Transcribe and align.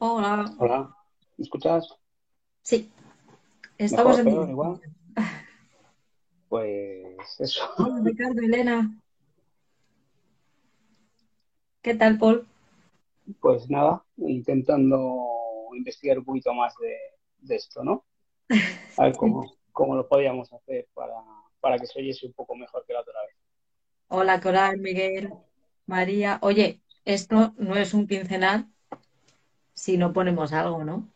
Hola. 0.00 0.52
Hola, 0.58 0.94
¿me 1.36 1.42
escuchas? 1.44 1.88
Sí, 2.62 2.90
estamos 3.78 4.18
¿Mejor, 4.18 4.20
en 4.20 4.26
peor, 4.26 4.48
directo. 4.48 4.52
igual? 4.52 4.80
Pues 6.48 7.40
eso. 7.40 7.62
Hola, 7.78 8.00
Ricardo, 8.04 8.42
Elena. 8.42 8.90
¿Qué 11.82 11.94
tal, 11.94 12.18
Paul? 12.18 12.46
Pues 13.40 13.68
nada, 13.70 14.04
intentando 14.18 15.28
investigar 15.76 16.18
un 16.18 16.24
poquito 16.24 16.52
más 16.54 16.74
de, 16.80 16.96
de 17.38 17.56
esto, 17.56 17.84
¿no? 17.84 18.04
A 18.96 19.04
ver 19.06 19.16
cómo 19.72 19.96
lo 19.96 20.08
podíamos 20.08 20.52
hacer 20.52 20.88
para, 20.94 21.14
para 21.60 21.78
que 21.78 21.86
se 21.86 22.00
oyese 22.00 22.26
un 22.26 22.34
poco 22.34 22.56
mejor 22.56 22.84
que 22.86 22.92
la 22.94 23.00
otra 23.00 23.14
vez. 23.26 23.36
Hola, 24.08 24.40
Coral, 24.40 24.78
Miguel, 24.78 25.32
María. 25.86 26.38
Oye, 26.42 26.82
esto 27.04 27.54
no 27.58 27.76
es 27.76 27.94
un 27.94 28.06
quincenal 28.06 28.68
si 29.80 29.96
no 29.96 30.12
ponemos 30.12 30.52
algo, 30.52 30.84
¿no? 30.84 31.08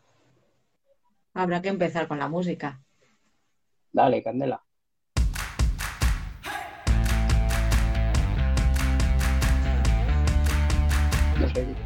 Habrá 1.35 1.61
que 1.61 1.69
empezar 1.69 2.09
con 2.09 2.19
la 2.19 2.29
música. 2.29 2.81
Dale, 3.93 4.23
Candela. 4.23 4.65
No 11.39 11.47
oye. 11.47 11.77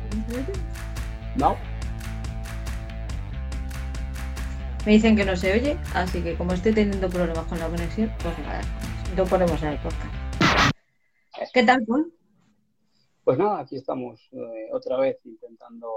No, 1.34 1.56
Me 4.86 4.92
dicen 4.92 5.16
que 5.16 5.24
no 5.24 5.36
se 5.36 5.52
oye, 5.52 5.76
así 5.94 6.22
que 6.22 6.36
como 6.36 6.52
estoy 6.52 6.72
teniendo 6.72 7.10
problemas 7.10 7.44
con 7.46 7.58
la 7.58 7.68
conexión, 7.68 8.12
pues 8.22 8.38
nada, 8.38 8.60
lo 9.16 9.24
ponemos 9.24 9.60
en 9.62 9.70
el 9.70 9.78
podcast. 9.78 10.72
¿Qué 11.52 11.64
tal, 11.64 11.84
Paul? 11.84 12.12
pues 13.24 13.36
nada, 13.36 13.58
aquí 13.58 13.76
estamos 13.76 14.26
eh, 14.32 14.70
otra 14.72 14.96
vez 14.98 15.18
intentando 15.26 15.90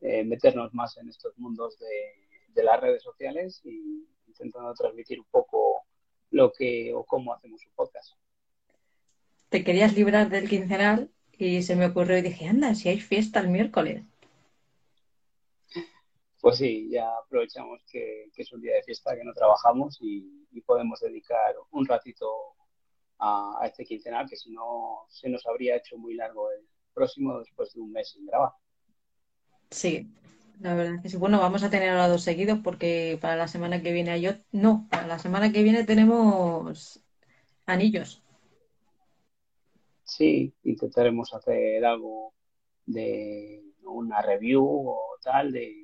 eh, 0.00 0.24
meternos 0.24 0.72
más 0.74 0.96
en 0.98 1.08
estos 1.08 1.36
mundos 1.38 1.78
de, 1.78 2.28
de 2.54 2.62
las 2.62 2.80
redes 2.80 3.02
sociales 3.02 3.60
y 3.64 4.06
intentando 4.26 4.72
transmitir 4.74 5.20
un 5.20 5.26
poco 5.30 5.84
lo 6.30 6.52
que 6.52 6.92
o 6.94 7.04
cómo 7.04 7.32
hacemos 7.32 7.64
un 7.66 7.72
podcast. 7.72 8.14
Te 9.48 9.64
querías 9.64 9.94
librar 9.94 10.28
del 10.28 10.48
quincenal 10.48 11.10
y 11.32 11.62
se 11.62 11.76
me 11.76 11.86
ocurrió 11.86 12.18
y 12.18 12.22
dije, 12.22 12.46
anda, 12.46 12.74
si 12.74 12.88
hay 12.88 13.00
fiesta 13.00 13.40
el 13.40 13.48
miércoles. 13.48 14.02
Pues 16.40 16.58
sí, 16.58 16.88
ya 16.90 17.10
aprovechamos 17.24 17.82
que, 17.90 18.30
que 18.34 18.42
es 18.42 18.52
un 18.52 18.60
día 18.60 18.74
de 18.76 18.82
fiesta, 18.82 19.16
que 19.16 19.24
no 19.24 19.32
trabajamos 19.32 19.98
y, 20.00 20.46
y 20.52 20.60
podemos 20.60 21.00
dedicar 21.00 21.56
un 21.72 21.86
ratito 21.86 22.28
a, 23.18 23.58
a 23.60 23.66
este 23.66 23.84
quincenal, 23.84 24.28
que 24.28 24.36
si 24.36 24.50
no 24.52 25.04
se 25.08 25.28
nos 25.28 25.44
habría 25.46 25.76
hecho 25.76 25.96
muy 25.98 26.14
largo 26.14 26.50
el 26.52 26.66
próximo 26.94 27.38
después 27.40 27.72
de 27.72 27.80
un 27.80 27.90
mes 27.90 28.10
sin 28.10 28.26
grabar. 28.26 28.52
Sí, 29.70 30.08
la 30.60 30.74
verdad 30.74 30.94
es 30.96 31.02
que 31.02 31.08
sí. 31.10 31.16
Bueno, 31.16 31.38
vamos 31.40 31.62
a 31.62 31.70
tener 31.70 31.90
ahora 31.90 32.08
dos 32.08 32.22
seguidos 32.22 32.58
porque 32.64 33.18
para 33.20 33.36
la 33.36 33.48
semana 33.48 33.82
que 33.82 33.92
viene 33.92 34.10
hay 34.10 34.24
ot- 34.26 34.44
No, 34.52 34.86
para 34.90 35.06
la 35.06 35.18
semana 35.18 35.52
que 35.52 35.62
viene 35.62 35.84
tenemos 35.84 37.00
anillos. 37.66 38.22
Sí, 40.04 40.54
intentaremos 40.64 41.34
hacer 41.34 41.84
algo 41.84 42.34
de 42.86 43.62
una 43.84 44.22
review 44.22 44.64
o 44.66 44.98
tal, 45.22 45.52
de 45.52 45.74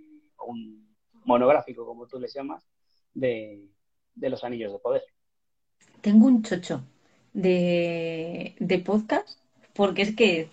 un 0.47 0.89
monográfico, 1.25 1.87
como 1.87 2.07
tú 2.07 2.19
les 2.19 2.35
llamas, 2.35 2.67
de, 3.15 3.69
de 4.15 4.31
los 4.31 4.45
anillos 4.45 4.73
de 4.73 4.79
poder. 4.79 5.03
Tengo 6.03 6.27
un 6.27 6.43
chocho 6.43 6.85
de, 7.33 8.55
de 8.61 8.79
podcast 8.79 9.39
porque 9.75 10.03
es 10.03 10.15
que 10.15 10.49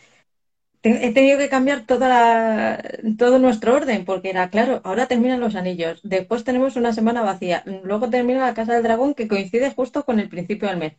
he 0.84 1.14
tenido 1.14 1.38
que 1.40 1.50
cambiar 1.50 1.86
toda 1.86 2.08
la- 2.10 2.84
todo 3.18 3.40
nuestro 3.40 3.76
orden 3.76 4.06
porque 4.06 4.30
era, 4.32 4.50
claro, 4.50 4.82
ahora 4.84 5.08
terminan 5.08 5.40
los 5.40 5.56
anillos, 5.56 6.00
después 6.04 6.44
tenemos 6.44 6.76
una 6.76 6.94
semana 6.94 7.22
vacía, 7.22 7.64
luego 7.84 8.10
termina 8.10 8.46
la 8.46 8.54
Casa 8.54 8.74
del 8.74 8.84
Dragón 8.84 9.14
que 9.16 9.28
coincide 9.28 9.72
justo 9.74 10.04
con 10.06 10.20
el 10.20 10.30
principio 10.30 10.68
del 10.70 10.78
mes. 10.78 10.94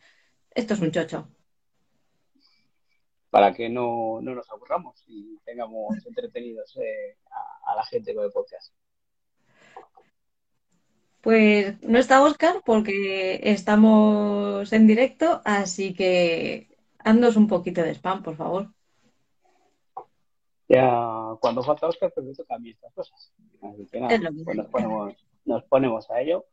Esto 0.51 0.73
es 0.75 0.81
un 0.81 0.91
chocho. 0.91 1.29
para 3.29 3.53
que 3.53 3.69
no, 3.69 4.21
no 4.21 4.35
nos 4.35 4.49
aburramos 4.51 5.03
y 5.07 5.39
tengamos 5.45 6.05
entretenidos 6.05 6.77
eh, 6.77 7.17
a, 7.31 7.71
a 7.73 7.75
la 7.75 7.85
gente 7.85 8.13
con 8.15 8.23
el 8.25 8.31
podcast. 8.31 8.73
Pues 11.21 11.81
no 11.83 11.97
está 11.99 12.21
Oscar 12.23 12.61
porque 12.65 13.39
estamos 13.43 14.71
en 14.73 14.87
directo, 14.87 15.41
así 15.45 15.93
que 15.95 16.67
haznos 16.99 17.35
un 17.37 17.47
poquito 17.47 17.81
de 17.81 17.91
spam, 17.95 18.23
por 18.23 18.35
favor. 18.37 18.71
Ya 20.73 21.35
cuando 21.39 21.61
falta 21.63 21.87
Oscar, 21.87 22.11
pues 22.13 22.35
toca 22.37 22.55
a 22.55 22.59
mí 22.59 22.71
estas 22.71 22.93
cosas. 22.93 23.31
Así 23.61 23.85
que 23.87 23.99
nada, 23.99 24.17
pues 24.43 24.57
nos 24.57 24.67
ponemos, 24.67 25.13
nos 25.45 25.63
ponemos 25.65 26.09
a 26.09 26.21
ello. 26.21 26.45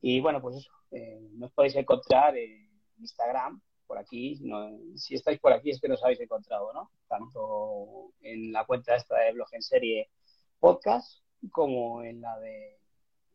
Y 0.00 0.20
bueno, 0.20 0.40
pues 0.40 0.56
eso, 0.56 0.70
eh, 0.90 1.20
nos 1.34 1.52
podéis 1.52 1.76
encontrar 1.76 2.36
en 2.36 2.68
Instagram, 2.98 3.60
por 3.86 3.98
aquí. 3.98 4.38
no- 4.42 4.70
si 4.96 5.14
estáis 5.14 5.38
por 5.38 5.52
aquí 5.52 5.70
es 5.70 5.80
que 5.80 5.88
nos 5.88 6.02
habéis 6.02 6.20
encontrado, 6.20 6.72
¿no? 6.72 6.90
Tanto 7.08 8.12
en 8.20 8.52
la 8.52 8.64
cuenta 8.64 8.96
esta 8.96 9.16
de 9.18 9.32
Blog 9.32 9.48
en 9.52 9.62
Serie 9.62 10.10
Podcast 10.58 11.22
como 11.50 12.02
en 12.02 12.20
la 12.20 12.38
de 12.40 12.78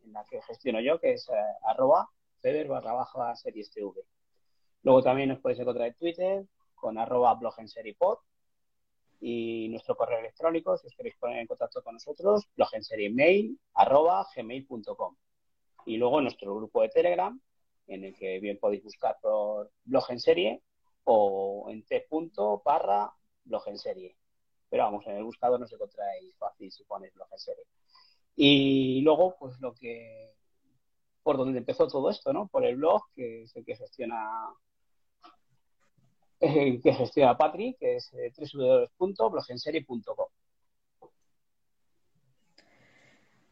en 0.04 0.12
la 0.12 0.24
que 0.24 0.40
gestiono 0.42 0.80
yo, 0.80 0.98
que 1.00 1.12
es 1.12 1.28
eh, 1.28 1.32
arroba 1.66 2.08
feber 2.40 2.68
barra 2.68 2.92
baja 2.94 3.34
series 3.36 3.70
TV. 3.70 3.92
Luego 4.82 5.02
también 5.02 5.28
nos 5.28 5.40
podéis 5.40 5.60
encontrar 5.60 5.88
en 5.88 5.94
Twitter 5.94 6.46
con 6.74 6.96
arroba 6.98 7.34
blog 7.34 7.54
en 7.58 7.68
serie 7.68 7.94
pod 7.94 8.18
y 9.20 9.68
nuestro 9.68 9.96
correo 9.96 10.20
electrónico, 10.20 10.76
si 10.76 10.86
os 10.86 10.94
queréis 10.94 11.16
poner 11.16 11.40
en 11.40 11.46
contacto 11.46 11.82
con 11.82 11.94
nosotros, 11.94 12.48
gmail.com. 14.36 15.16
Y 15.86 15.96
luego 15.96 16.20
nuestro 16.20 16.54
grupo 16.54 16.82
de 16.82 16.88
Telegram, 16.90 17.40
en 17.86 18.04
el 18.04 18.14
que 18.14 18.38
bien 18.38 18.58
podéis 18.58 18.84
buscar 18.84 19.16
por 19.20 19.70
blog 19.84 20.10
en 20.10 20.20
serie 20.20 20.62
o 21.04 21.66
en 21.70 21.82
t 21.84 22.06
blog 22.10 23.68
en 23.68 23.78
serie. 23.78 24.16
Pero 24.68 24.84
vamos, 24.84 25.06
en 25.06 25.16
el 25.16 25.24
buscador 25.24 25.58
nos 25.58 25.72
encontráis 25.72 26.36
fácil 26.36 26.70
si 26.70 26.84
ponéis 26.84 27.14
blog 27.14 27.28
en 27.32 27.38
serie. 27.38 27.64
Y 28.36 29.00
luego, 29.00 29.36
pues 29.38 29.58
lo 29.60 29.74
que, 29.74 30.34
por 31.22 31.38
donde 31.38 31.58
empezó 31.58 31.88
todo 31.88 32.10
esto, 32.10 32.32
¿no? 32.32 32.46
Por 32.48 32.64
el 32.64 32.76
blog, 32.76 33.02
que 33.14 33.42
es 33.42 33.56
el 33.56 33.64
que 33.64 33.76
gestiona, 33.76 34.48
eh, 36.40 36.80
que 36.82 36.92
gestiona 36.94 37.36
Patri, 37.36 37.76
que 37.78 37.96
es 37.96 38.12
eh, 38.14 38.32
www.blogenserie.com. 38.98 40.28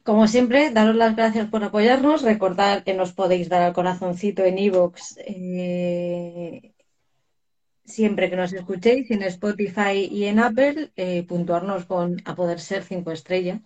Como 0.02 0.28
siempre, 0.28 0.70
daros 0.70 0.94
las 0.94 1.16
gracias 1.16 1.48
por 1.48 1.64
apoyarnos. 1.64 2.22
Recordad 2.22 2.84
que 2.84 2.94
nos 2.94 3.12
podéis 3.12 3.48
dar 3.48 3.62
al 3.62 3.72
corazoncito 3.72 4.44
en 4.44 4.58
iVoox 4.58 5.16
eh, 5.18 6.74
siempre 7.86 8.28
que 8.28 8.36
nos 8.36 8.52
escuchéis, 8.52 9.10
en 9.10 9.22
Spotify 9.22 10.08
y 10.10 10.24
en 10.24 10.40
Apple, 10.40 10.92
eh, 10.96 11.24
puntuarnos 11.26 11.86
con 11.86 12.20
a 12.24 12.34
poder 12.34 12.60
ser 12.60 12.82
cinco 12.82 13.12
estrellas. 13.12 13.60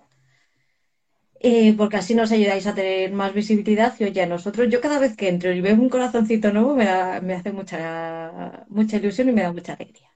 Eh, 1.42 1.74
porque 1.78 1.96
así 1.96 2.14
nos 2.14 2.32
ayudáis 2.32 2.66
a 2.66 2.74
tener 2.74 3.12
más 3.12 3.32
visibilidad 3.34 3.94
y 3.98 4.04
oye, 4.04 4.22
a 4.22 4.26
nosotros, 4.26 4.68
yo 4.70 4.80
cada 4.82 4.98
vez 4.98 5.16
que 5.16 5.28
entro 5.28 5.50
y 5.52 5.60
veo 5.62 5.74
un 5.74 5.88
corazoncito 5.88 6.52
nuevo 6.52 6.74
me, 6.76 6.84
da- 6.84 7.20
me 7.22 7.34
hace 7.34 7.50
mucha, 7.52 8.66
mucha 8.68 8.98
ilusión 8.98 9.28
y 9.30 9.32
me 9.32 9.42
da 9.42 9.52
mucha 9.52 9.72
alegría. 9.74 10.08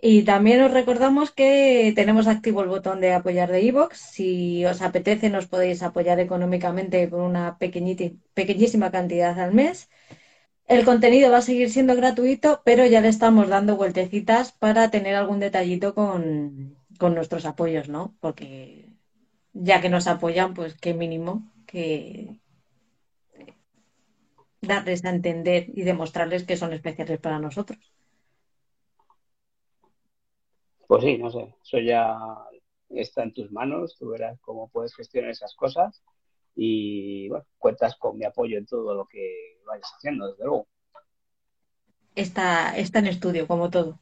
Y 0.00 0.24
también 0.24 0.62
os 0.62 0.72
recordamos 0.72 1.32
que 1.32 1.92
tenemos 1.96 2.26
activo 2.28 2.62
el 2.62 2.68
botón 2.70 3.00
de 3.00 3.12
apoyar 3.14 3.50
de 3.52 3.62
iVoox. 3.62 3.96
Si 3.98 4.64
os 4.66 4.82
apetece, 4.82 5.30
nos 5.30 5.46
podéis 5.48 5.82
apoyar 5.82 6.20
económicamente 6.20 7.10
con 7.10 7.22
una 7.22 7.58
pequeñísima 7.58 8.90
cantidad 8.92 9.38
al 9.40 9.54
mes. 9.54 9.88
El 10.66 10.84
contenido 10.84 11.30
va 11.30 11.38
a 11.38 11.42
seguir 11.42 11.70
siendo 11.70 11.96
gratuito, 11.96 12.62
pero 12.64 12.86
ya 12.86 13.00
le 13.00 13.08
estamos 13.08 13.48
dando 13.48 13.76
vueltecitas 13.76 14.52
para 14.52 14.90
tener 14.90 15.14
algún 15.16 15.40
detallito 15.40 15.94
con, 15.94 16.76
con 16.98 17.14
nuestros 17.14 17.46
apoyos, 17.46 17.88
¿no? 17.88 18.16
Porque 18.20 18.83
ya 19.54 19.80
que 19.80 19.88
nos 19.88 20.06
apoyan, 20.06 20.52
pues 20.52 20.76
qué 20.76 20.92
mínimo 20.92 21.50
que 21.66 22.40
darles 24.60 25.04
a 25.04 25.10
entender 25.10 25.66
y 25.74 25.82
demostrarles 25.82 26.44
que 26.44 26.56
son 26.56 26.72
especiales 26.72 27.18
para 27.20 27.38
nosotros. 27.38 27.78
Pues 30.86 31.02
sí, 31.02 31.18
no 31.18 31.30
sé, 31.30 31.54
eso 31.62 31.78
ya 31.78 32.16
está 32.90 33.22
en 33.22 33.32
tus 33.32 33.50
manos, 33.50 33.96
tú 33.98 34.10
verás 34.10 34.38
cómo 34.40 34.68
puedes 34.68 34.94
gestionar 34.94 35.30
esas 35.30 35.54
cosas 35.54 36.02
y 36.54 37.28
bueno, 37.28 37.46
cuentas 37.58 37.96
con 37.96 38.18
mi 38.18 38.24
apoyo 38.24 38.58
en 38.58 38.66
todo 38.66 38.94
lo 38.94 39.06
que 39.06 39.60
vayas 39.66 39.90
haciendo, 39.96 40.30
desde 40.30 40.44
luego. 40.44 40.68
Está, 42.14 42.76
está 42.76 43.00
en 43.00 43.06
estudio, 43.06 43.48
como 43.48 43.70
todo. 43.70 43.98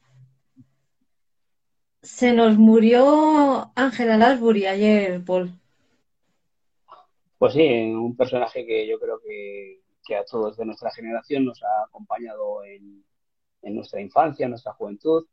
Se 2.03 2.33
nos 2.33 2.57
murió 2.57 3.71
Ángela 3.75 4.17
Lansbury 4.17 4.65
ayer, 4.65 5.23
Paul. 5.23 5.51
Pues 7.37 7.53
sí, 7.53 7.65
un 7.65 8.17
personaje 8.17 8.65
que 8.65 8.85
yo 8.85 8.99
creo 8.99 9.21
que, 9.21 9.81
que 10.05 10.17
a 10.17 10.25
todos 10.25 10.57
de 10.57 10.65
nuestra 10.65 10.91
generación 10.91 11.45
nos 11.45 11.63
ha 11.63 11.85
acompañado 11.85 12.65
en, 12.65 13.05
en 13.61 13.75
nuestra 13.75 14.01
infancia, 14.01 14.43
en 14.43 14.49
nuestra 14.49 14.73
juventud. 14.73 15.25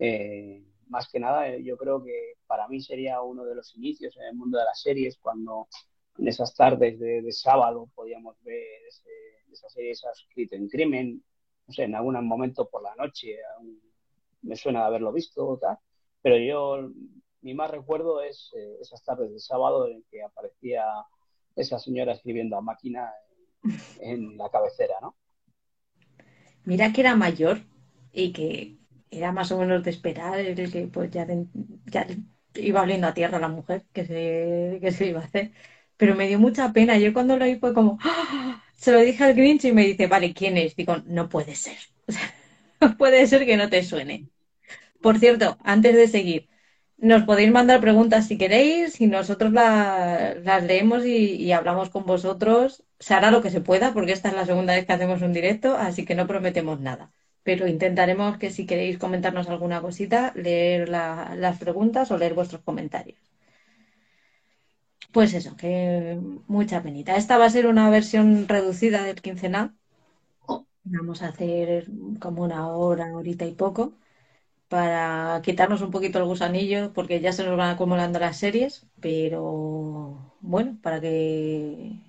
Eh, 0.00 0.64
más 0.88 1.08
que 1.08 1.20
nada, 1.20 1.56
yo 1.58 1.76
creo 1.76 2.02
que 2.02 2.34
para 2.48 2.66
mí 2.66 2.80
sería 2.80 3.22
uno 3.22 3.44
de 3.44 3.54
los 3.54 3.76
inicios 3.76 4.16
en 4.16 4.24
el 4.24 4.34
mundo 4.34 4.58
de 4.58 4.64
las 4.64 4.80
series, 4.82 5.18
cuando 5.18 5.68
en 6.18 6.26
esas 6.26 6.56
tardes 6.56 6.98
de, 6.98 7.30
sábado 7.30 7.88
podíamos 7.94 8.36
ver 8.42 8.64
esa 9.52 9.68
serie, 9.68 9.92
escrito 9.92 10.56
en 10.56 10.68
crimen, 10.68 11.22
no 11.68 11.72
sé, 11.72 11.84
en 11.84 11.94
algún 11.94 12.14
momento 12.26 12.68
por 12.68 12.82
la 12.82 12.96
noche, 12.96 13.36
me 14.42 14.56
suena 14.56 14.80
de 14.80 14.86
haberlo 14.86 15.12
visto 15.12 15.56
tal, 15.60 15.78
pero 16.26 16.38
yo, 16.38 16.90
mi 17.42 17.54
más 17.54 17.70
recuerdo 17.70 18.20
es 18.20 18.50
eh, 18.56 18.78
esas 18.80 19.00
tardes 19.04 19.30
de 19.32 19.38
sábado 19.38 19.86
en 19.86 20.02
que 20.10 20.24
aparecía 20.24 20.82
esa 21.54 21.78
señora 21.78 22.14
escribiendo 22.14 22.56
a 22.56 22.60
máquina 22.60 23.12
en 24.00 24.36
la 24.36 24.50
cabecera, 24.50 24.94
¿no? 25.00 25.16
Mira 26.64 26.92
que 26.92 27.02
era 27.02 27.14
mayor 27.14 27.60
y 28.12 28.32
que 28.32 28.76
era 29.08 29.30
más 29.30 29.52
o 29.52 29.58
menos 29.60 29.84
de 29.84 29.90
esperar 29.90 30.42
que 30.56 30.88
pues 30.92 31.12
ya, 31.12 31.28
ya 31.84 32.08
iba 32.56 32.82
oliendo 32.82 33.06
a 33.06 33.14
tierra 33.14 33.38
la 33.38 33.46
mujer 33.46 33.86
que 33.92 34.04
se, 34.04 34.80
que 34.80 34.90
se 34.90 35.06
iba 35.06 35.20
a 35.20 35.26
hacer. 35.26 35.52
Pero 35.96 36.16
me 36.16 36.26
dio 36.26 36.40
mucha 36.40 36.72
pena. 36.72 36.98
Yo 36.98 37.12
cuando 37.12 37.36
lo 37.36 37.44
vi 37.44 37.54
fue 37.54 37.72
como, 37.72 37.98
¡Ah! 38.02 38.64
se 38.74 38.90
lo 38.90 38.98
dije 38.98 39.22
al 39.22 39.34
Grinch 39.34 39.66
y 39.66 39.70
me 39.70 39.86
dice, 39.86 40.08
vale, 40.08 40.34
¿quién 40.34 40.56
es? 40.56 40.74
Digo, 40.74 40.96
no 41.06 41.28
puede 41.28 41.54
ser. 41.54 41.78
puede 42.98 43.24
ser 43.28 43.46
que 43.46 43.56
no 43.56 43.70
te 43.70 43.84
suene. 43.84 44.28
Por 45.06 45.20
cierto, 45.20 45.56
antes 45.62 45.94
de 45.94 46.08
seguir, 46.08 46.48
nos 46.98 47.22
podéis 47.22 47.52
mandar 47.52 47.80
preguntas 47.80 48.26
si 48.26 48.36
queréis 48.36 49.00
y 49.00 49.06
nosotros 49.06 49.52
las 49.52 50.64
leemos 50.64 51.06
y, 51.06 51.52
hablamos 51.52 51.90
con 51.90 52.04
vosotros. 52.06 52.82
Se 52.98 53.14
hará 53.14 53.30
lo 53.30 53.40
que 53.40 53.50
se 53.50 53.60
pueda 53.60 53.92
porque 53.94 54.10
esta 54.10 54.30
es 54.30 54.34
la 54.34 54.46
segunda 54.46 54.74
vez 54.74 54.84
que 54.84 54.92
hacemos 54.94 55.22
un 55.22 55.32
directo, 55.32 55.76
así 55.76 56.04
que 56.04 56.16
no 56.16 56.26
prometemos 56.26 56.80
nada. 56.80 57.12
Pero 57.44 57.68
intentaremos 57.68 58.38
que 58.38 58.50
si 58.50 58.66
queréis 58.66 58.98
comentarnos 58.98 59.48
alguna 59.48 59.80
cosita, 59.80 60.32
leer 60.34 60.88
las 60.88 61.58
preguntas 61.60 62.10
o 62.10 62.18
leer 62.18 62.34
vuestros 62.34 62.62
comentarios. 62.62 63.20
Pues 65.12 65.34
eso, 65.34 65.56
que 65.56 66.18
mucha 66.48 66.82
penita. 66.82 67.14
Esta 67.16 67.38
va 67.38 67.44
a 67.46 67.50
ser 67.50 67.66
una 67.68 67.88
versión 67.90 68.48
reducida 68.48 69.04
del 69.04 69.22
quincenal. 69.22 69.76
Vamos 70.82 71.22
a 71.22 71.28
hacer 71.28 71.86
como 72.18 72.42
una 72.42 72.68
hora, 72.68 73.14
horita 73.14 73.44
y 73.46 73.52
poco 73.52 73.94
para 74.68 75.40
quitarnos 75.44 75.82
un 75.82 75.90
poquito 75.90 76.18
el 76.18 76.24
gusanillo, 76.24 76.92
porque 76.92 77.20
ya 77.20 77.32
se 77.32 77.44
nos 77.44 77.56
van 77.56 77.70
acumulando 77.70 78.18
las 78.18 78.38
series, 78.38 78.86
pero 79.00 80.34
bueno, 80.40 80.78
para 80.82 81.00
que 81.00 82.00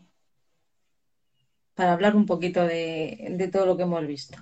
para 1.78 1.94
hablar 1.94 2.16
un 2.16 2.26
poquito 2.26 2.66
de, 2.66 3.50
todo 3.54 3.68
lo 3.68 3.78
que 3.78 3.84
hemos 3.84 4.06
visto. 4.08 4.40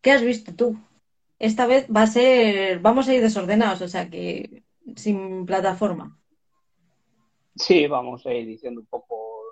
¿Qué 0.00 0.10
has 0.10 0.22
visto 0.22 0.54
tú? 0.54 0.80
Esta 1.38 1.66
vez 1.66 1.86
va 1.94 2.02
a 2.02 2.06
ser, 2.06 2.78
vamos 2.78 3.08
a 3.08 3.14
ir 3.14 3.20
desordenados, 3.20 3.82
o 3.82 3.88
sea 3.88 4.08
que 4.08 4.62
sin 4.96 5.44
plataforma. 5.44 6.18
Sí, 7.56 7.86
vamos 7.86 8.24
a 8.24 8.32
ir 8.32 8.46
diciendo 8.46 8.80
un 8.80 8.86
poco, 8.86 9.42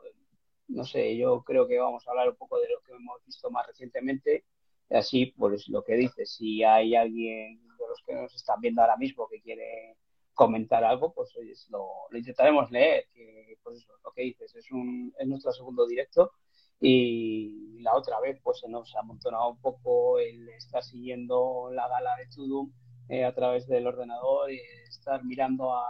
no 0.68 0.84
sé, 0.84 1.14
yo 1.16 1.42
creo 1.42 1.68
que 1.68 1.78
vamos 1.78 2.06
a 2.08 2.12
hablar 2.12 2.30
un 2.30 2.36
poco 2.36 2.58
de 2.58 2.68
lo 2.70 2.80
que 2.80 2.92
hemos 2.92 3.22
visto 3.26 3.50
más 3.50 3.66
recientemente 3.66 4.44
Así, 4.94 5.26
pues 5.36 5.68
lo 5.68 5.82
que 5.82 5.94
dices, 5.94 6.34
si 6.36 6.62
hay 6.62 6.94
alguien 6.94 7.60
de 7.66 7.88
los 7.88 8.00
que 8.06 8.14
nos 8.14 8.34
están 8.34 8.60
viendo 8.60 8.80
ahora 8.80 8.96
mismo 8.96 9.28
que 9.28 9.40
quiere 9.42 9.96
comentar 10.34 10.84
algo, 10.84 11.12
pues 11.12 11.34
lo, 11.70 12.06
intentaremos 12.12 12.70
leer, 12.70 13.06
que 13.12 13.58
pues 13.62 13.86
lo 14.04 14.12
que 14.12 14.22
dices, 14.22 14.54
es, 14.54 14.70
un, 14.70 15.12
es 15.18 15.26
nuestro 15.26 15.52
segundo 15.52 15.86
directo 15.86 16.32
y 16.80 17.80
la 17.80 17.94
otra 17.96 18.20
vez 18.20 18.38
pues 18.42 18.60
se 18.60 18.68
nos 18.68 18.94
ha 18.94 19.00
amontonado 19.00 19.50
un 19.50 19.60
poco 19.60 20.18
el 20.18 20.48
estar 20.50 20.82
siguiendo 20.82 21.70
la 21.72 21.88
gala 21.88 22.16
de 22.16 22.26
Tudum 22.28 22.72
eh, 23.08 23.24
a 23.24 23.34
través 23.34 23.66
del 23.66 23.86
ordenador 23.86 24.52
y 24.52 24.60
estar 24.88 25.24
mirando 25.24 25.74
a, 25.74 25.86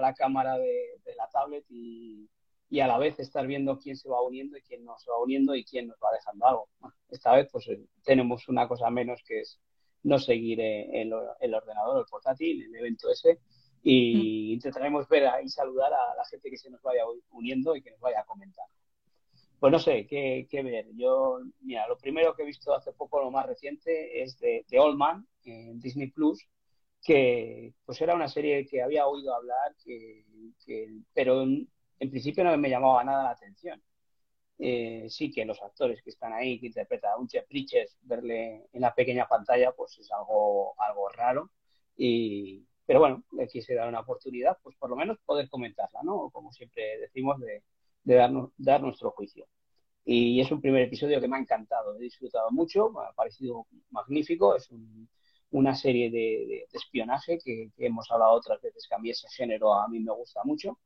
la 0.00 0.14
cámara 0.14 0.58
de, 0.58 1.00
de 1.04 1.14
la 1.16 1.28
tablet 1.28 1.64
y, 1.70 2.28
y 2.70 2.80
a 2.80 2.86
la 2.86 2.98
vez 2.98 3.18
estar 3.18 3.46
viendo 3.46 3.78
quién 3.78 3.96
se 3.96 4.08
va 4.08 4.22
uniendo 4.22 4.56
y 4.56 4.62
quién 4.62 4.84
no 4.84 4.98
se 4.98 5.10
va 5.10 5.18
uniendo 5.18 5.54
y 5.54 5.64
quién 5.64 5.88
nos 5.88 5.96
va 5.96 6.12
dejando 6.12 6.46
algo. 6.46 6.68
esta 7.10 7.34
vez 7.34 7.48
pues 7.50 7.68
eh, 7.68 7.80
tenemos 8.04 8.48
una 8.48 8.68
cosa 8.68 8.90
menos 8.90 9.22
que 9.26 9.40
es 9.40 9.58
no 10.02 10.18
seguir 10.18 10.60
eh, 10.60 11.02
el, 11.02 11.12
el 11.40 11.54
ordenador, 11.54 12.00
el 12.00 12.06
portátil, 12.10 12.62
el 12.62 12.74
evento 12.74 13.10
ese 13.10 13.38
y 13.82 14.50
mm. 14.50 14.52
intentaremos 14.54 15.08
ver 15.08 15.30
y 15.42 15.48
saludar 15.48 15.92
a 15.92 16.14
la 16.16 16.24
gente 16.24 16.50
que 16.50 16.58
se 16.58 16.70
nos 16.70 16.82
vaya 16.82 17.02
uniendo 17.30 17.74
y 17.74 17.82
que 17.82 17.90
nos 17.90 18.00
vaya 18.00 18.20
a 18.20 18.24
comentar. 18.24 18.66
Pues 19.58 19.72
no 19.72 19.78
sé, 19.78 20.06
¿qué, 20.06 20.46
qué 20.48 20.62
ver? 20.62 20.86
Yo, 20.94 21.40
mira, 21.60 21.88
lo 21.88 21.98
primero 21.98 22.34
que 22.34 22.42
he 22.42 22.46
visto 22.46 22.72
hace 22.72 22.92
poco, 22.92 23.20
lo 23.20 23.30
más 23.30 23.46
reciente, 23.46 24.22
es 24.22 24.38
de, 24.38 24.64
de 24.68 24.78
Old 24.78 24.96
Man 24.96 25.26
en 25.44 25.80
Disney 25.80 26.10
Plus, 26.10 26.46
que 27.02 27.74
pues 27.84 28.00
era 28.00 28.14
una 28.14 28.28
serie 28.28 28.66
que 28.66 28.82
había 28.82 29.06
oído 29.08 29.34
hablar, 29.34 29.74
que, 29.84 30.24
que, 30.64 30.88
pero 31.12 31.44
en 32.00 32.10
principio 32.10 32.44
no 32.44 32.56
me 32.56 32.70
llamaba 32.70 33.04
nada 33.04 33.24
la 33.24 33.30
atención. 33.30 33.82
Eh, 34.58 35.06
sí 35.08 35.30
que 35.30 35.44
los 35.44 35.62
actores 35.62 36.02
que 36.02 36.10
están 36.10 36.32
ahí, 36.32 36.58
que 36.58 36.66
interpreta 36.66 37.12
a 37.12 37.16
un 37.16 37.28
Chef 37.28 37.48
Bridges, 37.48 37.96
verle 38.02 38.68
en 38.72 38.80
la 38.80 38.94
pequeña 38.94 39.26
pantalla, 39.28 39.72
pues 39.72 39.98
es 39.98 40.10
algo, 40.12 40.74
algo 40.80 41.08
raro. 41.10 41.50
Y, 41.96 42.66
pero 42.86 43.00
bueno, 43.00 43.24
le 43.32 43.46
quise 43.48 43.74
dar 43.74 43.88
una 43.88 44.00
oportunidad, 44.00 44.58
pues 44.62 44.76
por 44.76 44.90
lo 44.90 44.96
menos 44.96 45.18
poder 45.24 45.48
comentarla, 45.48 46.02
¿no? 46.02 46.30
Como 46.30 46.52
siempre 46.52 46.98
decimos, 46.98 47.40
de, 47.40 47.62
de 48.04 48.14
darnos, 48.14 48.50
dar 48.56 48.80
nuestro 48.82 49.10
juicio. 49.12 49.46
Y 50.04 50.40
es 50.40 50.50
un 50.50 50.60
primer 50.60 50.82
episodio 50.82 51.20
que 51.20 51.28
me 51.28 51.36
ha 51.36 51.40
encantado, 51.40 51.96
he 51.96 52.00
disfrutado 52.00 52.50
mucho, 52.50 52.90
me 52.90 53.02
ha 53.04 53.12
parecido 53.12 53.66
magnífico, 53.90 54.56
es 54.56 54.70
una 55.50 55.74
serie 55.74 56.10
de, 56.10 56.66
espionaje 56.72 57.38
que, 57.44 57.70
que, 57.76 57.86
hemos 57.86 58.10
hablado 58.10 58.32
otras 58.32 58.60
veces 58.62 58.86
que 58.88 58.94
a 58.94 58.98
mí 58.98 59.10
ese 59.10 59.28
género 59.28 59.74
a 59.74 59.88
mí 59.88 60.00
me 60.00 60.12
gusta 60.12 60.42
mucho 60.44 60.78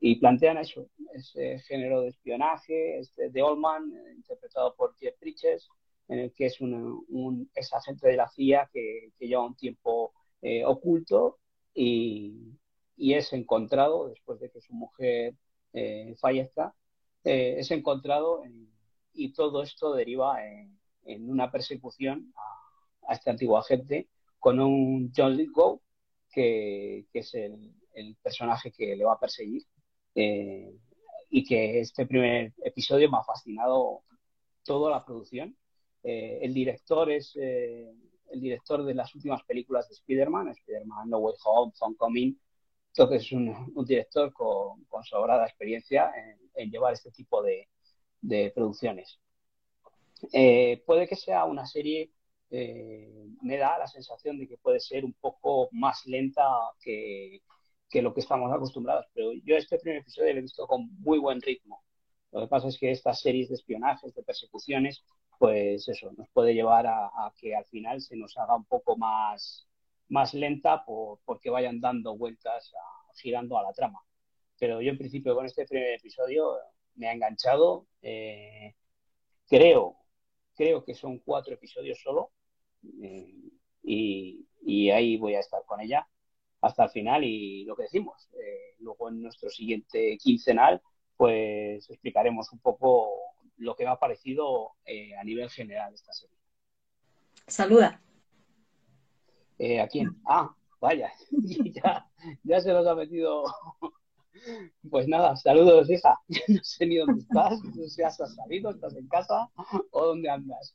y 0.00 0.16
plantean 0.16 0.56
eso, 0.56 0.88
ese 1.12 1.58
género 1.60 2.00
de 2.00 2.08
espionaje, 2.08 2.98
este 2.98 3.28
de 3.28 3.42
Oldman, 3.42 3.92
eh, 3.92 4.14
interpretado 4.16 4.74
por 4.74 4.96
Jeff 4.96 5.14
Bridges, 5.20 5.68
en 6.08 6.20
el 6.20 6.32
que 6.32 6.46
es 6.46 6.60
un, 6.62 7.04
un 7.08 7.50
ex 7.54 7.72
agente 7.74 8.08
de 8.08 8.16
la 8.16 8.28
CIA 8.28 8.68
que, 8.72 9.12
lleva 9.18 9.44
un 9.44 9.54
tiempo 9.54 10.14
eh, 10.40 10.64
oculto 10.64 11.38
y, 11.74 12.56
y, 12.96 13.14
es 13.14 13.32
encontrado 13.34 14.08
después 14.08 14.40
de 14.40 14.50
que 14.50 14.62
su 14.62 14.72
mujer 14.72 15.34
eh, 15.74 16.16
fallezca, 16.18 16.74
es 17.22 17.70
encontrado 17.70 18.42
y 19.12 19.34
todo 19.34 19.62
esto 19.62 19.92
deriva 19.94 20.42
en, 20.46 20.78
una 21.28 21.50
persecución 21.50 22.32
a, 23.06 23.12
este 23.12 23.30
antiguo 23.30 23.58
agente 23.58 24.08
con 24.38 24.58
un 24.60 25.12
John 25.14 25.36
Lithgow, 25.36 25.82
que, 26.32 27.06
que 27.12 27.18
es 27.18 27.34
el 27.34 28.16
personaje 28.22 28.72
que 28.72 28.96
le 28.96 29.04
va 29.04 29.14
a 29.14 29.20
perseguir 29.20 29.66
eh, 30.14 30.74
y 31.30 31.44
que 31.44 31.80
este 31.80 32.06
primer 32.06 32.52
episodio 32.64 33.10
me 33.10 33.18
ha 33.18 33.24
fascinado 33.24 34.02
toda 34.64 34.90
la 34.90 35.04
producción. 35.04 35.56
Eh, 36.02 36.40
el 36.42 36.54
director 36.54 37.10
es 37.10 37.36
eh, 37.36 37.92
el 38.30 38.40
director 38.40 38.84
de 38.84 38.94
las 38.94 39.14
últimas 39.14 39.42
películas 39.44 39.88
de 39.88 39.94
Spider-Man, 39.94 40.48
Spider-Man 40.48 41.10
No 41.10 41.18
Way 41.18 41.34
Home, 41.44 41.72
Homecoming. 41.78 42.40
Entonces 42.88 43.22
es 43.22 43.32
un, 43.32 43.84
director 43.86 44.32
con, 44.32 44.84
con, 44.86 45.04
sobrada 45.04 45.46
experiencia 45.46 46.10
en, 46.54 46.70
llevar 46.70 46.92
este 46.92 47.12
tipo 47.12 47.40
de, 47.42 47.68
de 48.20 48.50
producciones. 48.52 49.20
puede 50.84 51.06
que 51.06 51.16
sea 51.16 51.44
una 51.44 51.66
serie, 51.66 52.10
me 52.50 53.56
da 53.56 53.78
la 53.78 53.86
sensación 53.86 54.38
de 54.38 54.48
que 54.48 54.58
puede 54.58 54.80
ser 54.80 55.04
un 55.04 55.12
poco 55.14 55.68
más 55.70 56.04
lenta 56.06 56.42
que, 56.82 57.42
que 57.90 58.02
lo 58.02 58.14
que 58.14 58.20
estamos 58.20 58.52
acostumbrados. 58.52 59.06
Pero 59.12 59.32
yo 59.44 59.56
este 59.56 59.78
primer 59.78 60.00
episodio 60.00 60.32
lo 60.32 60.38
he 60.38 60.42
visto 60.42 60.66
con 60.66 60.88
muy 61.00 61.18
buen 61.18 61.42
ritmo. 61.42 61.82
Lo 62.32 62.42
que 62.42 62.46
pasa 62.46 62.68
es 62.68 62.78
que 62.78 62.92
estas 62.92 63.20
series 63.20 63.48
de 63.48 63.56
espionajes, 63.56 64.14
de 64.14 64.22
persecuciones, 64.22 65.04
pues 65.38 65.88
eso, 65.88 66.12
nos 66.16 66.28
puede 66.30 66.54
llevar 66.54 66.86
a, 66.86 67.32
que 67.36 67.56
al 67.56 67.64
final 67.66 68.00
se 68.00 68.16
nos 68.16 68.36
haga 68.38 68.54
un 68.54 68.64
poco 68.66 68.96
más, 68.96 69.66
más 70.08 70.34
lenta 70.34 70.84
por, 70.84 71.18
porque 71.24 71.50
vayan 71.50 71.80
dando 71.80 72.16
vueltas, 72.16 72.72
girando 73.16 73.58
a 73.58 73.64
la 73.64 73.72
trama. 73.72 74.00
Pero 74.58 74.80
yo 74.80 74.90
en 74.90 74.98
principio 74.98 75.34
con 75.34 75.46
este 75.46 75.66
primer 75.66 75.94
episodio 75.94 76.56
me 76.94 77.08
ha 77.08 77.12
enganchado. 77.12 77.86
Eh, 78.02 78.74
creo, 79.48 79.96
creo 80.54 80.84
que 80.84 80.94
son 80.94 81.18
cuatro 81.18 81.54
episodios 81.54 82.00
solo. 82.00 82.30
Eh, 83.02 83.34
y 83.82 84.90
ahí 84.90 85.16
voy 85.16 85.34
a 85.34 85.40
estar 85.40 85.64
con 85.66 85.80
ella 85.80 86.06
hasta 86.60 86.84
el 86.84 86.90
final 86.90 87.24
y 87.24 87.64
lo 87.64 87.76
que 87.76 87.84
decimos. 87.84 88.28
Eh, 88.34 88.76
luego 88.78 89.08
en 89.08 89.22
nuestro 89.22 89.48
siguiente 89.50 90.16
quincenal, 90.18 90.80
pues 91.16 91.88
explicaremos 91.90 92.52
un 92.52 92.60
poco 92.60 93.10
lo 93.56 93.74
que 93.76 93.84
me 93.84 93.90
ha 93.90 93.96
parecido 93.96 94.72
eh, 94.84 95.14
a 95.16 95.24
nivel 95.24 95.50
general 95.50 95.92
esta 95.92 96.12
serie. 96.12 96.36
Saluda. 97.46 98.00
Eh, 99.58 99.80
¿A 99.80 99.88
quién? 99.88 100.16
Ah, 100.26 100.54
vaya, 100.80 101.12
ya, 101.30 102.06
ya 102.42 102.60
se 102.60 102.72
nos 102.72 102.86
ha 102.86 102.94
metido. 102.94 103.44
Pues 104.88 105.06
nada, 105.06 105.36
saludos, 105.36 105.90
hija. 105.90 106.18
No 106.48 106.62
sé 106.62 106.86
ni 106.86 106.96
dónde 106.96 107.20
estás, 107.20 107.62
no 107.62 107.72
sé 107.74 107.88
si 107.90 108.02
has 108.02 108.16
salido, 108.16 108.70
estás 108.70 108.96
en 108.96 109.06
casa 109.08 109.50
o 109.90 110.06
dónde 110.06 110.30
andas. 110.30 110.74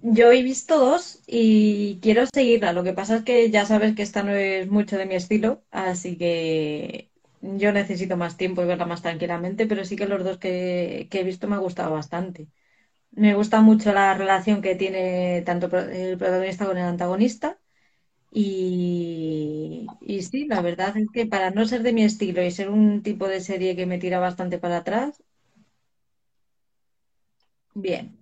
Yo 0.00 0.30
he 0.32 0.42
visto 0.42 0.78
dos 0.78 1.22
y 1.26 1.98
quiero 2.00 2.24
seguirla. 2.26 2.72
Lo 2.72 2.84
que 2.84 2.92
pasa 2.92 3.16
es 3.16 3.24
que 3.24 3.50
ya 3.50 3.66
sabes 3.66 3.94
que 3.96 4.02
esta 4.02 4.22
no 4.22 4.32
es 4.34 4.68
mucho 4.70 4.96
de 4.96 5.06
mi 5.06 5.14
estilo, 5.16 5.64
así 5.70 6.16
que 6.16 7.10
yo 7.40 7.72
necesito 7.72 8.16
más 8.16 8.36
tiempo 8.36 8.62
y 8.62 8.66
verla 8.66 8.86
más 8.86 9.02
tranquilamente, 9.02 9.66
pero 9.66 9.84
sí 9.84 9.96
que 9.96 10.06
los 10.06 10.22
dos 10.24 10.38
que, 10.38 11.08
he 11.10 11.24
visto 11.24 11.48
me 11.48 11.56
ha 11.56 11.58
gustado 11.58 11.92
bastante. 11.92 12.48
Me 13.12 13.34
gusta 13.34 13.62
mucho 13.62 13.92
la 13.94 14.14
relación 14.14 14.62
que 14.62 14.76
tiene 14.76 15.42
tanto 15.42 15.66
el 15.78 16.18
protagonista 16.18 16.66
con 16.66 16.78
el 16.78 16.84
antagonista 16.84 17.60
y 20.06 20.22
sí, 20.22 20.46
la 20.48 20.60
verdad 20.62 20.96
es 20.96 21.08
que 21.12 21.26
para 21.26 21.50
no 21.50 21.66
ser 21.66 21.82
de 21.82 21.92
mi 21.92 22.02
estilo 22.04 22.42
y 22.42 22.50
ser 22.50 22.70
un 22.70 23.02
tipo 23.02 23.28
de 23.28 23.40
serie 23.40 23.76
que 23.76 23.86
me 23.86 23.98
tira 23.98 24.18
bastante 24.20 24.58
para 24.58 24.78
atrás, 24.78 25.22
bien. 27.74 28.17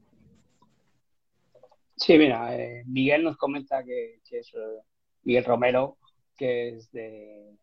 Sí, 2.06 2.18
mira, 2.18 2.56
eh, 2.56 2.84
Miguel 2.86 3.25
nos 3.25 3.36
comenta 3.36 3.82
que, 3.84 4.20
que 4.28 4.38
es 4.40 4.52
eh, 4.54 4.80
Miguel 5.25 5.44
Romero, 5.44 5.98
que 6.36 6.68
es 6.68 6.90
de, 6.92 7.56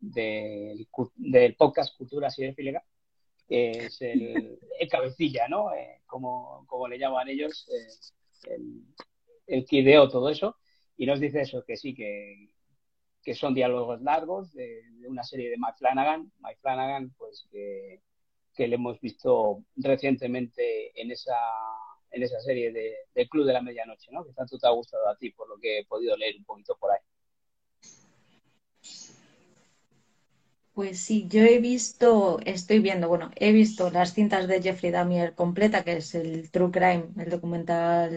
del 0.00 0.88
cu- 0.90 1.12
del 1.16 1.56
podcast 1.56 1.96
Cultura 1.96 2.30
Cinéfila, 2.30 2.82
que 3.48 3.70
es 3.86 4.00
el, 4.02 4.58
el 4.80 4.88
cabecilla, 4.88 5.48
¿no? 5.48 5.74
Eh, 5.74 6.02
como, 6.06 6.64
como 6.68 6.88
le 6.88 6.98
llaman 6.98 7.28
ellos, 7.28 7.68
el, 8.44 8.84
el 9.46 9.66
que 9.66 9.76
ideó 9.78 10.08
todo 10.08 10.30
eso, 10.30 10.56
y 10.96 11.06
nos 11.06 11.20
dice 11.20 11.42
eso, 11.42 11.64
que 11.66 11.76
sí, 11.76 11.94
que, 11.94 12.50
que 13.22 13.34
son 13.34 13.54
diálogos 13.54 14.02
largos 14.02 14.52
de, 14.54 14.82
de 15.00 15.08
una 15.08 15.24
serie 15.24 15.50
de 15.50 15.56
Mike 15.58 15.78
Flanagan, 15.78 16.32
Mike 16.40 16.60
Flanagan, 16.62 17.14
pues 17.18 17.46
que, 17.50 18.02
que 18.54 18.68
le 18.68 18.76
hemos 18.76 19.00
visto 19.00 19.64
recientemente 19.76 20.98
en 21.00 21.10
esa, 21.10 21.36
en 22.14 22.22
esa 22.22 22.40
serie 22.40 22.72
de, 22.72 23.28
Club 23.28 23.46
de 23.46 23.52
la 23.52 23.62
Medianoche, 23.62 24.10
¿no? 24.12 24.24
Que 24.24 24.32
tanto 24.32 24.58
te 24.58 24.66
ha 24.66 24.70
gustado 24.70 25.08
a 25.08 25.16
ti, 25.16 25.30
por 25.30 25.48
lo 25.48 25.58
que 25.58 25.80
he 25.80 25.84
podido 25.84 26.16
leer 26.16 26.36
un 26.36 26.44
poquito 26.44 26.76
por 26.78 26.92
ahí. 26.92 26.98
Pues 30.72 30.98
sí, 30.98 31.28
yo 31.28 31.42
he 31.42 31.60
visto, 31.60 32.40
estoy 32.44 32.80
viendo, 32.80 33.08
bueno, 33.08 33.30
he 33.36 33.52
visto 33.52 33.90
las 33.90 34.12
cintas 34.12 34.48
de 34.48 34.60
Jeffrey 34.60 34.90
Dahmer 34.90 35.34
completa, 35.34 35.84
que 35.84 35.98
es 35.98 36.16
el 36.16 36.50
True 36.50 36.72
Crime, 36.72 37.10
el 37.16 37.30
documental 37.30 38.10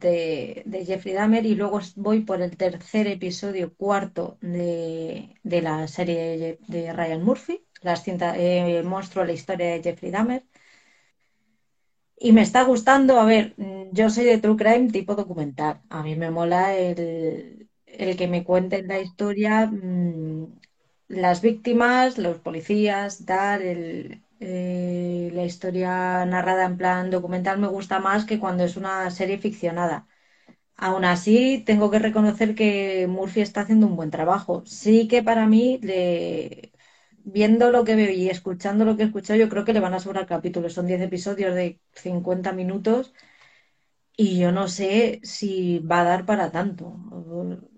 de, 0.00 0.84
Jeffrey 0.84 1.14
Dahmer, 1.14 1.46
y 1.46 1.54
luego 1.54 1.80
voy 1.94 2.20
por 2.22 2.42
el 2.42 2.56
tercer 2.56 3.06
episodio, 3.06 3.74
cuarto 3.76 4.38
de, 4.40 5.36
de 5.44 5.62
la 5.62 5.86
serie 5.86 6.58
de, 6.66 6.92
Ryan 6.92 7.22
Murphy, 7.22 7.64
las 7.80 8.02
cintas, 8.02 8.36
eh, 8.38 8.82
monstruo, 8.84 9.24
la 9.24 9.32
historia 9.32 9.66
de 9.68 9.82
Jeffrey 9.82 10.10
Dahmer, 10.10 10.44
y 12.16 12.32
me 12.32 12.42
está 12.42 12.62
gustando, 12.64 13.18
a 13.20 13.24
ver, 13.24 13.54
mm, 13.56 13.92
yo 13.92 14.10
soy 14.10 14.24
de 14.24 14.38
True 14.38 14.56
Crime 14.56 14.90
tipo 14.90 15.14
documental, 15.14 15.80
a 15.88 16.02
mí 16.02 16.16
me 16.16 16.30
mola 16.30 16.74
el, 16.76 17.68
el 17.86 18.16
que 18.16 18.28
me 18.28 18.44
cuenten 18.44 18.88
la 18.88 19.00
historia. 19.00 19.66
mm, 19.66 20.58
las 21.08 21.42
víctimas, 21.42 22.18
los 22.18 22.38
policías, 22.40 23.24
tal, 23.26 23.60
el, 23.62 24.22
eh, 24.40 25.30
la 25.32 25.44
historia 25.44 26.24
narrada 26.26 26.64
en 26.64 26.76
plan 26.78 27.10
documental 27.10 27.58
me 27.58 27.68
gusta 27.68 27.98
más 28.00 28.24
que 28.24 28.38
cuando 28.40 28.64
es 28.64 28.76
una 28.76 29.10
serie 29.10 29.38
ficcionada. 29.38 30.06
Aún 30.76 31.04
así, 31.04 31.62
tengo 31.66 31.90
que 31.90 31.98
reconocer 32.00 32.54
que 32.54 33.06
Murphy 33.08 33.40
está 33.42 33.62
haciendo 33.62 33.86
un 33.86 33.96
buen 33.96 34.10
trabajo. 34.10 34.62
Sí 34.66 35.08
que 35.08 35.22
para 35.22 35.46
mí, 35.46 35.78
le- 35.82 36.72
viendo 37.24 37.70
lo 37.72 37.84
que 37.84 37.96
veo 37.96 38.10
y 38.12 38.28
escuchando 38.30 38.84
lo 38.84 38.96
que 38.96 39.02
he 39.04 39.06
escuchado, 39.06 39.38
yo 39.40 39.48
creo 39.48 39.64
que 39.64 39.72
le 39.74 39.80
van 39.80 39.94
a 39.94 40.00
sobrar 40.00 40.26
capítulos. 40.26 40.74
Son 40.74 40.86
10 40.86 41.00
episodios 41.02 41.54
de 41.54 41.80
50 41.92 42.52
minutos 42.52 43.14
y 44.16 44.38
yo 44.38 44.52
no 44.52 44.68
sé 44.68 45.20
si 45.24 45.80
va 45.80 46.00
a 46.02 46.04
dar 46.04 46.26
para 46.26 46.50
tanto. 46.52 46.96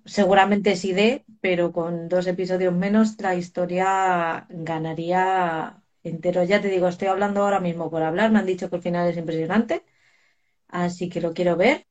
Seguramente 0.04 0.76
sí 0.76 0.92
dé, 0.92 1.24
pero 1.40 1.72
con 1.72 2.08
dos 2.08 2.26
episodios 2.26 2.74
menos 2.74 3.20
la 3.20 3.34
historia 3.34 4.46
ganaría 4.50 5.82
entero. 6.02 6.44
Ya 6.44 6.60
te 6.60 6.68
digo, 6.68 6.88
estoy 6.88 7.08
hablando 7.08 7.42
ahora 7.42 7.60
mismo 7.60 7.90
por 7.90 8.02
hablar. 8.02 8.30
Me 8.30 8.38
han 8.38 8.46
dicho 8.46 8.68
que 8.70 8.76
el 8.76 8.82
final 8.82 9.08
es 9.08 9.16
impresionante, 9.16 9.84
así 10.68 11.08
que 11.10 11.20
lo 11.22 11.34
quiero 11.34 11.56
ver. 11.56 11.86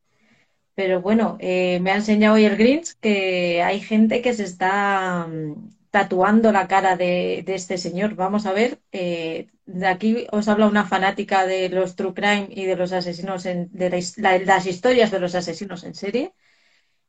Pero 0.76 1.02
bueno, 1.02 1.38
eh, 1.42 1.80
me 1.82 1.92
ha 1.92 1.96
enseñado 1.98 2.36
hoy 2.36 2.46
el 2.46 2.58
Grinch 2.58 2.96
que 3.00 3.64
hay 3.64 3.80
gente 3.82 4.22
que 4.22 4.34
se 4.34 4.44
está 4.46 5.28
mm, 5.28 5.70
tatuando 5.96 6.52
la 6.52 6.68
cara 6.68 6.98
de, 6.98 7.46
este 7.48 7.78
señor. 7.78 8.16
Vamos 8.16 8.46
a 8.46 8.52
ver, 8.52 8.82
eh, 8.92 9.48
de 9.66 9.88
aquí 9.88 10.28
os 10.30 10.50
habla 10.50 10.68
una 10.68 10.86
fanática 10.86 11.46
de 11.46 11.70
los 11.70 11.96
True 11.96 12.14
Crime 12.14 12.50
y 12.52 12.66
de 12.66 12.76
los 12.76 12.92
asesinos 12.92 13.46
en, 13.46 13.70
de 13.72 13.90
las 14.46 14.66
historias 14.68 15.10
de 15.10 15.22
los 15.22 15.36
asesinos 15.36 15.86
en 15.86 15.96
serie. 15.96 16.34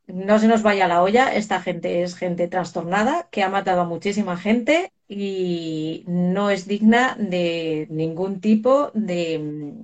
No 0.06 0.38
se 0.38 0.46
nos 0.46 0.62
vaya 0.62 0.86
la 0.86 1.02
olla, 1.02 1.34
esta 1.34 1.60
gente 1.60 2.04
es 2.04 2.14
gente 2.14 2.46
trastornada 2.46 3.28
que 3.32 3.42
ha 3.42 3.48
matado 3.48 3.80
a 3.80 3.84
muchísima 3.94 4.36
gente 4.36 4.92
y 5.08 6.04
no 6.06 6.50
es 6.50 6.68
digna 6.68 7.16
de 7.18 7.88
ningún 7.90 8.40
tipo 8.40 8.92
de, 8.94 9.74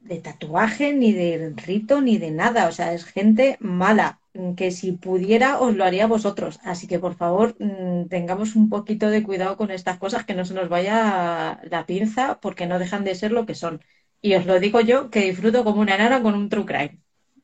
de 0.00 0.18
tatuaje, 0.18 0.92
ni 0.94 1.12
de 1.12 1.52
rito, 1.56 2.00
ni 2.00 2.18
de 2.18 2.32
nada. 2.32 2.66
O 2.66 2.72
sea, 2.72 2.92
es 2.92 3.04
gente 3.04 3.56
mala, 3.60 4.21
que 4.56 4.70
si 4.70 4.92
pudiera 4.92 5.60
os 5.60 5.74
lo 5.76 5.84
haría 5.84 6.06
vosotros. 6.06 6.58
Así 6.64 6.86
que 6.88 6.98
por 6.98 7.14
favor, 7.14 7.54
mm, 7.58 8.08
tengamos 8.08 8.56
un 8.56 8.68
poquito 8.70 9.10
de 9.10 9.22
cuidado 9.22 9.56
con 9.56 9.70
estas 9.70 9.98
cosas, 9.98 10.24
que 10.24 10.34
no 10.34 10.44
se 10.44 10.54
nos 10.54 10.68
vaya 10.68 11.60
la 11.64 11.86
pinza, 11.86 12.40
porque 12.40 12.66
no 12.66 12.78
dejan 12.78 13.04
de 13.04 13.14
ser 13.14 13.32
lo 13.32 13.46
que 13.46 13.54
son. 13.54 13.82
Y 14.20 14.34
os 14.34 14.46
lo 14.46 14.58
digo 14.60 14.80
yo, 14.80 15.10
que 15.10 15.20
disfruto 15.20 15.64
como 15.64 15.80
una 15.80 15.94
enana 15.96 16.22
con 16.22 16.34
un 16.34 16.48
true 16.48 16.64
crime. 16.66 17.00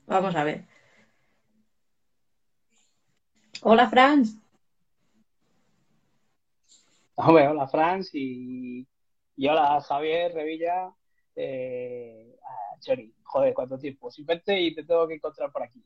Vamos 0.07 0.35
a 0.37 0.45
ver. 0.45 0.67
Hola, 3.63 3.89
Franz. 3.91 4.37
Hola, 7.17 7.67
Franz, 7.69 8.11
y, 8.15 8.87
hola, 9.49 9.81
Javier 9.81 10.33
Revilla. 10.33 10.95
Eh, 11.35 12.37
ah, 12.43 12.77
Chori, 12.81 13.13
joder, 13.25 13.55
cuánto 13.55 13.79
tiempo. 13.79 14.09
Verte 14.21 14.61
y 14.61 14.75
te 14.75 14.85
tengo 14.85 15.07
que 15.09 15.15
encontrar 15.15 15.51
por 15.53 15.65
aquí. 15.65 15.85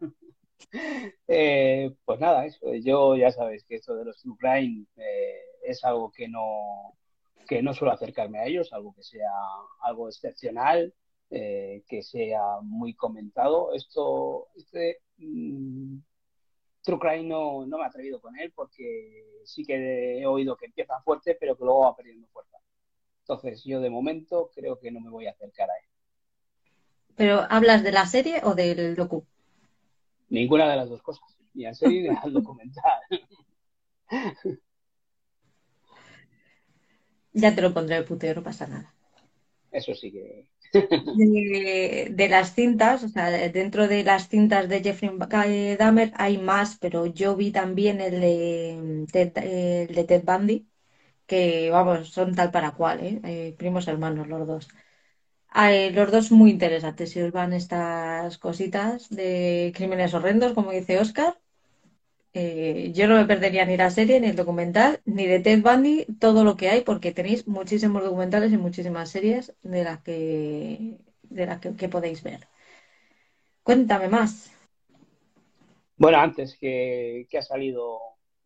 Eh, 0.72 1.92
pues 2.04 2.20
nada, 2.20 2.46
eso. 2.46 2.74
Yo 2.74 3.16
ya 3.16 3.30
sabes 3.30 3.64
que 3.64 3.76
esto 3.76 3.94
de 3.94 4.04
los 4.04 4.20
True 4.20 4.36
Crime 4.38 4.86
eh, 4.96 5.40
es 5.62 5.84
algo 5.84 6.10
que 6.10 6.28
no, 6.28 6.94
que 7.48 7.62
no 7.62 7.74
suelo 7.74 7.92
acercarme 7.92 8.38
a 8.38 8.46
ellos, 8.46 8.72
algo 8.72 8.94
que 8.94 9.02
sea 9.02 9.30
algo 9.82 10.08
excepcional, 10.08 10.94
eh, 11.30 11.82
que 11.88 12.02
sea 12.02 12.60
muy 12.62 12.94
comentado. 12.94 13.72
Esto, 13.74 14.48
este 14.56 14.98
mm, 15.18 15.98
True 16.82 16.98
Crime 16.98 17.24
no, 17.24 17.66
no 17.66 17.78
me 17.78 17.84
he 17.84 17.86
atrevido 17.86 18.20
con 18.20 18.38
él 18.38 18.52
porque 18.54 19.42
sí 19.44 19.64
que 19.64 20.20
he 20.20 20.26
oído 20.26 20.56
que 20.56 20.66
empieza 20.66 21.00
fuerte, 21.02 21.36
pero 21.38 21.56
que 21.56 21.64
luego 21.64 21.80
va 21.80 21.96
perdiendo 21.96 22.26
fuerza. 22.28 22.58
Entonces, 23.20 23.62
yo 23.64 23.80
de 23.80 23.90
momento 23.90 24.50
creo 24.54 24.78
que 24.78 24.90
no 24.90 25.00
me 25.00 25.10
voy 25.10 25.26
a 25.26 25.30
acercar 25.30 25.70
a 25.70 25.76
él. 25.76 25.84
¿Pero 27.16 27.46
hablas 27.50 27.82
de 27.82 27.92
la 27.92 28.06
serie 28.06 28.40
o 28.44 28.54
del 28.54 28.96
docu? 28.96 29.26
Ninguna 30.30 30.70
de 30.70 30.76
las 30.76 30.88
dos 30.88 31.02
cosas, 31.02 31.24
ni 31.54 31.66
al 31.66 31.74
serie 31.74 32.02
ni 32.02 32.08
al 32.08 32.32
documental. 32.32 33.00
Ya 37.32 37.54
te 37.54 37.62
lo 37.62 37.74
pondré 37.74 37.96
el 37.96 38.04
puteo, 38.04 38.34
no 38.36 38.42
pasa 38.44 38.66
nada. 38.68 38.94
Eso 39.72 39.94
sí 39.94 40.10
que. 40.12 40.48
De, 41.12 42.08
de 42.12 42.28
las 42.28 42.54
cintas, 42.54 43.02
o 43.02 43.08
sea, 43.08 43.30
dentro 43.50 43.88
de 43.88 44.04
las 44.04 44.28
cintas 44.28 44.68
de 44.68 44.80
Jeffrey 44.82 45.10
Dahmer 45.76 46.12
hay 46.16 46.38
más, 46.38 46.78
pero 46.78 47.06
yo 47.06 47.34
vi 47.36 47.50
también 47.50 48.00
el 48.00 48.20
de 48.20 49.06
Ted, 49.12 49.32
el 49.38 49.94
de 49.94 50.04
Ted 50.04 50.22
Bundy, 50.24 50.68
que 51.26 51.70
vamos, 51.70 52.10
son 52.10 52.34
tal 52.36 52.50
para 52.52 52.72
cual, 52.72 53.00
¿eh? 53.04 53.20
Eh, 53.24 53.54
primos 53.58 53.88
hermanos 53.88 54.28
los 54.28 54.46
dos. 54.46 54.68
Ah, 55.50 55.72
eh, 55.72 55.90
los 55.92 56.10
dos 56.12 56.30
muy 56.32 56.50
interesantes, 56.50 57.10
si 57.10 57.20
os 57.22 57.32
van 57.32 57.52
estas 57.52 58.38
cositas 58.38 59.08
de 59.10 59.72
crímenes 59.76 60.14
horrendos, 60.14 60.52
como 60.54 60.70
dice 60.72 60.98
Oscar. 60.98 61.38
Eh, 62.32 62.92
yo 62.94 63.08
no 63.08 63.16
me 63.16 63.26
perdería 63.26 63.64
ni 63.66 63.76
la 63.76 63.90
serie, 63.90 64.20
ni 64.20 64.28
el 64.28 64.36
documental, 64.36 65.00
ni 65.04 65.26
de 65.26 65.40
Ted 65.40 65.62
Bundy, 65.62 66.06
todo 66.20 66.44
lo 66.44 66.56
que 66.56 66.68
hay, 66.70 66.82
porque 66.82 67.12
tenéis 67.12 67.46
muchísimos 67.48 68.04
documentales 68.04 68.52
y 68.52 68.56
muchísimas 68.58 69.10
series 69.10 69.54
de 69.62 69.84
las 69.84 70.00
que, 70.02 70.98
de 71.24 71.46
las 71.46 71.60
que, 71.60 71.74
que 71.76 71.88
podéis 71.88 72.22
ver. 72.22 72.48
Cuéntame 73.62 74.08
más. 74.08 74.50
Bueno, 75.96 76.18
antes 76.18 76.56
que, 76.58 77.26
que 77.30 77.38
ha 77.38 77.42
salido 77.42 77.98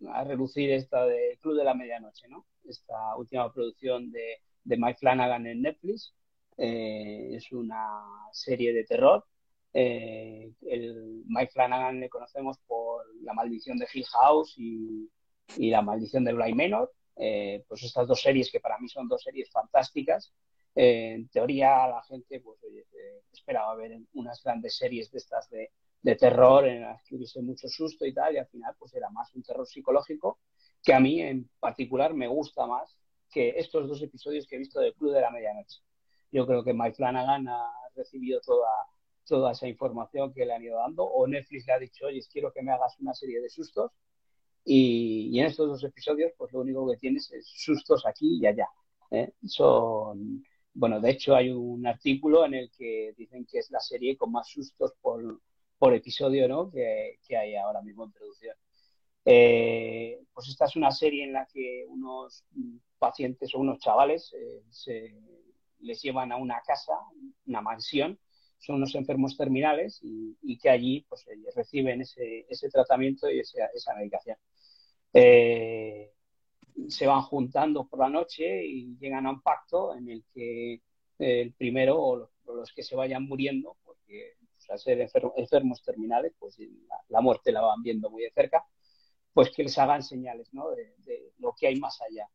a 0.08 0.24
relucir 0.24 0.70
esta 0.72 1.06
de 1.06 1.38
Club 1.40 1.56
de 1.56 1.64
la 1.64 1.74
Medianoche, 1.74 2.28
¿no? 2.28 2.46
Esta 2.64 3.16
última 3.16 3.52
producción 3.52 4.10
de, 4.10 4.40
de 4.64 4.76
Mike 4.76 4.98
Flanagan 4.98 5.46
en 5.46 5.62
Netflix. 5.62 6.14
Eh, 6.56 7.30
es 7.34 7.52
una 7.52 8.04
serie 8.32 8.72
de 8.72 8.84
terror. 8.84 9.24
Eh, 9.72 10.52
el 10.62 11.24
Mike 11.26 11.52
Flanagan 11.52 12.00
le 12.00 12.08
conocemos 12.08 12.58
por 12.66 13.04
La 13.22 13.32
maldición 13.32 13.78
de 13.78 13.88
Hill 13.92 14.06
House 14.06 14.54
y, 14.56 15.10
La 15.58 15.82
maldición 15.82 16.24
de 16.24 16.32
Bly 16.32 16.54
Manor. 16.54 16.92
Eh, 17.16 17.64
pues 17.68 17.82
estas 17.82 18.06
dos 18.08 18.20
series 18.20 18.50
que 18.50 18.60
para 18.60 18.78
mí 18.78 18.88
son 18.88 19.08
dos 19.08 19.22
series 19.22 19.48
fantásticas 19.50 20.32
en 20.74 21.28
teoría 21.28 21.86
la 21.86 22.02
gente 22.02 22.40
pues 22.40 22.58
esperaba 23.32 23.76
ver 23.76 24.00
unas 24.14 24.42
grandes 24.42 24.76
series 24.76 25.08
de 25.12 25.18
estas 25.18 25.48
de, 25.48 25.70
de, 26.02 26.16
terror 26.16 26.66
en 26.66 26.82
las 26.82 27.00
que 27.04 27.14
hubiese 27.14 27.40
mucho 27.42 27.68
susto 27.68 28.04
y 28.04 28.12
tal, 28.12 28.34
y 28.34 28.38
al 28.38 28.48
final 28.48 28.74
pues 28.78 28.92
era 28.94 29.08
más 29.10 29.32
un 29.34 29.44
terror 29.44 29.66
psicológico 29.66 30.40
que 30.82 30.92
a 30.92 31.00
mí 31.00 31.20
en 31.20 31.48
particular 31.60 32.14
me 32.14 32.26
gusta 32.26 32.66
más 32.66 32.98
que 33.30 33.50
estos 33.56 33.88
dos 33.88 34.02
episodios 34.02 34.46
que 34.46 34.56
he 34.56 34.58
visto 34.58 34.80
del 34.80 34.94
Club 34.94 35.12
de 35.12 35.20
la 35.20 35.30
Medianoche. 35.30 35.80
Yo 36.34 36.48
creo 36.48 36.64
que 36.64 36.74
Mike 36.74 36.96
Flanagan 36.96 37.46
ha 37.46 37.70
recibido 37.94 38.40
toda, 38.40 38.68
toda 39.24 39.52
esa 39.52 39.68
información 39.68 40.34
que 40.34 40.44
le 40.44 40.52
han 40.52 40.64
ido 40.64 40.78
dando, 40.78 41.04
o 41.04 41.28
Netflix 41.28 41.64
le 41.68 41.72
ha 41.74 41.78
dicho, 41.78 42.06
oye, 42.06 42.20
quiero 42.28 42.52
que 42.52 42.60
me 42.60 42.72
hagas 42.72 42.98
una 42.98 43.14
serie 43.14 43.40
de 43.40 43.48
sustos, 43.48 43.92
y, 44.64 45.28
y 45.32 45.38
en 45.38 45.46
estos 45.46 45.68
dos 45.68 45.84
episodios, 45.84 46.32
pues 46.36 46.52
lo 46.52 46.62
único 46.62 46.90
que 46.90 46.96
tienes 46.96 47.30
es 47.30 47.46
sustos 47.46 48.04
aquí 48.04 48.40
y 48.40 48.46
allá. 48.46 48.66
¿eh? 49.12 49.32
Son, 49.44 50.44
bueno, 50.72 51.00
de 51.00 51.10
hecho 51.10 51.36
hay 51.36 51.50
un 51.50 51.86
artículo 51.86 52.44
en 52.44 52.54
el 52.54 52.70
que 52.76 53.14
dicen 53.16 53.46
que 53.48 53.60
es 53.60 53.70
la 53.70 53.78
serie 53.78 54.16
con 54.16 54.32
más 54.32 54.48
sustos 54.48 54.92
por, 55.00 55.40
por 55.78 55.94
episodio 55.94 56.48
¿no? 56.48 56.68
que, 56.68 57.20
que, 57.24 57.36
hay 57.36 57.54
ahora 57.54 57.80
mismo 57.80 58.06
en 58.06 58.10
producción. 58.10 58.56
Eh, 59.24 60.20
pues 60.32 60.48
esta 60.48 60.64
es 60.64 60.74
una 60.74 60.90
serie 60.90 61.22
en 61.22 61.32
la 61.32 61.46
que 61.46 61.84
unos 61.86 62.44
pacientes 62.98 63.54
o 63.54 63.60
unos 63.60 63.78
chavales 63.78 64.34
eh, 64.34 64.64
se 64.70 65.14
les 65.84 66.02
llevan 66.02 66.32
a 66.32 66.36
una 66.36 66.60
casa, 66.66 66.92
una 67.46 67.60
mansión, 67.60 68.18
son 68.58 68.76
unos 68.76 68.94
enfermos 68.94 69.36
terminales 69.36 70.00
y, 70.02 70.36
y 70.42 70.58
que 70.58 70.70
allí 70.70 71.06
pues 71.08 71.26
reciben 71.54 72.00
ese, 72.00 72.46
ese 72.48 72.68
tratamiento 72.70 73.30
y 73.30 73.40
esa, 73.40 73.66
esa 73.74 73.94
medicación. 73.94 74.36
Eh, 75.12 76.12
se 76.88 77.06
van 77.06 77.22
juntando 77.22 77.86
por 77.86 78.00
la 78.00 78.08
noche 78.08 78.64
y 78.64 78.96
llegan 78.98 79.26
a 79.26 79.30
un 79.30 79.42
pacto 79.42 79.94
en 79.94 80.08
el 80.08 80.24
que 80.32 80.82
el 81.18 81.52
primero 81.52 82.00
o 82.02 82.16
los, 82.16 82.30
los 82.46 82.72
que 82.72 82.82
se 82.82 82.96
vayan 82.96 83.24
muriendo, 83.24 83.76
porque 83.84 84.34
pues, 84.50 84.70
al 84.70 84.78
ser 84.78 85.00
enfermos, 85.36 85.82
terminales, 85.82 86.32
pues 86.38 86.58
la, 86.58 86.96
la, 87.08 87.20
muerte 87.20 87.52
la 87.52 87.60
van 87.60 87.82
viendo 87.82 88.10
muy 88.10 88.24
de 88.24 88.30
cerca, 88.30 88.64
pues 89.32 89.50
que 89.50 89.62
les 89.62 89.78
hagan 89.78 90.02
señales 90.02 90.52
¿no? 90.52 90.70
de, 90.70 90.94
de, 90.98 91.32
lo 91.38 91.54
que 91.58 91.68
hay 91.68 91.78
más 91.78 92.00
allá. 92.02 92.28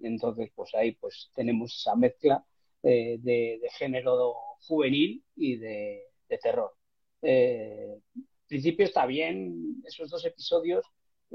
Entonces, 0.00 0.50
pues 0.54 0.74
ahí 0.74 0.92
pues 0.92 1.30
tenemos 1.34 1.74
esa 1.78 1.94
mezcla 1.94 2.44
eh, 2.44 2.53
de, 2.84 3.58
de, 3.60 3.70
género 3.78 4.34
juvenil 4.60 5.24
y 5.36 5.56
de, 5.56 6.02
terror. 6.42 6.72
Eh, 7.22 8.00
en 8.14 8.26
principio 8.48 8.84
está 8.84 9.06
bien, 9.06 9.82
esos 9.86 10.10
dos 10.10 10.24
episodios 10.24 10.84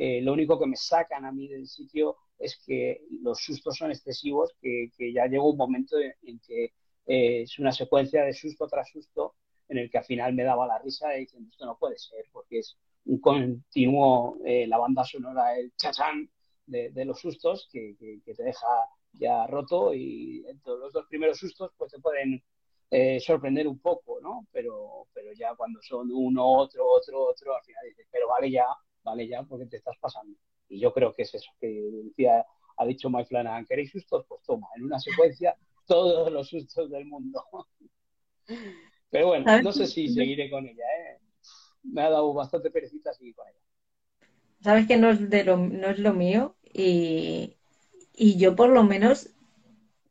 eh, 0.02 0.22
lo 0.22 0.32
único 0.32 0.58
que 0.58 0.66
me 0.66 0.78
sacan 0.78 1.26
a 1.26 1.32
mí 1.34 1.50
del 1.50 1.68
sitio 1.68 2.16
es 2.38 2.58
que 2.66 3.02
los 3.22 3.44
sustos 3.44 3.76
son 3.76 3.92
excesivos, 3.92 4.56
que, 4.62 4.92
que 4.98 5.12
ya 5.12 5.26
llegó 5.26 5.50
un 5.50 5.58
momento 5.58 5.98
en, 6.00 6.40
que 6.40 6.74
eh, 7.06 7.42
es 7.42 7.60
una 7.60 7.74
secuencia 7.74 8.24
de 8.24 8.32
susto 8.32 8.66
tras 8.70 8.90
susto 8.90 9.36
en 9.68 9.78
el 9.78 9.90
que 9.92 9.98
al 9.98 10.06
final 10.06 10.34
me 10.34 10.46
daba 10.46 10.66
la 10.68 10.80
risa 10.80 11.18
y 11.18 11.22
diciendo 11.22 11.50
esto 11.52 11.66
no 11.66 11.78
puede 11.78 11.98
ser, 11.98 12.26
porque 12.32 12.60
es 12.60 12.78
un 13.06 13.20
continuo, 13.20 14.38
eh, 14.46 14.68
la 14.68 14.78
banda 14.78 15.04
sonora, 15.04 15.58
el 15.58 15.74
chachán 15.76 16.30
de, 16.66 17.04
los 17.04 17.20
sustos 17.20 17.68
que, 17.70 17.98
que, 17.98 18.34
te 18.34 18.44
deja 18.44 18.68
ya 19.20 19.46
roto 19.48 19.94
y 19.94 20.44
entre 20.48 20.74
los 20.74 20.94
dos 20.94 21.06
primeros 21.08 21.38
sustos 21.38 21.72
pues 21.78 21.92
te 21.92 22.00
pueden 22.00 22.42
eh, 22.90 23.20
sorprender 23.20 23.68
un 23.68 23.80
poco, 23.80 24.20
¿no? 24.22 24.48
Pero, 24.52 25.08
pero 25.14 25.32
ya 25.34 25.54
cuando 25.56 25.80
son 25.82 26.10
uno, 26.12 26.46
otro, 26.46 26.88
otro, 26.88 27.28
otro, 27.28 27.56
al 27.56 27.64
final 27.64 27.84
dices, 27.86 28.08
pero 28.12 28.28
vale 28.28 28.50
ya, 28.50 28.66
vale 29.04 29.28
ya 29.28 29.44
porque 29.44 29.68
te 29.68 29.78
estás 29.78 29.96
pasando. 30.00 30.36
Y 30.68 30.80
yo 30.80 30.94
creo 30.94 31.14
que 31.14 31.24
es 31.24 31.36
eso 31.36 31.52
que 31.60 31.68
decía, 31.68 32.46
ha 32.78 32.86
dicho 32.86 33.10
Mike 33.10 33.28
Flanagan, 33.28 33.66
¿queréis 33.66 33.92
sustos? 33.92 34.26
Pues 34.28 34.42
toma, 34.44 34.68
en 34.76 34.86
una 34.86 35.00
secuencia 35.00 35.56
todos 35.86 36.32
los 36.32 36.48
sustos 36.48 36.90
del 36.90 37.06
mundo. 37.06 37.44
Pero 39.12 39.28
bueno, 39.28 39.62
no 39.62 39.72
sé 39.72 39.88
si 39.88 40.08
seguiré 40.10 40.50
con 40.50 40.66
ella, 40.66 40.84
¿eh? 40.84 41.20
Me 41.84 42.02
ha 42.02 42.10
dado 42.10 42.34
bastante 42.34 42.70
perecita 42.70 43.14
seguir 43.14 43.36
con 43.36 43.48
ella. 43.48 43.60
Sabes 44.62 44.88
que 44.88 44.98
no 44.98 45.10
es, 45.10 45.30
de 45.30 45.44
lo, 45.44 45.58
no 45.58 45.88
es 45.88 46.00
lo 46.00 46.14
mío 46.14 46.56
y, 46.64 47.59
y 48.20 48.36
yo 48.36 48.56
por 48.56 48.70
lo 48.70 48.84
menos 48.84 49.30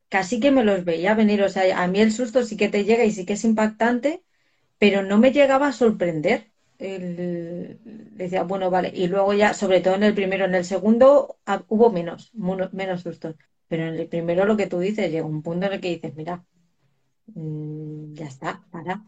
casi 0.08 0.40
que 0.40 0.50
me 0.50 0.64
los 0.64 0.84
veía 0.84 1.14
venir. 1.14 1.42
O 1.42 1.48
sea, 1.50 1.82
a 1.82 1.86
mí 1.88 2.00
el 2.00 2.10
susto 2.10 2.42
sí 2.42 2.56
que 2.56 2.70
te 2.70 2.84
llega 2.84 3.04
y 3.04 3.12
sí 3.12 3.26
que 3.26 3.34
es 3.34 3.44
impactante, 3.44 4.24
pero 4.78 5.02
no 5.02 5.18
me 5.18 5.30
llegaba 5.30 5.68
a 5.68 5.72
sorprender. 5.72 6.50
Decía, 6.78 8.44
bueno, 8.44 8.70
vale, 8.70 8.92
y 8.94 9.08
luego 9.08 9.34
ya, 9.34 9.52
sobre 9.52 9.80
todo 9.80 9.94
en 9.96 10.04
el 10.04 10.14
primero, 10.14 10.46
en 10.46 10.54
el 10.54 10.64
segundo 10.64 11.36
ah, 11.44 11.64
hubo 11.68 11.90
menos, 11.90 12.32
menos 12.34 13.02
sustos, 13.02 13.36
pero 13.68 13.84
en 13.84 13.94
el 13.94 14.08
primero 14.08 14.46
lo 14.46 14.56
que 14.56 14.68
tú 14.68 14.78
dices, 14.78 15.10
llega 15.10 15.26
un 15.26 15.42
punto 15.42 15.66
en 15.66 15.74
el 15.74 15.80
que 15.80 15.90
dices, 15.90 16.14
mira, 16.14 16.44
mmm, 17.34 18.14
ya 18.14 18.26
está, 18.26 18.64
para, 18.70 19.02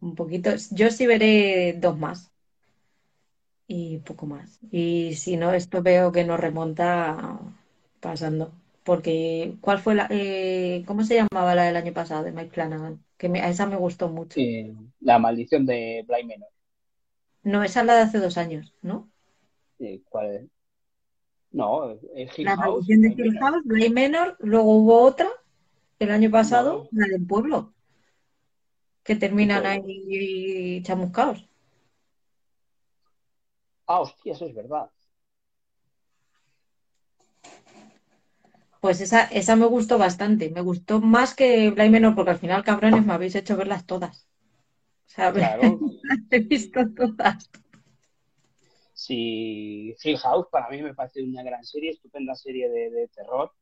un 0.00 0.14
poquito, 0.14 0.50
yo 0.70 0.90
sí 0.90 1.06
veré 1.06 1.74
dos 1.76 1.98
más 1.98 2.30
y 3.66 3.98
poco 3.98 4.26
más, 4.26 4.60
y 4.70 5.14
si 5.16 5.36
no, 5.36 5.52
esto 5.52 5.82
veo 5.82 6.12
que 6.12 6.24
nos 6.24 6.38
remonta 6.38 7.40
pasando, 8.00 8.52
porque 8.84 9.56
¿cuál 9.60 9.78
fue 9.80 9.94
la, 9.94 10.08
eh, 10.10 10.84
cómo 10.86 11.04
se 11.04 11.14
llamaba 11.16 11.54
la 11.54 11.64
del 11.64 11.76
año 11.76 11.92
pasado 11.94 12.24
de 12.24 12.32
Mike 12.32 12.50
Flanagan? 12.52 13.04
Que 13.16 13.28
me, 13.28 13.40
a 13.42 13.48
esa 13.50 13.66
me 13.66 13.76
gustó 13.76 14.08
mucho. 14.08 14.40
Eh, 14.40 14.74
la 15.00 15.18
maldición 15.20 15.64
de 15.66 16.04
Bly 16.08 16.24
Menor. 16.24 16.48
No, 17.42 17.62
esa 17.62 17.80
es 17.80 17.86
la 17.86 17.96
de 17.96 18.00
hace 18.02 18.18
dos 18.18 18.38
años, 18.38 18.72
¿no? 18.80 19.10
¿Cuál 20.08 20.26
es? 20.36 20.50
No, 21.52 21.92
es 22.14 22.36
Hill 22.38 22.46
la 22.46 22.56
House. 22.56 22.86
maldición 22.86 23.02
de 23.02 23.08
Hill 23.16 23.38
House, 23.38 23.62
Bly 23.64 23.88
Menor, 23.90 24.36
luego 24.40 24.72
hubo 24.76 25.00
otra 25.02 25.28
el 26.00 26.10
año 26.12 26.30
pasado, 26.30 26.84
No. 26.84 26.88
la 26.92 27.06
del 27.08 27.26
pueblo, 27.26 27.74
que 29.04 29.14
terminan 29.16 29.62
pueblo? 29.62 29.82
ahí 29.84 30.82
chamuscados. 30.84 31.46
Ah, 33.86 34.00
hostia, 34.00 34.32
eso 34.32 34.46
es 34.46 34.54
verdad. 34.54 34.90
Pues 38.80 39.00
esa, 39.00 39.24
esa 39.24 39.56
me 39.56 39.66
gustó 39.66 39.98
bastante, 39.98 40.50
me 40.50 40.60
gustó 40.62 41.00
más 41.00 41.34
que 41.34 41.70
Bly 41.70 41.90
Menor, 41.90 42.14
porque 42.14 42.30
al 42.32 42.38
final, 42.38 42.64
cabrones, 42.64 43.04
me 43.06 43.12
habéis 43.12 43.34
hecho 43.34 43.56
verlas 43.56 43.86
todas. 43.86 44.26
O 45.08 45.10
sea, 45.10 45.32
Claro. 45.34 45.80
las 46.02 46.18
he 46.30 46.40
visto 46.40 46.80
todas. 46.94 47.50
Sí, 48.92 49.94
Hill 50.02 50.18
House 50.18 50.46
para 50.50 50.68
mí 50.68 50.82
me 50.82 50.94
parece 50.94 51.22
una 51.22 51.42
gran 51.42 51.64
serie, 51.64 51.90
estupenda 51.90 52.34
serie 52.34 52.68
de, 52.68 52.90
de 52.90 53.08
terror. 53.08 53.52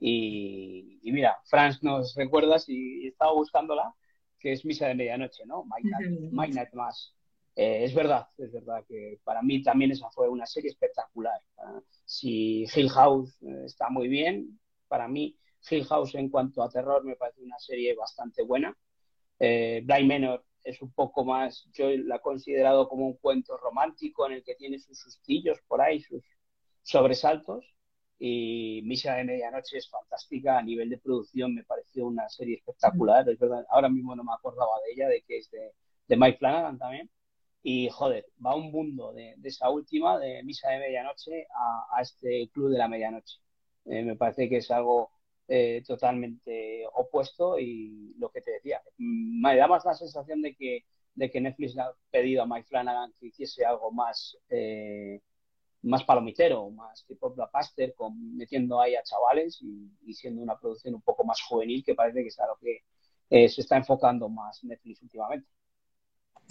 Y, 0.00 1.00
y 1.02 1.12
mira, 1.12 1.38
Franz 1.46 1.82
nos 1.82 2.14
recuerda 2.16 2.58
si 2.58 3.06
estaba 3.08 3.32
buscándola, 3.34 3.94
que 4.38 4.52
es 4.52 4.64
Misa 4.64 4.88
de 4.88 4.94
Medianoche, 4.96 5.46
¿no? 5.46 5.64
Midnight, 5.64 6.10
Midnight 6.30 6.74
Mass. 6.74 7.14
Eh, 7.54 7.84
es 7.84 7.94
verdad, 7.94 8.28
es 8.38 8.50
verdad 8.50 8.82
que 8.88 9.20
para 9.24 9.42
mí 9.42 9.62
también 9.62 9.90
esa 9.90 10.08
fue 10.10 10.28
una 10.28 10.46
serie 10.46 10.70
espectacular. 10.70 11.40
Uh, 11.58 11.80
si 12.04 12.64
Hill 12.74 12.88
House 12.90 13.36
eh, 13.42 13.64
está 13.66 13.90
muy 13.90 14.08
bien, 14.08 14.58
para 14.88 15.06
mí 15.06 15.36
Hill 15.70 15.84
House 15.84 16.14
en 16.14 16.30
cuanto 16.30 16.62
a 16.62 16.70
terror 16.70 17.04
me 17.04 17.16
parece 17.16 17.42
una 17.42 17.58
serie 17.58 17.94
bastante 17.94 18.42
buena. 18.42 18.76
Eh, 19.38 19.82
Bly 19.84 20.04
Menor 20.06 20.44
es 20.64 20.80
un 20.80 20.92
poco 20.92 21.24
más, 21.24 21.68
yo 21.72 21.90
la 21.90 22.16
he 22.16 22.20
considerado 22.20 22.88
como 22.88 23.06
un 23.06 23.16
cuento 23.18 23.56
romántico 23.58 24.26
en 24.26 24.34
el 24.34 24.44
que 24.44 24.54
tiene 24.54 24.78
sus 24.78 24.98
sustillos 24.98 25.58
por 25.68 25.82
ahí, 25.82 26.00
sus 26.00 26.22
sobresaltos. 26.82 27.66
Y 28.18 28.82
Misa 28.84 29.14
de 29.14 29.24
Medianoche 29.24 29.78
es 29.78 29.90
fantástica 29.90 30.56
a 30.56 30.62
nivel 30.62 30.88
de 30.88 30.98
producción, 30.98 31.54
me 31.54 31.64
pareció 31.64 32.06
una 32.06 32.28
serie 32.28 32.56
espectacular. 32.56 33.28
Es 33.28 33.38
verdad, 33.38 33.66
ahora 33.68 33.88
mismo 33.88 34.14
no 34.14 34.22
me 34.22 34.32
acordaba 34.32 34.70
de 34.86 34.92
ella, 34.92 35.08
de 35.08 35.22
que 35.22 35.38
es 35.38 35.50
de 35.50 36.16
Mike 36.16 36.38
Flanagan 36.38 36.78
también. 36.78 37.10
Y 37.62 37.88
joder, 37.90 38.26
va 38.44 38.56
un 38.56 38.72
mundo 38.72 39.12
de, 39.12 39.36
esa 39.44 39.70
última, 39.70 40.18
de 40.18 40.42
Misa 40.42 40.70
de 40.70 40.78
Medianoche, 40.78 41.46
a, 41.94 42.00
este 42.02 42.48
Club 42.52 42.70
de 42.70 42.78
la 42.78 42.88
Medianoche. 42.88 43.38
Eh, 43.86 44.02
me 44.02 44.16
parece 44.16 44.48
que 44.48 44.58
es 44.58 44.70
algo 44.70 45.10
eh, 45.48 45.82
totalmente 45.86 46.84
opuesto 46.94 47.58
y 47.58 48.14
lo 48.18 48.30
que 48.30 48.40
te 48.40 48.52
decía, 48.52 48.82
me 48.98 49.56
da 49.56 49.66
más 49.68 49.84
la 49.84 49.94
sensación 49.94 50.42
de 50.42 50.54
que, 50.54 50.84
de 51.14 51.30
que 51.30 51.40
Netflix 51.40 51.74
le 51.74 51.82
ha 51.82 51.92
pedido 52.10 52.42
a 52.42 52.46
Mike 52.46 52.68
Flanagan 52.68 53.12
que 53.18 53.26
hiciese 53.26 53.64
algo 53.64 53.92
más, 53.92 54.36
eh, 54.48 55.20
más 55.82 56.04
palomitero, 56.04 56.70
más 56.70 57.04
tipo 57.06 57.30
blockbuster, 57.30 57.94
con, 57.94 58.36
metiendo 58.36 58.80
ahí 58.80 58.94
a 58.96 59.02
chavales 59.02 59.60
y, 59.62 59.90
y, 60.06 60.14
siendo 60.14 60.42
una 60.42 60.58
producción 60.58 60.94
un 60.94 61.02
poco 61.02 61.24
más 61.24 61.42
juvenil, 61.42 61.84
que 61.84 61.94
parece 61.94 62.22
que 62.22 62.28
es 62.28 62.38
a 62.40 62.46
lo 62.46 62.56
que 62.56 62.82
eh, 63.30 63.48
se 63.48 63.62
está 63.62 63.76
enfocando 63.76 64.28
más 64.28 64.62
Netflix 64.64 65.02
últimamente. 65.02 65.48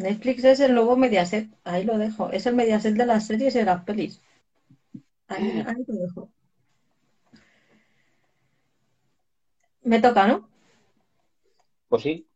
Netflix 0.01 0.43
es 0.43 0.59
el 0.59 0.73
nuevo 0.75 0.97
Mediaset, 0.97 1.49
ahí 1.63 1.83
lo 1.85 1.97
dejo. 1.97 2.29
Es 2.31 2.45
el 2.45 2.55
Mediaset 2.55 2.95
de 2.95 3.05
las 3.05 3.27
series 3.27 3.55
y 3.55 3.59
de 3.59 3.65
las 3.65 3.83
pelis. 3.83 4.21
Ahí, 5.27 5.59
ahí 5.65 5.83
lo 5.87 5.95
dejo. 5.95 6.31
Me 9.83 9.99
toca, 10.01 10.25
¿no? 10.27 10.49
Pues 11.89 12.01
sí. 12.03 12.27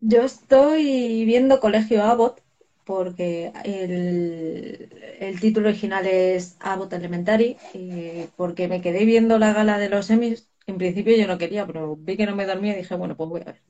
Yo 0.00 0.22
estoy 0.22 1.24
viendo 1.24 1.60
Colegio 1.60 2.02
Abbott 2.04 2.40
porque 2.84 3.52
el, 3.64 4.88
el 5.20 5.40
título 5.40 5.68
original 5.68 6.06
es 6.06 6.56
Abbott 6.60 6.92
Elementary, 6.94 7.56
eh, 7.74 8.28
porque 8.36 8.68
me 8.68 8.80
quedé 8.80 9.04
viendo 9.04 9.38
la 9.38 9.52
gala 9.52 9.78
de 9.78 9.88
los 9.90 10.08
Emmys 10.10 10.48
En 10.66 10.78
principio 10.78 11.16
yo 11.16 11.26
no 11.26 11.38
quería, 11.38 11.66
pero 11.66 11.96
vi 11.96 12.16
que 12.16 12.26
no 12.26 12.34
me 12.36 12.46
dormía 12.46 12.74
y 12.74 12.76
dije, 12.78 12.94
bueno, 12.96 13.16
pues 13.16 13.28
voy 13.28 13.40
a 13.42 13.44
ver. 13.44 13.62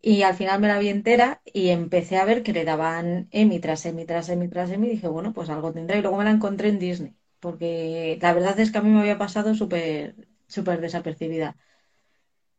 Y 0.00 0.22
al 0.22 0.34
final 0.36 0.60
me 0.60 0.68
la 0.68 0.78
vi 0.78 0.88
entera 0.88 1.42
y 1.44 1.68
empecé 1.70 2.16
a 2.18 2.24
ver 2.24 2.42
que 2.42 2.52
le 2.52 2.64
daban 2.64 3.28
Emmy 3.32 3.60
tras 3.60 3.84
Emmy 3.86 4.04
tras 4.06 4.28
Emmy 4.28 4.48
tras 4.48 4.70
Emmy 4.70 4.86
y 4.88 4.90
dije, 4.92 5.08
bueno, 5.08 5.32
pues 5.32 5.50
algo 5.50 5.72
tendrá. 5.72 5.96
Y 5.98 6.02
luego 6.02 6.18
me 6.18 6.24
la 6.24 6.30
encontré 6.30 6.68
en 6.68 6.78
Disney, 6.78 7.16
porque 7.40 8.18
la 8.20 8.32
verdad 8.34 8.58
es 8.60 8.70
que 8.70 8.78
a 8.78 8.82
mí 8.82 8.90
me 8.90 9.00
había 9.00 9.18
pasado 9.18 9.54
súper, 9.54 10.14
súper 10.46 10.80
desapercibida. 10.80 11.56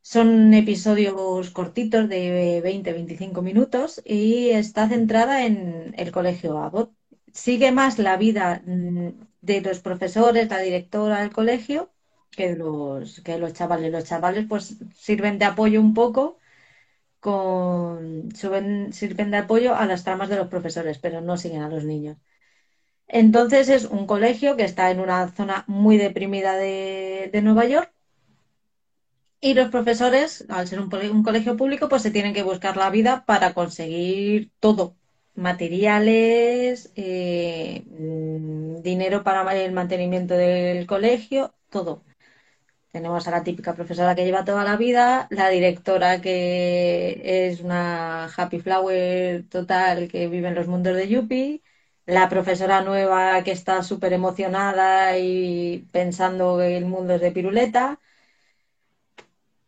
Son 0.02 0.54
episodios 0.54 1.50
cortitos 1.52 2.08
de 2.10 2.62
20-25 2.64 3.42
minutos 3.42 4.02
y 4.06 4.50
está 4.52 4.88
centrada 4.90 5.46
en 5.46 5.94
el 5.98 6.12
colegio 6.12 6.58
Abbott. 6.60 6.94
Sigue 7.34 7.72
más 7.72 8.00
la 8.00 8.16
vida 8.18 8.64
de 8.66 9.62
los 9.62 9.80
profesores, 9.80 10.50
la 10.50 10.60
directora 10.60 11.22
del 11.22 11.32
colegio, 11.34 11.92
que 12.32 12.56
los, 12.56 13.22
que 13.22 13.38
los 13.38 13.54
chavales. 13.54 13.92
Los 13.92 14.06
chavales 14.06 14.46
pues 14.48 14.78
sirven 14.96 15.38
de 15.40 15.46
apoyo 15.46 15.82
un 15.82 15.94
poco 15.94 16.38
con 17.28 18.30
sirven 18.34 19.32
de 19.32 19.38
apoyo 19.38 19.76
a 19.76 19.86
las 19.86 20.06
tramas 20.06 20.30
de 20.30 20.38
los 20.38 20.48
profesores, 20.48 20.98
pero 20.98 21.20
no 21.20 21.36
siguen 21.36 21.62
a 21.62 21.68
los 21.68 21.84
niños. 21.84 22.18
Entonces 23.08 23.68
es 23.70 23.84
un 23.86 24.08
colegio 24.08 24.56
que 24.56 24.64
está 24.64 24.92
en 24.92 25.02
una 25.02 25.28
zona 25.30 25.66
muy 25.68 25.98
deprimida 25.98 26.56
de, 26.56 27.30
Nueva 27.44 27.66
York 27.66 27.92
y 29.42 29.54
los 29.56 29.70
profesores, 29.70 30.46
al 30.50 30.68
ser 30.70 30.80
un, 30.80 30.90
colegio 31.24 31.58
público, 31.58 31.90
pues 31.90 32.02
se 32.02 32.12
tienen 32.12 32.34
que 32.34 32.44
buscar 32.44 32.78
la 32.78 32.90
vida 32.90 33.26
para 33.26 33.54
conseguir 33.54 34.52
todo, 34.62 34.96
materiales, 35.36 36.94
eh, 36.96 37.84
mm, 37.88 38.82
dinero 38.84 39.24
para 39.24 39.54
el 39.62 39.74
mantenimiento 39.74 40.34
del 40.36 40.88
colegio, 40.88 41.54
todo. 41.70 42.04
Tenemos 42.98 43.28
a 43.28 43.32
la 43.32 43.44
típica 43.44 43.76
profesora 43.76 44.16
que 44.16 44.26
lleva 44.26 44.44
toda 44.44 44.64
la 44.64 44.76
vida, 44.76 45.28
la 45.30 45.50
directora 45.50 46.20
que 46.20 47.22
es 47.24 47.62
una 47.62 48.26
happy 48.26 48.60
flower 48.60 49.44
total 49.50 50.08
que 50.08 50.28
vive 50.28 50.48
en 50.48 50.56
los 50.56 50.68
mundos 50.68 50.96
de 50.96 51.08
Yuppie, 51.08 51.62
la 52.08 52.28
profesora 52.28 52.82
nueva 52.82 53.44
que 53.44 53.52
está 53.52 53.84
súper 53.84 54.14
emocionada 54.14 55.18
y 55.20 55.88
pensando 55.92 56.58
que 56.58 56.76
el 56.78 56.86
mundo 56.86 57.14
es 57.14 57.22
de 57.22 57.32
piruleta. 57.32 58.00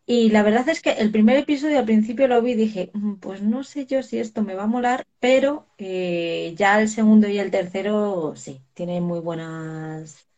Y 0.06 0.30
la 0.32 0.44
verdad 0.44 0.68
es 0.70 0.82
que 0.82 0.92
el 0.94 1.12
primer 1.12 1.38
episodio 1.38 1.80
al 1.80 1.86
principio 1.86 2.28
lo 2.28 2.42
vi 2.42 2.52
y 2.54 2.56
dije, 2.56 2.90
mm, 2.94 3.16
pues 3.18 3.42
no 3.44 3.64
sé 3.64 3.86
yo 3.86 4.02
si 4.04 4.20
esto 4.20 4.42
me 4.44 4.56
va 4.56 4.64
a 4.64 4.68
molar, 4.68 5.06
pero 5.20 5.68
eh, 5.78 6.54
ya 6.58 6.82
el 6.82 6.90
segundo 6.90 7.28
y 7.30 7.38
el 7.40 7.52
tercero 7.52 8.34
sí, 8.36 8.62
tienen 8.74 9.04
muy 9.04 9.20
buenas 9.20 10.29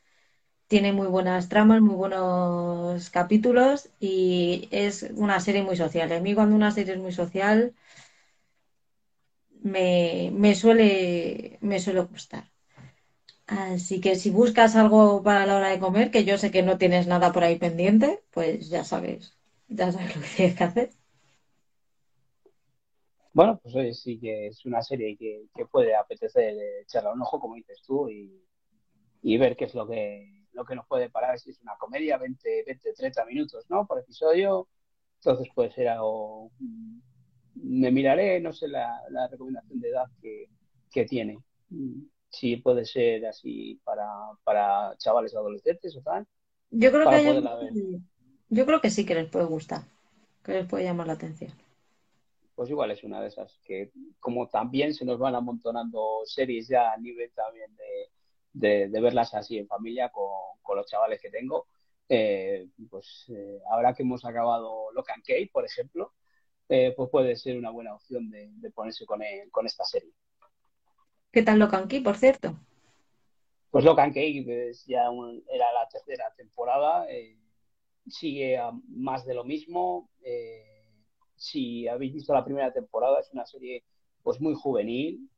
tiene 0.71 0.93
muy 0.93 1.07
buenas 1.07 1.49
tramas, 1.49 1.81
muy 1.81 1.95
buenos 1.95 3.09
capítulos 3.09 3.89
y 3.99 4.69
es 4.71 5.03
una 5.15 5.41
serie 5.41 5.63
muy 5.63 5.75
social. 5.75 6.09
A 6.13 6.21
mí 6.21 6.33
cuando 6.33 6.55
una 6.55 6.71
serie 6.71 6.93
es 6.93 6.99
muy 7.01 7.11
social 7.11 7.73
me, 9.61 10.55
suele, 10.55 11.57
me 11.59 11.77
suele 11.81 11.99
gustar. 12.03 12.45
Así 13.47 13.99
que 13.99 14.15
si 14.15 14.29
buscas 14.29 14.77
algo 14.77 15.21
para 15.23 15.45
la 15.45 15.57
hora 15.57 15.67
de 15.71 15.79
comer, 15.79 16.09
que 16.09 16.23
yo 16.23 16.37
sé 16.37 16.51
que 16.51 16.63
no 16.63 16.77
tienes 16.77 17.05
nada 17.05 17.33
por 17.33 17.43
ahí 17.43 17.57
pendiente, 17.57 18.23
pues 18.31 18.69
ya 18.69 18.85
sabes, 18.85 19.37
ya 19.67 19.91
sabes 19.91 20.15
lo 20.15 20.21
que 20.21 20.27
tienes 20.37 20.55
que 20.55 20.63
hacer. 20.63 20.89
Bueno, 23.33 23.59
pues 23.61 23.99
sí 23.99 24.17
que 24.17 24.47
es 24.47 24.65
una 24.65 24.81
serie 24.81 25.17
que, 25.17 25.65
puede 25.69 25.93
apetecer 25.97 26.55
echarle 26.81 27.11
un 27.11 27.21
ojo, 27.23 27.41
como 27.41 27.55
dices 27.55 27.81
tú, 27.85 28.09
y, 28.09 28.41
y 29.21 29.37
ver 29.37 29.57
qué 29.57 29.65
es 29.65 29.75
lo 29.75 29.85
que 29.85 30.40
lo 30.53 30.65
que 30.65 30.75
nos 30.75 30.85
puede 30.87 31.09
parar 31.09 31.39
si 31.39 31.51
es 31.51 31.61
una 31.61 31.75
comedia, 31.77 32.17
20, 32.17 32.63
20 32.65 32.93
30 32.93 33.25
minutos, 33.25 33.65
¿no? 33.69 33.85
Por 33.85 33.99
episodio. 33.99 34.67
Entonces 35.15 35.47
puede 35.53 35.71
ser 35.71 35.87
algo... 35.87 36.51
Mm, 36.59 36.99
me 37.63 37.91
miraré, 37.91 38.39
no 38.39 38.53
sé, 38.53 38.67
la, 38.67 39.01
recomendación 39.29 39.79
de 39.79 39.89
edad 39.89 40.05
que, 40.21 41.05
tiene. 41.05 41.39
Mm, 41.69 42.03
si 42.29 42.57
puede 42.57 42.85
ser 42.85 43.25
así 43.25 43.79
para, 43.83 44.07
para 44.43 44.95
chavales 44.97 45.35
adolescentes 45.35 45.95
o 45.97 46.01
tal. 46.01 46.25
Yo 46.71 46.91
creo, 46.91 47.09
que 47.09 47.99
yo 48.49 48.65
creo 48.65 48.81
que 48.81 48.89
sí 48.89 49.05
que 49.05 49.15
les 49.15 49.29
puede 49.29 49.45
gustar, 49.45 49.83
que 50.43 50.53
les 50.53 50.67
puede 50.67 50.85
llamar 50.85 51.07
la 51.07 51.13
atención. 51.13 51.51
Pues 52.55 52.69
igual 52.69 52.91
es 52.91 53.03
una 53.03 53.21
de 53.21 53.27
esas 53.27 53.59
que, 53.65 53.91
como 54.19 54.47
también 54.47 54.93
se 54.93 55.03
nos 55.03 55.19
van 55.19 55.35
amontonando 55.35 56.21
series 56.25 56.69
ya 56.69 56.93
a 56.93 56.97
nivel 56.97 57.31
también 57.33 57.75
de, 57.75 58.09
de, 58.53 58.87
verlas 58.87 59.33
así 59.33 59.57
en 59.57 59.67
familia 59.67 60.09
con, 60.09 60.75
los 60.75 60.87
chavales 60.87 61.21
que 61.21 61.29
tengo. 61.29 61.67
Eh, 62.07 62.67
pues 62.89 63.25
eh, 63.29 63.59
ahora 63.69 63.93
que 63.93 64.03
hemos 64.03 64.25
acabado 64.25 64.91
Locan 64.93 65.21
Key, 65.21 65.47
por 65.47 65.65
ejemplo, 65.65 66.13
eh, 66.67 66.93
pues 66.95 67.09
puede 67.09 67.35
ser 67.35 67.57
una 67.57 67.71
buena 67.71 67.95
opción 67.95 68.29
de, 68.29 68.71
ponerse 68.73 69.05
con, 69.05 69.21
con 69.51 69.65
esta 69.65 69.83
serie. 69.85 70.11
¿Qué 71.31 71.43
tal 71.43 71.59
Locan 71.59 71.87
Key, 71.87 72.01
por 72.01 72.17
cierto? 72.17 72.57
Pues 73.69 73.85
Locan 73.85 74.13
Key 74.13 74.43
pues, 74.43 74.85
ya 74.85 75.03
era 75.49 75.71
la 75.73 75.87
tercera 75.89 76.33
temporada, 76.35 77.05
sigue 78.07 78.59
más 78.87 79.25
de 79.25 79.33
lo 79.33 79.43
mismo. 79.43 80.09
si 81.35 81.87
habéis 81.87 82.13
visto 82.13 82.33
la 82.33 82.43
primera 82.43 82.71
temporada, 82.73 83.19
es 83.19 83.31
una 83.31 83.45
serie 83.45 83.83
pues 84.23 84.39
muy 84.39 84.53
juvenil, 84.53 85.29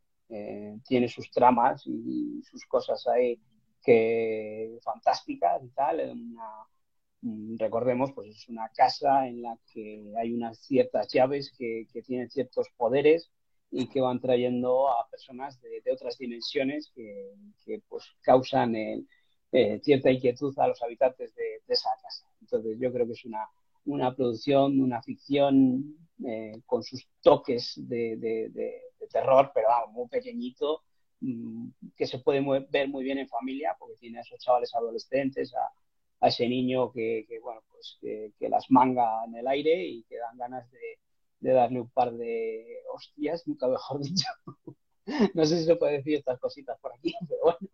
tiene 0.87 1.07
sus 1.07 1.29
tramas 1.31 1.85
y 1.85 2.41
sus 2.43 2.65
cosas 2.65 3.05
ahí 3.07 3.39
que 3.83 4.79
fantásticas 4.83 5.63
y 5.63 5.69
tal. 5.69 6.15
Mm, 7.21 7.57
recordemos, 7.57 8.11
pues 8.13 8.29
es 8.35 8.49
una 8.49 8.69
casa 8.69 9.27
en 9.27 9.41
la 9.41 9.57
que 9.73 10.13
hay 10.17 10.33
unas 10.33 10.59
ciertas 10.59 11.07
llaves 11.13 11.53
que, 11.57 11.87
tienen 12.05 12.29
ciertos 12.29 12.67
poderes 12.75 13.31
y 13.71 13.87
que 13.87 14.01
van 14.01 14.19
trayendo 14.19 14.89
a 14.89 15.07
personas 15.09 15.59
de, 15.61 15.81
otras 15.91 16.17
dimensiones 16.17 16.91
que, 16.93 17.81
pues 17.87 18.05
causan 18.21 18.75
eh, 18.75 19.79
cierta 19.81 20.11
inquietud 20.11 20.53
a 20.59 20.67
los 20.67 20.81
habitantes 20.81 21.33
de, 21.35 21.61
esa 21.67 21.89
casa. 22.01 22.25
Entonces 22.41 22.77
yo 22.79 22.91
creo 22.91 23.05
que 23.07 23.13
es 23.13 23.25
una, 23.25 23.47
una 23.85 24.13
producción, 24.15 24.81
una 24.81 25.01
ficción 25.01 25.95
eh, 26.25 26.61
con 26.65 26.83
sus 26.83 27.07
toques 27.21 27.73
de, 27.77 28.81
terror, 29.13 29.51
pero 29.53 29.69
muy 29.91 30.09
pequeñito, 30.09 30.81
mm, 31.21 31.69
que 31.95 32.05
se 32.05 32.19
puede 32.19 32.41
ver 32.69 32.89
muy 32.89 33.03
bien 33.03 33.19
en 33.19 33.29
familia, 33.29 33.75
porque 33.79 33.95
tiene 33.97 34.19
a 34.19 34.21
esos 34.21 34.39
chavales 34.39 34.73
adolescentes, 34.75 35.53
a, 35.55 36.27
ese 36.27 36.47
niño 36.47 36.91
que, 36.91 37.25
bueno, 37.41 37.61
pues 37.69 37.97
que, 38.01 38.49
las 38.49 38.71
manga 38.71 39.25
en 39.25 39.35
el 39.35 39.47
aire 39.47 39.85
y 39.85 40.03
que 40.03 40.17
dan 40.17 40.37
ganas 40.37 40.69
de, 40.71 41.51
darle 41.51 41.81
un 41.81 41.89
par 41.89 42.13
de 42.13 42.77
hostias, 42.93 43.45
nunca 43.45 43.67
mejor 43.67 43.99
dicho. 44.01 44.27
no 45.33 45.45
sé 45.45 45.57
si 45.57 45.65
se 45.65 45.75
puede 45.75 45.97
decir 45.97 46.15
estas 46.15 46.39
cositas 46.39 46.79
por 46.79 46.93
aquí, 46.93 47.13
pero 47.29 47.41
bueno. 47.43 47.69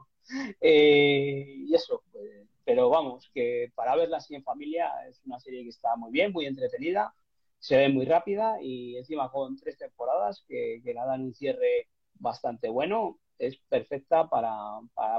Eh, 0.62 1.45
y 1.67 1.75
eso, 1.75 2.04
pues, 2.12 2.47
pero 2.65 2.89
vamos, 2.89 3.30
que 3.34 3.71
para 3.75 3.95
verla 3.95 4.17
así 4.17 4.36
en 4.36 4.43
familia 4.43 4.91
es 5.08 5.21
una 5.25 5.39
serie 5.39 5.63
que 5.63 5.69
está 5.69 5.95
muy 5.95 6.12
bien, 6.12 6.32
muy 6.32 6.45
entretenida 6.45 7.13
se 7.59 7.77
ve 7.77 7.89
muy 7.89 8.05
rápida 8.05 8.61
y 8.61 8.97
encima 8.97 9.29
con 9.29 9.57
tres 9.57 9.77
temporadas 9.77 10.43
que, 10.47 10.81
que 10.83 10.93
la 10.93 11.05
dan 11.05 11.21
un 11.21 11.33
cierre 11.33 11.89
bastante 12.13 12.69
bueno, 12.69 13.19
es 13.37 13.57
perfecta 13.69 14.29
para, 14.29 14.53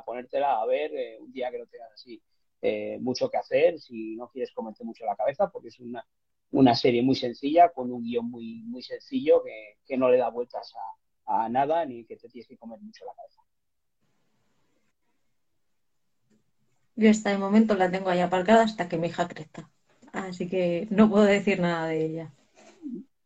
ponértela 0.05 0.61
a 0.61 0.67
ver 0.67 0.95
eh, 0.95 1.19
un 1.21 1.33
día 1.33 1.51
que 1.51 1.59
no 1.59 1.67
tengas 1.67 1.93
así 1.93 2.23
eh, 2.63 2.99
mucho 3.01 3.31
que 3.31 3.39
hacer, 3.39 3.81
si 3.81 4.17
no 4.17 4.29
quieres 4.29 4.53
comerte 4.53 4.85
mucho 4.85 5.05
la 5.07 5.17
cabeza, 5.17 5.51
porque 5.51 5.69
es 5.69 5.81
una, 5.81 6.07
una 6.51 6.75
serie 6.75 7.03
muy 7.03 7.15
sencilla, 7.15 7.71
con 7.71 7.91
un 7.91 8.03
guion 8.03 8.31
muy, 8.31 8.63
muy 8.65 8.83
sencillo 8.83 9.43
que, 9.43 9.97
no 9.97 10.11
le 10.11 10.19
da 10.19 10.29
vueltas 10.29 10.73
a, 11.27 11.45
a, 11.45 11.49
nada 11.49 11.85
ni 11.85 12.05
que 12.05 12.17
te 12.17 12.29
tienes 12.29 12.47
que 12.47 12.59
comer 12.59 12.79
mucho 12.81 13.05
la 13.05 13.15
cabeza. 13.15 13.41
Yo 16.97 17.11
hasta 17.11 17.33
el 17.33 17.39
momento 17.39 17.75
la 17.75 17.91
tengo 17.91 18.11
ahí 18.11 18.21
aparcada 18.21 18.63
hasta 18.63 18.89
que 18.89 18.99
mi 18.99 19.09
hija 19.09 19.27
crezca 19.27 19.71
así 20.13 20.49
que 20.49 20.87
no 20.91 21.09
puedo 21.09 21.25
decir 21.25 21.61
nada 21.61 21.89
de 21.89 22.05
ella. 22.05 22.33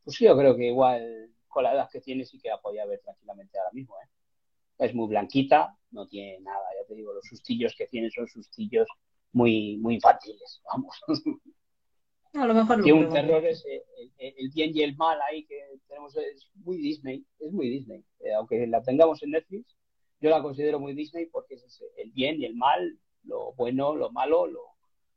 Pues 0.05 0.18
yo 0.18 0.37
creo 0.37 0.57
que 0.57 0.66
igual 0.66 1.31
con 1.49 1.64
la 1.64 1.73
edad 1.73 1.88
que 1.90 2.01
tiene 2.01 2.25
sí 2.25 2.38
que 2.40 2.49
la 2.49 2.61
podía 2.61 2.85
ver 2.85 3.01
tranquilamente 3.01 3.59
ahora 3.59 3.70
mismo. 3.73 3.94
¿eh? 4.03 4.09
Es 4.79 4.94
muy 4.94 5.09
blanquita, 5.09 5.79
no 5.92 6.07
tiene 6.09 6.40
nada, 6.40 6.64
ya 6.81 6.87
te 6.87 6.94
digo, 6.94 7.12
los 7.12 7.25
sustillos 7.25 7.75
que 7.77 7.87
tiene 7.87 8.11
son 8.11 8.27
sustillos 8.27 8.88
muy, 9.33 9.77
muy 9.79 9.94
infantiles, 9.94 10.61
vamos. 10.64 11.01
A 12.35 12.47
lo 12.47 12.55
mejor 12.55 12.83
Tiene 12.83 13.07
un 13.07 13.12
terror 13.12 13.44
es 13.47 13.64
eh, 13.64 13.85
el, 14.18 14.51
bien 14.51 14.73
y 14.75 14.83
el 14.83 14.97
mal 14.97 15.18
ahí 15.31 15.47
que 15.47 15.57
tenemos 15.87 16.16
es 16.16 16.51
muy 16.55 16.79
Disney, 16.79 17.25
es 17.38 17.53
muy 17.53 17.68
Disney. 17.68 18.05
Eh, 18.18 18.35
aunque 18.35 18.66
la 18.66 18.83
tengamos 18.83 19.23
en 19.23 19.31
Netflix, 19.31 19.77
yo 20.20 20.31
la 20.31 20.42
considero 20.42 20.81
muy 20.81 20.94
Disney 20.94 21.27
porque 21.27 21.55
es 21.55 21.85
el 21.97 22.11
bien 22.11 22.40
y 22.40 22.44
el 22.44 22.57
mal, 22.57 22.99
lo 23.23 23.53
bueno, 23.53 23.94
lo 23.94 24.11
malo, 24.11 24.49
lo, 24.49 24.74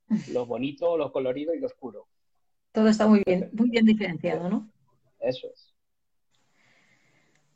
lo 0.32 0.46
bonito, 0.46 0.98
lo 0.98 1.12
colorido 1.12 1.54
y 1.54 1.60
lo 1.60 1.68
oscuro. 1.68 2.08
Todo 2.72 2.90
está 2.90 3.08
muy 3.08 3.24
bien, 3.26 3.50
muy 3.54 3.70
bien 3.70 3.86
diferenciado, 3.86 4.50
¿no? 4.50 4.70
Eso 5.20 5.48
es. 5.52 5.74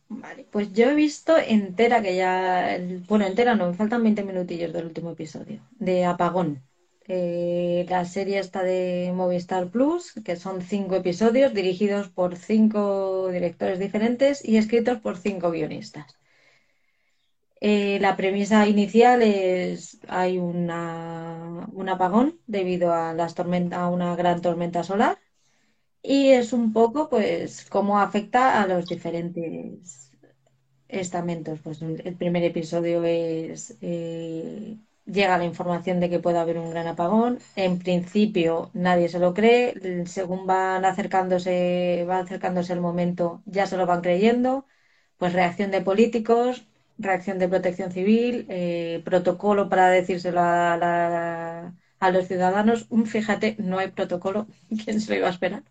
Vale, 0.09 0.45
pues 0.51 0.73
yo 0.73 0.89
he 0.89 0.95
visto 0.95 1.37
entera 1.37 2.01
que 2.01 2.17
ya, 2.17 2.77
bueno, 3.07 3.25
entera 3.25 3.55
no, 3.55 3.67
me 3.67 3.73
faltan 3.73 4.03
20 4.03 4.23
minutillos 4.23 4.73
del 4.73 4.85
último 4.87 5.11
episodio, 5.11 5.61
de 5.79 6.03
Apagón. 6.03 6.61
Eh, 7.07 7.85
la 7.89 8.05
serie 8.05 8.39
está 8.39 8.61
de 8.63 9.11
Movistar 9.15 9.69
Plus, 9.69 10.13
que 10.25 10.35
son 10.35 10.61
cinco 10.61 10.95
episodios 10.95 11.53
dirigidos 11.53 12.09
por 12.09 12.35
cinco 12.35 13.29
directores 13.29 13.79
diferentes 13.79 14.43
y 14.43 14.57
escritos 14.57 14.99
por 14.99 15.17
cinco 15.17 15.49
guionistas. 15.51 16.17
Eh, 17.63 17.99
la 18.01 18.15
premisa 18.17 18.67
inicial 18.67 19.21
es 19.21 19.99
hay 20.07 20.39
una, 20.39 21.67
un 21.73 21.89
apagón 21.89 22.39
debido 22.47 22.91
a, 22.93 23.13
las 23.13 23.35
a 23.39 23.87
una 23.89 24.15
gran 24.15 24.41
tormenta 24.41 24.83
solar 24.83 25.19
y 26.03 26.29
es 26.31 26.53
un 26.53 26.73
poco 26.73 27.09
pues 27.09 27.65
cómo 27.69 27.99
afecta 27.99 28.61
a 28.63 28.67
los 28.67 28.87
diferentes 28.87 30.11
estamentos. 30.89 31.59
Pues 31.63 31.81
el 31.83 32.17
primer 32.17 32.43
episodio 32.43 33.03
es 33.05 33.77
eh, 33.81 34.77
llega 35.05 35.37
la 35.37 35.45
información 35.45 35.99
de 35.99 36.09
que 36.09 36.19
puede 36.19 36.39
haber 36.39 36.57
un 36.59 36.71
gran 36.71 36.87
apagón. 36.87 37.39
En 37.55 37.79
principio 37.79 38.71
nadie 38.73 39.09
se 39.09 39.19
lo 39.19 39.33
cree. 39.33 40.05
Según 40.07 40.47
van 40.47 40.85
acercándose, 40.85 42.05
va 42.09 42.19
acercándose 42.19 42.73
el 42.73 42.81
momento, 42.81 43.43
ya 43.45 43.65
se 43.67 43.77
lo 43.77 43.85
van 43.87 44.01
creyendo. 44.01 44.65
Pues 45.17 45.33
reacción 45.33 45.71
de 45.71 45.81
políticos, 45.81 46.67
reacción 47.01 47.39
de 47.39 47.47
protección 47.49 47.91
civil, 47.91 48.45
eh, 48.49 49.01
protocolo 49.05 49.69
para 49.69 49.89
decírselo 49.89 50.41
a, 50.41 51.73
los 52.11 52.27
ciudadanos. 52.27 52.87
Fíjate, 53.05 53.55
no 53.59 53.79
hay 53.79 53.89
protocolo. 53.91 54.47
¿Quién 54.83 55.01
se 55.01 55.11
lo 55.11 55.17
iba 55.17 55.27
a 55.27 55.31
esperar? 55.31 55.63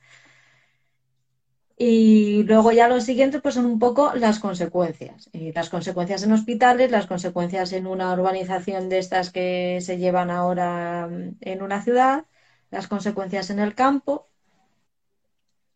Y 1.77 2.43
luego 2.45 2.73
ya 2.73 2.89
los 2.89 3.05
siguientes 3.05 3.41
pues 3.41 3.55
son 3.55 3.65
un 3.65 3.79
poco 3.79 4.13
las 4.15 4.39
consecuencias. 4.39 5.31
Las 5.33 5.71
consecuencias 5.71 6.23
en 6.23 6.33
hospitales, 6.33 6.91
las 6.91 7.07
consecuencias 7.07 7.73
en 7.73 7.87
una 7.87 8.13
urbanización 8.13 8.91
de 8.91 8.99
estas 8.99 9.31
que 9.31 9.79
se 9.81 9.97
llevan 9.97 10.31
ahora 10.31 11.09
en 11.41 11.63
una 11.63 11.83
ciudad, 11.83 12.27
las 12.71 12.87
consecuencias 12.87 13.49
en 13.51 13.61
el 13.61 13.75
campo. 13.75 14.29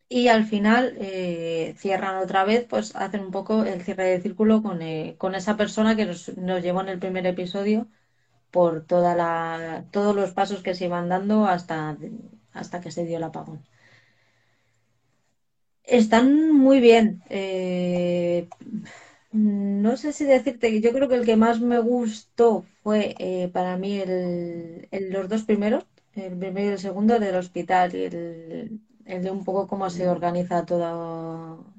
Y 0.09 0.27
al 0.29 0.45
final 0.45 0.95
eh, 0.99 1.75
cierran 1.77 2.17
otra 2.17 2.43
vez, 2.43 2.65
pues 2.69 2.95
hacen 2.95 3.21
un 3.21 3.31
poco 3.31 3.63
el 3.63 3.81
cierre 3.83 4.05
de 4.05 4.21
círculo 4.21 4.61
con, 4.63 4.81
eh, 4.81 5.15
con 5.17 5.35
esa 5.35 5.57
persona 5.57 5.95
que 5.95 6.05
nos, 6.05 6.35
nos, 6.37 6.61
llevó 6.63 6.81
en 6.81 6.89
el 6.89 6.99
primer 6.99 7.25
episodio 7.27 7.87
por 8.51 8.85
toda 8.85 9.15
la, 9.15 9.85
todos 9.91 10.15
los 10.15 10.31
pasos 10.33 10.63
que 10.63 10.75
se 10.75 10.85
iban 10.85 11.09
dando 11.09 11.45
hasta, 11.47 11.97
hasta 12.53 12.81
que 12.81 12.91
se 12.91 13.05
dio 13.05 13.17
el 13.17 13.23
apagón. 13.25 13.65
Están 15.83 16.51
muy 16.51 16.79
bien. 16.79 17.23
Eh, 17.29 18.47
no 19.31 19.97
sé 19.97 20.13
si 20.13 20.25
decirte, 20.25 20.81
yo 20.81 20.91
creo 20.93 21.07
que 21.09 21.15
el 21.15 21.25
que 21.25 21.35
más 21.35 21.59
me 21.61 21.79
gustó 21.79 22.65
fue 22.81 23.15
eh, 23.19 23.49
para 23.53 23.77
mí 23.77 23.97
el, 23.99 24.87
los 25.11 25.29
dos 25.29 25.43
primeros, 25.43 25.85
el 26.13 26.37
primero 26.37 26.69
y 26.69 26.73
el 26.73 26.79
segundo, 26.79 27.15
el 27.15 27.21
del 27.21 27.35
hospital 27.35 27.95
y 27.95 28.03
el, 28.05 28.81
el 29.05 29.23
de 29.23 29.31
un 29.31 29.43
poco 29.45 29.67
cómo 29.67 29.89
se 29.89 30.07
organiza 30.09 30.65
todo, 30.65 31.73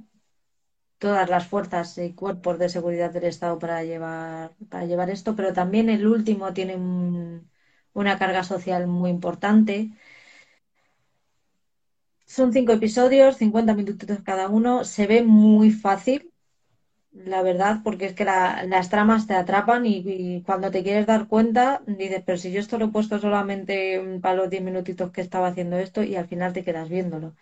todas 0.98 1.28
las 1.28 1.46
fuerzas 1.46 1.98
y 1.98 2.14
cuerpos 2.14 2.58
de 2.58 2.68
seguridad 2.68 3.10
del 3.12 3.24
Estado 3.24 3.58
para 3.58 3.84
llevar, 3.84 4.54
para 4.70 4.86
llevar 4.86 5.10
esto, 5.10 5.34
pero 5.36 5.52
también 5.52 5.88
el 5.90 6.06
último 6.06 6.52
tiene 6.52 6.76
un, 6.76 7.50
una 7.92 8.18
carga 8.18 8.42
social 8.44 8.86
muy 8.86 9.10
importante. 9.10 9.90
Son 12.26 12.52
cinco 12.52 12.72
episodios, 12.72 13.36
50 13.36 13.74
minutos 13.74 14.20
cada 14.22 14.48
uno. 14.48 14.84
Se 14.84 15.06
ve 15.06 15.22
muy 15.22 15.70
fácil, 15.70 16.32
la 17.24 17.42
verdad, 17.42 17.80
porque 17.82 18.06
es 18.06 18.14
que 18.14 18.24
la, 18.24 18.64
las 18.64 18.90
tramas 18.90 19.26
te 19.26 19.34
atrapan 19.34 19.84
y, 19.86 20.42
cuando 20.44 20.70
te 20.70 20.82
quieres 20.82 21.06
dar 21.06 21.28
cuenta 21.28 21.82
dices, 21.86 22.22
pero 22.24 22.38
si 22.38 22.52
yo 22.52 22.60
esto 22.60 22.78
lo 22.78 22.86
he 22.86 22.88
puesto 22.88 23.18
solamente 23.18 24.18
para 24.20 24.36
los 24.36 24.50
10 24.50 24.62
minutitos 24.62 25.10
que 25.12 25.22
estaba 25.22 25.48
haciendo 25.48 25.76
esto 25.78 26.02
y 26.02 26.16
al 26.16 26.28
final 26.28 26.52
te 26.52 26.64
quedas 26.64 26.88
viéndolo. 26.88 27.34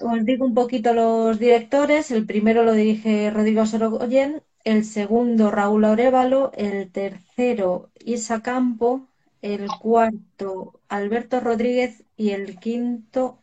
Os 0.00 0.24
digo 0.24 0.46
un 0.46 0.54
poquito 0.54 0.94
los 0.94 1.38
directores. 1.38 2.10
El 2.10 2.26
primero 2.26 2.62
lo 2.64 2.72
dirige 2.72 3.30
Rodrigo 3.30 3.66
Sorogoyen, 3.66 4.42
el 4.64 4.84
segundo 4.84 5.50
Raúl 5.50 5.84
Aurevalo, 5.84 6.52
el 6.54 6.90
tercero 6.90 7.90
Isa 8.04 8.42
Campo, 8.42 9.06
el 9.42 9.68
cuarto 9.80 10.80
Alberto 10.88 11.40
Rodríguez 11.40 12.04
y 12.16 12.30
el 12.30 12.58
quinto 12.58 13.38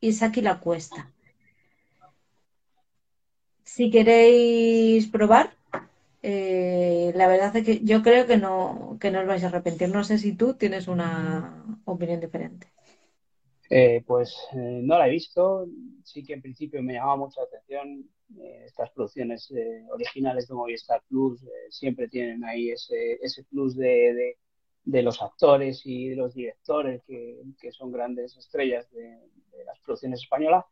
Isaki 0.00 0.42
La 0.42 0.60
Cuesta. 0.60 1.13
Si 3.74 3.90
queréis 3.90 5.08
probar, 5.08 5.52
eh, 6.22 7.10
la 7.16 7.26
verdad 7.26 7.56
es 7.56 7.64
que 7.64 7.80
yo 7.80 8.04
creo 8.04 8.24
que 8.24 8.36
no, 8.36 8.96
que 9.00 9.10
no 9.10 9.18
os 9.22 9.26
vais 9.26 9.42
a 9.42 9.48
arrepentir. 9.48 9.88
No 9.88 10.04
sé 10.04 10.16
si 10.18 10.36
tú 10.36 10.54
tienes 10.54 10.86
una 10.86 11.80
opinión 11.84 12.20
diferente. 12.20 12.68
Eh, 13.68 14.04
pues 14.06 14.38
eh, 14.52 14.78
no 14.80 14.96
la 14.96 15.08
he 15.08 15.10
visto. 15.10 15.66
Sí 16.04 16.22
que 16.22 16.34
en 16.34 16.42
principio 16.42 16.84
me 16.84 16.92
llamaba 16.92 17.16
mucho 17.16 17.40
la 17.40 17.48
atención. 17.48 18.08
Estas 18.64 18.92
producciones 18.92 19.52
originales 19.90 20.46
de 20.46 20.54
Movistar 20.54 21.02
Plus 21.08 21.44
siempre 21.68 22.06
tienen 22.06 22.44
ahí 22.44 22.70
ese, 22.70 23.18
ese 23.20 23.42
plus 23.42 23.76
de, 23.76 24.36
los 24.84 25.20
actores 25.20 25.82
y 25.84 26.10
de 26.10 26.16
los 26.16 26.32
directores 26.32 27.02
que, 27.08 27.42
que 27.60 27.72
son 27.72 27.90
grandes 27.90 28.36
estrellas 28.36 28.88
de, 28.92 29.02
de, 29.02 29.64
las 29.66 29.80
producciones 29.80 30.22
españolas. 30.22 30.64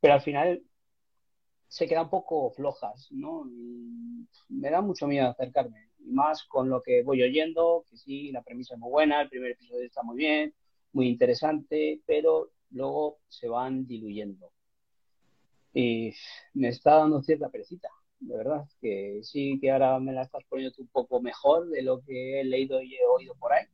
Pero 0.00 0.14
al 0.14 0.22
final 0.22 0.62
se 1.72 1.88
quedan 1.88 2.04
un 2.04 2.10
poco 2.10 2.50
flojas, 2.50 3.08
¿no? 3.12 3.46
Y 3.50 4.26
me 4.50 4.68
da 4.70 4.82
mucho 4.82 5.06
miedo 5.06 5.30
acercarme. 5.30 5.88
Y 6.00 6.10
más 6.10 6.44
con 6.44 6.68
lo 6.68 6.82
que 6.82 7.02
voy 7.02 7.22
oyendo, 7.22 7.86
que 7.88 7.96
sí, 7.96 8.30
la 8.30 8.42
premisa 8.42 8.74
es 8.74 8.80
muy 8.80 8.90
buena, 8.90 9.22
el 9.22 9.30
primer 9.30 9.52
episodio 9.52 9.86
está 9.86 10.02
muy 10.02 10.18
bien, 10.18 10.54
muy 10.92 11.08
interesante, 11.08 12.02
pero 12.04 12.50
luego 12.72 13.20
se 13.26 13.48
van 13.48 13.86
diluyendo. 13.86 14.52
Y 15.72 16.12
me 16.52 16.68
está 16.68 16.96
dando 16.96 17.22
cierta 17.22 17.48
perecita, 17.48 17.88
de 18.20 18.36
verdad, 18.36 18.68
que 18.78 19.20
sí 19.22 19.58
que 19.58 19.70
ahora 19.70 19.98
me 19.98 20.12
la 20.12 20.24
estás 20.24 20.44
poniendo 20.50 20.74
un 20.78 20.88
poco 20.88 21.22
mejor 21.22 21.70
de 21.70 21.80
lo 21.80 22.02
que 22.02 22.40
he 22.40 22.44
leído 22.44 22.82
y 22.82 22.96
he 22.96 23.06
oído 23.06 23.34
por 23.36 23.54
ahí. 23.54 23.64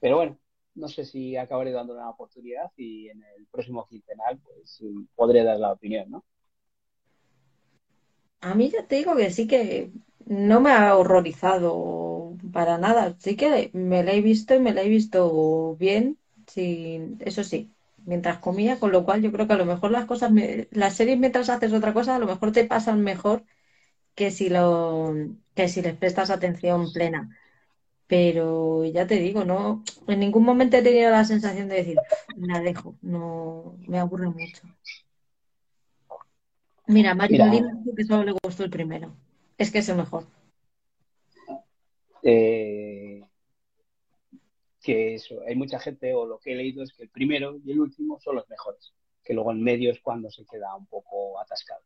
Pero 0.00 0.16
bueno, 0.16 0.38
no 0.76 0.88
sé 0.88 1.04
si 1.04 1.36
acabaré 1.36 1.72
dando 1.72 1.92
una 1.92 2.08
oportunidad 2.08 2.72
y 2.78 3.08
en 3.10 3.22
el 3.36 3.46
próximo 3.48 3.86
quincenal 3.86 4.38
pues 4.38 4.82
podré 5.14 5.44
dar 5.44 5.58
la 5.58 5.72
opinión, 5.72 6.10
¿no? 6.10 6.24
A 8.42 8.54
mí 8.54 8.70
ya 8.70 8.86
te 8.86 8.96
digo 8.96 9.16
que 9.16 9.30
sí 9.30 9.46
que 9.46 9.92
no 10.26 10.60
me 10.60 10.70
ha 10.72 10.96
horrorizado 10.96 12.36
para 12.52 12.78
nada. 12.78 13.16
Sí 13.20 13.36
que 13.36 13.70
me 13.74 14.02
la 14.04 14.12
he 14.12 14.20
visto 14.20 14.54
y 14.54 14.60
me 14.60 14.74
la 14.74 14.82
he 14.82 14.88
visto 14.88 15.76
bien, 15.76 16.18
sí, 16.46 17.00
eso 17.20 17.44
sí, 17.44 17.72
mientras 18.04 18.38
comía, 18.38 18.78
con 18.80 18.90
lo 18.92 19.04
cual 19.04 19.22
yo 19.22 19.32
creo 19.32 19.46
que 19.46 19.52
a 19.54 19.56
lo 19.56 19.64
mejor 19.66 19.90
las 19.92 20.06
cosas, 20.06 20.32
me, 20.32 20.68
las 20.72 20.94
series 20.96 21.18
mientras 21.18 21.50
haces 21.50 21.72
otra 21.72 21.94
cosa, 21.94 22.16
a 22.16 22.18
lo 22.18 22.26
mejor 22.26 22.52
te 22.52 22.64
pasan 22.64 23.02
mejor 23.02 23.44
que 24.16 24.30
si 24.32 24.48
lo, 24.50 25.14
que 25.54 25.68
si 25.68 25.82
les 25.82 25.96
prestas 25.96 26.30
atención 26.30 26.92
plena. 26.92 27.38
Pero 28.08 28.84
ya 28.86 29.06
te 29.06 29.16
digo, 29.20 29.44
no, 29.44 29.84
en 30.08 30.20
ningún 30.20 30.44
momento 30.44 30.76
he 30.78 30.82
tenido 30.82 31.10
la 31.10 31.24
sensación 31.26 31.68
de 31.68 31.76
decir, 31.76 32.04
la 32.36 32.60
dejo, 32.60 32.96
no 33.02 33.78
me 33.88 33.98
aburre 34.00 34.28
mucho. 34.30 34.62
Mira, 36.92 37.14
Mario 37.14 37.44
Mira, 37.46 37.72
que 37.96 38.04
solo 38.04 38.24
le 38.24 38.32
gustó 38.44 38.64
el 38.64 38.70
primero. 38.70 39.14
Es 39.56 39.70
que 39.70 39.78
es 39.78 39.88
el 39.88 39.96
mejor. 39.96 40.26
eh, 42.22 43.24
que 44.80 45.14
eso, 45.14 45.40
hay 45.46 45.54
mucha 45.54 45.78
gente, 45.78 46.12
o 46.14 46.26
lo 46.26 46.38
que 46.38 46.52
he 46.52 46.56
leído 46.56 46.82
es 46.82 46.92
que 46.92 47.04
el 47.04 47.08
primero 47.08 47.56
y 47.64 47.72
el 47.72 47.80
último 47.80 48.18
son 48.20 48.36
los 48.36 48.48
mejores, 48.48 48.92
que 49.24 49.32
luego 49.32 49.52
en 49.52 49.62
medio 49.62 49.90
es 49.92 50.00
cuando 50.00 50.30
se 50.30 50.44
queda 50.44 50.74
un 50.74 50.86
poco 50.86 51.40
atascado. 51.40 51.82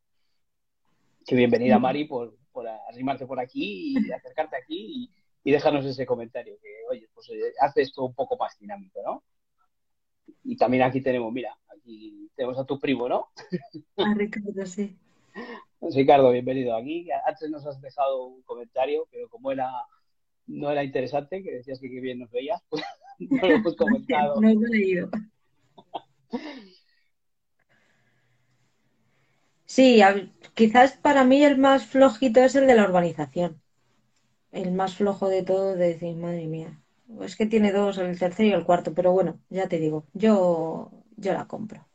Que 1.27 1.35
bienvenida 1.37 1.79
Mari 1.79 2.05
por, 2.05 2.37
por 2.53 2.67
arrimarte 2.67 3.27
por 3.27 3.39
aquí 3.39 3.95
y 3.99 4.13
acercarte 4.13 4.57
aquí 4.57 5.11
y, 5.45 5.51
y 5.51 5.53
dejarnos 5.53 5.85
ese 5.85 6.07
comentario, 6.07 6.57
que 6.63 6.69
oye, 6.91 7.09
pues 7.15 7.29
eh, 7.31 7.53
hace 7.61 7.83
esto 7.83 8.05
un 8.05 8.15
poco 8.15 8.37
más 8.37 8.59
dinámico, 8.59 9.01
¿no? 9.05 9.23
Y 10.45 10.57
también 10.57 10.83
aquí 10.85 11.01
tenemos, 11.03 11.33
mira, 11.33 11.57
aquí 11.87 12.29
tenemos 12.35 12.59
a 12.59 12.65
tu 12.65 12.81
primo, 12.81 13.09
¿no? 13.09 13.29
A 13.97 14.15
Ricardo, 14.15 14.67
sí. 14.67 14.97
Ricardo, 15.81 16.33
bienvenido 16.33 16.75
aquí. 16.75 17.09
Antes 17.25 17.49
nos 17.51 17.65
has 17.65 17.81
dejado 17.81 18.25
un 18.25 18.43
comentario, 18.43 19.07
pero 19.11 19.29
como 19.29 19.53
era 19.53 19.71
no 20.49 20.71
era 20.71 20.85
interesante, 20.85 21.43
que 21.43 21.53
decías 21.53 21.81
que 21.81 21.91
qué 21.91 22.01
bien 22.01 22.21
nos 22.21 22.31
veías, 22.31 22.63
pues 22.69 22.83
no 23.19 23.49
lo 23.49 23.55
hemos 23.55 23.77
comentado. 23.77 24.41
No 24.41 24.53
lo 24.53 24.67
he 24.67 24.71
leído. 24.71 25.11
Sí, 29.69 30.01
quizás 30.55 30.97
para 30.97 31.25
mí 31.25 31.45
el 31.45 31.59
más 31.59 31.87
flojito 31.87 32.41
es 32.41 32.55
el 32.55 32.67
de 32.69 32.77
la 32.77 32.85
urbanización. 32.85 33.61
El 34.53 34.73
más 34.73 34.95
flojo 34.95 35.29
de 35.29 35.43
todo 35.43 35.75
de 35.75 35.89
decir, 35.89 36.17
madre 36.17 36.47
mía. 36.47 36.81
Es 37.21 37.37
que 37.37 37.47
tiene 37.47 37.73
dos, 37.73 37.99
el 37.99 38.19
tercero 38.19 38.49
y 38.49 38.53
el 38.53 38.65
cuarto, 38.65 38.95
pero 38.95 39.13
bueno, 39.13 39.41
ya 39.51 39.69
te 39.69 39.79
digo, 39.79 40.07
yo, 40.15 40.91
yo 41.17 41.33
la 41.33 41.47
compro. 41.47 41.87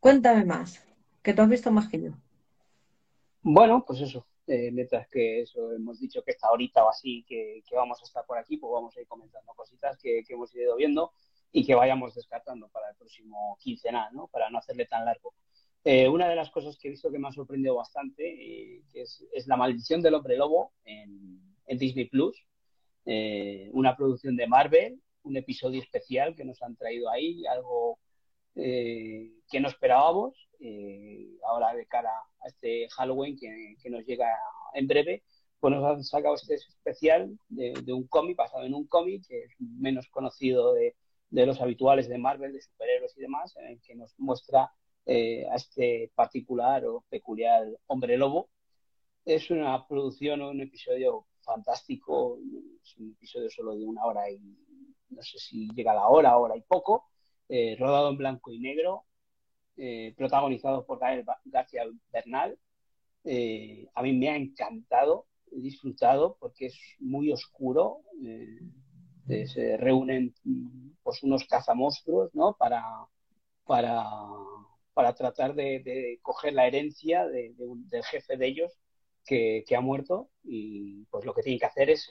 Cuéntame 0.00 0.44
más, 0.44 0.84
que 1.22 1.34
tú 1.34 1.42
has 1.42 1.48
visto 1.48 1.70
más 1.70 1.88
que 1.88 2.00
yo. 2.00 2.12
Bueno, 3.42 3.84
pues 3.86 4.00
eso. 4.00 4.26
eh, 4.46 4.70
mientras 4.70 5.08
que 5.08 5.40
eso 5.42 5.72
hemos 5.72 5.98
dicho 5.98 6.22
que 6.22 6.30
esta 6.30 6.50
horita 6.50 6.84
o 6.84 6.88
así 6.88 7.24
que, 7.28 7.62
vamos 7.72 8.00
a 8.00 8.04
estar 8.04 8.24
por 8.24 8.38
aquí, 8.38 8.56
pues 8.58 8.72
vamos 8.72 8.96
a 8.96 9.00
ir 9.00 9.06
comentando 9.08 9.52
cositas 9.54 9.98
que, 9.98 10.22
hemos 10.28 10.54
ido 10.54 10.76
viendo 10.76 11.12
y 11.50 11.66
que 11.66 11.74
vayamos 11.74 12.14
descartando 12.14 12.68
para 12.68 12.90
el 12.90 12.96
próximo 12.96 13.56
quincenal, 13.60 14.14
¿no? 14.14 14.28
Para 14.28 14.50
no 14.50 14.58
hacerle 14.58 14.86
tan 14.86 15.04
largo. 15.04 15.34
Eh, 15.84 16.08
una 16.08 16.28
de 16.28 16.36
las 16.36 16.50
cosas 16.50 16.76
que 16.78 16.88
he 16.88 16.90
visto 16.90 17.10
que 17.10 17.18
me 17.18 17.28
ha 17.28 17.32
sorprendido 17.32 17.76
bastante 17.76 18.76
eh, 18.76 18.82
es, 18.94 19.24
La 19.46 19.56
maldición 19.56 20.02
del 20.02 20.14
hombre 20.14 20.36
lobo 20.36 20.72
en, 20.84 21.40
Disney 21.78 22.08
Plus, 22.08 22.46
una 23.72 23.96
producción 23.96 24.36
de 24.36 24.46
Marvel, 24.46 25.00
un 25.26 25.36
episodio 25.36 25.82
especial 25.82 26.34
que 26.34 26.44
nos 26.44 26.62
han 26.62 26.76
traído 26.76 27.10
ahí, 27.10 27.44
algo 27.46 27.98
que 28.54 29.60
no 29.60 29.68
esperábamos 29.68 30.46
eh, 30.60 31.28
ahora 31.44 31.74
de 31.74 31.86
cara 31.86 32.10
a 32.40 32.48
este 32.48 32.88
Halloween 32.90 33.36
que, 33.36 33.90
nos 33.90 34.04
llega 34.06 34.26
en 34.74 34.86
breve, 34.86 35.22
pues 35.60 35.74
nos 35.74 35.84
han 35.84 36.02
sacado 36.02 36.34
este 36.34 36.54
especial 36.54 37.38
de, 37.48 37.92
un 37.92 38.06
cómic, 38.06 38.36
basado 38.36 38.64
en 38.64 38.74
un 38.74 38.86
cómic 38.86 39.26
que 39.26 39.44
es 39.44 39.50
menos 39.58 40.08
conocido 40.08 40.72
de, 40.74 40.94
los 41.30 41.60
habituales 41.60 42.08
de 42.08 42.18
Marvel, 42.18 42.52
de 42.52 42.62
superhéroes 42.62 43.16
y 43.16 43.20
demás, 43.20 43.54
en 43.56 43.66
el 43.66 43.80
que 43.82 43.94
nos 43.94 44.18
muestra 44.18 44.72
eh, 45.04 45.46
a 45.50 45.56
este 45.56 46.10
particular 46.14 46.84
o 46.86 47.04
peculiar 47.08 47.66
hombre 47.86 48.16
lobo. 48.16 48.48
Es 49.24 49.50
una 49.50 49.86
producción 49.86 50.40
o 50.40 50.50
un 50.50 50.60
episodio 50.60 51.26
fantástico, 51.42 52.38
es 52.82 52.96
un 52.96 53.10
episodio 53.12 53.50
solo 53.50 53.76
de 53.76 53.84
una 53.84 54.04
hora 54.04 54.30
y 54.30 54.40
no 55.10 55.22
sé 55.22 55.38
si 55.38 55.68
llega 55.74 55.94
la 55.94 56.08
hora, 56.08 56.36
hora 56.36 56.56
y 56.56 56.62
poco, 56.62 57.04
eh, 57.48 57.76
rodado 57.78 58.10
en 58.10 58.16
blanco 58.16 58.52
y 58.52 58.58
negro, 58.58 59.04
eh, 59.76 60.14
protagonizado 60.16 60.84
por 60.84 60.98
Gael 60.98 61.24
García 61.44 61.84
Bernal. 62.12 62.58
Eh, 63.24 63.88
a 63.94 64.02
mí 64.02 64.12
me 64.12 64.28
ha 64.30 64.36
encantado, 64.36 65.26
he 65.52 65.60
disfrutado 65.60 66.36
porque 66.40 66.66
es 66.66 66.78
muy 66.98 67.32
oscuro. 67.32 68.00
Se 69.26 69.76
reúnen 69.76 70.34
pues, 71.02 71.22
unos 71.24 71.44
cazamonstruos 71.46 72.32
¿no? 72.34 72.54
para, 72.56 72.84
para, 73.64 74.04
para 74.94 75.14
tratar 75.14 75.54
de, 75.54 76.18
coger 76.22 76.54
la 76.54 76.66
herencia 76.66 77.26
del 77.26 78.04
jefe 78.04 78.36
de 78.36 78.46
ellos 78.46 78.72
que, 79.24 79.64
ha 79.76 79.80
muerto 79.80 80.30
y 80.44 81.04
pues 81.06 81.24
lo 81.24 81.34
que 81.34 81.42
tienen 81.42 81.58
que 81.58 81.66
hacer 81.66 81.90
es 81.90 82.08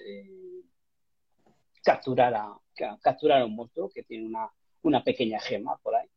capturar, 1.83 2.33
a, 2.35 2.59
capturar 3.01 3.41
a 3.41 3.45
un 3.45 3.55
monstruo 3.55 3.89
que 3.89 4.03
tiene 4.03 4.25
una, 4.25 4.49
una 4.83 5.03
pequeña 5.03 5.39
gema 5.39 5.77
por 5.77 5.95
ahí. 5.95 6.07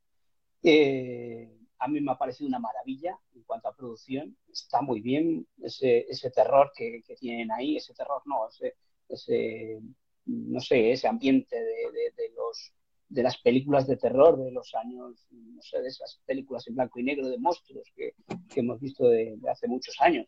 Eh, 0.63 1.59
a 1.79 1.89
mí 1.89 2.01
me 2.01 2.13
ha 2.13 2.19
parecido 2.19 2.49
una 2.49 2.59
maravilla 2.59 3.19
en 3.35 3.43
cuanto 3.45 3.69
a 3.69 3.75
producción. 3.75 4.37
Está 4.51 4.83
muy 4.83 5.01
bien 5.01 5.47
ese, 5.63 6.07
ese 6.09 6.31
terror 6.31 6.73
que, 6.75 7.03
tienen 7.19 7.53
ahí, 7.53 7.77
ese 7.77 7.95
terror 7.95 8.23
no, 8.27 8.49
ese, 8.49 9.81
no 10.27 10.61
sé, 10.61 10.93
ese 10.93 11.09
ambiente 11.09 11.57
de, 11.57 12.13
de, 12.17 12.31
los 12.37 12.73
de 13.09 13.23
las 13.23 13.39
películas 13.39 13.87
de 13.87 13.97
terror 13.97 14.37
de 14.37 14.51
los 14.51 14.75
años, 14.75 15.27
no 15.31 15.63
sé, 15.63 15.81
de 15.81 15.89
esas 15.89 16.21
películas 16.27 16.67
en 16.67 16.75
blanco 16.75 17.01
y 17.01 17.05
negro 17.05 17.29
de 17.29 17.39
monstruos 17.39 17.91
que, 17.97 18.15
hemos 18.57 18.81
visto 18.81 19.09
de, 19.09 19.39
hace 19.51 19.67
muchos 19.67 19.97
años. 20.01 20.27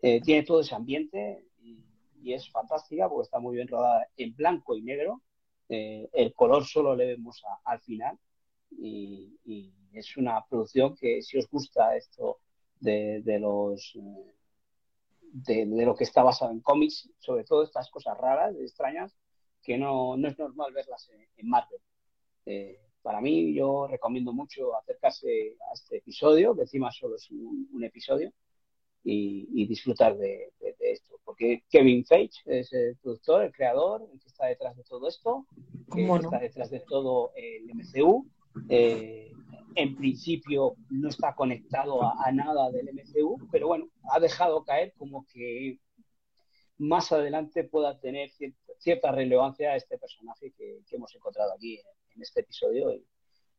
Eh, 0.00 0.20
tiene 0.20 0.44
todo 0.44 0.60
ese 0.60 0.74
ambiente 0.74 1.44
y, 1.60 1.84
es 2.32 2.50
fantástica 2.50 3.08
porque 3.08 3.24
está 3.24 3.38
muy 3.38 3.56
bien 3.56 3.68
rodada 3.68 4.06
en 4.16 4.34
blanco 4.34 4.76
y 4.76 4.82
negro. 4.82 5.22
Eh, 5.68 6.08
el 6.12 6.34
color 6.34 6.64
solo 6.64 6.96
le 6.96 7.06
vemos 7.06 7.42
al 7.64 7.80
final 7.80 8.18
y, 8.70 9.34
es 9.92 10.16
una 10.16 10.44
producción 10.44 10.94
que 10.94 11.22
si 11.22 11.38
os 11.38 11.48
gusta 11.48 11.96
esto 11.96 12.38
de, 12.78 13.22
los 13.40 13.98
de, 15.32 15.66
lo 15.66 15.94
que 15.96 16.04
está 16.04 16.22
basado 16.22 16.52
en 16.52 16.60
cómics, 16.60 17.10
sobre 17.18 17.44
todo 17.44 17.64
estas 17.64 17.90
cosas 17.90 18.16
raras, 18.16 18.54
extrañas, 18.60 19.16
que 19.62 19.76
no, 19.76 20.16
no 20.16 20.28
es 20.28 20.38
normal 20.38 20.72
verlas 20.72 21.10
en, 21.36 21.48
Marvel. 21.48 21.80
Eh, 22.46 22.80
para 23.02 23.20
mí, 23.20 23.54
yo 23.54 23.86
recomiendo 23.86 24.32
mucho 24.32 24.76
acercarse 24.76 25.56
a 25.70 25.74
este 25.74 25.98
episodio, 25.98 26.54
que 26.54 26.62
encima 26.62 26.92
solo 26.92 27.16
es 27.16 27.30
un, 27.30 27.82
episodio, 27.82 28.32
y, 29.04 29.66
disfrutar 29.66 30.16
de, 30.16 30.52
esto. 30.80 31.18
Porque 31.24 31.64
Kevin 31.70 32.04
Feige 32.04 32.40
es 32.46 32.72
el 32.72 32.96
productor, 32.96 33.44
el 33.44 33.52
creador, 33.52 34.08
el 34.12 34.20
que 34.20 34.28
está 34.28 34.46
detrás 34.46 34.76
de 34.76 34.84
todo 34.84 35.08
esto, 35.08 35.46
que 35.92 36.04
está 36.04 36.38
detrás 36.38 36.70
de 36.70 36.80
todo 36.80 37.32
el 37.34 37.70
MCU, 37.74 38.26
eh, 38.68 39.32
en 39.74 39.94
principio 39.94 40.74
no 40.90 41.08
está 41.08 41.34
conectado 41.34 42.02
a, 42.02 42.32
nada 42.32 42.70
del 42.70 42.90
MCU, 42.92 43.48
pero 43.50 43.68
bueno, 43.68 43.88
ha 44.10 44.18
dejado 44.18 44.64
caer 44.64 44.92
como 44.96 45.24
que 45.26 45.78
más 46.78 47.12
adelante 47.12 47.64
pueda 47.64 47.98
tener 47.98 48.30
cierta, 48.78 49.12
relevancia 49.12 49.70
a 49.70 49.76
este 49.76 49.98
personaje 49.98 50.52
que, 50.56 50.82
hemos 50.90 51.14
encontrado 51.14 51.52
aquí 51.52 51.78
en, 51.78 52.22
este 52.22 52.40
episodio 52.40 52.92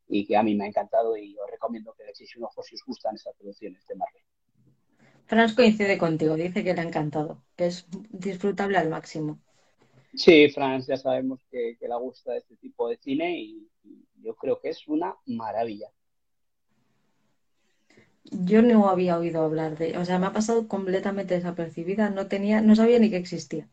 y, 0.07 0.25
que 0.25 0.35
a 0.35 0.43
mí 0.43 0.55
me 0.55 0.65
ha 0.65 0.67
encantado 0.67 1.15
y 1.15 1.37
os 1.37 1.49
recomiendo 1.49 1.93
que 1.93 2.03
le 2.03 2.09
echéis 2.09 2.35
un 2.35 2.43
ojo 2.43 2.61
si 2.63 2.75
os 2.75 2.83
gustan 2.85 3.15
estas 3.15 3.35
producciones 3.37 3.85
de 3.87 3.95
Marvel. 3.95 4.23
Franz 5.29 5.53
coincide 5.53 5.99
contigo, 5.99 6.33
dice 6.33 6.63
que 6.63 6.73
le 6.73 6.81
ha 6.81 6.83
encantado, 6.83 7.43
que 7.55 7.67
es 7.67 7.85
disfrutable 8.09 8.79
al 8.79 8.89
máximo. 8.89 9.39
Sí, 10.15 10.49
Franz, 10.49 10.87
ya 10.87 10.97
sabemos 10.97 11.39
que, 11.51 11.77
que 11.79 11.87
le 11.87 11.95
gusta 11.97 12.35
este 12.35 12.55
tipo 12.55 12.89
de 12.89 12.97
cine 12.97 13.39
y, 13.39 13.69
yo 14.21 14.35
creo 14.35 14.59
que 14.59 14.69
es 14.69 14.87
una 14.87 15.15
maravilla. 15.27 15.87
Yo 18.23 18.63
no 18.63 18.89
había 18.89 19.19
oído 19.19 19.43
hablar 19.43 19.77
de, 19.77 19.97
o 19.99 20.03
sea, 20.03 20.17
me 20.17 20.25
ha 20.25 20.33
pasado 20.33 20.67
completamente 20.67 21.35
desapercibida, 21.35 22.09
no 22.09 22.27
tenía, 22.27 22.61
no 22.61 22.75
sabía 22.75 22.97
ni 22.97 23.11
que 23.11 23.17
existía. 23.17 23.69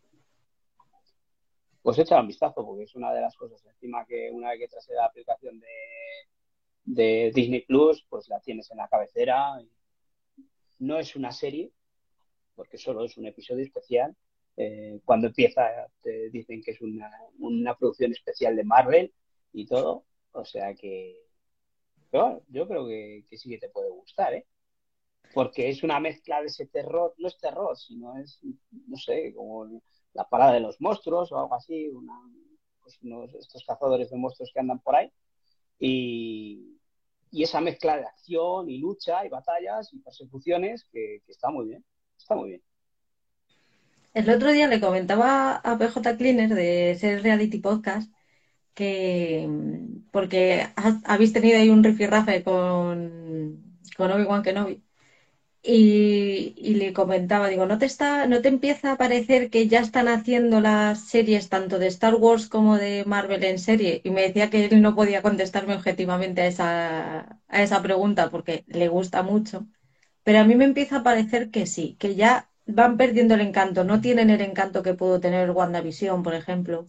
Pues 1.82 1.98
echa 1.98 2.20
un 2.20 2.28
vistazo, 2.28 2.66
porque 2.66 2.84
es 2.84 2.94
una 2.94 3.12
de 3.14 3.22
las 3.22 3.34
cosas 3.34 3.64
encima 3.64 4.04
que 4.04 4.30
una 4.30 4.50
vez 4.50 4.60
que 4.60 4.68
traes 4.68 4.88
la 4.94 5.06
aplicación 5.06 5.58
de, 5.58 5.66
de 6.84 7.32
Disney 7.34 7.62
Plus, 7.62 8.06
pues 8.08 8.28
la 8.28 8.40
tienes 8.40 8.70
en 8.70 8.76
la 8.76 8.88
cabecera. 8.88 9.58
No 10.78 10.98
es 10.98 11.16
una 11.16 11.32
serie, 11.32 11.72
porque 12.54 12.78
solo 12.78 13.04
es 13.04 13.16
un 13.16 13.26
episodio 13.26 13.64
especial. 13.64 14.14
Eh, 14.56 15.00
cuando 15.04 15.26
empieza 15.26 15.86
te 16.02 16.30
dicen 16.30 16.62
que 16.62 16.70
es 16.70 16.80
una, 16.80 17.10
una 17.38 17.76
producción 17.76 18.12
especial 18.12 18.56
de 18.56 18.64
Marvel 18.64 19.12
y 19.52 19.66
todo, 19.66 20.04
o 20.32 20.44
sea 20.44 20.74
que, 20.74 21.26
yo 22.48 22.66
creo 22.66 22.86
que, 22.86 23.24
sí 23.32 23.50
que 23.50 23.58
te 23.58 23.68
puede 23.68 23.90
gustar, 23.90 24.34
¿eh? 24.34 24.46
Porque 25.34 25.68
es 25.68 25.82
una 25.82 26.00
mezcla 26.00 26.40
de 26.40 26.46
ese 26.46 26.66
terror, 26.66 27.14
no 27.18 27.28
es 27.28 27.36
terror, 27.38 27.76
sino 27.76 28.16
es, 28.18 28.40
no 28.86 28.96
sé, 28.96 29.34
como 29.34 29.82
la 30.14 30.24
parada 30.28 30.52
de 30.52 30.60
los 30.60 30.80
monstruos 30.80 31.32
o 31.32 31.38
algo 31.38 31.54
así, 31.54 31.88
una, 31.88 32.14
pues 32.80 32.98
estos 33.38 33.64
cazadores 33.64 34.10
de 34.10 34.16
monstruos 34.16 34.50
que 34.52 34.60
andan 34.60 34.78
por 34.80 34.96
ahí. 34.96 35.10
Y, 35.78 36.75
esa 37.32 37.60
mezcla 37.60 37.96
de 37.96 38.04
acción 38.04 38.70
y 38.70 38.78
lucha 38.78 39.24
y 39.24 39.28
batallas 39.28 39.92
y 39.92 39.98
persecuciones 39.98 40.86
que, 40.92 41.22
está 41.28 41.50
muy 41.50 41.68
bien, 41.68 41.84
está 42.16 42.34
muy 42.34 42.50
bien. 42.50 42.62
El 44.14 44.30
otro 44.30 44.50
día 44.50 44.66
le 44.66 44.80
comentaba 44.80 45.56
a 45.56 45.78
PJ 45.78 46.16
Cleaner 46.16 46.54
de 46.54 46.96
ser 46.98 47.22
reality 47.22 47.58
podcast 47.58 48.10
que 48.74 49.48
porque 50.10 50.66
habéis 51.04 51.32
tenido 51.32 51.58
ahí 51.58 51.70
un 51.70 51.84
rifirrafe 51.84 52.42
con, 52.42 53.78
con 53.96 54.10
Obi-Wan 54.10 54.42
Kenobi 54.42 54.85
y, 55.66 56.54
y, 56.56 56.74
le 56.74 56.92
comentaba, 56.92 57.48
digo, 57.48 57.66
¿no 57.66 57.78
te 57.78 57.86
está, 57.86 58.26
no 58.26 58.40
te 58.42 58.48
empieza 58.48 58.92
a 58.92 58.96
parecer 58.96 59.50
que 59.50 59.68
ya 59.68 59.80
están 59.80 60.08
haciendo 60.08 60.60
las 60.60 61.00
series 61.08 61.48
tanto 61.48 61.78
de 61.78 61.88
Star 61.88 62.14
Wars 62.14 62.48
como 62.48 62.76
de 62.78 63.04
Marvel 63.06 63.44
en 63.44 63.58
serie? 63.58 64.00
Y 64.04 64.10
me 64.10 64.22
decía 64.22 64.50
que 64.50 64.66
él 64.66 64.82
no 64.82 64.94
podía 64.94 65.22
contestarme 65.22 65.74
objetivamente 65.74 66.42
a 66.42 66.46
esa, 66.46 67.40
a 67.48 67.62
esa 67.62 67.82
pregunta 67.82 68.30
porque 68.30 68.64
le 68.68 68.88
gusta 68.88 69.22
mucho. 69.22 69.66
Pero 70.24 70.40
a 70.40 70.44
mí 70.44 70.54
me 70.56 70.64
empieza 70.64 70.98
a 70.98 71.02
parecer 71.02 71.50
que 71.50 71.66
sí, 71.66 71.96
que 71.98 72.14
ya 72.16 72.50
van 72.66 72.96
perdiendo 72.96 73.34
el 73.34 73.40
encanto, 73.42 73.84
no 73.84 74.00
tienen 74.00 74.30
el 74.30 74.40
encanto 74.42 74.82
que 74.82 74.94
pudo 74.94 75.20
tener 75.20 75.50
WandaVision, 75.50 76.22
por 76.22 76.34
ejemplo 76.34 76.86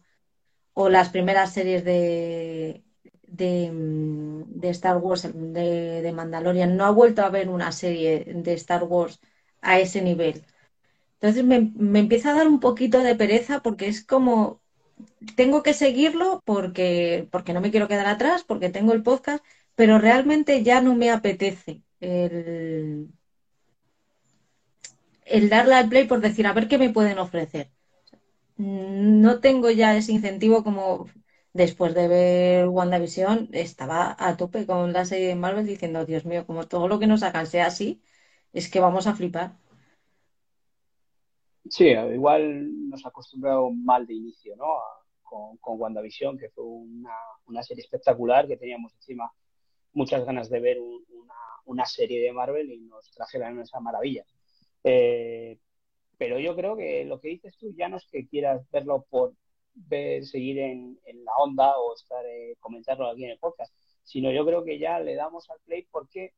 o 0.74 0.90
las 0.90 1.10
primeras 1.10 1.54
series 1.54 1.84
de, 1.84 2.84
de, 3.28 4.70
Star 4.72 4.98
Wars, 4.98 5.30
de, 5.34 6.12
Mandalorian. 6.16 6.78
No 6.78 6.86
ha 6.86 6.92
vuelto 6.92 7.24
a 7.24 7.30
ver 7.30 7.50
una 7.50 7.72
serie 7.72 8.26
de 8.26 8.54
Star 8.54 8.84
Wars 8.84 9.20
a 9.62 9.80
ese 9.80 10.02
nivel. 10.02 10.44
Entonces 11.16 11.44
me, 11.44 11.72
me 11.76 12.00
empieza 12.00 12.32
a 12.32 12.36
dar 12.36 12.48
un 12.48 12.60
poquito 12.60 13.00
de 13.00 13.16
pereza 13.16 13.62
porque 13.62 13.88
es 13.88 14.06
como, 14.06 14.62
tengo 15.36 15.64
que 15.64 15.74
seguirlo 15.74 16.42
porque, 16.46 17.28
porque 17.32 17.54
no 17.54 17.62
me 17.62 17.72
quiero 17.72 17.88
quedar 17.88 18.08
atrás, 18.08 18.44
porque 18.44 18.70
tengo 18.70 18.94
el 18.94 19.04
podcast, 19.04 19.44
pero 19.76 20.00
realmente 20.00 20.64
ya 20.64 20.82
no 20.82 20.96
me 20.96 21.12
apetece 21.12 21.82
el, 22.00 23.10
el 25.26 25.50
darle 25.50 25.76
al 25.76 25.90
play 25.90 26.08
por 26.08 26.22
decir, 26.22 26.48
a 26.48 26.54
ver 26.54 26.68
qué 26.68 26.78
me 26.78 26.92
pueden 26.92 27.20
ofrecer 27.20 27.72
no 28.58 29.40
tengo 29.40 29.70
ya 29.70 29.96
ese 29.96 30.12
incentivo 30.12 30.64
como 30.64 31.08
después 31.54 31.94
de 31.94 32.08
ver 32.08 32.68
WandaVision, 32.68 33.50
estaba 33.54 34.16
a 34.20 34.38
tope 34.38 34.66
con 34.66 34.94
la 34.94 35.06
serie 35.06 35.28
de 35.28 35.36
Marvel 35.36 35.66
diciendo, 35.66 36.06
Dios 36.06 36.26
mío, 36.26 36.46
como 36.46 36.68
todo 36.68 36.88
lo 36.88 37.00
que 37.00 37.08
nos 37.08 37.22
sacan 37.22 37.48
sea 37.48 37.68
así, 37.68 38.02
es 38.54 38.70
que 38.70 38.80
vamos 38.80 39.08
a 39.08 39.16
flipar. 39.16 39.58
Sí, 41.70 41.88
igual 41.88 42.90
nos 42.90 43.06
ha 43.06 43.10
acostumbrado 43.10 43.72
mal 43.72 44.06
de 44.08 44.14
inicio, 44.14 44.56
¿no? 44.56 44.66
con, 45.24 45.58
con, 45.58 45.80
WandaVision, 45.80 46.38
que 46.38 46.50
fue 46.50 46.64
una, 46.64 47.14
una, 47.48 47.62
serie 47.62 47.84
espectacular 47.84 48.48
que 48.48 48.56
teníamos 48.56 48.94
encima 48.96 49.32
muchas 49.94 50.26
ganas 50.26 50.50
de 50.50 50.60
ver 50.60 50.80
una, 50.80 51.34
una, 51.66 51.86
serie 51.86 52.22
de 52.22 52.32
Marvel 52.32 52.72
y 52.72 52.80
nos 52.82 53.12
trajeron 53.12 53.60
esa 53.60 53.80
maravilla. 53.80 54.24
Eh, 54.84 55.60
pero 56.18 56.40
yo 56.40 56.56
creo 56.56 56.76
que 56.78 57.06
lo 57.06 57.20
que 57.20 57.30
dices 57.30 57.58
tú 57.58 57.74
ya 57.76 57.90
no 57.90 57.98
es 57.98 58.08
que 58.10 58.28
quieras 58.28 58.66
verlo 58.72 59.06
por 59.10 59.34
seguir 60.24 60.60
en, 60.60 61.00
en 61.06 61.26
la 61.26 61.32
onda 61.38 61.78
o 61.78 61.94
estar 61.94 62.26
eh, 62.26 62.56
comentarlo 62.60 63.10
aquí 63.10 63.24
en 63.26 63.32
el 63.32 63.40
podcast, 63.40 63.74
sino 64.04 64.32
yo 64.32 64.46
creo 64.46 64.64
que 64.64 64.80
ya 64.80 65.00
le 65.00 65.16
damos 65.16 65.50
al 65.50 65.60
play 65.66 65.88
porque 65.92 66.34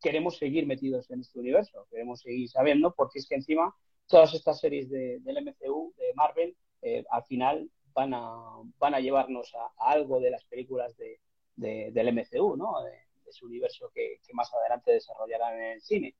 queremos 0.00 0.36
seguir 0.36 0.66
metidos 0.66 1.10
en 1.10 1.20
este 1.20 1.38
universo, 1.38 1.86
queremos 1.90 2.20
seguir 2.20 2.48
sabiendo, 2.48 2.94
porque 2.94 3.18
es 3.18 3.26
que 3.26 3.36
encima 3.36 3.74
todas 4.06 4.34
estas 4.34 4.60
series 4.60 4.90
de, 4.90 5.18
del 5.20 5.38
MCU, 5.38 5.94
de 5.96 6.12
Marvel, 6.14 6.56
eh, 6.82 7.04
al 7.10 7.24
final 7.24 7.70
van 7.94 8.12
a, 8.12 8.30
van 8.78 8.94
a 8.94 9.00
llevarnos 9.00 9.54
a, 9.54 9.90
algo 9.90 10.20
de 10.20 10.30
las 10.30 10.44
películas 10.44 10.94
de, 10.96 11.20
del 11.56 12.12
MCU, 12.12 12.56
¿no? 12.56 12.82
De, 12.82 13.04
ese 13.26 13.46
universo 13.46 13.90
que, 13.94 14.20
que, 14.24 14.34
más 14.34 14.52
adelante 14.52 14.92
desarrollarán 14.92 15.58
en 15.58 15.72
el 15.72 15.80
cine. 15.80 16.14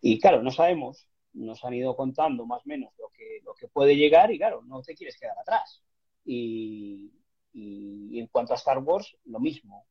Y 0.00 0.20
claro, 0.20 0.42
no 0.42 0.52
sabemos, 0.52 1.08
nos 1.34 1.64
han 1.64 1.74
ido 1.74 1.96
contando 1.96 2.46
más 2.46 2.62
o 2.64 2.68
menos 2.68 2.92
lo 2.98 3.08
que, 3.10 3.40
lo 3.44 3.54
que 3.54 3.68
puede 3.68 3.96
llegar 3.96 4.32
y 4.32 4.38
claro, 4.38 4.62
no 4.62 4.82
te 4.82 4.94
quieres 4.94 5.18
quedar 5.18 5.38
atrás. 5.38 5.82
Y, 6.24 7.12
y 7.52 8.18
en 8.18 8.26
cuanto 8.28 8.52
a 8.52 8.56
Star 8.56 8.78
Wars, 8.78 9.16
lo 9.24 9.40
mismo. 9.40 9.86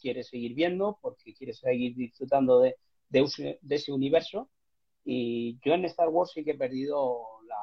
Quieres 0.00 0.28
seguir 0.28 0.54
viendo 0.54 0.98
porque 1.02 1.34
quieres 1.34 1.58
seguir 1.58 1.96
disfrutando 1.96 2.60
de, 2.60 2.76
de, 3.08 3.26
ese 3.68 3.92
universo. 3.92 4.48
Y 5.04 5.58
yo 5.64 5.74
en 5.74 5.84
Star 5.86 6.08
Wars 6.08 6.32
sí 6.32 6.44
que 6.44 6.52
he 6.52 6.58
perdido 6.58 7.24
la, 7.46 7.56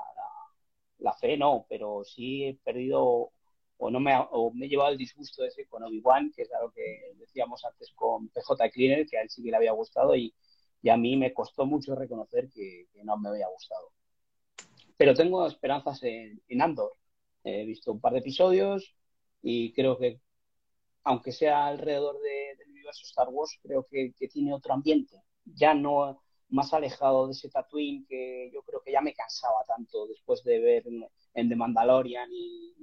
la 1.00 1.14
fe 1.14 1.38
no, 1.38 1.66
pero 1.70 2.04
sí 2.04 2.46
he 2.46 2.56
perdido 2.56 3.32
o 3.78 3.90
no 3.92 4.00
me, 4.00 4.14
o 4.32 4.52
me 4.54 4.66
he 4.66 4.70
llevado 4.70 4.92
el 4.92 4.98
disgusto 4.98 5.44
ese 5.44 5.66
con 5.68 5.84
Obi-Wan, 5.84 6.32
que 6.34 6.44
es 6.44 6.54
algo 6.54 6.72
que 6.72 7.14
decíamos 7.18 7.64
antes 7.66 7.92
con 7.96 8.30
PJ 8.30 8.70
Cleaner, 8.70 9.06
que 9.06 9.18
a 9.18 9.22
él 9.22 9.30
sí 9.30 9.44
que 9.44 9.52
le 9.52 9.58
había 9.58 9.74
gustado 9.74 10.16
y, 10.16 10.34
y 10.84 10.90
a 10.90 10.98
mí 10.98 11.16
me 11.16 11.34
costó 11.34 11.66
mucho 11.66 11.96
reconocer 11.96 12.50
que, 12.50 12.90
no 13.06 13.18
me 13.18 13.30
había 13.30 13.48
gustado. 13.48 13.92
Pero 14.98 15.16
tengo 15.16 15.48
esperanzas 15.48 16.04
en, 16.04 16.42
en, 16.48 16.62
Andor. 16.62 16.92
He 17.44 17.66
visto 17.66 17.94
un 17.94 18.02
par 18.02 18.14
de 18.14 18.20
episodios 18.20 18.94
y 19.42 19.74
creo 19.74 19.98
que, 19.98 20.20
aunque 21.04 21.32
sea 21.32 21.68
alrededor 21.68 22.20
de, 22.22 22.58
del 22.58 22.70
universo 22.70 23.04
Star 23.06 23.30
Wars, 23.30 23.58
creo 23.62 23.88
que, 23.90 24.14
que 24.18 24.28
tiene 24.28 24.54
otro 24.54 24.74
ambiente. 24.74 25.22
Ya 25.46 25.74
no 25.74 26.22
más 26.50 26.74
alejado 26.74 27.28
de 27.28 27.32
ese 27.32 27.50
Tatooine 27.50 28.06
que 28.06 28.52
yo 28.54 28.62
creo 28.64 28.82
que 28.82 28.92
ya 28.92 29.02
me 29.02 29.14
cansaba 29.14 29.64
tanto 29.66 30.06
después 30.08 30.44
de 30.44 30.60
ver 30.60 30.84
en, 31.34 31.50
The 31.50 31.56
Mandalorian 31.56 32.30
y, 32.32 32.76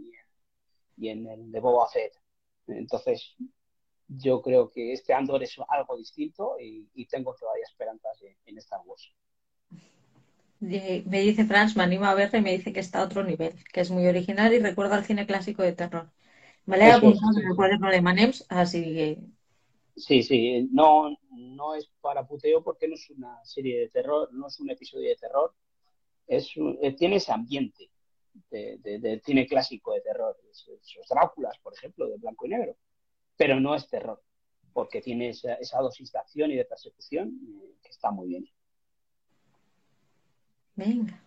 y, 0.96 1.08
en, 1.08 1.26
el 1.28 1.52
de 1.52 1.60
Boba 1.60 1.86
Fett. 1.88 2.14
Entonces, 2.66 3.36
yo 4.16 4.42
creo 4.42 4.70
que 4.70 4.92
este 4.92 5.14
Andor 5.14 5.42
es 5.42 5.56
algo 5.68 5.96
distinto 5.96 6.56
y, 6.60 7.06
tengo 7.06 7.34
todavía 7.34 7.64
esperanzas 7.64 8.20
en, 8.44 8.58
Star 8.58 8.80
Wars. 8.84 9.12
Me 10.60 11.20
dice 11.20 11.44
Franz, 11.44 11.76
me 11.76 11.84
anima 11.84 12.10
a 12.10 12.14
verla 12.14 12.38
y 12.38 12.42
me 12.42 12.52
dice 12.52 12.72
que 12.72 12.80
está 12.80 13.00
a 13.00 13.04
otro 13.04 13.24
nivel, 13.24 13.54
que 13.72 13.80
es 13.80 13.90
muy 13.90 14.06
original 14.06 14.52
y 14.52 14.58
recuerda 14.58 14.96
al 14.96 15.04
cine 15.04 15.26
clásico 15.26 15.62
de 15.62 15.72
terror. 15.72 16.10
Me 16.66 16.76
le 16.76 16.84
he 16.84 16.92
apuntado 16.92 17.40
en 17.40 17.48
el 17.48 17.56
cuaderno 17.56 17.90
de 17.90 18.02
Manems, 18.02 18.46
así 18.48 18.82
que 18.82 19.18
Sí, 19.96 20.22
sí, 20.22 20.68
no, 20.72 21.14
no 21.30 21.74
es 21.74 21.90
para 22.00 22.26
puteo 22.26 22.62
porque 22.62 22.88
no 22.88 22.94
es 22.94 23.10
una 23.10 23.44
serie 23.44 23.80
de 23.80 23.88
terror, 23.90 24.32
no 24.32 24.46
es 24.46 24.58
un 24.60 24.70
episodio 24.70 25.08
de 25.08 25.16
terror, 25.16 25.54
es 26.26 26.50
eh, 26.56 26.92
tiene 26.96 27.16
ese 27.16 27.32
ambiente 27.32 27.90
de, 28.50 28.78
de, 28.78 29.20
cine 29.24 29.46
clásico 29.46 29.92
de 29.92 30.00
terror, 30.00 30.38
esos 30.50 31.08
Dráculas, 31.08 31.58
por 31.58 31.74
ejemplo, 31.74 32.08
de 32.08 32.16
blanco 32.16 32.46
y 32.46 32.50
negro, 32.50 32.76
pero 33.40 33.58
no 33.58 33.74
es 33.74 33.88
terror, 33.88 34.22
porque 34.74 35.00
tiene 35.00 35.30
esa, 35.30 35.54
esa 35.54 35.80
dosis 35.80 36.12
de 36.12 36.18
acción 36.18 36.50
y 36.50 36.56
de 36.56 36.66
persecución 36.66 37.40
eh, 37.48 37.74
que 37.82 37.88
está 37.88 38.10
muy 38.10 38.28
bien. 38.28 38.46
Venga, 40.76 41.18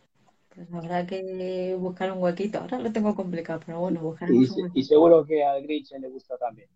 pues 0.54 0.72
habrá 0.72 1.08
que 1.08 1.76
buscar 1.76 2.12
un 2.12 2.22
huequito. 2.22 2.60
Ahora 2.60 2.78
lo 2.78 2.92
tengo 2.92 3.16
complicado, 3.16 3.62
pero 3.66 3.80
bueno, 3.80 4.00
buscaremos 4.02 4.48
y, 4.48 4.52
un 4.52 4.62
huequito. 4.62 4.80
Y 4.80 4.84
seguro 4.84 5.26
que 5.26 5.44
a 5.44 5.60
Grinch 5.60 5.90
le 6.00 6.08
gusta 6.08 6.38
también. 6.38 6.70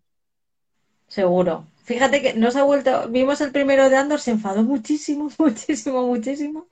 Seguro. 1.06 1.68
Fíjate 1.84 2.20
que 2.20 2.34
nos 2.34 2.56
ha 2.56 2.64
vuelto, 2.64 3.08
vimos 3.08 3.40
el 3.40 3.52
primero 3.52 3.88
de 3.88 3.96
Andor, 3.96 4.18
se 4.18 4.32
enfadó 4.32 4.64
muchísimo, 4.64 5.30
muchísimo, 5.38 6.04
muchísimo. 6.04 6.66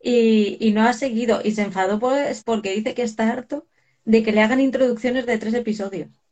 Y, 0.00 0.56
y 0.58 0.72
no 0.72 0.84
ha 0.84 0.94
seguido. 0.94 1.42
Y 1.44 1.50
se 1.50 1.60
enfadó 1.60 1.98
pues 1.98 2.44
porque 2.44 2.74
dice 2.74 2.94
que 2.94 3.02
está 3.02 3.30
harto 3.30 3.66
de 4.06 4.22
que 4.22 4.32
le 4.32 4.40
hagan 4.40 4.62
introducciones 4.62 5.26
de 5.26 5.36
tres 5.36 5.52
episodios. 5.52 6.23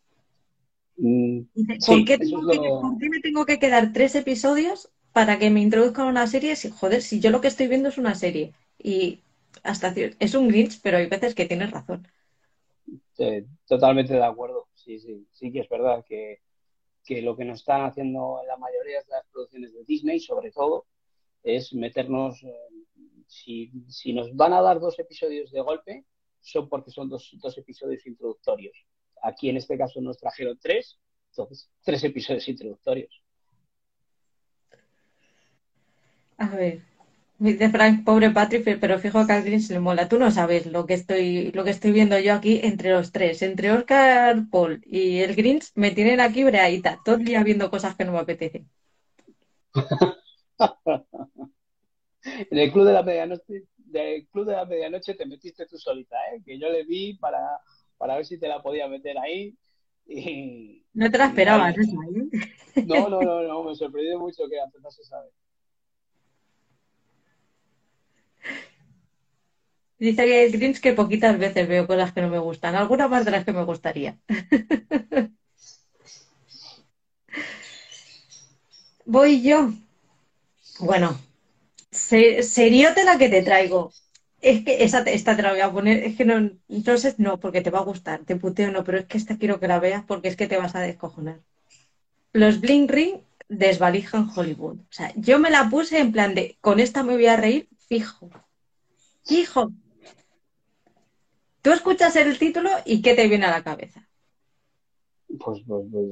Mm, 1.02 1.40
Dice, 1.54 1.80
sí, 1.80 1.86
¿por, 1.86 2.04
qué 2.04 2.18
tengo 2.18 2.46
que- 2.48 2.54
lo- 2.56 2.80
por 2.80 2.98
qué 2.98 3.08
me 3.10 3.20
tengo 3.20 3.44
que 3.46 3.58
quedar 3.58 3.92
tres 3.92 4.14
episodios 4.14 4.90
para 5.12 5.38
que 5.38 5.50
me 5.50 5.60
introduzcan 5.60 6.06
una 6.06 6.26
serie? 6.26 6.56
Si, 6.56 6.70
joder, 6.70 7.02
si 7.02 7.20
yo 7.20 7.30
lo 7.30 7.40
que 7.40 7.48
estoy 7.48 7.68
viendo 7.68 7.88
es 7.90 7.98
una 7.98 8.14
serie. 8.14 8.52
Y 8.78 9.20
hasta 9.62 9.94
es 10.18 10.34
un 10.34 10.48
Grinch, 10.48 10.80
pero 10.82 10.96
hay 10.98 11.06
veces 11.08 11.34
que 11.34 11.46
tienes 11.46 11.70
razón. 11.70 12.06
Sí, 13.12 13.44
totalmente 13.66 14.14
de 14.14 14.24
acuerdo. 14.24 14.68
Sí, 14.74 14.98
sí, 14.98 15.26
sí 15.30 15.52
que 15.52 15.60
es 15.60 15.68
verdad 15.68 16.04
que, 16.08 16.40
que 17.04 17.22
lo 17.22 17.36
que 17.36 17.44
nos 17.44 17.60
están 17.60 17.82
haciendo 17.84 18.40
en 18.42 18.48
la 18.48 18.56
mayoría 18.56 18.98
de 19.00 19.10
las 19.10 19.26
producciones 19.32 19.74
de 19.74 19.84
Disney, 19.84 20.20
sobre 20.20 20.50
todo, 20.52 20.86
es 21.42 21.74
meternos, 21.74 22.42
eh, 22.44 22.54
si, 23.26 23.72
si 23.88 24.12
nos 24.14 24.34
van 24.36 24.52
a 24.54 24.62
dar 24.62 24.80
dos 24.80 24.98
episodios 24.98 25.50
de 25.52 25.60
golpe, 25.62 26.04
son 26.40 26.68
porque 26.68 26.90
son 26.90 27.08
dos, 27.08 27.30
dos 27.42 27.58
episodios 27.58 28.06
introductorios. 28.06 28.76
Aquí 29.22 29.48
en 29.48 29.56
este 29.56 29.78
caso 29.78 30.00
nos 30.00 30.18
trajeron 30.18 30.58
tres, 30.60 30.98
entonces 31.30 31.70
tres 31.82 32.04
episodios 32.04 32.48
introductorios. 32.48 33.22
A 36.38 36.48
ver, 36.56 36.82
me 37.38 37.52
dice 37.52 37.70
Frank, 37.70 38.04
pobre 38.04 38.30
Patrick, 38.30 38.78
pero 38.80 38.98
fijo 38.98 39.26
que 39.26 39.32
al 39.32 39.44
Grinch 39.44 39.70
le 39.70 39.80
mola. 39.80 40.08
Tú 40.08 40.18
no 40.18 40.30
sabes 40.30 40.66
lo 40.66 40.86
que 40.86 40.94
estoy, 40.94 41.52
lo 41.52 41.64
que 41.64 41.70
estoy 41.70 41.92
viendo 41.92 42.18
yo 42.18 42.34
aquí 42.34 42.60
entre 42.62 42.90
los 42.90 43.12
tres, 43.12 43.42
entre 43.42 43.72
Oscar, 43.72 44.44
Paul 44.50 44.82
y 44.84 45.20
el 45.20 45.34
Grinch, 45.34 45.70
me 45.74 45.92
tienen 45.92 46.20
aquí 46.20 46.44
breadita, 46.44 47.00
todo 47.04 47.16
el 47.16 47.24
día 47.24 47.42
viendo 47.42 47.70
cosas 47.70 47.96
que 47.96 48.04
no 48.04 48.12
me 48.12 48.18
apetecen. 48.18 48.68
En 52.24 52.56
el 52.56 52.70
club 52.70 52.86
de 52.86 52.92
la 52.92 53.02
medianoche, 53.02 53.64
del 53.76 54.28
club 54.28 54.46
de 54.46 54.52
la 54.52 54.64
medianoche 54.64 55.14
te 55.14 55.26
metiste 55.26 55.66
tú 55.66 55.76
solita, 55.76 56.16
¿eh? 56.32 56.42
que 56.44 56.56
yo 56.58 56.68
le 56.68 56.84
vi 56.84 57.14
para, 57.14 57.40
para 58.02 58.16
ver 58.16 58.26
si 58.26 58.36
te 58.36 58.48
la 58.48 58.60
podía 58.60 58.88
meter 58.88 59.16
ahí. 59.16 59.56
Y, 60.08 60.84
No 60.92 61.08
te 61.08 61.18
la 61.18 61.26
esperabas, 61.26 61.78
esa, 61.78 61.92
¿eh? 61.92 62.84
No, 62.84 63.08
no, 63.08 63.22
no, 63.22 63.42
no, 63.42 63.62
me 63.62 63.76
sorprendió 63.76 64.18
mucho 64.18 64.48
que 64.50 64.58
antes 64.60 64.82
no 64.82 64.90
se 64.90 65.04
sabe. 65.04 65.30
Dice 70.00 70.26
que 70.26 70.48
Grinch 70.48 70.80
que 70.80 70.94
poquitas 70.94 71.38
veces 71.38 71.68
veo 71.68 71.86
cosas 71.86 72.12
que 72.12 72.22
no 72.22 72.28
me 72.28 72.40
gustan, 72.40 72.74
algunas 72.74 73.08
más 73.08 73.24
de 73.24 73.30
las 73.30 73.44
que 73.44 73.52
me 73.52 73.62
gustaría. 73.62 74.18
Voy 79.06 79.42
yo. 79.42 79.70
Bueno, 80.80 81.16
se, 81.92 82.42
seriote 82.42 83.04
la 83.04 83.16
que 83.16 83.28
te 83.28 83.42
traigo. 83.42 83.92
Es 84.42 84.64
que 84.64 84.82
esta 84.82 85.04
te 85.36 85.42
la 85.42 85.52
voy 85.52 85.60
a 85.60 85.70
poner, 85.70 86.02
es 86.02 86.16
que 86.16 86.24
no, 86.24 86.50
entonces 86.68 87.20
no, 87.20 87.38
porque 87.38 87.60
te 87.60 87.70
va 87.70 87.78
a 87.78 87.84
gustar, 87.84 88.24
te 88.24 88.34
puteo 88.34 88.72
no, 88.72 88.82
pero 88.82 88.98
es 88.98 89.06
que 89.06 89.16
esta 89.16 89.38
quiero 89.38 89.60
que 89.60 89.68
la 89.68 89.78
veas 89.78 90.04
porque 90.04 90.26
es 90.26 90.36
que 90.36 90.48
te 90.48 90.58
vas 90.58 90.74
a 90.74 90.80
descojonar. 90.80 91.40
Los 92.32 92.60
Bling 92.60 92.88
Ring 92.88 93.20
desvalijan 93.48 94.28
Hollywood. 94.34 94.80
O 94.80 94.86
sea, 94.92 95.12
yo 95.14 95.38
me 95.38 95.48
la 95.48 95.70
puse 95.70 96.00
en 96.00 96.10
plan 96.10 96.34
de, 96.34 96.58
con 96.60 96.80
esta 96.80 97.04
me 97.04 97.12
voy 97.12 97.26
a 97.26 97.36
reír, 97.36 97.68
fijo. 97.88 98.30
Fijo. 99.24 99.70
Tú 101.62 101.70
escuchas 101.70 102.16
el 102.16 102.36
título 102.36 102.68
y 102.84 103.00
¿qué 103.00 103.14
te 103.14 103.28
viene 103.28 103.46
a 103.46 103.50
la 103.52 103.62
cabeza? 103.62 104.08
Pues, 105.28 105.62
pues, 105.66 105.86
pues, 105.90 106.06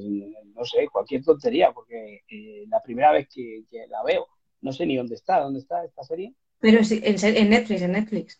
no 0.55 0.63
sé, 0.63 0.87
cualquier 0.89 1.21
tontería, 1.21 1.73
porque 1.73 2.21
eh, 2.29 2.63
la 2.69 2.81
primera 2.81 3.11
vez 3.11 3.27
que, 3.27 3.65
que 3.69 3.87
la 3.87 4.01
veo, 4.03 4.25
no 4.61 4.71
sé 4.71 4.85
ni 4.85 4.95
dónde 4.95 5.15
está, 5.15 5.41
dónde 5.41 5.59
está 5.59 5.83
esta 5.83 6.03
serie. 6.03 6.33
Pero 6.61 6.83
sí, 6.83 7.01
en, 7.03 7.15
en 7.37 7.49
Netflix, 7.49 7.81
en 7.81 7.91
Netflix. 7.93 8.39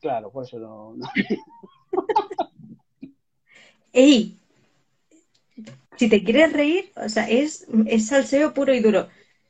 Claro, 0.00 0.30
por 0.30 0.44
eso 0.44 0.58
no, 0.58 0.94
no- 0.96 1.08
¡Ey! 3.92 4.36
Si 5.96 6.08
te 6.08 6.22
quieres 6.24 6.52
reír, 6.52 6.92
o 6.96 7.08
sea, 7.08 7.28
es, 7.28 7.66
es 7.86 8.06
salseo 8.06 8.54
puro 8.54 8.72
y 8.74 8.80
duro. 8.80 9.08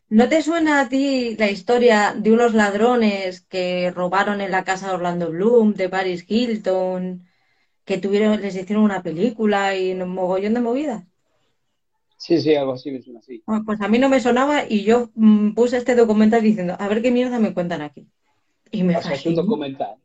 ¿No 0.08 0.28
te 0.28 0.42
suena 0.42 0.80
a 0.80 0.88
ti 0.88 1.36
la 1.36 1.50
historia 1.50 2.14
de 2.16 2.32
unos 2.32 2.54
ladrones 2.54 3.42
que 3.42 3.90
robaron 3.90 4.40
en 4.40 4.50
la 4.50 4.64
casa 4.64 4.88
de 4.88 4.94
Orlando 4.94 5.30
Bloom, 5.30 5.74
de 5.74 5.88
Paris 5.90 6.24
Hilton, 6.28 7.26
que 7.86 7.98
tuvieron, 7.98 8.40
les 8.42 8.56
hicieron 8.56 8.84
una 8.84 9.02
película 9.02 9.76
y 9.76 9.92
un 9.92 10.10
mogollón 10.10 10.54
de 10.54 10.60
movidas? 10.62 11.04
Sí, 12.18 12.40
sí, 12.40 12.54
algo 12.56 12.72
así 12.72 12.90
me 12.90 13.00
suena 13.00 13.20
así. 13.20 13.42
Bueno, 13.46 13.62
pues 13.64 13.80
a 13.80 13.88
mí 13.88 13.98
no 13.98 14.08
me 14.08 14.20
sonaba 14.20 14.64
y 14.68 14.82
yo 14.82 15.10
mm, 15.14 15.52
puse 15.52 15.76
este 15.76 15.94
documental 15.94 16.42
diciendo, 16.42 16.76
a 16.78 16.88
ver 16.88 17.00
qué 17.00 17.12
mierda 17.12 17.38
me 17.38 17.54
cuentan 17.54 17.80
aquí. 17.80 18.08
Y 18.72 18.82
me 18.82 18.96
O 18.96 19.02
sea, 19.02 19.12
es 19.12 19.24
un 19.24 19.36
documental. 19.36 19.96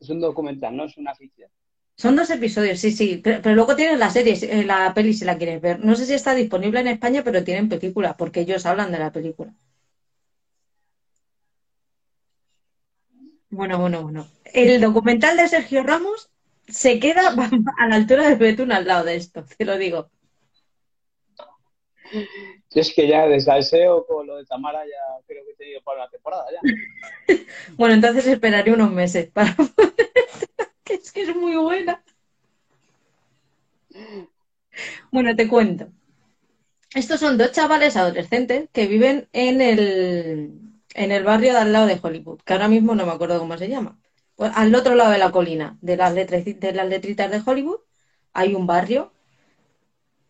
Es 0.00 0.10
un 0.10 0.20
documental, 0.20 0.76
no 0.76 0.84
es 0.84 0.98
una 0.98 1.14
ficción. 1.14 1.48
Son 1.96 2.16
dos 2.16 2.28
episodios, 2.30 2.80
sí, 2.80 2.90
sí. 2.90 3.20
Pero, 3.22 3.40
pero 3.40 3.54
luego 3.54 3.76
tienes 3.76 3.98
la 4.00 4.10
serie, 4.10 4.36
eh, 4.42 4.64
la 4.64 4.92
peli 4.94 5.14
si 5.14 5.24
la 5.24 5.38
quieres 5.38 5.62
ver. 5.62 5.84
No 5.84 5.94
sé 5.94 6.06
si 6.06 6.14
está 6.14 6.34
disponible 6.34 6.80
en 6.80 6.88
España, 6.88 7.22
pero 7.24 7.44
tienen 7.44 7.68
película, 7.68 8.16
porque 8.16 8.40
ellos 8.40 8.66
hablan 8.66 8.90
de 8.90 8.98
la 8.98 9.12
película. 9.12 9.54
Bueno, 13.48 13.78
bueno, 13.78 14.02
bueno. 14.02 14.26
El 14.52 14.80
documental 14.80 15.36
de 15.36 15.46
Sergio 15.46 15.84
Ramos 15.84 16.30
se 16.66 16.98
queda 16.98 17.28
a 17.78 17.86
la 17.88 17.94
altura 17.94 18.28
de 18.28 18.34
Betún 18.34 18.72
al 18.72 18.86
lado 18.88 19.04
de 19.04 19.14
esto, 19.14 19.44
te 19.56 19.64
lo 19.64 19.78
digo. 19.78 20.10
Yo 22.12 22.80
es 22.80 22.92
que 22.94 23.08
ya 23.08 23.26
desde 23.26 23.58
SEO 23.62 24.06
con 24.06 24.26
lo 24.26 24.36
de 24.36 24.44
Tamara 24.44 24.84
ya 24.84 25.24
creo 25.26 25.44
que 25.44 25.52
he 25.52 25.56
tenido 25.56 25.80
para 25.82 26.04
la 26.04 26.10
temporada 26.10 26.44
ya. 26.50 27.36
Bueno, 27.76 27.94
entonces 27.94 28.26
esperaré 28.26 28.72
unos 28.72 28.90
meses 28.90 29.30
para 29.30 29.54
que 30.84 30.94
es 30.94 31.12
que 31.12 31.22
es 31.22 31.36
muy 31.36 31.56
buena. 31.56 32.02
Bueno, 35.10 35.34
te 35.36 35.48
cuento. 35.48 35.88
Estos 36.94 37.20
son 37.20 37.38
dos 37.38 37.52
chavales 37.52 37.96
adolescentes 37.96 38.68
que 38.72 38.86
viven 38.86 39.28
en 39.32 39.60
el, 39.60 40.60
en 40.94 41.12
el 41.12 41.24
barrio 41.24 41.52
de 41.52 41.58
al 41.58 41.72
lado 41.72 41.86
de 41.86 41.98
Hollywood, 42.00 42.40
que 42.44 42.52
ahora 42.52 42.68
mismo 42.68 42.94
no 42.94 43.06
me 43.06 43.12
acuerdo 43.12 43.38
cómo 43.38 43.56
se 43.58 43.68
llama. 43.68 43.98
Pues 44.36 44.52
al 44.54 44.74
otro 44.74 44.94
lado 44.94 45.10
de 45.10 45.18
la 45.18 45.32
colina, 45.32 45.78
de 45.80 45.96
las, 45.96 46.14
de 46.14 46.72
las 46.74 46.88
letritas 46.88 47.30
de 47.30 47.42
Hollywood, 47.44 47.80
hay 48.32 48.54
un 48.54 48.66
barrio 48.66 49.13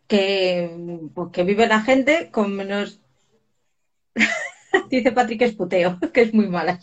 que, 0.07 0.69
pues, 1.13 1.29
que 1.31 1.43
vive 1.43 1.67
la 1.67 1.81
gente 1.81 2.31
con 2.31 2.55
menos... 2.55 3.01
Dice 4.89 5.11
Patrick 5.11 5.39
que 5.39 5.45
es 5.45 5.55
puteo, 5.55 5.99
que 6.13 6.21
es 6.21 6.33
muy 6.33 6.47
mala. 6.47 6.79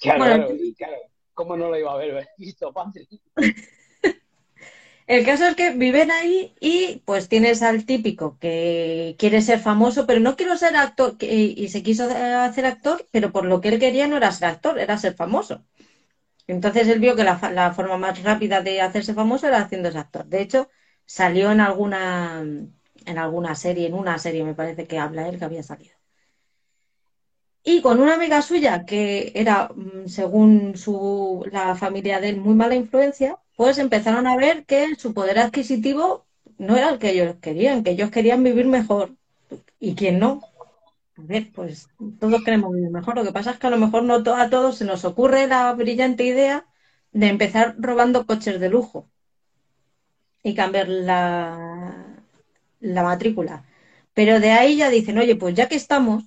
Claro, 0.00 0.18
Bueno, 0.18 0.46
claro, 0.46 0.58
claro. 0.76 0.96
¿Cómo 1.34 1.56
no 1.56 1.68
lo 1.70 1.78
iba 1.78 1.90
a 1.90 1.94
haber 1.94 2.28
visto, 2.36 2.72
Patrick? 2.72 3.08
El 5.06 5.24
caso 5.24 5.46
es 5.46 5.56
que 5.56 5.70
viven 5.70 6.10
ahí 6.10 6.54
y 6.60 7.02
pues 7.06 7.28
tienes 7.30 7.62
al 7.62 7.86
típico 7.86 8.38
que 8.38 9.16
quiere 9.18 9.40
ser 9.40 9.58
famoso, 9.58 10.06
pero 10.06 10.20
no 10.20 10.36
quiero 10.36 10.56
ser 10.58 10.76
actor, 10.76 11.16
y 11.20 11.68
se 11.68 11.82
quiso 11.82 12.04
hacer 12.04 12.66
actor, 12.66 13.06
pero 13.10 13.32
por 13.32 13.46
lo 13.46 13.60
que 13.62 13.68
él 13.70 13.78
quería 13.80 14.06
no 14.06 14.18
era 14.18 14.30
ser 14.32 14.48
actor, 14.48 14.78
era 14.78 14.98
ser 14.98 15.14
famoso. 15.14 15.64
Entonces 16.48 16.88
él 16.88 17.00
vio 17.00 17.16
que 17.16 17.24
la, 17.24 17.40
la 17.52 17.72
forma 17.74 17.98
más 17.98 18.22
rápida 18.22 18.62
de 18.62 18.80
hacerse 18.82 19.14
famoso 19.14 19.48
era 19.48 19.60
haciéndose 19.60 19.98
actor. 19.98 20.26
De 20.26 20.42
hecho, 20.42 20.68
salió 21.08 21.50
en 21.52 21.60
alguna, 21.60 22.40
en 22.42 23.18
alguna 23.18 23.54
serie, 23.54 23.86
en 23.88 23.94
una 23.94 24.18
serie 24.18 24.44
me 24.44 24.54
parece 24.54 24.86
que 24.86 24.98
habla 24.98 25.28
él 25.28 25.38
que 25.38 25.44
había 25.46 25.62
salido. 25.62 25.96
Y 27.64 27.82
con 27.82 28.00
una 28.00 28.14
amiga 28.14 28.42
suya 28.42 28.84
que 28.86 29.32
era, 29.34 29.68
mm, 29.74 30.08
según 30.08 30.76
su, 30.76 31.44
la 31.52 31.74
familia 31.76 32.20
de 32.20 32.30
él, 32.30 32.40
muy 32.40 32.54
mala 32.54 32.74
influencia, 32.74 33.38
pues 33.56 33.78
empezaron 33.78 34.26
a 34.26 34.36
ver 34.36 34.64
que 34.66 34.94
su 34.96 35.14
poder 35.14 35.38
adquisitivo 35.38 36.26
no 36.58 36.76
era 36.76 36.90
el 36.90 36.98
que 36.98 37.10
ellos 37.10 37.36
querían, 37.40 37.82
que 37.84 37.90
ellos 37.92 38.10
querían 38.10 38.42
vivir 38.44 38.66
mejor. 38.66 39.16
¿Y 39.80 39.94
quién 39.96 40.18
no? 40.18 40.42
A 41.18 41.22
ver, 41.22 41.50
pues 41.54 41.88
todos 42.20 42.44
queremos 42.44 42.72
vivir 42.74 42.90
mejor. 42.90 43.16
Lo 43.16 43.24
que 43.24 43.32
pasa 43.32 43.52
es 43.52 43.58
que 43.58 43.66
a 43.66 43.70
lo 43.70 43.78
mejor 43.78 44.02
no 44.04 44.16
a 44.16 44.50
todos 44.50 44.76
se 44.78 44.84
nos 44.84 45.04
ocurre 45.04 45.46
la 45.46 45.72
brillante 45.74 46.24
idea 46.24 46.66
de 47.12 47.28
empezar 47.28 47.76
robando 47.78 48.26
coches 48.26 48.60
de 48.60 48.68
lujo 48.70 49.10
y 50.42 50.54
cambiar 50.54 50.88
la, 50.88 52.24
la 52.80 53.02
matrícula. 53.02 53.64
Pero 54.14 54.40
de 54.40 54.50
ahí 54.50 54.76
ya 54.76 54.90
dicen, 54.90 55.18
oye, 55.18 55.36
pues 55.36 55.54
ya 55.54 55.68
que 55.68 55.76
estamos, 55.76 56.24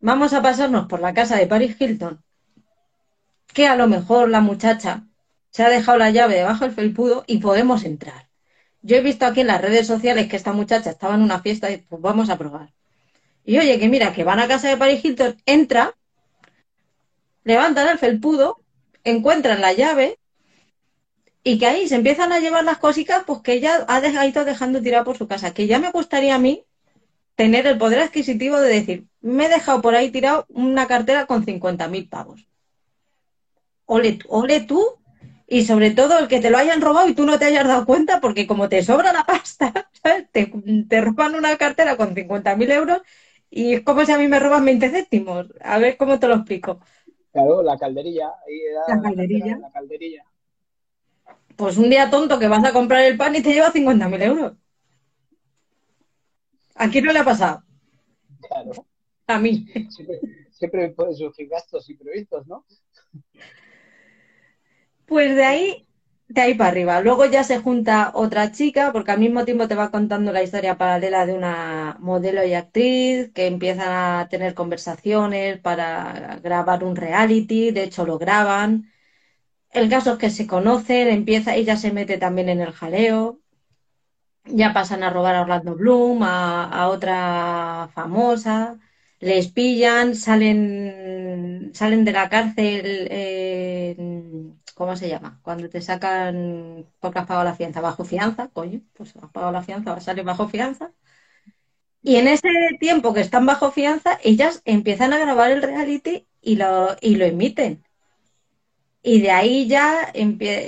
vamos 0.00 0.32
a 0.32 0.42
pasarnos 0.42 0.86
por 0.86 1.00
la 1.00 1.14
casa 1.14 1.36
de 1.36 1.46
Paris 1.46 1.76
Hilton, 1.78 2.22
que 3.52 3.66
a 3.66 3.76
lo 3.76 3.88
mejor 3.88 4.28
la 4.28 4.40
muchacha 4.40 5.04
se 5.50 5.64
ha 5.64 5.70
dejado 5.70 5.98
la 5.98 6.10
llave 6.10 6.36
debajo 6.36 6.64
del 6.64 6.74
felpudo 6.74 7.24
y 7.26 7.38
podemos 7.38 7.84
entrar. 7.84 8.28
Yo 8.82 8.96
he 8.96 9.00
visto 9.00 9.26
aquí 9.26 9.40
en 9.40 9.48
las 9.48 9.60
redes 9.60 9.86
sociales 9.86 10.28
que 10.28 10.36
esta 10.36 10.52
muchacha 10.52 10.90
estaba 10.90 11.14
en 11.14 11.22
una 11.22 11.40
fiesta 11.40 11.70
y 11.70 11.78
pues 11.78 12.00
vamos 12.00 12.30
a 12.30 12.38
probar. 12.38 12.72
Y 13.44 13.58
oye, 13.58 13.78
que 13.78 13.88
mira, 13.88 14.12
que 14.12 14.24
van 14.24 14.40
a 14.40 14.46
casa 14.46 14.68
de 14.68 14.76
Paris 14.76 15.04
Hilton, 15.04 15.36
entra, 15.46 15.96
levantan 17.44 17.88
el 17.88 17.98
felpudo, 17.98 18.60
encuentran 19.04 19.60
la 19.60 19.72
llave 19.72 20.18
y 21.50 21.58
que 21.58 21.66
ahí 21.66 21.88
se 21.88 21.96
empiezan 21.96 22.32
a 22.32 22.40
llevar 22.40 22.64
las 22.64 22.78
cositas, 22.78 23.24
pues 23.26 23.40
que 23.42 23.54
ella 23.54 23.84
ha 23.88 24.00
dej- 24.02 24.16
ha 24.18 24.26
ido 24.26 24.44
dejando 24.44 24.82
tirar 24.82 25.04
por 25.04 25.16
su 25.18 25.26
casa. 25.28 25.54
Que 25.54 25.66
ya 25.66 25.78
me 25.78 25.90
gustaría 25.90 26.34
a 26.34 26.38
mí 26.46 26.64
tener 27.36 27.66
el 27.66 27.78
poder 27.78 28.00
adquisitivo 28.00 28.58
de 28.60 28.70
decir, 28.70 29.06
me 29.20 29.46
he 29.46 29.50
dejado 29.50 29.82
por 29.82 29.94
ahí 29.96 30.10
tirado 30.12 30.46
una 30.50 30.86
cartera 30.88 31.26
con 31.26 31.44
50.000 31.44 32.08
pavos. 32.08 32.48
Ole, 33.86 34.12
tú- 34.18 34.26
ole 34.28 34.60
tú, 34.60 34.80
y 35.46 35.64
sobre 35.64 35.90
todo 35.92 36.18
el 36.18 36.28
que 36.28 36.40
te 36.40 36.50
lo 36.50 36.58
hayan 36.58 36.80
robado 36.82 37.08
y 37.08 37.14
tú 37.14 37.24
no 37.24 37.38
te 37.38 37.46
hayas 37.46 37.66
dado 37.66 37.86
cuenta, 37.86 38.20
porque 38.20 38.46
como 38.46 38.68
te 38.68 38.82
sobra 38.82 39.12
la 39.12 39.24
pasta, 39.24 39.72
¿sabes? 40.02 40.30
Te, 40.30 40.52
te 40.88 41.00
roban 41.00 41.34
una 41.34 41.56
cartera 41.56 41.96
con 41.96 42.14
50.000 42.14 42.70
euros 42.70 43.00
y 43.50 43.74
es 43.74 43.80
como 43.82 44.04
si 44.04 44.12
a 44.12 44.18
mí 44.18 44.28
me 44.28 44.38
roban 44.38 44.64
20 44.64 44.90
céntimos. 44.90 45.46
A 45.60 45.78
ver 45.78 45.96
cómo 45.96 46.18
te 46.18 46.28
lo 46.28 46.34
explico. 46.34 46.80
Claro, 47.32 47.62
la 47.62 47.78
calderilla. 47.78 48.28
Ahí 48.46 48.60
era 48.70 48.80
La 48.96 49.00
calderilla. 49.02 49.56
La 49.58 49.70
calderilla. 49.70 50.24
Pues 51.58 51.76
un 51.76 51.90
día 51.90 52.08
tonto 52.08 52.38
que 52.38 52.46
vas 52.46 52.64
a 52.64 52.72
comprar 52.72 53.02
el 53.02 53.16
pan 53.16 53.34
y 53.34 53.42
te 53.42 53.52
lleva 53.52 53.72
50.000 53.72 54.22
euros. 54.22 54.52
¿A 56.76 56.88
quién 56.88 57.04
no 57.04 57.12
le 57.12 57.18
ha 57.18 57.24
pasado? 57.24 57.64
Claro. 58.46 58.86
A 59.26 59.40
mí. 59.40 59.66
Siempre, 59.90 60.20
siempre 60.52 60.90
pueden 60.90 61.16
surgir 61.16 61.48
gastos 61.48 61.90
imprevistos, 61.90 62.46
¿no? 62.46 62.64
Pues 65.04 65.34
de 65.34 65.44
ahí, 65.44 65.88
de 66.28 66.42
ahí 66.42 66.54
para 66.54 66.70
arriba. 66.70 67.00
Luego 67.00 67.24
ya 67.24 67.42
se 67.42 67.58
junta 67.58 68.12
otra 68.14 68.52
chica, 68.52 68.92
porque 68.92 69.10
al 69.10 69.18
mismo 69.18 69.44
tiempo 69.44 69.66
te 69.66 69.74
va 69.74 69.90
contando 69.90 70.30
la 70.30 70.44
historia 70.44 70.78
paralela 70.78 71.26
de 71.26 71.34
una 71.34 71.96
modelo 71.98 72.44
y 72.44 72.54
actriz 72.54 73.32
que 73.32 73.48
empiezan 73.48 73.88
a 73.90 74.28
tener 74.28 74.54
conversaciones 74.54 75.58
para 75.58 76.38
grabar 76.40 76.84
un 76.84 76.94
reality, 76.94 77.72
de 77.72 77.82
hecho 77.82 78.06
lo 78.06 78.16
graban. 78.16 78.92
El 79.70 79.88
caso 79.88 80.12
es 80.12 80.18
que 80.18 80.28
se 80.28 80.46
conocen, 80.46 81.08
empieza, 81.08 81.54
ella 81.54 81.78
se 81.78 81.90
mete 81.90 82.18
también 82.18 82.50
en 82.50 82.60
el 82.60 82.72
jaleo. 82.72 83.40
Ya 84.60 84.72
pasan 84.72 85.02
a 85.02 85.10
robar 85.10 85.34
a 85.36 85.42
Orlando 85.42 85.74
Bloom, 85.74 86.22
a, 86.22 86.64
a 86.80 86.88
otra 86.88 87.88
famosa, 87.94 88.78
les 89.20 89.48
pillan, 89.52 90.14
salen, 90.14 91.70
salen 91.74 92.04
de 92.06 92.12
la 92.12 92.28
cárcel, 92.30 93.08
eh, 93.10 93.94
¿cómo 94.74 94.96
se 94.96 95.08
llama? 95.08 95.38
Cuando 95.42 95.68
te 95.68 95.82
sacan 95.82 96.86
porque 97.00 97.18
has 97.18 97.26
pagado 97.26 97.44
la 97.44 97.54
fianza, 97.56 97.80
bajo 97.82 98.04
fianza, 98.04 98.48
coño, 98.48 98.80
pues 98.94 99.14
has 99.16 99.30
pagado 99.30 99.52
la 99.52 99.62
fianza, 99.62 100.00
sale 100.00 100.22
bajo 100.22 100.48
fianza. 100.48 100.92
Y 102.02 102.16
en 102.16 102.26
ese 102.26 102.48
tiempo 102.80 103.14
que 103.14 103.20
están 103.20 103.46
bajo 103.46 103.70
fianza, 103.70 104.18
ellas 104.24 104.62
empiezan 104.64 105.12
a 105.12 105.18
grabar 105.18 105.50
el 105.52 105.62
reality 105.62 106.26
y 106.40 106.56
lo, 106.56 106.96
y 107.00 107.14
lo 107.16 107.24
emiten. 107.24 107.84
Y 109.02 109.20
de 109.20 109.30
ahí 109.32 109.66
ya 109.68 110.12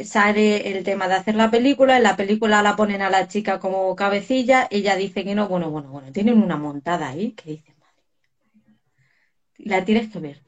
sale 0.04 0.70
el 0.76 0.82
tema 0.84 1.06
de 1.08 1.14
hacer 1.14 1.34
la 1.36 1.50
película. 1.50 1.96
En 1.96 2.02
la 2.02 2.16
película 2.16 2.60
la 2.62 2.74
ponen 2.76 3.02
a 3.02 3.10
la 3.10 3.28
chica 3.28 3.60
como 3.60 3.94
cabecilla. 3.96 4.66
Ella 4.70 4.96
dice 4.96 5.24
que 5.24 5.34
no. 5.36 5.48
Bueno, 5.48 5.70
bueno, 5.70 5.90
bueno. 5.90 6.10
Tienen 6.12 6.42
una 6.42 6.56
montada 6.56 7.08
ahí 7.08 7.32
que 7.32 7.50
dice, 7.50 7.74
madre 7.78 8.02
mía. 9.58 9.76
La 9.76 9.84
tienes 9.84 10.10
que 10.12 10.18
ver. 10.18 10.42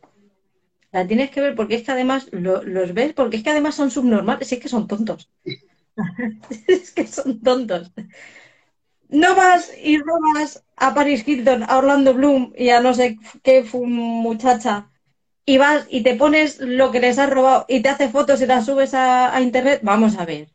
La 0.92 1.06
tienes 1.08 1.30
que 1.32 1.40
ver 1.40 1.56
porque 1.56 1.74
es 1.76 1.84
que 1.84 1.92
además 1.92 2.28
lo- 2.32 2.62
los 2.62 2.94
ves, 2.94 3.14
porque 3.14 3.36
es 3.38 3.42
que 3.44 3.50
además 3.50 3.74
son 3.74 3.90
subnormales. 3.90 4.52
Es 4.52 4.60
que 4.60 4.68
son 4.68 4.86
tontos. 4.88 5.28
Es 6.68 6.92
que 6.92 7.06
son 7.06 7.40
tontos. 7.40 7.92
No 9.10 9.36
vas 9.36 9.70
y 9.80 9.98
robas 9.98 10.64
a 10.76 10.92
Paris 10.94 11.22
Hilton, 11.26 11.62
a 11.62 11.78
Orlando 11.78 12.14
Bloom 12.14 12.52
y 12.56 12.70
a 12.70 12.80
no 12.80 12.94
sé 12.94 13.16
qué 13.44 13.62
muchacha 13.74 14.90
y 15.44 15.58
vas 15.58 15.86
y 15.90 16.02
te 16.02 16.14
pones 16.16 16.60
lo 16.60 16.90
que 16.90 17.00
les 17.00 17.18
has 17.18 17.30
robado 17.30 17.64
y 17.68 17.82
te 17.82 17.88
hace 17.88 18.08
fotos 18.08 18.40
y 18.42 18.46
las 18.46 18.66
subes 18.66 18.94
a, 18.94 19.34
a 19.34 19.40
internet, 19.40 19.80
vamos 19.82 20.16
a 20.18 20.24
ver. 20.24 20.48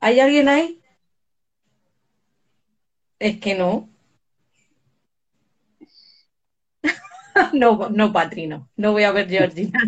¿Hay 0.00 0.20
alguien 0.20 0.48
ahí? 0.48 0.80
Es 3.18 3.40
que 3.40 3.56
no. 3.56 3.88
No, 7.52 7.88
no, 7.90 8.12
Patrino. 8.12 8.68
No 8.76 8.92
voy 8.92 9.04
a 9.04 9.12
ver 9.12 9.28
Georgina. 9.28 9.78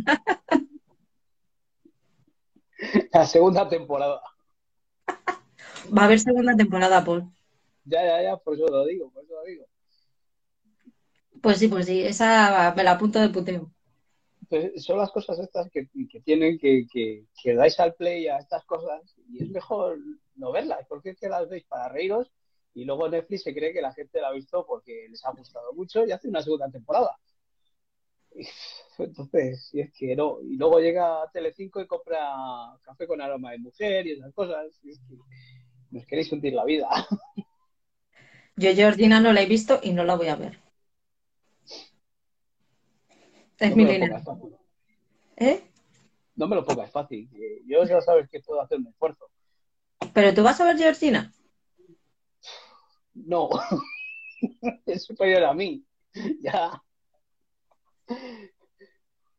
La 3.12 3.26
segunda 3.26 3.68
temporada. 3.68 4.20
Va 5.96 6.02
a 6.02 6.04
haber 6.06 6.20
segunda 6.20 6.54
temporada, 6.56 7.04
Paul. 7.04 7.24
Ya, 7.84 8.04
ya, 8.04 8.22
ya, 8.22 8.36
por 8.36 8.54
eso 8.54 8.66
lo 8.68 8.84
digo, 8.84 9.10
por 9.10 9.24
eso 9.24 9.34
lo 9.34 9.44
digo. 9.44 9.66
Pues 11.46 11.58
sí, 11.60 11.68
pues 11.68 11.86
sí, 11.86 12.02
esa 12.02 12.74
me 12.76 12.82
la 12.82 12.90
apunto 12.90 13.20
de 13.20 13.28
puteo. 13.28 13.70
Entonces, 14.42 14.84
son 14.84 14.98
las 14.98 15.12
cosas 15.12 15.38
estas 15.38 15.70
que, 15.70 15.88
que 16.10 16.20
tienen 16.22 16.58
que, 16.58 16.88
que, 16.92 17.24
que 17.40 17.54
dais 17.54 17.78
al 17.78 17.94
play 17.94 18.26
a 18.26 18.38
estas 18.38 18.64
cosas 18.64 19.14
y 19.30 19.44
es 19.44 19.50
mejor 19.50 19.96
no 20.34 20.50
verlas, 20.50 20.84
porque 20.88 21.10
es 21.10 21.20
que 21.20 21.28
las 21.28 21.48
veis 21.48 21.62
para 21.66 21.88
reíros 21.88 22.32
y 22.74 22.84
luego 22.84 23.08
Netflix 23.08 23.44
se 23.44 23.54
cree 23.54 23.72
que 23.72 23.80
la 23.80 23.94
gente 23.94 24.20
la 24.20 24.30
ha 24.30 24.32
visto 24.32 24.66
porque 24.66 25.06
les 25.08 25.24
ha 25.24 25.30
gustado 25.30 25.72
mucho 25.72 26.04
y 26.04 26.10
hace 26.10 26.26
una 26.26 26.42
segunda 26.42 26.68
temporada. 26.68 27.16
Entonces, 28.98 29.68
si 29.68 29.82
es 29.82 29.92
que 29.92 30.16
no. 30.16 30.38
Y 30.42 30.56
luego 30.56 30.80
llega 30.80 31.22
a 31.22 31.30
Telecinco 31.30 31.80
y 31.80 31.86
compra 31.86 32.76
café 32.82 33.06
con 33.06 33.20
aroma 33.20 33.52
de 33.52 33.58
mujer 33.58 34.04
y 34.04 34.14
esas 34.14 34.34
cosas. 34.34 34.66
es 34.84 34.98
que 34.98 35.14
nos 35.92 36.04
queréis 36.06 36.28
sentir 36.28 36.54
la 36.54 36.64
vida. 36.64 36.88
Yo 38.56 38.74
Georgina 38.74 39.20
no 39.20 39.32
la 39.32 39.42
he 39.42 39.46
visto 39.46 39.78
y 39.80 39.92
no 39.92 40.02
la 40.02 40.16
voy 40.16 40.26
a 40.26 40.34
ver. 40.34 40.65
Es 43.58 43.70
No 43.70 43.76
mi 43.76 43.84
línea. 43.84 44.22
¿Eh? 45.36 45.62
No 46.34 46.46
me 46.46 46.56
lo 46.56 46.64
pongas 46.64 46.90
fácil. 46.90 47.28
que 47.30 47.62
Yo 47.66 47.84
ya 47.84 48.00
sabes 48.00 48.28
que 48.28 48.40
puedo 48.40 48.60
hacer 48.60 48.78
un 48.78 48.88
esfuerzo. 48.88 49.30
¿Pero 50.12 50.34
tú 50.34 50.42
vas 50.42 50.60
a 50.60 50.64
ver 50.64 50.76
Georgina? 50.76 51.32
No. 53.14 53.48
es 54.86 55.04
superior 55.04 55.44
a 55.44 55.54
mí. 55.54 55.84
Ya. 56.40 56.82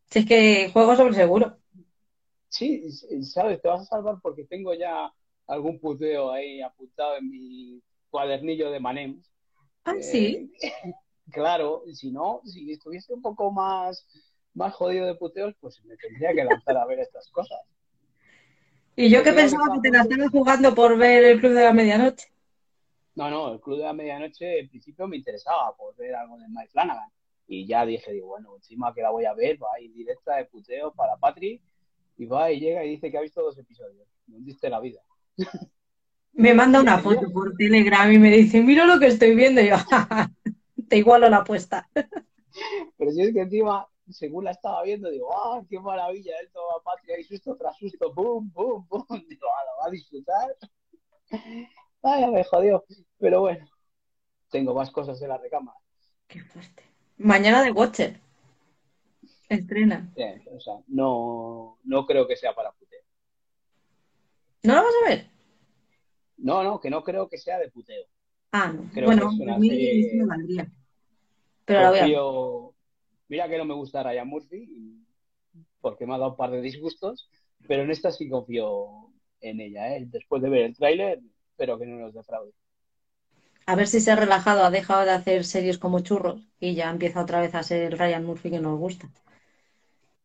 Si 0.10 0.20
es 0.20 0.26
que 0.26 0.70
juego 0.72 0.96
sobre 0.96 1.14
seguro. 1.14 1.58
Sí, 2.50 2.90
sabes, 3.24 3.62
te 3.62 3.68
vas 3.68 3.82
a 3.82 3.86
salvar 3.86 4.20
porque 4.22 4.46
tengo 4.46 4.74
ya 4.74 5.12
algún 5.48 5.80
puteo 5.80 6.32
ahí 6.32 6.62
apuntado 6.62 7.18
en 7.18 7.30
mi 7.30 7.82
cuadernillo 8.10 8.72
de 8.72 8.80
Manems. 8.80 9.32
Ah, 9.84 9.96
sí. 10.02 10.52
Eh, 10.62 10.94
claro, 11.32 11.84
si 11.94 12.12
no, 12.12 12.42
si 12.46 12.72
estuviese 12.72 13.14
un 13.14 13.22
poco 13.22 13.52
más, 13.52 14.06
más 14.54 14.74
jodido 14.74 15.06
de 15.06 15.16
puteos, 15.16 15.56
pues 15.60 15.84
me 15.86 15.96
tendría 15.98 16.34
que 16.34 16.44
lanzar 16.44 16.78
a 16.78 16.86
ver 16.86 17.00
estas 17.00 17.30
cosas. 17.30 17.60
Y 18.96 19.10
yo 19.10 19.24
que 19.24 19.32
pensaba 19.32 19.76
que 19.76 19.80
te 19.82 19.92
la 19.92 20.02
estabas 20.02 20.32
jugando 20.32 20.74
por 20.74 20.98
ver 20.98 21.24
el 21.24 21.40
Club 21.40 21.54
de 21.54 21.64
la 21.64 21.74
Medianoche. 21.74 22.28
No, 23.14 23.30
no, 23.30 23.54
el 23.54 23.60
Club 23.60 23.78
de 23.78 23.84
la 23.84 23.94
Medianoche 23.94 24.60
en 24.60 24.70
principio 24.70 25.08
me 25.08 25.18
interesaba 25.18 25.76
por 25.78 25.96
ver 25.96 26.16
algo 26.16 26.38
de 26.40 26.48
Mike 26.50 26.70
Flanagan. 26.72 27.10
Y 27.48 27.68
ya 27.68 27.86
dije, 27.86 28.12
digo, 28.12 28.28
bueno, 28.28 28.56
encima 28.56 28.94
que 28.94 29.02
la 29.02 29.12
voy 29.12 29.26
a 29.26 29.34
ver, 29.34 29.62
va 29.62 29.68
a 29.76 29.80
ir 29.80 29.94
directa 29.94 30.36
de 30.36 30.46
puteo 30.46 30.92
para 30.94 31.16
Patri. 31.16 31.62
Y 32.18 32.26
va 32.26 32.52
y 32.52 32.60
llega 32.60 32.84
y 32.84 32.90
dice 32.90 33.12
que 33.12 33.18
ha 33.20 33.22
visto 33.22 33.44
dos 33.44 33.58
episodios. 33.60 34.08
Me 34.26 34.38
hundiste 34.38 34.68
la 34.68 34.80
vida. 34.80 35.02
Me 36.34 36.56
manda 36.56 36.82
una 36.82 36.98
foto 37.00 37.32
por 37.32 37.56
Telegram 37.56 38.12
y 38.12 38.18
me 38.18 38.32
dice, 38.32 38.62
mira 38.62 38.86
lo 38.86 39.00
que 39.00 39.08
estoy 39.08 39.36
viendo. 39.36 39.62
Y 39.62 39.70
yo, 39.70 39.76
te 40.88 40.98
igualo 40.98 41.30
la 41.30 41.38
apuesta. 41.38 41.90
Pero 42.98 43.12
si 43.12 43.22
es 43.22 43.34
que 43.34 43.42
encima, 43.42 43.88
según 44.10 44.46
la 44.46 44.52
estaba 44.52 44.84
viendo, 44.84 45.10
digo, 45.10 45.30
¡ah, 45.34 45.62
qué 45.70 45.80
maravilla! 45.80 46.34
Esto 46.44 46.60
va 46.60 46.82
Patria 46.84 47.20
y 47.20 47.24
susto 47.24 47.56
tras 47.56 47.78
susto, 47.78 48.14
¡pum, 48.14 48.52
pum, 48.52 48.88
pum! 48.88 49.06
Digo, 49.30 49.48
ah, 49.48 49.66
la 49.66 49.84
va 49.84 49.88
a 49.88 49.92
disfrutar. 49.92 50.56
Ay, 52.04 52.22
ya 52.22 52.32
me 52.32 52.44
jodió. 52.44 52.86
Pero 53.20 53.42
bueno, 53.42 53.68
tengo 54.50 54.74
más 54.74 54.92
cosas 54.92 55.22
en 55.22 55.30
la 55.30 55.38
recámara. 55.38 55.78
Qué 56.28 56.42
fuerte. 56.42 56.84
Mañana 57.18 57.64
de 57.64 57.72
Watcher. 57.72 58.20
Estrena. 59.50 60.12
O 60.52 60.60
sea, 60.60 60.76
no, 60.88 61.80
no 61.84 62.06
creo 62.06 62.28
que 62.28 62.36
sea 62.36 62.54
para 62.54 62.72
puteo. 62.72 63.02
¿No 64.64 64.76
la 64.76 64.82
vas 64.82 64.94
a 65.04 65.10
ver? 65.10 65.30
No, 66.38 66.64
no, 66.64 66.80
que 66.80 66.90
no 66.90 67.04
creo 67.04 67.30
que 67.30 67.38
sea 67.38 67.58
de 67.58 67.72
puteo. 67.72 68.06
Ah, 68.52 68.72
no. 68.74 68.90
Creo 68.94 69.10
bueno, 69.10 69.30
que 69.38 69.52
a 69.52 69.58
mí 69.58 69.68
serie- 69.70 70.18
me 70.18 70.26
valdría. 70.26 70.72
Pero 71.66 71.82
la 71.82 71.90
voy 71.90 72.00
a 72.00 72.08
Mira 73.30 73.50
que 73.50 73.58
no 73.58 73.66
me 73.66 73.74
gusta 73.74 74.04
Ryan 74.04 74.28
Murphy, 74.28 75.04
porque 75.82 76.06
me 76.06 76.16
ha 76.16 76.18
dado 76.18 76.32
un 76.32 76.38
par 76.38 76.52
de 76.52 76.62
disgustos, 76.62 77.30
pero 77.68 77.84
en 77.84 77.92
esta 77.92 78.12
sí 78.12 78.30
confío 78.30 79.12
en 79.42 79.60
ella, 79.60 79.96
¿eh? 79.96 80.06
Después 80.08 80.42
de 80.42 80.50
ver 80.50 80.62
el 80.66 80.76
tráiler, 80.78 81.20
espero 81.52 81.78
que 81.78 81.86
no 81.86 81.98
nos 81.98 82.14
defraude. 82.14 82.54
A 83.68 83.76
ver 83.76 83.88
si 83.88 84.00
se 84.02 84.10
ha 84.12 84.16
relajado, 84.16 84.64
ha 84.64 84.72
dejado 84.72 85.06
de 85.06 85.12
hacer 85.12 85.46
series 85.46 85.78
como 85.78 86.00
churros 86.00 86.42
y 86.60 86.74
ya 86.74 86.90
empieza 86.90 87.22
otra 87.22 87.40
vez 87.40 87.54
a 87.54 87.62
ser 87.62 87.96
Ryan 87.96 88.26
Murphy 88.26 88.50
que 88.50 88.60
nos 88.60 88.80
gusta. 88.80 89.10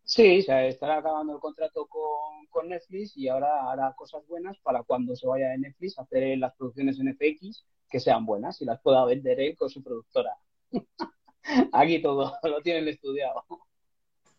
Sí, 0.04 0.40
o 0.40 0.42
sea, 0.42 0.66
estará 0.66 0.98
acabando 0.98 1.34
el 1.34 1.40
contrato 1.40 1.86
con, 1.86 2.46
con 2.50 2.68
Netflix 2.68 3.16
y 3.16 3.28
ahora 3.28 3.70
hará 3.70 3.94
cosas 3.94 4.26
buenas 4.26 4.58
para 4.60 4.82
cuando 4.82 5.14
se 5.16 5.26
vaya 5.26 5.48
de 5.50 5.58
Netflix 5.58 5.98
hacer 5.98 6.36
las 6.38 6.54
producciones 6.56 6.98
en 7.00 7.08
FX 7.08 7.64
que 7.88 8.00
sean 8.00 8.26
buenas 8.26 8.60
y 8.60 8.64
las 8.64 8.80
pueda 8.80 9.04
vender 9.04 9.40
él 9.40 9.56
con 9.56 9.70
su 9.70 9.82
productora. 9.82 10.36
Aquí 11.72 12.02
todo 12.02 12.32
lo 12.42 12.60
tienen 12.62 12.88
estudiado. 12.88 13.44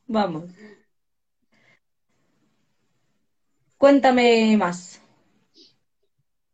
Vamos. 0.08 0.52
Cuéntame 3.78 4.56
más. 4.58 5.02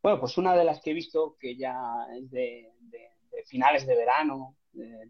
Bueno, 0.01 0.19
pues 0.19 0.37
una 0.37 0.55
de 0.55 0.63
las 0.63 0.81
que 0.81 0.91
he 0.91 0.93
visto 0.93 1.35
que 1.39 1.55
ya 1.57 2.05
es 2.17 2.29
de, 2.31 2.71
de- 2.79 3.09
de 3.31 3.43
finales 3.43 3.85
de 3.85 3.95
verano, 3.95 4.55
eh, 4.75 5.09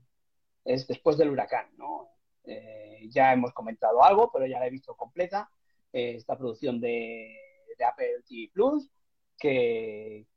es 0.65 0.87
después 0.87 1.17
del 1.17 1.29
huracán, 1.29 1.67
¿no? 1.77 2.09
Eh, 2.51 3.07
ya 3.09 3.31
hemos 3.33 3.53
comentado 3.53 4.03
algo, 4.03 4.31
pero 4.31 4.47
ya 4.47 4.59
la 4.59 4.67
he 4.67 4.71
visto 4.71 4.95
completa. 4.95 5.49
eh, 5.93 6.15
esta 6.17 6.37
producción 6.37 6.79
de, 6.79 7.35
Apple 7.87 8.23
TV 8.27 8.49
Plus, 8.53 8.89
que, 9.37 10.27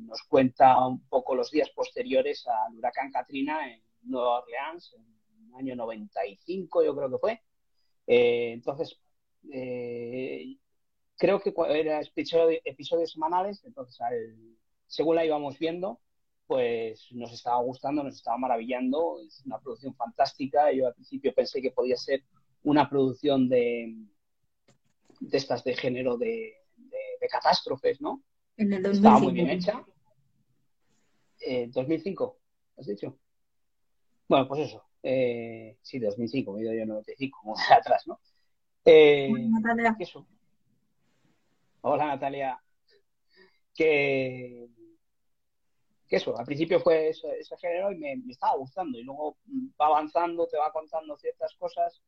nos 0.00 0.22
cuenta 0.28 0.86
un 0.86 1.06
poco 1.08 1.34
los 1.34 1.50
días 1.50 1.70
posteriores 1.70 2.46
al 2.46 2.76
huracán 2.76 3.10
Katrina 3.10 3.72
en 3.72 3.82
Nueva 4.02 4.40
Orleans, 4.40 4.94
en 4.94 5.48
el 5.48 5.54
año 5.56 5.76
95, 5.76 6.84
yo 6.84 6.94
creo 6.94 7.10
que 7.10 7.18
fue. 7.18 7.40
Eh, 8.06 8.52
entonces, 8.52 9.00
creo 11.16 11.40
que 11.40 11.54
era 11.70 12.00
episodio- 12.00 12.60
episodios 12.64 13.12
semanales, 13.12 13.64
entonces 13.64 14.00
al- 14.00 14.56
según 14.86 15.16
la 15.16 15.24
íbamos 15.24 15.58
viendo, 15.58 16.00
pues 16.46 17.08
nos 17.12 17.32
estaba 17.32 17.60
gustando, 17.62 18.02
nos 18.04 18.14
estaba 18.16 18.38
maravillando, 18.38 19.20
es 19.26 19.42
una 19.46 19.58
producción 19.58 19.94
fantástica, 19.94 20.70
yo 20.72 20.86
al 20.86 20.94
principio 20.94 21.34
pensé 21.34 21.60
que 21.60 21.70
podía 21.72 21.96
ser 21.96 22.22
una 22.62 22.88
producción 22.88 23.48
de, 23.48 23.96
de 25.20 25.36
estas 25.38 25.64
de 25.64 25.74
género 25.74 26.16
de, 26.16 26.54
de- 26.76 26.98
de 27.20 27.28
catástrofes, 27.28 28.00
¿no? 28.00 28.22
En 28.56 28.72
el 28.72 28.86
Estaba 28.86 29.18
muy 29.18 29.34
2005. 29.34 29.34
bien 29.34 29.50
hecha. 29.50 29.84
Eh, 31.40 31.68
2005, 31.72 32.38
¿has 32.78 32.86
dicho? 32.86 33.18
Bueno, 34.28 34.48
pues 34.48 34.68
eso. 34.68 34.84
Eh, 35.02 35.76
sí, 35.82 35.98
2005, 35.98 36.52
me 36.52 36.60
he 36.60 36.62
ido 36.64 36.72
yo 36.74 36.80
en 36.82 36.88
95, 36.88 37.38
como 37.42 37.54
de 37.56 37.74
atrás, 37.74 38.06
¿no? 38.06 38.20
Eh, 38.84 39.30
Natalia. 39.32 39.96
eso. 39.98 40.26
Hola 41.82 42.06
Natalia. 42.06 42.60
Que, 43.74 44.68
que 46.08 46.16
eso, 46.16 46.38
al 46.38 46.46
principio 46.46 46.80
fue 46.80 47.08
ese, 47.08 47.28
género 47.58 47.92
y 47.92 47.96
me, 47.96 48.16
me 48.16 48.32
estaba 48.32 48.56
gustando 48.56 48.98
y 48.98 49.02
luego 49.02 49.36
mm, 49.46 49.68
va 49.80 49.86
avanzando, 49.86 50.46
te 50.46 50.56
va 50.56 50.72
contando 50.72 51.16
ciertas 51.16 51.54
cosas, 51.56 52.00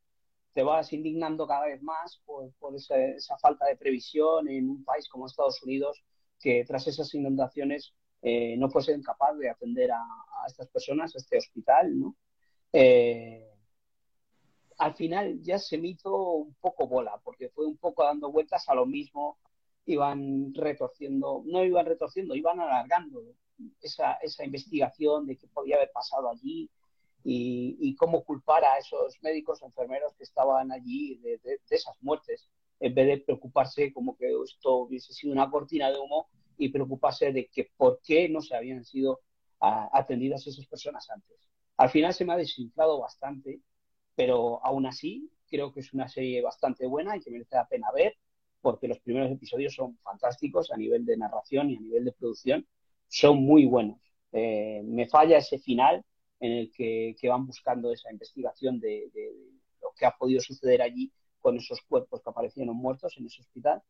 te 0.53 0.63
vas 0.63 0.93
indignando 0.93 1.47
cada 1.47 1.67
vez 1.67 1.83
más 1.83 2.21
por, 2.25 2.53
por 2.55 2.75
esa, 2.75 3.39
falta 3.39 3.67
de 3.67 3.77
previsión 3.77 4.49
en 4.49 4.69
un 4.71 4.85
país 4.85 5.09
como 5.09 5.27
Estados 5.27 5.63
Unidos 5.63 6.03
que 6.41 6.65
tras 6.65 6.87
esas 6.87 7.13
inundaciones 7.15 7.95
eh, 8.23 8.57
no 8.57 8.71
fue 8.71 8.83
ser 8.83 9.01
capaz 9.03 9.35
de 9.35 9.51
atender 9.51 9.91
a, 9.93 10.01
a 10.01 10.47
estas 10.47 10.69
personas, 10.69 11.15
a 11.15 11.19
este 11.19 11.39
hospital, 11.39 11.99
¿no? 11.99 12.17
Eh, 12.73 13.49
al 14.79 14.95
final 14.95 15.41
ya 15.43 15.59
se 15.59 15.79
me 15.79 15.89
hizo 15.89 16.33
un 16.33 16.55
poco 16.55 16.87
bola, 16.87 17.21
porque 17.25 17.49
fue 17.49 17.67
un 17.67 17.77
poco 17.77 18.05
dando 18.05 18.31
vueltas 18.31 18.69
a 18.69 18.75
lo 18.75 18.87
mismo, 18.87 19.39
iban 19.87 20.55
retorciendo, 20.55 21.43
no 21.47 21.65
iban 21.65 21.87
retorciendo, 21.87 22.35
iban 22.35 22.61
alargando 22.61 23.23
esa, 23.81 24.15
esa 24.15 24.45
investigación 24.45 25.27
de 25.27 25.37
qué 25.37 25.47
podía 25.49 25.77
haber 25.77 25.91
pasado 25.93 26.31
allí 26.31 26.71
y, 27.25 27.77
y 27.81 27.95
cómo 27.97 28.25
culpar 28.25 28.65
a 28.65 28.79
esos 28.79 29.17
médicos 29.23 29.63
o 29.63 29.67
enfermeros 29.67 30.15
que 30.17 30.25
estaban 30.25 30.73
allí 30.73 31.17
de, 31.17 31.39
de, 31.39 31.61
de 31.69 31.77
esas 31.77 31.97
muertes, 32.01 32.49
en 32.81 32.95
vez 32.95 33.07
de 33.07 33.19
preocuparse 33.19 33.93
como 33.93 34.17
que 34.17 34.31
esto 34.45 34.77
hubiese 34.77 35.13
sido 35.13 35.33
una 35.33 35.51
cortina 35.51 35.91
de 35.91 35.99
humo 35.99 36.29
y 36.57 36.69
preocuparse 36.69 37.33
de 37.33 37.49
que 37.49 37.71
por 37.77 38.01
qué 38.03 38.29
no 38.29 38.41
se 38.41 38.57
habían 38.57 38.85
sido 38.85 39.21
a, 39.61 39.89
atendidas 39.93 40.47
esas 40.47 40.67
personas 40.67 41.09
antes. 41.11 41.49
Al 41.77 41.91
final 41.91 42.13
se 42.13 42.25
me 42.25 42.33
ha 42.33 42.37
desinflado 42.37 43.01
bastante, 43.01 43.61
pero 44.15 44.65
aún 44.65 44.87
así 44.87 45.31
creo 45.49 45.73
que 45.73 45.81
es 45.81 45.93
una 45.93 46.09
serie 46.09 46.43
bastante 46.43 46.87
buena 46.87 47.17
y 47.17 47.21
que 47.21 47.31
merece 47.31 47.57
la 47.57 47.69
pena 47.69 47.89
ver, 47.95 48.17
porque 48.61 48.89
los 48.89 48.99
primeros 49.01 49.31
episodios 49.31 49.75
son 49.75 49.97
fantásticos 49.99 50.71
a 50.73 50.77
nivel 50.77 51.07
de 51.07 51.17
narración 51.17 51.71
y 51.71 51.77
a 51.77 51.81
nivel 51.81 52.05
de 52.05 52.13
producción, 52.13 52.67
son 53.09 53.43
muy 53.43 53.65
buenos. 53.65 53.99
Eh, 54.33 54.83
me 54.85 55.09
falla 55.09 55.39
ese 55.39 55.59
final 55.59 56.05
en 56.41 56.53
el 56.53 56.73
que, 56.73 57.17
van 57.29 57.47
buscando 57.47 57.93
esa 57.93 58.13
investigación 58.13 58.79
de, 58.79 59.11
lo 59.81 59.93
que 59.97 60.07
ha 60.07 60.13
podido 60.17 60.41
suceder 60.41 60.83
allí 60.83 61.13
con 61.41 61.57
esos 61.57 61.81
cuerpos 61.83 62.23
que 62.23 62.31
aparecieron 62.31 62.77
muertos 62.77 63.17
en 63.17 63.27
ese 63.27 63.41
hospital, 63.41 63.83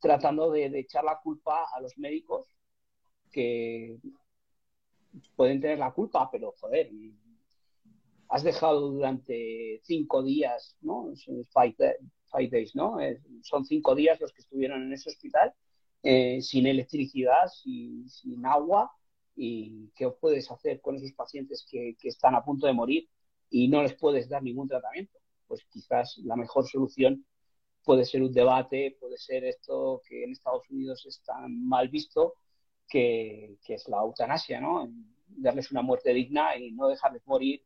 tratando 0.00 0.50
de, 0.50 0.66
echar 0.78 1.04
la 1.04 1.18
culpa 1.22 1.66
a 1.74 1.80
los 1.80 1.96
médicos 1.98 2.46
que 3.30 3.98
pueden 5.36 5.60
tener 5.60 5.78
la 5.78 5.92
culpa, 5.92 6.30
pero 6.30 6.54
joder, 6.60 6.90
has 8.28 8.42
dejado 8.42 8.90
durante 8.90 9.80
cinco 9.84 10.22
días, 10.22 10.76
¿no? 10.80 11.12
Five, 11.52 11.76
five 12.30 12.48
days, 12.48 12.74
¿no? 12.74 12.98
Son 13.42 13.64
cinco 13.64 13.94
días 13.94 14.20
los 14.20 14.32
que 14.32 14.42
estuvieron 14.42 14.82
en 14.82 14.92
ese 14.92 15.10
hospital 15.10 15.54
eh, 16.02 16.40
sin 16.42 16.66
electricidad, 16.66 17.48
sin, 17.48 18.08
sin, 18.08 18.44
agua. 18.46 18.92
¿Y 19.34 19.88
qué 19.96 20.10
puedes 20.10 20.50
hacer 20.50 20.80
con 20.80 20.96
esos 20.96 21.12
pacientes 21.12 21.66
que, 21.70 21.96
que, 21.98 22.08
están 22.08 22.34
a 22.34 22.44
punto 22.44 22.66
de 22.66 22.74
morir? 22.74 23.08
y 23.52 23.68
no 23.68 23.82
les 23.82 23.94
puedes 23.94 24.28
dar 24.28 24.42
ningún 24.42 24.66
tratamiento. 24.66 25.18
Pues 25.46 25.64
quizás 25.70 26.18
la 26.24 26.34
mejor 26.36 26.66
solución 26.66 27.24
puede 27.84 28.04
ser 28.04 28.22
un 28.22 28.32
debate, 28.32 28.96
puede 28.98 29.18
ser 29.18 29.44
esto 29.44 30.00
que 30.08 30.24
en 30.24 30.32
Estados 30.32 30.68
Unidos 30.70 31.04
es 31.06 31.22
tan 31.22 31.64
mal 31.68 31.88
visto, 31.88 32.34
que, 32.88 33.58
es 33.68 33.88
la 33.88 33.98
eutanasia, 33.98 34.60
¿no? 34.60 34.90
Darles 35.26 35.70
una 35.70 35.82
muerte 35.82 36.12
digna 36.12 36.56
y 36.56 36.72
no 36.72 36.88
dejarles 36.88 37.26
morir 37.26 37.62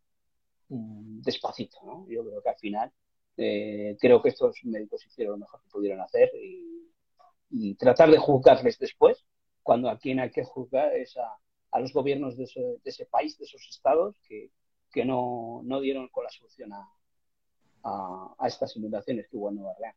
mm, 0.69 1.21
despacito, 1.23 1.79
¿no? 1.85 2.07
Yo 2.09 2.25
creo 2.27 2.43
que 2.43 2.49
al 2.49 2.59
final, 2.59 2.93
eh, 3.37 3.97
creo 4.01 4.21
que 4.23 4.31
estos 4.31 4.57
médicos 4.65 5.05
hicieron 5.07 5.33
lo 5.35 5.39
mejor 5.39 5.63
que 5.63 5.69
pudieron 5.69 6.01
hacer 6.01 6.31
y, 6.35 6.76
tratar 7.79 8.11
de 8.11 8.19
juzgarles 8.19 8.79
después, 8.79 9.25
cuando 9.63 9.91
a 9.91 9.99
quien 9.99 10.21
hay 10.21 10.31
que 10.31 10.45
juzgar 10.45 10.95
es 10.95 11.17
a, 11.17 11.81
los 11.81 11.93
gobiernos 11.93 12.37
de 12.37 12.45
ese, 12.85 13.07
país, 13.07 13.37
de 13.39 13.45
esos 13.45 13.67
estados, 13.69 14.17
que, 14.29 14.51
no, 15.05 15.63
dieron 15.83 16.09
con 16.09 16.25
la 16.25 16.31
solución 16.31 16.73
a, 16.73 16.89
a, 17.85 18.47
estas 18.47 18.77
inundaciones 18.77 19.29
que 19.29 19.37
hubo 19.37 19.51
en 19.51 19.57
Nueva 19.57 19.73
Orleans. 19.73 19.97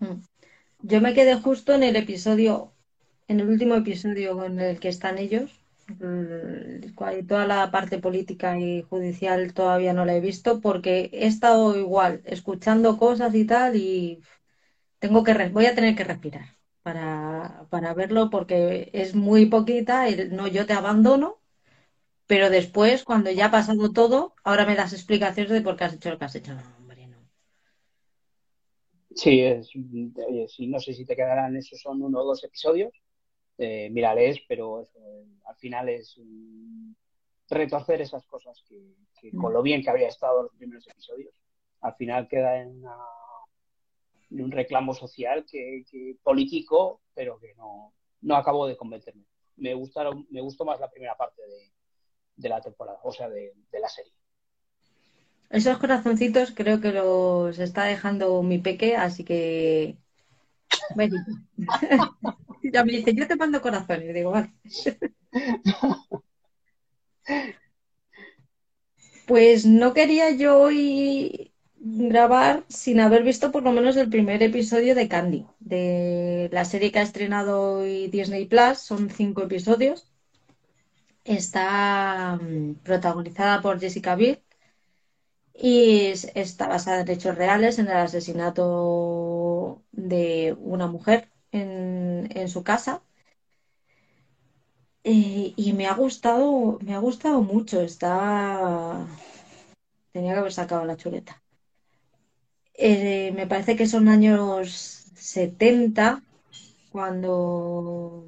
Mm. 0.00 0.24
Yo 0.86 1.00
me 1.00 1.14
quedé 1.14 1.36
justo 1.36 1.72
en 1.72 1.82
el 1.82 1.96
episodio, 1.96 2.72
en 3.28 3.40
el 3.40 3.48
último 3.48 3.74
episodio 3.74 4.44
en 4.44 4.60
el 4.60 4.80
que 4.80 4.88
están 4.88 5.18
ellos. 5.18 5.50
Toda 7.28 7.46
la 7.46 7.70
parte 7.70 7.98
política 7.98 8.58
y 8.58 8.82
judicial 8.82 9.52
todavía 9.52 9.92
no 9.92 10.04
la 10.04 10.16
he 10.16 10.20
visto 10.20 10.60
porque 10.60 11.10
he 11.12 11.26
estado 11.26 11.78
igual 11.78 12.22
escuchando 12.24 12.96
cosas 12.96 13.34
y 13.34 13.46
tal 13.46 13.76
y 13.76 14.22
tengo 15.04 15.22
que 15.22 15.34
voy 15.50 15.66
a 15.66 15.74
tener 15.74 15.94
que 15.94 16.04
respirar 16.04 16.46
para, 16.82 17.66
para 17.68 17.92
verlo 17.92 18.30
porque 18.30 18.88
es 18.94 19.14
muy 19.14 19.44
poquita, 19.44 20.06
no 20.30 20.48
yo 20.48 20.64
te 20.64 20.72
abandono, 20.72 21.42
pero 22.26 22.48
después 22.48 23.04
cuando 23.04 23.30
ya 23.30 23.46
ha 23.46 23.50
pasado 23.50 23.92
todo, 23.92 24.34
ahora 24.44 24.64
me 24.64 24.74
das 24.74 24.94
explicaciones 24.94 25.52
de 25.52 25.60
por 25.60 25.76
qué 25.76 25.84
has 25.84 25.92
hecho 25.92 26.08
lo 26.08 26.18
que 26.18 26.24
has 26.24 26.34
hecho. 26.36 26.56
Sí, 29.14 29.42
es, 29.42 29.68
no 30.60 30.80
sé 30.80 30.94
si 30.94 31.04
te 31.04 31.14
quedarán, 31.14 31.54
esos 31.54 31.78
son 31.82 32.00
uno 32.00 32.20
o 32.20 32.24
dos 32.24 32.42
episodios, 32.42 32.94
eh, 33.58 33.90
mírales, 33.90 34.38
pero 34.48 34.88
eh, 34.94 35.26
al 35.44 35.56
final 35.56 35.90
es 35.90 36.18
retorcer 37.50 38.00
esas 38.00 38.24
cosas 38.24 38.64
que, 38.66 39.30
con 39.36 39.52
lo 39.52 39.60
bien 39.60 39.82
que 39.82 39.90
había 39.90 40.08
estado 40.08 40.44
los 40.44 40.54
primeros 40.54 40.88
episodios, 40.88 41.34
al 41.82 41.94
final 41.94 42.26
queda 42.26 42.62
en, 42.62 42.82
un 44.42 44.50
reclamo 44.50 44.94
social 44.94 45.44
que, 45.50 45.84
político, 46.22 47.02
pero 47.14 47.38
que 47.38 47.54
no, 47.54 47.92
no 48.22 48.36
acabó 48.36 48.66
de 48.66 48.76
convencerme. 48.76 49.24
Me 49.56 49.74
gustaron, 49.74 50.26
me 50.30 50.40
gustó 50.40 50.64
más 50.64 50.80
la 50.80 50.90
primera 50.90 51.16
parte 51.16 51.42
de, 52.36 52.48
la 52.48 52.60
temporada, 52.60 52.98
o 53.04 53.12
sea, 53.12 53.28
de 53.28 53.54
la 53.80 53.88
serie. 53.88 54.12
Esos 55.54 55.78
corazoncitos 55.78 56.50
creo 56.50 56.80
que 56.80 56.90
los 56.90 57.60
está 57.60 57.84
dejando 57.84 58.42
mi 58.42 58.58
peque, 58.58 58.96
así 58.96 59.22
que. 59.24 59.96
ya 62.72 62.84
me 62.84 62.94
dice, 62.94 63.14
yo 63.14 63.28
te 63.28 63.36
mando 63.36 63.62
corazones. 63.62 64.12
Digo, 64.12 64.32
vale. 64.32 64.52
pues 69.28 69.64
no 69.64 69.94
quería 69.94 70.32
yo 70.32 70.58
hoy 70.58 71.53
grabar 71.84 72.64
sin 72.68 73.00
haber 73.00 73.22
visto 73.24 73.52
por 73.52 73.62
lo 73.62 73.72
menos 73.72 73.96
el 73.96 74.08
primer 74.08 74.42
episodio 74.42 74.94
de 74.94 75.08
Candy, 75.08 75.46
de 75.60 76.48
la 76.52 76.64
serie 76.64 76.90
que 76.92 76.98
ha 77.00 77.02
estrenado 77.02 77.80
hoy 77.80 78.08
Disney 78.08 78.46
Plus. 78.46 78.78
Son 78.78 79.10
cinco 79.10 79.42
episodios. 79.42 80.10
Está 81.24 82.36
mm, 82.40 82.76
protagonizada 82.84 83.60
por 83.62 83.80
Jessica 83.80 84.14
Biel 84.14 84.42
y 85.54 86.12
está 86.34 86.68
basada 86.68 87.00
en 87.02 87.10
hechos 87.10 87.36
reales, 87.36 87.78
en 87.78 87.86
el 87.88 87.96
asesinato 87.96 89.82
de 89.92 90.56
una 90.58 90.86
mujer 90.86 91.30
en, 91.52 92.48
su 92.48 92.62
casa. 92.64 93.02
Eh, 95.04 95.52
y 95.56 95.72
me 95.74 95.86
ha 95.86 95.94
gustado, 95.94 96.78
me 96.82 96.94
ha 96.94 96.98
gustado 96.98 97.42
mucho. 97.42 97.80
Está. 97.80 99.06
Tenía 100.12 100.32
que 100.34 100.40
haber 100.40 100.52
sacado 100.52 100.84
la 100.84 100.96
chuleta. 100.96 101.43
Eh, 102.74 103.32
me 103.34 103.46
parece 103.46 103.76
que 103.76 103.86
son 103.86 104.08
años 104.08 104.70
70 105.14 106.22
cuando 106.90 108.26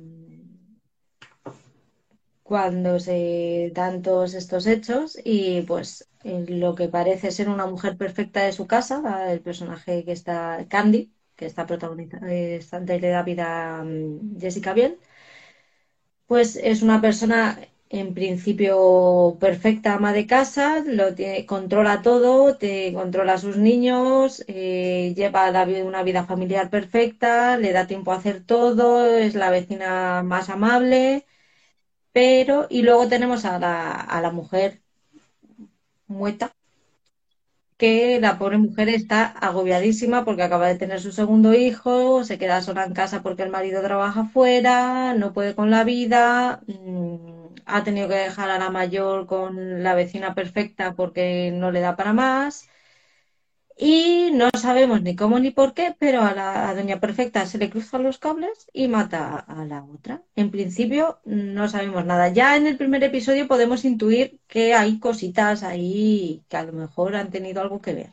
cuando 2.43 3.01
se 3.01 3.73
dan 3.75 4.03
todos 4.03 4.35
estos 4.35 4.67
hechos 4.67 5.19
y 5.25 5.63
pues 5.63 6.09
lo 6.23 6.75
que 6.77 6.89
parece 6.89 7.31
ser 7.33 7.49
una 7.49 7.67
mujer 7.67 7.97
perfecta 7.97 8.45
de 8.45 8.53
su 8.53 8.67
casa, 8.69 9.33
el 9.33 9.41
personaje 9.43 10.05
que 10.05 10.13
está 10.13 10.65
Candy, 10.69 11.13
que 11.37 11.47
está 11.47 11.67
protagonizada, 11.67 12.27
le 12.27 13.09
da 13.09 13.23
vida 13.23 13.83
mm, 13.85 14.39
Jessica 14.41 14.75
Biel, 14.75 14.99
pues 16.27 16.57
es 16.57 16.83
una 16.83 17.01
persona 17.01 17.59
en 17.91 18.15
principio 18.15 19.37
perfecta 19.41 19.95
ama 19.95 20.13
de 20.13 20.27
casa, 20.27 20.83
lo 20.87 21.15
tiene, 21.15 21.47
controla 21.47 22.03
todo, 22.03 22.57
te 22.57 22.93
controla 22.95 23.35
a 23.35 23.39
sus 23.39 23.57
niños, 23.57 24.45
eh, 24.49 25.13
lleva 25.17 25.51
una 25.85 26.03
vida 26.03 26.27
familiar 26.27 26.71
perfecta, 26.71 27.57
le 27.59 27.73
da 27.73 27.87
tiempo 27.87 28.13
a 28.13 28.17
hacer 28.17 28.45
todo, 28.45 29.07
es 29.07 29.35
la 29.35 29.51
vecina 29.51 30.23
más 30.25 30.49
amable 30.51 31.25
pero, 32.13 32.67
y 32.71 32.83
luego 32.83 33.09
tenemos 33.09 33.45
a 33.45 33.59
la, 33.59 33.93
a 33.93 34.21
la 34.21 34.31
mujer 34.33 34.81
muerta, 36.09 36.53
que 37.77 38.19
la 38.21 38.39
pobre 38.39 38.59
mujer 38.59 38.89
está 38.89 39.27
agobiadísima 39.27 40.25
porque 40.25 40.43
acaba 40.43 40.69
de 40.69 40.79
tener 40.79 41.01
su 41.01 41.13
segundo 41.13 41.53
hijo, 41.55 42.25
se 42.25 42.39
queda 42.39 42.63
sola 42.63 42.85
en 42.85 42.95
casa 42.95 43.23
porque 43.23 43.43
el 43.43 43.51
marido 43.51 43.83
trabaja 43.83 44.25
fuera, 44.25 45.15
no 45.15 45.33
puede 45.35 45.55
con 45.55 45.71
la 45.71 45.85
vida, 45.85 46.63
mm, 46.67 47.36
ha 47.67 47.85
tenido 47.85 48.09
que 48.09 48.15
dejar 48.15 48.51
a 48.51 48.59
la 48.59 48.71
mayor 48.71 49.27
con 49.27 49.83
la 49.83 49.95
vecina 49.95 50.35
perfecta 50.35 50.95
porque 50.95 51.51
no 51.53 51.71
le 51.71 51.81
da 51.81 51.97
para 51.97 52.13
más. 52.13 52.69
Y 53.79 54.31
no 54.33 54.49
sabemos 54.59 55.03
ni 55.03 55.17
cómo 55.17 55.39
ni 55.39 55.51
por 55.51 55.75
qué, 55.75 55.95
pero 55.99 56.23
a 56.23 56.35
la 56.35 56.75
Doña 56.75 56.99
Perfecta 57.01 57.47
se 57.47 57.59
le 57.59 57.69
cruzan 57.71 58.03
los 58.05 58.19
cables 58.19 58.69
y 58.73 58.89
mata 58.89 59.37
a 59.39 59.65
la 59.67 59.85
otra. 59.85 60.23
En 60.35 60.51
principio 60.51 61.21
no 61.25 61.69
sabemos 61.69 62.05
nada. 62.07 62.29
Ya 62.31 62.57
en 62.57 62.67
el 62.67 62.77
primer 62.79 63.05
episodio 63.05 63.47
podemos 63.49 63.85
intuir 63.85 64.41
que 64.47 64.75
hay 64.75 64.99
cositas 64.99 65.63
ahí 65.63 66.45
que 66.49 66.57
a 66.57 66.65
lo 66.65 66.73
mejor 66.73 67.17
han 67.17 67.31
tenido 67.31 67.61
algo 67.61 67.81
que 67.83 67.95
ver. 67.95 68.13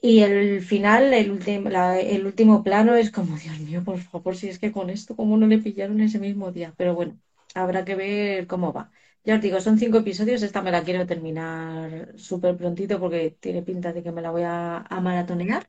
Y 0.00 0.20
el 0.20 0.62
final, 0.62 1.12
el, 1.14 1.40
el 1.46 2.26
último 2.26 2.62
plano 2.64 2.94
es 2.94 3.10
como, 3.10 3.36
Dios 3.36 3.58
mío, 3.60 3.82
por 3.84 3.98
favor, 3.98 4.36
si 4.36 4.48
es 4.48 4.58
que 4.58 4.72
con 4.72 4.90
esto, 4.90 5.16
¿cómo 5.16 5.36
no 5.36 5.46
le 5.46 5.58
pillaron 5.58 6.00
ese 6.00 6.18
mismo 6.20 6.52
día? 6.52 6.72
Pero 6.76 6.94
bueno, 6.94 7.18
habrá 7.54 7.84
que 7.84 7.94
ver 7.96 8.46
cómo 8.46 8.72
va. 8.72 8.90
Ya 9.24 9.34
os 9.36 9.42
digo, 9.42 9.60
son 9.60 9.78
cinco 9.78 9.98
episodios, 9.98 10.42
esta 10.42 10.62
me 10.62 10.70
la 10.70 10.84
quiero 10.84 11.06
terminar 11.06 12.14
súper 12.18 12.56
prontito 12.56 12.98
porque 13.00 13.36
tiene 13.40 13.62
pinta 13.62 13.92
de 13.92 14.02
que 14.02 14.12
me 14.12 14.22
la 14.22 14.30
voy 14.30 14.42
a, 14.44 14.86
maratonear. 15.02 15.68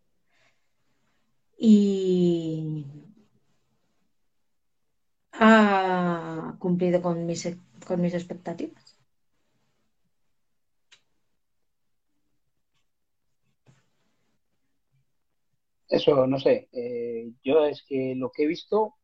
Y 1.59 2.85
ha 5.33 6.55
cumplido 6.59 7.01
con 7.01 7.25
mis, 7.25 7.41
con 7.87 8.01
mis 8.01 8.13
expectativas. 8.13 8.97
Eso, 15.89 16.27
no 16.27 16.39
sé. 16.39 16.69
Eh, 16.71 17.31
yo 17.43 17.65
es 17.65 17.83
que 17.87 18.13
lo 18.15 18.31
que 18.31 18.43
he 18.43 18.47
visto 18.47 18.95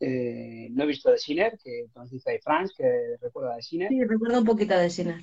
eh, 0.00 0.68
no 0.70 0.84
he 0.84 0.86
visto 0.86 1.10
de 1.10 1.18
Sinner, 1.18 1.58
que 1.62 1.86
dice 2.10 2.32
de 2.32 2.40
France, 2.40 2.72
que 2.76 3.16
recuerda 3.20 3.56
de 3.56 3.62
Sinner. 3.62 3.88
Sí, 3.90 4.02
recuerdo 4.02 4.38
un 4.38 4.46
poquito 4.46 4.76
de 4.76 4.88
Sinner. 4.88 5.22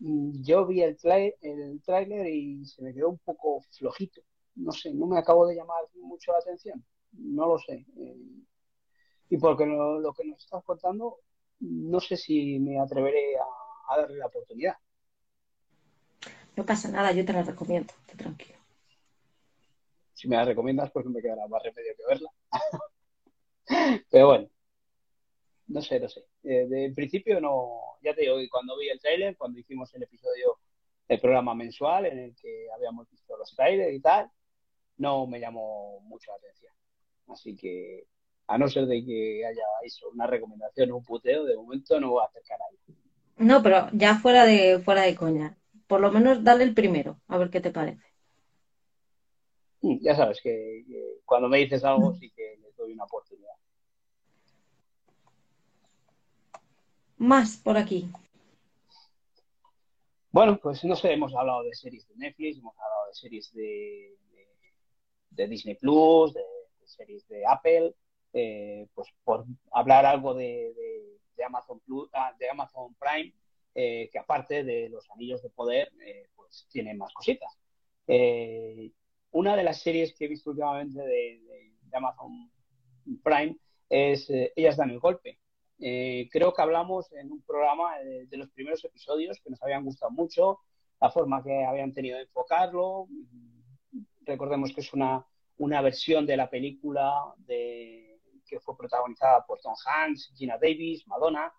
Mm, 0.00 0.42
yo 0.42 0.66
vi 0.66 0.82
el, 0.82 0.96
el 1.40 1.80
tráiler 1.82 2.26
y 2.26 2.64
se 2.66 2.82
me 2.82 2.92
quedó 2.92 3.10
un 3.10 3.18
poco 3.18 3.62
flojito. 3.70 4.22
No 4.56 4.72
sé, 4.72 4.92
no 4.92 5.06
me 5.06 5.18
acabo 5.18 5.46
de 5.46 5.54
llamar 5.54 5.84
mucho 5.94 6.32
la 6.32 6.38
atención. 6.38 6.84
No 7.12 7.46
lo 7.46 7.58
sé. 7.58 7.86
Eh, 7.96 8.16
y 9.30 9.38
porque 9.38 9.66
lo, 9.66 10.12
que 10.14 10.24
nos 10.24 10.42
estás 10.42 10.64
contando, 10.64 11.20
no 11.60 12.00
sé 12.00 12.16
si 12.16 12.58
me 12.58 12.80
atreveré 12.80 13.36
a, 13.38 13.96
darle 14.00 14.18
la 14.18 14.26
oportunidad. 14.26 14.74
No 16.56 16.66
pasa 16.66 16.88
nada, 16.88 17.12
yo 17.12 17.24
te 17.24 17.32
la 17.32 17.42
recomiendo, 17.42 17.92
tranquilo. 18.16 18.58
Si 20.14 20.26
me 20.26 20.36
la 20.36 20.44
recomiendas, 20.44 20.90
pues 20.90 21.04
no 21.04 21.12
me 21.12 21.20
quedará 21.20 21.46
más 21.46 21.62
remedio 21.62 21.94
que 21.96 22.06
verla. 22.08 22.30
Pero 24.10 24.26
bueno, 24.26 24.48
no 25.68 25.82
sé, 25.82 26.00
no 26.00 26.08
sé. 26.08 26.24
Eh, 26.44 26.66
de, 26.68 26.92
principio 26.94 27.40
no, 27.40 27.98
ya 28.02 28.14
te 28.14 28.22
digo, 28.22 28.36
cuando 28.50 28.76
vi 28.78 28.88
el 28.88 29.00
trailer, 29.00 29.36
cuando 29.36 29.58
hicimos 29.58 29.92
el 29.94 30.04
episodio 30.04 30.58
del 31.08 31.20
programa 31.20 31.54
mensual 31.54 32.06
en 32.06 32.18
el 32.18 32.36
que 32.36 32.68
habíamos 32.74 33.08
visto 33.10 33.36
los 33.36 33.54
trailers 33.54 33.94
y 33.94 34.00
tal, 34.00 34.30
no 34.98 35.26
me 35.26 35.40
llamó 35.40 36.00
mucho 36.00 36.30
la 36.30 36.36
atención. 36.36 36.72
Así 37.28 37.56
que, 37.56 38.06
a 38.46 38.58
no 38.58 38.68
ser 38.68 38.86
de 38.86 39.04
que 39.04 39.44
haya 39.44 39.64
eso, 39.82 40.08
una 40.10 40.26
recomendación 40.26 40.92
o 40.92 40.98
un 40.98 41.04
puteo, 41.04 41.44
de 41.44 41.56
momento 41.56 41.98
no 42.00 42.10
voy 42.10 42.22
a 42.22 42.26
acercar 42.26 42.58
a 42.60 43.42
No, 43.42 43.62
pero 43.62 43.88
ya 43.92 44.16
fuera 44.16 44.46
de, 44.46 44.78
fuera 44.78 45.02
de 45.02 45.16
coña. 45.16 45.58
Por 45.88 46.00
lo 46.00 46.10
menos 46.10 46.42
dale 46.42 46.64
el 46.64 46.74
primero, 46.74 47.20
a 47.28 47.38
ver 47.38 47.50
qué 47.50 47.60
te 47.60 47.70
parece. 47.70 48.04
Mm, 49.82 49.98
ya 50.00 50.14
sabes 50.14 50.40
que, 50.40 50.84
que 50.88 51.20
cuando 51.24 51.48
me 51.48 51.58
dices 51.58 51.84
algo 51.84 52.14
sí 52.14 52.30
que 52.30 52.56
le 52.60 52.72
doy 52.76 52.92
una 52.92 53.04
oportunidad. 53.04 53.35
Más 57.18 57.56
por 57.56 57.76
aquí. 57.76 58.08
Bueno, 60.30 60.58
pues 60.62 60.84
no 60.84 60.96
sé, 60.96 61.12
hemos 61.12 61.34
hablado 61.34 61.62
de 61.62 61.74
series 61.74 62.06
de 62.08 62.16
Netflix, 62.16 62.58
hemos 62.58 62.74
hablado 62.78 63.06
de 63.08 63.14
series 63.14 63.54
de, 63.54 64.16
de, 65.30 65.48
Disney 65.48 65.76
Plus, 65.76 66.34
de, 66.34 66.42
series 66.84 67.26
de 67.28 67.46
Apple, 67.46 67.94
eh, 68.32 68.86
pues 68.94 69.08
por 69.24 69.46
hablar 69.72 70.04
algo 70.04 70.34
de, 70.34 70.74
de 71.36 71.44
Amazon 71.44 71.80
Plus, 71.80 72.10
ah, 72.12 72.34
de 72.38 72.50
Amazon 72.50 72.94
Prime, 72.94 73.32
eh, 73.74 74.08
que 74.10 74.18
aparte 74.18 74.64
de 74.64 74.88
los 74.88 75.08
anillos 75.10 75.42
de 75.42 75.50
poder, 75.50 75.92
eh, 76.00 76.28
pues 76.34 76.66
tiene 76.70 76.94
más 76.94 77.12
cositas. 77.12 77.58
Eh, 78.06 78.90
una 79.32 79.54
de 79.54 79.62
las 79.62 79.82
series 79.82 80.14
que 80.14 80.24
he 80.24 80.28
visto 80.28 80.50
últimamente 80.50 81.00
de, 81.00 81.42
Amazon 81.92 82.50
Prime 83.22 83.56
es 83.88 84.28
Ellas 84.28 84.76
dan 84.76 84.90
el 84.90 84.98
golpe. 84.98 85.38
Eh, 85.78 86.28
creo 86.30 86.54
que 86.54 86.62
hablamos 86.62 87.12
en 87.12 87.30
un 87.30 87.42
programa 87.42 87.98
de, 87.98 88.36
los 88.36 88.50
primeros 88.50 88.84
episodios 88.84 89.40
que 89.42 89.50
nos 89.50 89.62
habían 89.62 89.84
gustado 89.84 90.10
mucho, 90.10 90.60
la 91.00 91.10
forma 91.10 91.42
que 91.42 91.64
habían 91.64 91.92
tenido 91.92 92.16
de 92.16 92.24
enfocarlo. 92.24 93.08
Recordemos 94.22 94.72
que 94.72 94.80
es 94.80 94.92
una, 94.92 95.24
una 95.58 95.82
versión 95.82 96.26
de 96.26 96.36
la 96.36 96.48
película 96.48 97.34
de, 97.38 98.18
que 98.46 98.60
fue 98.60 98.76
protagonizada 98.76 99.44
por 99.44 99.60
Tom 99.60 99.74
Hanks, 99.84 100.32
Gina 100.36 100.58
Davis, 100.58 101.06
Madonna, 101.06 101.52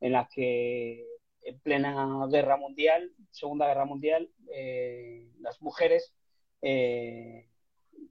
en 0.00 0.12
la 0.12 0.28
que 0.28 1.06
en 1.42 1.60
plena 1.60 2.26
guerra 2.30 2.56
mundial, 2.56 3.12
Segunda 3.30 3.66
Guerra 3.66 3.84
Mundial, 3.84 4.30
eh, 4.52 5.30
las 5.40 5.60
mujeres, 5.60 6.14
eh, 6.62 7.48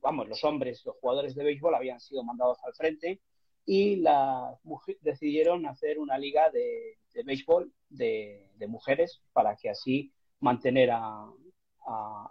vamos, 0.01 0.27
los 0.27 0.43
hombres, 0.43 0.83
los 0.85 0.95
jugadores 0.97 1.35
de 1.35 1.43
béisbol 1.43 1.75
habían 1.75 1.99
sido 1.99 2.23
mandados 2.23 2.59
al 2.63 2.73
frente 2.73 3.21
y 3.65 3.97
las 3.97 4.59
decidieron 5.01 5.65
hacer 5.65 5.99
una 5.99 6.17
liga 6.17 6.49
de, 6.49 6.97
de 7.13 7.23
béisbol 7.23 7.71
de, 7.89 8.49
mujeres 8.67 9.21
para 9.33 9.57
que 9.57 9.69
así 9.69 10.13
mantener 10.39 10.89
a, 10.91 11.29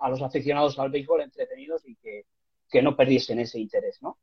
los 0.08 0.22
aficionados 0.22 0.78
al 0.78 0.90
béisbol 0.90 1.20
entretenidos 1.20 1.86
y 1.86 1.94
que, 1.96 2.24
que, 2.70 2.80
no 2.80 2.96
perdiesen 2.96 3.38
ese 3.38 3.60
interés, 3.60 4.00
¿no? 4.00 4.18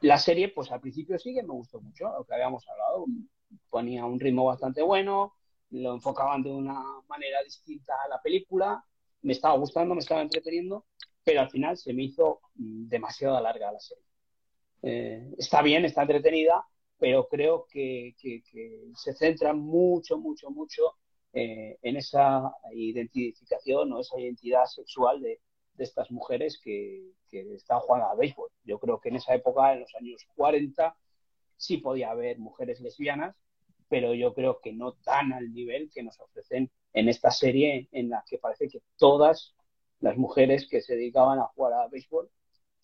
La 0.00 0.16
serie, 0.16 0.48
pues 0.48 0.70
al 0.70 0.80
principio 0.80 1.18
sí 1.18 1.34
que 1.34 1.42
me 1.42 1.52
gustó 1.52 1.80
mucho, 1.80 2.04
lo 2.04 2.24
que 2.24 2.34
habíamos 2.34 2.68
hablado, 2.68 3.06
ponía 3.68 4.04
un 4.06 4.20
ritmo 4.20 4.44
bastante 4.44 4.80
bueno, 4.80 5.34
lo 5.70 5.94
enfocaban 5.94 6.42
de 6.42 6.50
una 6.52 6.80
manera 7.08 7.42
distinta 7.42 7.94
a 8.04 8.08
la 8.08 8.22
película, 8.22 8.84
me 9.22 9.32
estaba 9.32 9.56
gustando, 9.56 9.94
me 9.94 10.00
estaba 10.00 10.22
entreteniendo, 10.22 10.86
pero 11.24 11.40
al 11.40 11.50
final 11.50 11.76
se 11.76 11.92
me 11.92 12.04
hizo 12.04 12.40
demasiado 12.54 13.40
larga 13.40 13.72
la 13.72 13.80
serie 13.80 14.11
eh, 14.82 15.34
está 15.38 15.62
bien, 15.62 15.84
está 15.84 16.02
entretenida, 16.02 16.66
pero 16.98 17.28
creo 17.28 17.66
que, 17.70 18.14
se 18.96 19.14
centra 19.14 19.52
mucho, 19.52 20.18
mucho, 20.18 20.50
mucho 20.50 20.96
eh, 21.32 21.78
en 21.82 21.96
esa 21.96 22.52
identificación 22.72 23.92
o 23.92 24.00
esa 24.00 24.18
identidad 24.20 24.66
sexual 24.66 25.20
de, 25.20 25.40
de 25.74 25.84
estas 25.84 26.10
mujeres 26.10 26.60
que, 26.62 27.12
que, 27.30 27.54
están 27.54 27.80
jugando 27.80 28.06
a 28.08 28.14
béisbol. 28.14 28.50
Yo 28.64 28.78
creo 28.78 29.00
que 29.00 29.08
en 29.08 29.16
esa 29.16 29.34
época, 29.34 29.72
en 29.72 29.80
los 29.80 29.94
años 29.94 30.26
40, 30.36 30.96
sí 31.56 31.78
podía 31.78 32.10
haber 32.10 32.38
mujeres 32.38 32.80
lesbianas, 32.80 33.36
pero 33.88 34.14
yo 34.14 34.34
creo 34.34 34.60
que 34.60 34.72
no 34.72 34.92
tan 34.94 35.32
al 35.32 35.52
nivel 35.52 35.90
que 35.92 36.02
nos 36.02 36.18
ofrecen 36.20 36.70
en 36.92 37.08
esta 37.08 37.30
serie 37.30 37.88
en 37.92 38.10
la 38.10 38.24
que 38.28 38.38
parece 38.38 38.68
que 38.68 38.80
todas 38.96 39.54
las 40.00 40.16
mujeres 40.16 40.68
que 40.68 40.80
se 40.80 40.96
dedicaban 40.96 41.38
a 41.38 41.46
jugar 41.54 41.74
a 41.74 41.88
béisbol 41.88 42.30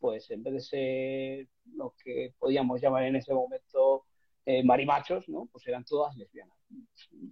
pues 0.01 0.31
en 0.31 0.43
vez 0.43 0.55
de 0.55 0.61
ser 0.61 1.49
lo 1.75 1.95
que 2.03 2.35
podíamos 2.39 2.81
llamar 2.81 3.05
en 3.05 3.17
ese 3.17 3.35
momento 3.35 4.05
eh, 4.47 4.63
marimachos, 4.63 5.29
¿no? 5.29 5.49
Pues 5.53 5.67
eran 5.67 5.85
todas 5.85 6.17
lesbianas. 6.17 6.57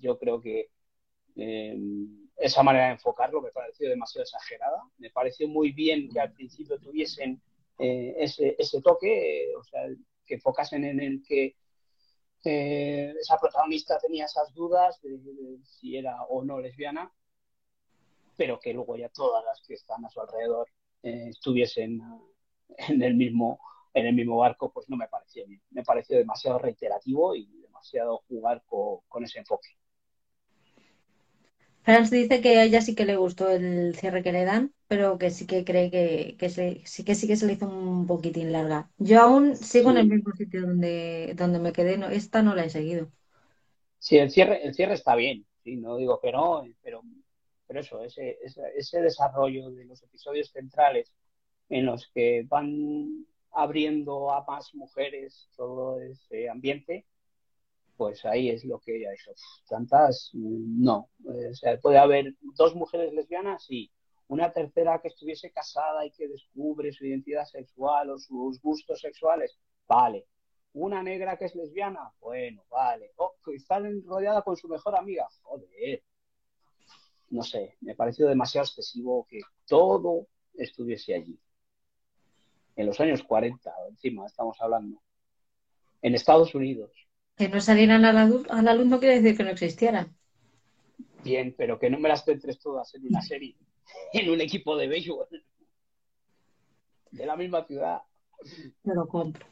Yo 0.01 0.19
creo 0.19 0.41
que 0.41 0.71
eh, 1.37 1.79
esa 2.37 2.63
manera 2.63 2.87
de 2.87 2.93
enfocarlo 2.93 3.41
me 3.41 3.51
pareció 3.51 3.89
demasiado 3.89 4.25
exagerada. 4.25 4.83
Me 4.99 5.11
pareció 5.11 5.49
muy 5.49 5.73
bien 5.73 6.09
que 6.09 6.21
al 6.21 6.33
principio 6.33 6.79
tuviesen 6.79 7.41
eh, 7.79 8.15
ese, 8.19 8.81
toque, 8.83 9.53
o 9.59 9.65
sea, 9.65 9.83
que 10.25 10.35
enfocasen 10.35 10.85
en 10.85 11.01
el 11.01 11.23
que 11.23 11.57
eh, 12.45 13.15
esa 13.21 13.39
protagonista 13.39 13.99
tenía 13.99 14.27
esas 14.27 14.53
dudas 14.55 15.01
de, 15.03 15.19
si 15.65 15.97
era 15.97 16.23
o 16.25 16.45
no 16.45 16.61
lesbiana, 16.61 17.13
pero 18.37 18.61
que 18.61 18.73
luego 18.73 18.97
ya 18.97 19.09
todas 19.09 19.45
las 19.45 19.61
que 19.67 19.75
están 19.75 20.05
a 20.05 20.11
su 20.11 20.21
alrededor 20.21 20.69
eh, 21.03 21.29
estuviesen 21.31 22.01
en 22.89 23.03
el 23.03 23.15
mismo 23.15 23.61
en 23.95 24.07
el 24.07 24.15
mismo 24.15 24.37
barco, 24.39 24.71
pues 24.73 24.89
no 24.91 24.97
me 24.97 25.09
pareció 25.09 25.47
bien. 25.47 25.63
Me 25.71 25.83
pareció 25.83 26.19
demasiado 26.19 26.59
reiterativo 26.59 27.35
y 27.35 27.47
demasiado 27.63 28.19
jugar 28.29 28.63
con, 28.67 28.99
con 29.09 29.25
ese 29.25 29.39
enfoque. 29.39 29.71
Franz 31.85 32.11
dice 32.11 32.41
que 32.43 32.59
a 32.59 32.65
ella 32.65 32.81
sí 32.83 32.95
que 32.95 33.05
le 33.07 33.17
gustó 33.17 33.49
el 33.51 33.95
cierre 33.97 34.23
que 34.23 34.33
le 34.33 34.45
dan, 34.45 34.75
pero 34.89 35.17
que 35.19 35.31
sí 35.31 35.47
que 35.47 35.65
cree 35.65 35.91
que, 35.91 36.37
que 36.39 36.49
se, 36.51 36.83
sí 36.85 37.05
que 37.05 37.15
sí 37.15 37.27
que 37.29 37.37
se 37.37 37.47
le 37.47 37.53
hizo 37.55 37.67
un 37.69 38.07
poquitín 38.07 38.53
larga. 38.53 38.91
Yo 38.99 39.21
aún 39.23 39.57
sigo 39.57 39.91
sí. 39.91 39.93
en 39.93 39.97
el 39.99 40.09
mismo 40.09 40.33
sitio 40.35 40.63
donde, 40.67 41.33
donde 41.37 41.59
me 41.61 41.73
quedé, 41.73 41.97
no, 41.99 42.09
esta 42.09 42.43
no 42.43 42.55
la 42.55 42.65
he 42.65 42.71
seguido. 42.71 43.11
Sí, 43.99 44.19
el 44.19 44.31
cierre, 44.31 44.65
el 44.67 44.75
cierre 44.75 44.95
está 44.95 45.15
bien, 45.17 45.47
sí, 45.65 45.77
no 45.77 45.97
digo 45.97 46.21
que 46.21 46.33
no, 46.33 46.65
pero, 46.83 47.03
pero 47.67 47.81
eso, 47.81 48.03
ese, 48.03 48.39
ese, 48.43 48.63
ese 48.77 49.01
desarrollo 49.01 49.71
de 49.71 49.85
los 49.85 50.03
episodios 50.03 50.51
centrales 50.51 51.13
en 51.69 51.87
los 51.87 52.09
que 52.15 52.45
van 52.49 53.27
abriendo 53.53 54.31
a 54.31 54.45
más 54.45 54.75
mujeres 54.75 55.49
todo 55.57 56.01
ese 56.01 56.49
ambiente, 56.49 57.07
pues 57.97 58.25
ahí 58.27 58.51
es 58.51 58.65
lo 58.65 58.79
que 58.79 58.97
ella 58.97 59.11
dijo. 59.11 59.33
Tantas, 59.69 60.31
no. 60.35 61.09
O 61.25 61.55
sea, 61.55 61.79
puede 61.81 61.99
haber 61.99 62.35
dos 62.55 62.75
mujeres 62.75 63.13
lesbianas 63.15 63.67
y 63.71 63.91
una 64.29 64.53
tercera 64.53 65.01
que 65.01 65.09
estuviese 65.09 65.51
casada 65.51 66.05
y 66.05 66.11
que 66.11 66.29
descubre 66.29 66.93
su 66.93 67.07
identidad 67.07 67.47
sexual 67.47 68.11
o 68.11 68.19
sus 68.19 68.61
gustos 68.61 69.01
sexuales, 69.01 69.59
vale. 69.89 70.27
Una 70.75 71.03
negra 71.03 71.39
que 71.39 71.47
es 71.47 71.55
lesbiana, 71.55 72.13
bueno, 72.21 72.63
vale. 72.71 73.13
Oh, 73.17 73.33
está 73.55 73.81
rodeada 74.05 74.43
con 74.43 74.57
su 74.57 74.69
mejor 74.69 74.99
amiga, 74.99 75.27
joder. 75.41 76.03
No 77.31 77.43
sé, 77.43 77.79
me 77.81 77.95
pareció 77.95 78.29
demasiado 78.29 78.67
excesivo 78.67 79.27
que 79.29 79.41
todo 79.67 80.27
estuviese 80.55 81.15
allí 81.15 81.41
en 82.77 82.87
los 82.87 83.01
años 83.01 83.23
40, 83.23 83.73
encima 83.89 84.27
estamos 84.27 84.61
hablando, 84.61 85.03
en 86.03 86.15
Estados 86.15 86.55
Unidos. 86.55 86.93
Que 87.37 87.49
no 87.49 87.61
salieran 87.61 88.05
a 88.05 88.13
la, 88.13 88.27
luz, 88.27 88.47
a 88.51 88.63
la 88.63 88.75
luz 88.75 88.87
no 88.87 89.01
quiere 89.01 89.21
decir 89.21 89.37
que 89.37 89.45
no 89.45 89.51
existieran. 89.51 90.15
Bien, 91.25 91.55
pero 91.57 91.79
que 91.79 91.91
no 91.91 91.99
me 91.99 92.09
las 92.09 92.25
centres 92.25 92.59
todas 92.59 92.95
en 92.95 93.07
una 93.07 93.23
serie, 93.23 93.57
en 94.13 94.31
un 94.31 94.41
equipo 94.41 94.77
de 94.77 94.89
béisbol, 94.89 95.27
de 97.11 97.27
la 97.27 97.37
misma 97.37 97.65
ciudad. 97.65 98.03
Me 98.85 98.95
lo 98.95 99.09
compro. 99.09 99.47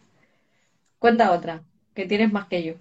Cuenta 0.98 1.32
otra, 1.32 1.64
que 1.94 2.06
tienes 2.06 2.30
más 2.32 2.46
que 2.46 2.62
yo. 2.62 2.74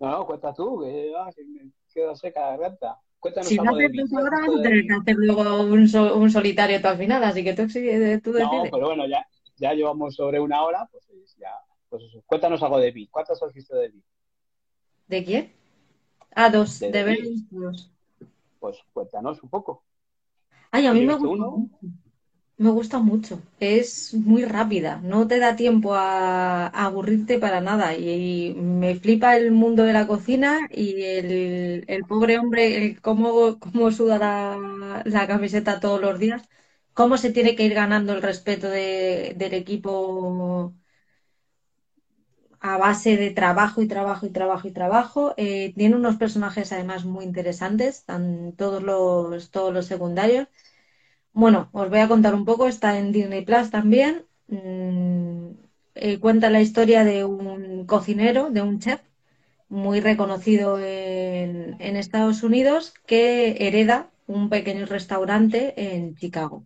No, 0.00 0.10
no, 0.10 0.26
cuenta 0.26 0.52
tú, 0.54 0.80
que, 0.80 1.12
ah, 1.16 1.30
me 1.46 1.70
quedo 1.92 2.16
seca 2.16 2.40
la 2.40 2.50
garganta. 2.50 3.00
Cuéntanos 3.18 3.48
si 3.48 3.56
no 3.56 3.74
haces 3.74 3.90
mí. 3.90 4.00
ahora, 4.16 4.30
vas 4.30 4.58
a 4.58 4.62
tener 4.62 4.86
que 4.86 4.94
hacer 4.94 5.16
luego 5.16 5.62
un, 5.62 5.88
so, 5.88 6.16
un 6.16 6.30
solitario 6.30 6.80
tú 6.80 6.86
al 6.86 6.98
final, 6.98 7.24
así 7.24 7.42
que 7.42 7.52
tú, 7.52 7.68
sigue, 7.68 8.20
tú 8.20 8.32
decides. 8.32 8.52
No, 8.52 8.70
pero 8.70 8.86
bueno, 8.86 9.08
ya, 9.08 9.26
ya 9.58 9.74
llevamos 9.74 10.14
sobre 10.16 10.40
una 10.40 10.62
hora, 10.62 10.88
pues 10.90 11.06
ya, 11.38 11.50
pues 11.88 12.02
eso. 12.04 12.22
Cuéntanos 12.26 12.62
algo 12.62 12.78
de 12.78 12.92
mí. 12.92 13.08
¿Cuántas 13.08 13.42
has 13.42 13.52
visto 13.52 13.76
de 13.76 13.90
mí? 13.90 14.02
¿De 15.08 15.24
quién? 15.24 15.44
Ah, 16.34 16.50
dos, 16.50 16.70
de, 16.80 16.92
de 16.92 17.02
ver 17.04 17.18
mí. 17.20 17.46
dos. 17.50 17.90
Pues 18.60 18.78
cuéntanos 18.92 19.42
un 19.42 19.50
poco. 19.50 19.84
Ay, 20.70 20.86
a 20.86 20.94
mí 20.94 21.02
me 21.02 21.14
gusta 21.16 21.28
uno. 21.28 21.50
mucho. 21.56 21.78
Me 22.58 22.70
gusta 22.70 22.98
mucho. 22.98 23.40
Es 23.60 24.14
muy 24.14 24.44
rápida, 24.44 25.00
no 25.02 25.28
te 25.28 25.38
da 25.38 25.54
tiempo 25.56 25.94
a, 25.94 26.66
a 26.66 26.84
aburrirte 26.86 27.38
para 27.38 27.60
nada. 27.60 27.96
Y, 27.96 28.50
y 28.50 28.54
me 28.54 28.96
flipa 28.96 29.36
el 29.36 29.52
mundo 29.52 29.84
de 29.84 29.92
la 29.92 30.06
cocina 30.08 30.68
y 30.70 31.02
el, 31.02 31.84
el 31.88 32.04
pobre 32.06 32.38
hombre, 32.38 32.76
el 32.84 33.00
cómo, 33.00 33.58
cómo 33.60 33.92
suda 33.92 34.18
la, 34.18 35.02
la 35.04 35.26
camiseta 35.28 35.78
todos 35.80 36.00
los 36.00 36.18
días, 36.18 36.48
cómo 36.98 37.16
se 37.16 37.30
tiene 37.30 37.54
que 37.54 37.64
ir 37.64 37.74
ganando 37.74 38.12
el 38.12 38.22
respeto 38.22 38.68
de, 38.68 39.34
del 39.36 39.54
equipo 39.54 40.74
a 42.60 42.76
base 42.76 43.16
de 43.16 43.30
trabajo 43.30 43.82
y 43.82 43.86
trabajo 43.86 44.26
y 44.26 44.30
trabajo 44.30 44.66
y 44.66 44.72
trabajo. 44.72 45.34
Eh, 45.36 45.72
tiene 45.76 45.94
unos 45.94 46.16
personajes 46.16 46.72
además 46.72 47.04
muy 47.04 47.24
interesantes, 47.24 47.98
están 47.98 48.52
todos 48.56 48.82
los, 48.82 49.52
todos 49.52 49.72
los 49.72 49.86
secundarios. 49.86 50.48
Bueno, 51.32 51.70
os 51.72 51.88
voy 51.88 52.00
a 52.00 52.08
contar 52.08 52.34
un 52.34 52.44
poco, 52.44 52.66
está 52.66 52.98
en 52.98 53.12
Disney 53.12 53.44
Plus 53.44 53.70
también. 53.70 54.26
Mm, 54.48 55.50
eh, 55.94 56.18
cuenta 56.18 56.50
la 56.50 56.60
historia 56.60 57.04
de 57.04 57.24
un 57.24 57.86
cocinero, 57.86 58.50
de 58.50 58.62
un 58.62 58.80
chef, 58.80 59.00
muy 59.68 60.00
reconocido 60.00 60.80
en 60.80 61.96
Estados 61.96 62.42
Unidos 62.42 62.92
que 63.06 63.56
hereda 63.68 64.10
un 64.26 64.48
pequeño 64.48 64.84
restaurante 64.86 65.60
en 65.94 66.16
Chicago 66.16 66.64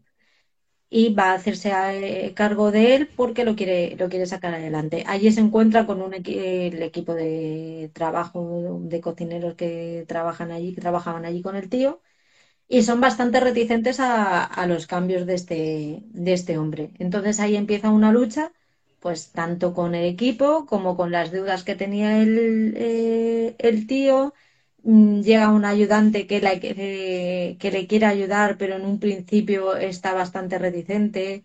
y 0.94 1.14
va 1.14 1.30
a 1.32 1.34
hacerse 1.34 1.72
eh, 1.74 2.34
cargo 2.34 2.70
de 2.70 2.94
él 2.94 3.08
porque 3.16 3.44
lo 3.44 3.56
quiere, 3.56 3.96
lo 3.96 4.08
quiere 4.10 4.26
sacar 4.26 4.54
adelante. 4.54 5.04
Allí 5.06 5.32
se 5.32 5.40
encuentra 5.40 5.86
con 5.86 6.02
un 6.02 6.12
el 6.14 6.82
equipo 6.82 7.14
de 7.14 7.90
trabajo 7.94 8.80
de 8.82 9.00
cocineros 9.00 9.54
que 9.54 10.04
trabajan 10.08 10.50
allí, 10.52 10.74
que 10.74 10.80
trabajaban 10.82 11.24
allí 11.24 11.40
con 11.42 11.56
el 11.56 11.68
tío, 11.70 12.02
y 12.68 12.82
son 12.82 13.00
bastante 13.00 13.40
reticentes 13.40 14.00
a, 14.00 14.44
a 14.44 14.66
los 14.66 14.86
cambios 14.86 15.26
de 15.26 15.34
este, 15.34 16.00
de 16.06 16.32
este 16.32 16.58
hombre. 16.58 16.92
Entonces 16.98 17.40
ahí 17.40 17.56
empieza 17.56 17.90
una 17.90 18.12
lucha, 18.12 18.52
pues 19.00 19.32
tanto 19.32 19.74
con 19.74 19.94
el 19.94 20.04
equipo 20.06 20.66
como 20.66 20.96
con 20.96 21.10
las 21.12 21.30
deudas 21.32 21.64
que 21.64 21.74
tenía 21.76 22.20
el, 22.22 22.74
eh, 22.76 23.56
el 23.58 23.86
tío 23.86 24.34
llega 24.84 25.50
un 25.52 25.64
ayudante 25.64 26.26
que, 26.26 26.40
la, 26.40 26.58
que, 26.60 27.56
que 27.60 27.70
le 27.70 27.86
quiere 27.86 28.06
ayudar, 28.06 28.58
pero 28.58 28.76
en 28.76 28.84
un 28.86 28.98
principio 29.00 29.76
está 29.76 30.14
bastante 30.14 30.58
reticente. 30.58 31.44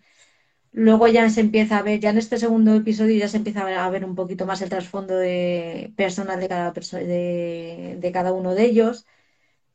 Luego 0.72 1.08
ya 1.08 1.30
se 1.30 1.40
empieza 1.42 1.78
a 1.78 1.82
ver, 1.82 2.00
ya 2.00 2.10
en 2.10 2.18
este 2.18 2.38
segundo 2.38 2.74
episodio 2.74 3.16
ya 3.18 3.28
se 3.28 3.38
empieza 3.38 3.62
a 3.84 3.90
ver 3.90 4.04
un 4.04 4.14
poquito 4.16 4.46
más 4.46 4.62
el 4.62 4.70
trasfondo 4.70 5.16
de 5.18 5.92
personal 5.96 6.40
de 6.40 6.48
cada, 6.48 6.72
de, 6.72 7.96
de 8.00 8.12
cada 8.12 8.32
uno 8.32 8.54
de 8.54 8.64
ellos. 8.66 9.06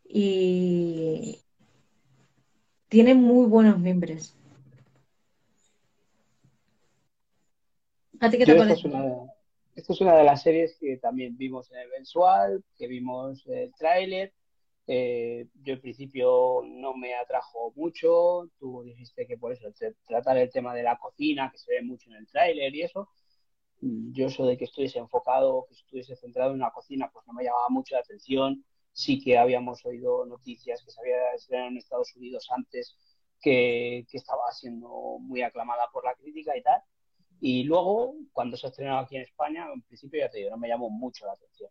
Y 0.06 1.44
tiene 2.88 3.14
muy 3.14 3.46
buenos 3.48 3.78
miembros. 3.78 4.38
¿A 8.24 8.30
ti 8.30 8.38
qué 8.40 8.46
te 8.48 8.56
parece? 8.56 8.90
Esta 9.76 9.94
es 9.94 10.02
una 10.02 10.16
de 10.16 10.24
las 10.24 10.44
series 10.44 10.78
que 10.80 10.98
también 10.98 11.36
vimos 11.36 11.72
en 11.72 11.80
el 11.80 11.90
mensual, 11.90 12.64
que 12.78 12.88
vimos 12.88 13.44
el 13.48 13.74
tráiler. 13.74 14.34
Eh, 14.86 15.48
yo 15.64 15.74
al 15.74 15.80
principio 15.82 16.62
no 16.66 16.94
me 16.94 17.16
atrajo 17.16 17.72
mucho, 17.76 18.50
tú 18.60 18.84
dijiste 18.84 19.26
que 19.26 19.38
por 19.38 19.52
eso 19.54 19.68
tratar 20.06 20.38
el 20.38 20.52
tema 20.52 20.76
de 20.76 20.84
la 20.84 20.98
cocina, 20.98 21.50
que 21.52 21.58
se 21.58 21.74
ve 21.74 21.82
mucho 21.82 22.10
en 22.12 22.18
el 22.18 22.28
tráiler 22.28 22.76
y 22.76 22.84
eso, 22.84 23.10
yo 23.82 24.28
eso 24.28 24.46
de 24.46 24.58
que 24.58 24.66
estuviese 24.66 25.00
enfocado, 25.00 25.66
que 25.68 25.76
estuviese 25.76 26.16
centrado 26.16 26.52
en 26.52 26.58
una 26.58 26.72
cocina, 26.72 27.10
pues 27.12 27.26
no 27.26 27.34
me 27.34 27.44
llamaba 27.44 27.70
mucho 27.70 27.96
la 27.96 28.02
atención. 28.02 28.64
Sí 28.92 29.20
que 29.24 29.38
habíamos 29.38 29.84
oído 29.86 30.26
noticias 30.26 30.84
que 30.84 30.92
se 30.92 31.02
había 31.02 31.34
estrenado 31.34 31.70
en 31.70 31.78
Estados 31.78 32.16
Unidos 32.16 32.48
antes, 32.56 32.96
que, 33.42 34.06
que 34.10 34.18
estaba 34.18 34.52
siendo 34.52 35.18
muy 35.20 35.42
aclamada 35.42 35.90
por 35.92 36.06
la 36.06 36.14
crítica 36.16 36.56
y 36.56 36.62
tal 36.62 36.82
y 37.46 37.64
luego, 37.66 38.16
cuando 38.32 38.56
se 38.56 38.68
ha 38.68 38.70
estrenado 38.70 39.00
aquí 39.00 39.18
en 39.18 39.24
España, 39.24 39.68
en 39.74 39.82
principio 39.82 40.22
ya 40.22 40.30
te 40.30 40.38
digo, 40.38 40.52
no 40.52 40.58
me 40.58 40.70
llamó 40.70 40.90
mucho 40.90 41.26
la 41.26 41.34
atención. 41.34 41.70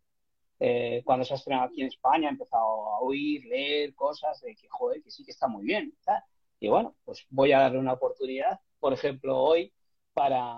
Eh, 0.61 1.01
cuando 1.03 1.25
se 1.25 1.33
ha 1.33 1.39
estrenado 1.39 1.69
aquí 1.69 1.81
en 1.81 1.87
España, 1.87 2.29
he 2.29 2.33
empezado 2.33 2.91
a 2.91 3.01
oír, 3.01 3.47
leer 3.47 3.95
cosas 3.95 4.39
de 4.43 4.55
que, 4.55 4.69
joder, 4.69 5.03
que 5.03 5.11
sí 5.11 5.25
que 5.25 5.31
está 5.31 5.49
muy 5.49 5.65
bien. 5.65 5.97
Y 6.61 6.69
bueno, 6.69 6.95
pues 7.07 7.25
voy 7.31 7.53
a 7.53 7.61
darle 7.61 7.79
una 7.79 7.95
oportunidad, 7.95 8.61
por 8.81 8.93
ejemplo, 8.93 9.39
hoy, 9.39 9.73
para, 10.13 10.55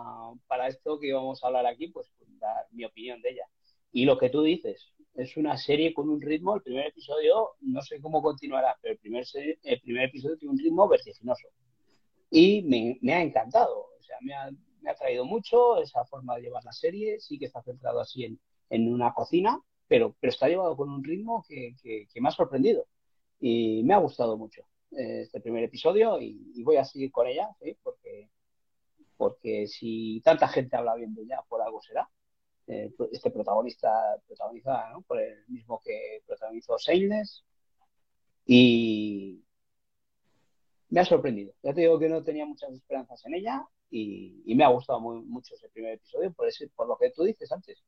para 0.49 0.67
esto 0.67 0.99
que 0.99 1.13
vamos 1.13 1.45
a 1.45 1.47
hablar 1.47 1.67
aquí, 1.67 1.87
pues 1.87 2.13
dar 2.41 2.67
mi 2.73 2.85
opinión 2.85 3.23
de 3.23 3.31
ella. 3.31 3.47
Y 3.93 4.07
lo 4.07 4.19
que 4.19 4.31
tú 4.31 4.43
dices, 4.43 4.93
es 5.15 5.37
una 5.37 5.57
serie 5.57 5.95
con 5.95 6.09
un 6.09 6.21
ritmo, 6.21 6.57
el 6.57 6.63
primer 6.63 6.89
episodio, 6.89 7.51
no 7.61 7.83
sé 7.83 8.01
cómo 8.01 8.21
continuará, 8.21 8.77
pero 8.83 8.95
el 8.95 8.99
primer, 8.99 9.25
el 9.63 9.81
primer 9.81 10.09
episodio 10.09 10.37
tiene 10.39 10.55
un 10.55 10.59
ritmo 10.59 10.89
vertiginoso. 10.89 11.47
Y 12.31 12.63
me, 12.63 12.99
me 13.01 13.15
ha 13.15 13.23
encantado, 13.23 13.91
o 13.97 14.03
sea, 14.03 14.17
me 14.21 14.35
ha, 14.35 14.51
me 14.85 14.91
ha 14.91 14.95
traído 14.95 15.25
mucho 15.25 15.79
esa 15.81 16.05
forma 16.05 16.37
de 16.37 16.43
llevar 16.43 16.63
la 16.65 16.73
serie. 16.73 17.19
Sí 17.19 17.39
que 17.39 17.47
está 17.47 17.63
centrado 17.63 18.01
así 18.01 18.25
en, 18.25 18.39
en 18.69 18.93
una 18.93 19.15
cocina, 19.15 19.61
pero, 19.89 20.15
pero 20.21 20.31
está 20.31 20.49
llevado 20.49 20.77
con 20.77 20.91
un 20.91 21.03
ritmo 21.03 21.45
que, 21.49 21.75
que, 21.83 22.21
me 22.21 22.29
ha 22.29 22.33
sorprendido. 22.33 22.87
Y 23.41 23.83
me 23.85 23.95
ha 23.95 23.99
gustado 23.99 24.37
mucho 24.37 24.63
eh, 24.93 25.23
este 25.23 25.41
primer 25.41 25.65
episodio 25.65 26.21
y, 26.21 26.63
voy 26.63 26.77
a 26.77 26.85
seguir 26.85 27.11
con 27.11 27.27
ella, 27.27 27.49
porque, 27.83 28.31
porque 29.17 29.67
si 29.67 30.21
tanta 30.23 30.49
gente 30.49 30.77
habla 30.77 30.95
bien 30.95 31.15
de 31.15 31.23
ella, 31.23 31.43
por 31.49 31.63
algo 31.63 31.81
será. 31.83 32.09
Eh, 32.67 32.95
este 33.13 33.31
protagonista 33.31 33.91
protagonizada 34.27 34.97
por 35.07 35.21
el 35.21 35.45
mismo 35.49 35.83
que 35.85 36.23
protagonizó 36.27 36.79
Seines 36.79 37.45
y 38.47 39.45
me 40.89 41.01
ha 41.01 41.05
sorprendido. 41.05 41.53
Ya 41.63 41.75
te 41.75 41.83
digo 41.83 41.99
que 41.99 42.09
no 42.09 42.23
tenía 42.23 42.47
muchas 42.47 42.73
esperanzas 42.73 43.25
en 43.27 43.35
ella 43.35 43.67
y, 43.97 44.55
me 44.57 44.65
ha 44.65 44.69
gustado 44.69 44.99
mucho 45.01 45.55
ese 45.55 45.69
primer 45.69 45.95
episodio 45.95 46.33
por, 46.33 46.49
ese, 46.49 46.69
por 46.71 46.89
lo 46.89 46.97
que 46.97 47.11
tú 47.11 47.23
dices 47.23 47.51
antes. 47.53 47.85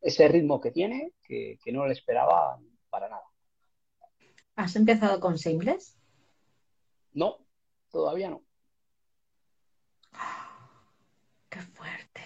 Ese 0.00 0.28
ritmo 0.28 0.60
que 0.60 0.70
tiene, 0.70 1.12
que, 1.24 1.58
no 1.72 1.86
lo 1.86 1.92
esperaba 1.92 2.58
para 2.88 3.08
nada. 3.08 3.24
¿Has 4.54 4.76
empezado 4.76 5.18
con 5.18 5.38
singles? 5.38 5.98
No, 7.12 7.44
todavía 7.90 8.30
no. 8.30 8.42
¡Qué 11.48 11.60
fuerte! 11.60 12.20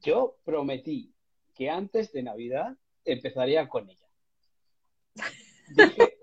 Yo 0.00 0.36
prometí 0.44 1.12
que 1.54 1.70
antes 1.70 2.12
de 2.12 2.22
Navidad 2.22 2.76
empezaría 3.04 3.68
con 3.68 3.90
ella. 3.90 4.08
Dije, 5.74 6.18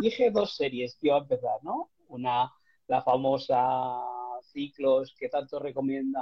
dije 0.00 0.30
dos 0.30 0.56
series 0.56 0.96
que 0.96 1.08
iba 1.08 1.16
a 1.16 1.22
empezar, 1.22 1.58
¿no? 1.62 1.90
Una, 2.08 2.52
la 2.86 3.02
famosa 3.02 4.00
ciclos 4.52 5.14
que 5.18 5.28
tanto 5.28 5.58
recomienda 5.58 6.20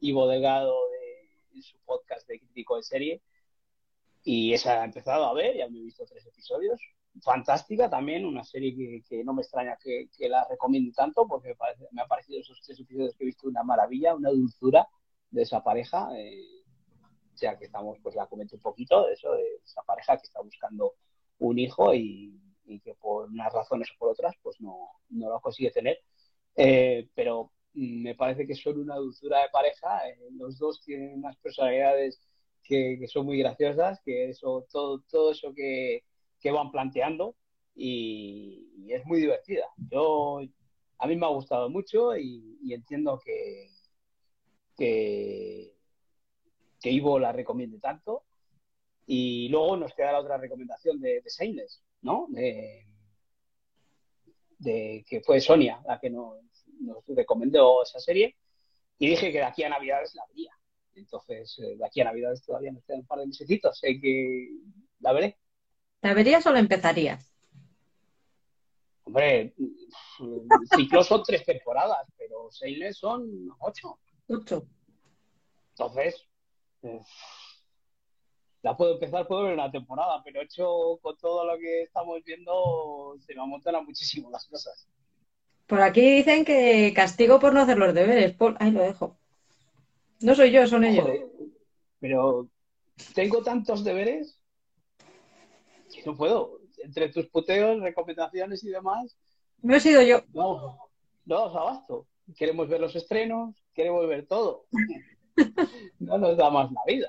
Ivo 0.00 0.26
Delgado 0.28 0.74
de, 0.90 1.56
en 1.56 1.62
su 1.62 1.78
podcast 1.84 2.26
de 2.28 2.40
crítico 2.40 2.76
de 2.76 2.82
serie. 2.82 3.22
Y 4.24 4.52
esa 4.52 4.82
he 4.82 4.84
empezado 4.84 5.24
a 5.24 5.34
ver, 5.34 5.56
ya 5.56 5.68
me 5.68 5.78
he 5.78 5.82
visto 5.82 6.04
tres 6.04 6.26
episodios. 6.26 6.80
Fantástica 7.22 7.88
también, 7.88 8.26
una 8.26 8.44
serie 8.44 9.02
que, 9.08 9.24
no 9.24 9.32
me 9.32 9.42
extraña 9.42 9.78
que, 9.82 10.08
la 10.28 10.46
recomiende 10.48 10.92
tanto, 10.92 11.26
porque 11.26 11.54
me, 11.92 12.02
ha 12.02 12.06
parecido 12.06 12.40
esos 12.40 12.60
tres 12.60 12.80
episodios 12.80 13.14
que 13.16 13.24
he 13.24 13.26
visto 13.26 13.48
una 13.48 13.62
maravilla, 13.62 14.14
una 14.14 14.30
dulzura 14.30 14.86
de 15.30 15.42
esa 15.42 15.62
pareja. 15.62 16.08
Eh, 16.16 16.44
ya 17.36 17.58
que 17.58 17.66
estamos, 17.66 17.98
pues 18.02 18.14
la 18.14 18.26
comento 18.26 18.56
un 18.56 18.62
poquito 18.62 19.06
de 19.06 19.12
eso, 19.12 19.32
de 19.32 19.44
esa 19.64 19.82
pareja 19.82 20.16
que 20.16 20.24
está 20.24 20.40
buscando 20.40 20.94
un 21.38 21.58
hijo 21.58 21.94
y, 21.94 22.40
que 22.82 22.94
por 22.94 23.26
unas 23.26 23.52
razones 23.52 23.88
o 23.92 23.98
por 23.98 24.10
otras, 24.10 24.34
pues 24.42 24.60
no, 24.60 24.90
no 25.10 25.30
lo 25.30 25.40
consigue 25.40 25.70
tener. 25.70 25.98
Eh, 26.56 27.08
pero 27.14 27.52
me 27.76 28.14
parece 28.14 28.46
que 28.46 28.54
son 28.54 28.80
una 28.80 28.96
dulzura 28.96 29.42
de 29.42 29.50
pareja. 29.50 30.08
Eh, 30.08 30.18
los 30.32 30.58
dos 30.58 30.82
tienen 30.82 31.18
unas 31.18 31.36
personalidades 31.36 32.20
que, 32.62 33.06
son 33.08 33.26
muy 33.26 33.38
graciosas, 33.38 34.00
que 34.04 34.30
eso, 34.30 34.66
todo, 34.70 35.02
todo 35.10 35.32
eso 35.32 35.52
que, 35.54 36.02
van 36.44 36.70
planteando 36.70 37.34
y, 37.74 38.86
es 38.88 39.04
muy 39.04 39.20
divertida. 39.20 39.66
Yo, 39.90 40.40
a 40.98 41.06
mí 41.08 41.16
me 41.16 41.26
ha 41.26 41.30
gustado 41.30 41.68
mucho 41.68 42.16
y, 42.16 42.72
entiendo 42.72 43.20
que, 43.24 43.68
que, 44.76 45.72
Ivo 46.82 47.18
la 47.18 47.32
recomiende 47.32 47.80
tanto. 47.80 48.22
Y 49.06 49.48
luego 49.48 49.76
nos 49.76 49.92
queda 49.94 50.12
la 50.12 50.20
otra 50.20 50.36
recomendación 50.36 51.00
de, 51.00 51.20
de 51.20 51.68
¿no? 52.02 52.26
De, 52.30 52.86
de, 54.58 55.04
que 55.08 55.20
fue 55.20 55.40
Sonia 55.40 55.80
la 55.86 55.98
que 55.98 56.10
nos, 56.10 56.45
nos 56.80 57.04
recomendó 57.08 57.82
esa 57.82 57.98
serie 58.00 58.36
y 58.98 59.08
dije 59.08 59.32
que 59.32 59.38
de 59.38 59.44
aquí 59.44 59.62
a 59.62 59.68
Navidades 59.68 60.14
la 60.14 60.26
vería. 60.26 60.52
Entonces, 60.94 61.58
eh, 61.58 61.76
de 61.76 61.86
aquí 61.86 62.00
a 62.00 62.04
Navidades 62.04 62.42
todavía 62.42 62.72
me 62.72 62.82
quedan 62.82 63.00
un 63.00 63.06
par 63.06 63.18
de 63.18 63.26
mesecitos, 63.26 63.78
sé 63.78 64.00
que 64.00 64.48
la 65.00 65.12
veré. 65.12 65.38
¿La 66.02 66.14
verías 66.14 66.46
o 66.46 66.52
la 66.52 66.60
empezarías? 66.60 67.32
Hombre, 69.04 69.54
ciclos 70.74 71.06
son 71.06 71.22
tres 71.22 71.44
temporadas, 71.44 72.06
pero 72.16 72.50
seis 72.50 72.96
son 72.96 73.48
ocho. 73.60 73.98
Ocho. 74.28 74.66
Entonces, 75.70 76.26
eh, 76.82 77.00
la 78.62 78.76
puedo 78.76 78.94
empezar, 78.94 79.28
puedo 79.28 79.44
ver 79.44 79.54
una 79.54 79.70
temporada, 79.70 80.22
pero 80.24 80.40
ocho 80.40 80.98
con 81.00 81.16
todo 81.18 81.44
lo 81.44 81.56
que 81.58 81.82
estamos 81.82 82.22
viendo 82.24 83.16
se 83.20 83.34
me 83.34 83.42
amontonan 83.42 83.84
muchísimo 83.84 84.30
las 84.30 84.46
cosas. 84.46 84.88
Por 85.66 85.80
aquí 85.80 86.16
dicen 86.16 86.44
que 86.44 86.92
castigo 86.94 87.40
por 87.40 87.52
no 87.52 87.60
hacer 87.60 87.78
los 87.78 87.92
deberes. 87.92 88.32
Por... 88.34 88.56
Ahí 88.60 88.70
lo 88.70 88.82
dejo. 88.82 89.16
No 90.20 90.34
soy 90.34 90.50
yo, 90.50 90.66
son 90.66 90.84
ellos. 90.84 91.08
pero 92.00 92.48
tengo 93.14 93.42
tantos 93.42 93.84
deberes 93.84 94.40
que 95.92 96.02
no 96.04 96.16
puedo. 96.16 96.60
Entre 96.82 97.08
tus 97.08 97.26
puteos, 97.26 97.80
recomendaciones 97.80 98.62
y 98.64 98.68
demás. 98.68 99.16
No 99.62 99.74
he 99.74 99.80
sido 99.80 100.02
yo. 100.02 100.22
No, 100.32 100.78
no 101.24 101.36
abasto. 101.36 102.06
Queremos 102.36 102.68
ver 102.68 102.80
los 102.80 102.94
estrenos, 102.94 103.54
queremos 103.74 104.06
ver 104.08 104.26
todo. 104.26 104.66
no 105.98 106.18
nos 106.18 106.36
da 106.36 106.50
más 106.50 106.70
la 106.70 106.80
vida. 106.86 107.08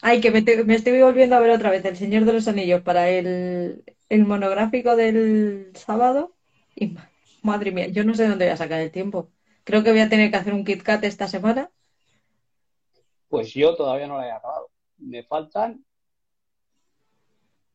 Ay, 0.00 0.20
que 0.20 0.30
me, 0.30 0.42
me, 0.64 0.74
estoy 0.74 1.00
volviendo 1.00 1.36
a 1.36 1.40
ver 1.40 1.50
otra 1.50 1.70
vez 1.70 1.84
El 1.84 1.96
Señor 1.96 2.24
de 2.24 2.32
los 2.32 2.48
Anillos 2.48 2.82
para 2.82 3.08
el, 3.08 3.84
el 4.08 4.24
monográfico 4.26 4.96
del 4.96 5.70
sábado. 5.74 6.31
Y 6.74 6.96
madre 7.42 7.72
mía, 7.72 7.88
yo 7.88 8.04
no 8.04 8.14
sé 8.14 8.28
dónde 8.28 8.46
voy 8.46 8.52
a 8.52 8.56
sacar 8.56 8.80
el 8.80 8.90
tiempo. 8.90 9.30
Creo 9.64 9.82
que 9.82 9.90
voy 9.90 10.00
a 10.00 10.08
tener 10.08 10.30
que 10.30 10.36
hacer 10.36 10.54
un 10.54 10.64
KitKat 10.64 11.04
esta 11.04 11.28
semana. 11.28 11.70
Pues 13.28 13.54
yo 13.54 13.74
todavía 13.76 14.06
no 14.06 14.18
la 14.18 14.28
he 14.28 14.32
acabado. 14.32 14.70
me 14.98 15.22
faltan, 15.24 15.84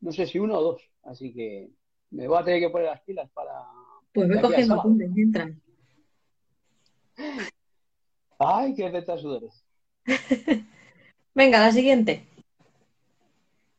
no 0.00 0.12
sé 0.12 0.26
si 0.26 0.38
uno 0.38 0.58
o 0.58 0.62
dos, 0.62 0.82
así 1.02 1.32
que 1.32 1.70
me 2.10 2.28
voy 2.28 2.38
a 2.38 2.44
tener 2.44 2.60
que 2.60 2.70
poner 2.70 2.88
las 2.88 3.00
pilas 3.02 3.28
para... 3.30 3.52
Pues 4.12 4.28
voy 4.28 4.40
cogiendo 4.40 4.74
apuntes 4.74 5.10
mientras. 5.10 5.50
Ay, 8.38 8.74
qué 8.74 8.90
tetas. 8.90 9.22
Venga, 11.34 11.60
la 11.60 11.72
siguiente. 11.72 12.24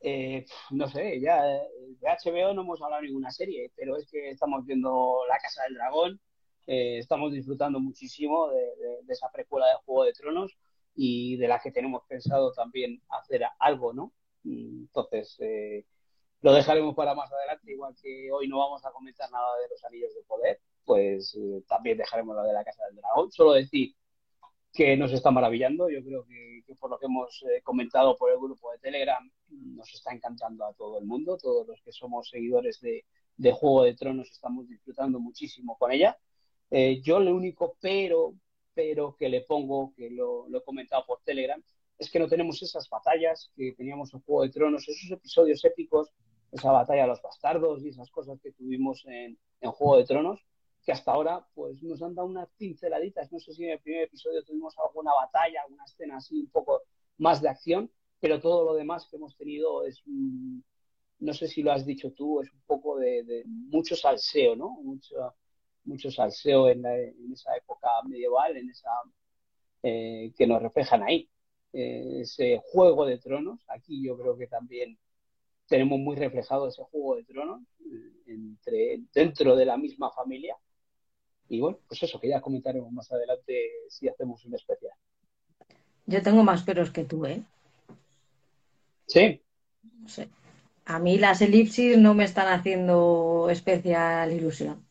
Eh, 0.01 0.45
no 0.71 0.87
sé, 0.87 1.19
ya 1.19 1.43
de 1.43 2.07
HBO 2.07 2.53
no 2.53 2.61
hemos 2.61 2.81
hablado 2.81 3.01
ninguna 3.01 3.31
serie, 3.31 3.71
pero 3.75 3.97
es 3.97 4.09
que 4.09 4.31
estamos 4.31 4.65
viendo 4.65 5.17
La 5.27 5.37
Casa 5.39 5.63
del 5.63 5.75
Dragón, 5.75 6.21
eh, 6.67 6.99
estamos 6.99 7.33
disfrutando 7.33 7.79
muchísimo 7.79 8.49
de, 8.49 9.01
esa 9.09 9.29
precuela 9.31 9.67
de 9.67 9.75
Juego 9.85 10.05
de 10.05 10.13
Tronos 10.13 10.57
y 10.95 11.37
de 11.37 11.47
la 11.47 11.59
que 11.59 11.71
tenemos 11.71 12.03
pensado 12.07 12.53
también 12.53 13.01
hacer 13.09 13.43
algo, 13.59 13.93
¿no? 13.93 14.13
Entonces, 14.45 15.35
eh, 15.39 15.85
lo 16.41 16.53
dejaremos 16.53 16.95
para 16.95 17.15
más 17.15 17.31
adelante, 17.31 17.71
igual 17.71 17.95
que 18.01 18.31
hoy 18.31 18.47
no 18.47 18.59
vamos 18.59 18.85
a 18.85 18.91
comentar 18.91 19.29
nada 19.31 19.57
de 19.61 19.69
los 19.69 19.83
Anillos 19.83 20.13
de 20.15 20.23
Poder, 20.23 20.61
pues 20.85 21.37
también 21.67 21.97
dejaremos 21.97 22.35
la 22.35 22.43
de 22.43 22.53
la 22.53 22.63
Casa 22.63 22.85
del 22.85 22.95
Dragón. 22.95 23.31
Solo 23.31 23.53
decir 23.53 23.93
que 24.73 24.95
nos 24.97 25.11
está 25.11 25.31
maravillando. 25.31 25.89
Yo 25.89 26.03
creo 26.03 26.25
que, 26.25 26.63
por 26.79 26.89
lo 26.89 26.99
que 26.99 27.07
hemos 27.07 27.43
eh, 27.43 27.61
comentado 27.63 28.15
por 28.17 28.31
el 28.31 28.37
grupo 28.37 28.71
de 28.71 28.79
Telegram, 28.79 29.29
nos 29.49 29.93
está 29.93 30.13
encantando 30.13 30.65
a 30.65 30.73
todo 30.73 30.99
el 30.99 31.05
mundo. 31.05 31.37
Todos 31.37 31.67
los 31.67 31.81
que 31.81 31.91
somos 31.91 32.29
seguidores 32.29 32.79
de, 32.81 33.05
Juego 33.51 33.83
de 33.83 33.95
Tronos 33.95 34.29
estamos 34.29 34.67
disfrutando 34.67 35.19
muchísimo 35.19 35.77
con 35.77 35.91
ella. 35.91 36.17
Eh, 36.69 37.01
yo 37.01 37.19
lo 37.19 37.35
único 37.35 37.77
pero, 37.79 38.35
pero 38.73 39.15
que 39.15 39.29
le 39.29 39.41
pongo, 39.41 39.93
que 39.95 40.09
lo, 40.11 40.45
he 40.55 40.63
comentado 40.63 41.05
por 41.07 41.21
Telegram, 41.23 41.61
es 41.97 42.11
que 42.11 42.19
no 42.19 42.27
tenemos 42.27 42.61
esas 42.61 42.87
batallas 42.89 43.51
que 43.55 43.73
teníamos 43.73 44.13
en 44.13 44.21
Juego 44.21 44.43
de 44.43 44.51
Tronos, 44.51 44.87
esos 44.87 45.11
episodios 45.11 45.65
épicos, 45.65 46.11
esa 46.51 46.71
batalla 46.71 47.03
de 47.03 47.07
los 47.09 47.21
bastardos 47.21 47.83
y 47.83 47.89
esas 47.89 48.09
cosas 48.11 48.39
que 48.41 48.51
tuvimos 48.51 49.03
en, 49.05 49.37
en 49.61 49.71
Juego 49.71 49.97
de 49.97 50.05
Tronos 50.05 50.45
que 50.85 50.91
hasta 50.91 51.11
ahora 51.11 51.45
pues 51.53 51.81
nos 51.83 52.01
han 52.01 52.15
dado 52.15 52.27
unas 52.27 52.49
pinceladitas. 52.57 53.31
No 53.31 53.39
sé 53.39 53.53
si 53.53 53.65
en 53.65 53.71
el 53.71 53.79
primer 53.79 54.03
episodio 54.03 54.43
tuvimos 54.43 54.75
alguna 54.77 55.11
batalla, 55.13 55.61
alguna 55.63 55.85
escena 55.85 56.17
así 56.17 56.39
un 56.39 56.49
poco 56.49 56.81
más 57.17 57.41
de 57.41 57.49
acción, 57.49 57.91
pero 58.19 58.39
todo 58.39 58.65
lo 58.65 58.73
demás 58.75 59.07
que 59.09 59.17
hemos 59.17 59.35
tenido 59.37 59.85
es, 59.85 60.01
no 60.05 61.33
sé 61.33 61.47
si 61.47 61.61
lo 61.61 61.71
has 61.71 61.85
dicho 61.85 62.11
tú, 62.11 62.41
es 62.41 62.51
un 62.51 62.61
poco 62.65 62.97
de, 62.97 63.43
mucho 63.45 63.95
salseo, 63.95 64.55
¿no? 64.55 64.69
Mucho, 64.81 65.35
mucho 65.83 66.11
salseo 66.11 66.69
en, 66.69 66.85
esa 67.31 67.55
época 67.55 67.89
medieval, 68.07 68.57
en 68.57 68.69
esa 68.69 68.89
eh, 69.83 70.31
que 70.35 70.47
nos 70.47 70.61
reflejan 70.61 71.03
ahí. 71.03 71.29
Eh, 71.71 72.21
ese 72.21 72.61
juego 72.65 73.05
de 73.05 73.19
tronos, 73.19 73.63
aquí 73.67 74.03
yo 74.03 74.17
creo 74.17 74.35
que 74.35 74.47
también 74.47 74.97
tenemos 75.67 75.99
muy 75.99 76.15
reflejado 76.15 76.67
ese 76.67 76.81
juego 76.83 77.15
de 77.15 77.23
tronos 77.25 77.61
eh, 77.79 78.23
entre, 78.25 79.01
dentro 79.13 79.55
de 79.55 79.65
la 79.65 79.77
misma 79.77 80.11
familia 80.11 80.57
y 81.49 81.59
bueno, 81.59 81.79
pues 81.87 82.03
eso, 82.03 82.19
que 82.19 82.29
ya 82.29 82.41
comentaremos 82.41 82.91
más 82.91 83.11
adelante 83.11 83.69
si 83.89 84.07
hacemos 84.07 84.45
un 84.45 84.53
especial. 84.53 84.93
Yo 86.05 86.21
tengo 86.21 86.43
más 86.43 86.63
peros 86.63 86.91
que 86.91 87.03
tú, 87.03 87.25
¿eh? 87.25 87.41
Sí. 89.07 89.41
A 90.85 90.99
mí 90.99 91.17
las 91.17 91.41
elipsis 91.41 91.97
no 91.97 92.13
me 92.13 92.23
están 92.23 92.47
haciendo 92.47 93.47
especial 93.49 94.31
ilusión. 94.31 94.85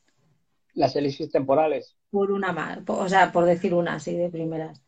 Las 0.75 0.95
elipsis 0.97 1.31
temporales. 1.31 1.97
Por 2.11 2.33
una 2.33 2.53
más, 2.53 2.81
o 2.87 3.09
sea, 3.09 3.33
por 3.33 3.45
decir 3.45 3.75
una 3.75 3.95
así 3.95 4.17
de 4.17 4.29
primeras. 4.29 4.83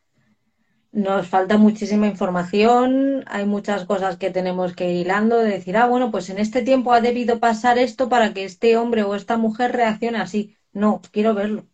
Nos 0.92 1.28
falta 1.28 1.56
muchísima 1.56 2.08
información, 2.08 3.22
hay 3.28 3.46
muchas 3.46 3.84
cosas 3.84 4.16
que 4.16 4.30
tenemos 4.30 4.74
que 4.74 4.90
ir 4.92 5.06
hilando, 5.06 5.38
de 5.38 5.50
decir, 5.50 5.76
ah, 5.76 5.86
bueno, 5.86 6.10
pues 6.10 6.30
en 6.30 6.38
este 6.38 6.62
tiempo 6.62 6.92
ha 6.92 7.00
debido 7.00 7.38
pasar 7.38 7.78
esto 7.78 8.08
para 8.08 8.34
que 8.34 8.44
este 8.44 8.76
hombre 8.76 9.04
o 9.04 9.14
esta 9.14 9.36
mujer 9.36 9.72
reaccione 9.72 10.18
así. 10.18 10.56
No, 10.72 11.00
quiero 11.12 11.32
verlo. 11.34 11.66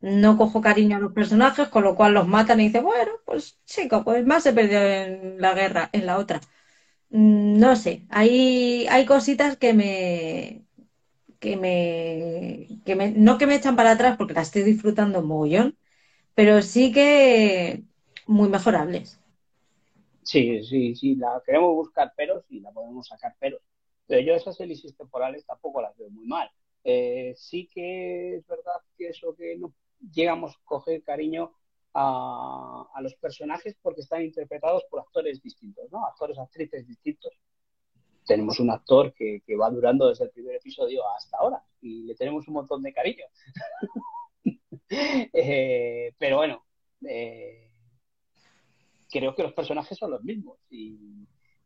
No 0.00 0.36
cojo 0.38 0.60
cariño 0.62 0.96
a 0.96 1.00
los 1.00 1.12
personajes, 1.12 1.68
con 1.68 1.84
lo 1.84 1.94
cual 1.94 2.14
los 2.14 2.26
matan 2.26 2.60
y 2.60 2.64
dice, 2.68 2.80
bueno, 2.80 3.12
pues 3.26 3.58
chico, 3.66 4.02
pues 4.04 4.24
más 4.26 4.42
se 4.42 4.52
perdió 4.54 4.80
en 4.80 5.40
la 5.40 5.52
guerra, 5.54 5.90
en 5.92 6.06
la 6.06 6.16
otra. 6.18 6.40
Mm, 7.10 7.58
no 7.60 7.76
sé, 7.76 8.06
hay, 8.10 8.86
hay 8.90 9.06
cositas 9.06 9.56
que 9.58 9.74
me, 9.74 10.64
que 11.40 11.56
me, 11.58 12.68
que 12.86 12.96
me, 12.96 13.12
no 13.12 13.38
que 13.38 13.46
me 13.48 13.56
echan 13.56 13.76
para 13.76 13.92
atrás 13.92 14.16
porque 14.18 14.34
la 14.34 14.42
estoy 14.42 14.62
disfrutando 14.64 15.22
mogollón, 15.22 15.78
pero 16.34 16.62
sí 16.62 16.92
que 16.92 17.84
muy 18.26 18.48
mejorables. 18.50 19.20
Sí, 20.22 20.62
sí, 20.64 20.94
sí, 20.96 21.16
la 21.16 21.42
queremos 21.44 21.74
buscar 21.74 22.12
peros 22.16 22.44
y 22.48 22.60
la 22.60 22.70
podemos 22.72 23.06
sacar 23.08 23.34
peros. 23.38 23.60
Pero 24.06 24.20
yo 24.22 24.34
esas 24.34 24.58
elipsis 24.60 24.96
temporales 24.96 25.44
tampoco 25.46 25.82
las 25.82 25.96
veo 25.96 26.10
muy 26.10 26.26
mal. 26.26 26.50
Eh, 26.84 27.34
sí 27.36 27.68
que 27.72 28.36
es 28.36 28.46
verdad 28.46 28.80
que 28.96 29.08
eso 29.08 29.34
que 29.34 29.56
no 29.58 29.74
llegamos 30.12 30.56
a 30.56 30.60
coger 30.64 31.02
cariño 31.02 31.52
a, 31.92 33.00
los 33.02 33.14
personajes 33.16 33.76
porque 33.82 34.02
están 34.02 34.22
interpretados 34.22 34.84
por 34.90 35.00
actores 35.00 35.42
distintos, 35.42 35.90
¿no? 35.90 36.06
Actores, 36.06 36.38
actrices 36.38 36.86
distintos. 36.86 37.32
Tenemos 38.26 38.60
un 38.60 38.70
actor 38.70 39.12
que, 39.14 39.42
va 39.60 39.70
durando 39.70 40.08
desde 40.08 40.24
el 40.24 40.30
primer 40.30 40.56
episodio 40.56 41.02
hasta 41.16 41.38
ahora 41.38 41.62
y 41.80 42.04
le 42.04 42.14
tenemos 42.14 42.46
un 42.48 42.54
montón 42.54 42.82
de 42.82 42.92
cariño. 42.92 43.24
Eh, 44.92 46.12
pero 46.18 46.38
bueno, 46.38 46.64
eh, 47.06 47.70
creo 49.08 49.36
que 49.36 49.44
los 49.44 49.52
personajes 49.52 49.96
son 49.96 50.10
los 50.10 50.22
mismos 50.24 50.58
y, 50.68 50.98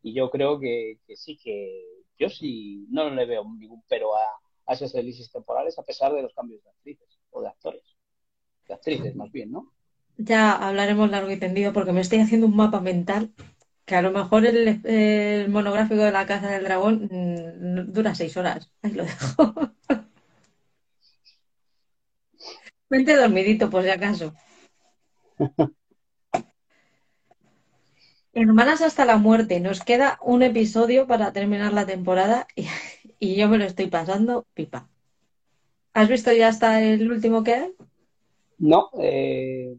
yo 0.03 0.29
creo 0.29 0.59
que, 0.59 0.99
que, 1.07 1.15
sí, 1.15 1.35
que 1.43 2.03
yo 2.19 2.29
sí 2.29 2.85
no 2.91 3.09
le 3.09 3.25
veo 3.25 3.43
ningún 3.57 3.83
pero 3.87 4.15
a, 4.15 4.21
a 4.65 4.73
esas 4.73 4.93
elisis 4.95 5.31
temporales 5.31 5.77
a 5.77 5.83
pesar 5.83 6.13
de 6.13 6.21
los 6.21 6.33
cambios 6.33 6.63
de 6.63 6.69
actrices 6.69 7.19
o 7.31 7.41
de 7.41 7.47
actores. 7.47 7.95
De 8.67 8.73
actrices 8.73 9.15
más 9.15 9.31
bien, 9.31 9.51
¿no? 9.51 9.71
Ya 10.17 10.53
hablaremos 10.53 11.09
largo 11.09 11.31
y 11.31 11.37
tendido 11.37 11.73
porque 11.73 11.91
me 11.91 12.01
estoy 12.01 12.19
haciendo 12.19 12.47
un 12.47 12.55
mapa 12.55 12.79
mental 12.79 13.33
que 13.85 13.95
a 13.95 14.01
lo 14.01 14.11
mejor 14.11 14.45
el, 14.45 15.49
monográfico 15.49 16.01
de 16.01 16.11
la 16.11 16.25
Casa 16.25 16.49
del 16.49 16.63
Dragón 16.63 17.07
mm, 17.11 17.91
dura 17.91 18.15
seis 18.15 18.35
horas. 18.37 18.71
Ahí 18.81 18.91
lo 18.91 19.03
dejo. 19.03 19.53
Vente 22.89 23.15
dormidito, 23.15 23.69
por 23.69 23.83
si 23.83 23.89
acaso. 23.89 24.33
Hermanas 28.33 28.81
hasta 28.81 29.05
la 29.05 29.17
muerte. 29.17 29.59
Nos 29.59 29.81
queda 29.81 30.19
un 30.21 30.43
episodio 30.43 31.07
para 31.07 31.31
terminar 31.31 31.71
la 31.73 31.85
temporada 31.85 32.47
y, 32.55 32.67
y 33.19 33.35
yo 33.35 33.47
me 33.47 33.57
lo 33.57 33.65
estoy 33.65 33.87
pasando 33.87 34.45
pipa. 34.53 34.89
¿Has 35.93 36.09
visto 36.09 36.31
ya 36.33 36.49
hasta 36.49 36.83
el 36.83 37.09
último 37.09 37.43
que 37.43 37.53
hay? 37.53 37.73
No, 38.57 38.89
eh, 39.01 39.77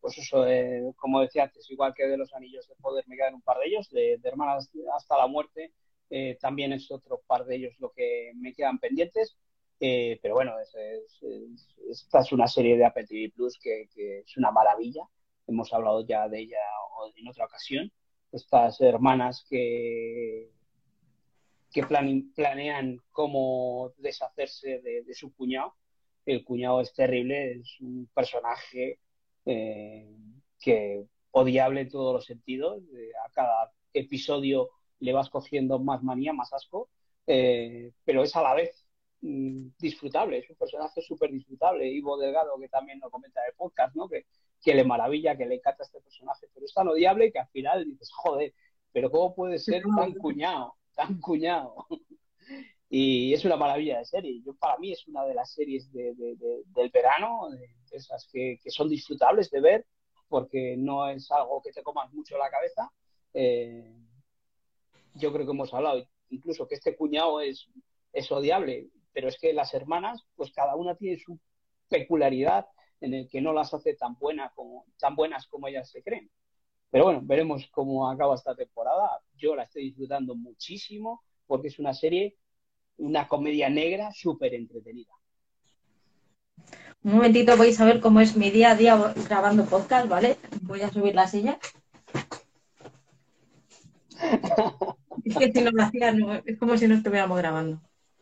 pues 0.00 0.18
eso, 0.18 0.46
eh, 0.46 0.92
como 0.96 1.20
decía 1.20 1.44
antes, 1.44 1.70
igual 1.70 1.94
que 1.94 2.06
de 2.06 2.16
los 2.16 2.32
anillos 2.34 2.68
de 2.68 2.74
poder 2.76 3.04
me 3.08 3.16
quedan 3.16 3.34
un 3.34 3.42
par 3.42 3.58
de 3.58 3.66
ellos, 3.66 3.90
de, 3.90 4.20
Hermanas 4.22 4.70
hasta 4.94 5.18
la 5.18 5.26
muerte, 5.26 5.72
eh, 6.10 6.36
también 6.40 6.72
es 6.72 6.90
otro 6.90 7.22
par 7.26 7.44
de 7.44 7.56
ellos 7.56 7.74
lo 7.78 7.90
que 7.90 8.32
me 8.36 8.54
quedan 8.54 8.78
pendientes. 8.78 9.36
pero 9.78 10.34
bueno, 10.34 10.54
esta 11.90 12.20
es 12.20 12.32
una 12.32 12.48
serie 12.48 12.76
de 12.76 12.84
Apple 12.84 13.06
TV 13.06 13.32
Plus 13.34 13.58
que, 13.60 13.88
que, 13.94 14.20
es 14.20 14.36
una 14.36 14.50
maravilla. 14.50 15.02
Hemos 15.46 15.72
hablado 15.72 16.06
ya 16.06 16.28
de 16.28 16.40
ella 16.40 16.58
en 17.16 17.28
otra 17.28 17.46
ocasión. 17.46 17.90
Estas 18.32 18.80
hermanas 18.80 19.44
que 19.48 20.50
que 21.86 22.24
planean 22.34 23.00
cómo 23.10 23.92
deshacerse 23.98 24.80
de, 24.80 25.14
su 25.14 25.34
cuñado. 25.34 25.74
El 26.26 26.44
cuñado 26.44 26.80
es 26.80 26.92
terrible, 26.92 27.52
es 27.52 27.80
un 27.80 28.08
personaje 28.14 28.98
eh, 29.46 30.16
que 30.60 31.04
odiable 31.30 31.82
en 31.82 31.88
todos 31.88 32.14
los 32.14 32.24
sentidos. 32.24 32.82
a 33.24 33.30
cada 33.30 33.72
episodio 33.92 34.70
le 35.00 35.12
vas 35.12 35.30
cogiendo 35.30 35.78
más 35.78 36.02
manía, 36.02 36.32
más 36.32 36.52
asco, 36.52 36.90
eh, 37.26 37.92
pero 38.04 38.22
es 38.22 38.34
a 38.36 38.42
la 38.42 38.54
vez 38.54 38.86
mm, 39.20 39.68
disfrutable, 39.78 40.38
es 40.38 40.50
un 40.50 40.56
personaje 40.56 41.00
súper 41.02 41.30
disfrutable. 41.30 41.88
Ivo 41.88 42.18
Delgado, 42.18 42.58
que 42.58 42.68
también 42.68 42.98
lo 43.00 43.10
comenta 43.10 43.40
en 43.42 43.50
el 43.50 43.54
podcast, 43.56 43.94
¿no? 43.94 44.08
que, 44.08 44.26
que 44.60 44.74
le 44.74 44.84
maravilla, 44.84 45.36
que 45.36 45.46
le 45.46 45.56
encanta 45.56 45.84
este 45.84 46.00
personaje, 46.00 46.48
pero 46.52 46.66
es 46.66 46.74
tan 46.74 46.88
odiable 46.88 47.30
que 47.30 47.38
al 47.38 47.48
final 47.48 47.84
dices, 47.84 48.10
joder, 48.12 48.52
pero 48.92 49.10
¿cómo 49.10 49.34
puede 49.34 49.58
ser 49.58 49.82
tan 49.96 50.12
cuñado? 50.14 50.77
Tan 50.98 51.20
cuñado. 51.20 51.86
y 52.90 53.32
es 53.32 53.44
una 53.44 53.56
maravilla 53.56 53.98
de 53.98 54.04
serie. 54.04 54.42
Yo, 54.44 54.54
para 54.54 54.76
mí 54.78 54.92
es 54.92 55.06
una 55.06 55.24
de 55.24 55.34
las 55.34 55.52
series 55.52 55.90
del 55.92 56.90
verano, 56.92 57.48
de 57.50 57.96
esas 57.96 58.28
que, 58.32 58.58
son 58.66 58.88
disfrutables 58.88 59.48
de 59.50 59.60
ver, 59.60 59.86
porque 60.28 60.76
no 60.76 61.08
es 61.08 61.30
algo 61.30 61.62
que 61.62 61.72
te 61.72 61.84
comas 61.84 62.12
mucho 62.12 62.36
la 62.36 62.50
cabeza. 62.50 62.90
Eh, 63.32 63.94
yo 65.14 65.32
creo 65.32 65.46
que 65.46 65.52
hemos 65.52 65.72
hablado 65.72 66.04
incluso 66.30 66.66
que 66.66 66.74
este 66.74 66.96
cuñado 66.96 67.40
es, 67.40 67.68
es 68.12 68.30
odiable, 68.30 68.88
pero 69.12 69.28
es 69.28 69.38
que 69.38 69.52
las 69.52 69.72
hermanas, 69.74 70.26
pues 70.34 70.52
cada 70.52 70.74
una 70.74 70.96
tiene 70.96 71.18
su 71.18 71.38
peculiaridad 71.88 72.66
en 73.00 73.14
el 73.14 73.28
que 73.28 73.40
no 73.40 73.52
las 73.52 73.72
hace 73.72 73.94
tan, 73.94 74.14
buena 74.18 74.52
como, 74.54 74.84
tan 74.98 75.14
buenas 75.14 75.46
como 75.46 75.68
ellas 75.68 75.88
se 75.90 76.02
creen. 76.02 76.28
Pero 76.90 77.04
bueno, 77.04 77.20
veremos 77.22 77.68
cómo 77.70 78.08
acaba 78.10 78.34
esta 78.34 78.54
temporada. 78.54 79.20
Yo 79.36 79.54
la 79.54 79.64
estoy 79.64 79.84
disfrutando 79.84 80.34
muchísimo 80.34 81.22
porque 81.46 81.68
es 81.68 81.78
una 81.78 81.92
serie, 81.92 82.36
una 82.96 83.28
comedia 83.28 83.68
negra 83.68 84.10
súper 84.12 84.54
entretenida. 84.54 85.12
Un 87.02 87.14
momentito, 87.14 87.56
voy 87.56 87.70
a 87.70 87.72
saber 87.72 88.00
cómo 88.00 88.20
es 88.20 88.36
mi 88.36 88.50
día 88.50 88.72
a 88.72 88.74
día 88.74 89.14
grabando 89.28 89.64
podcast, 89.64 90.08
¿vale? 90.08 90.36
Voy 90.62 90.82
a 90.82 90.90
subir 90.90 91.14
la 91.14 91.28
silla. 91.28 91.58
es 95.24 95.36
que 95.36 95.52
si 95.52 95.60
no 95.60 95.70
lo 95.70 95.82
hacía, 95.82 96.12
es 96.44 96.58
como 96.58 96.76
si 96.76 96.88
no 96.88 96.94
estuviéramos 96.94 97.38
grabando. 97.38 97.80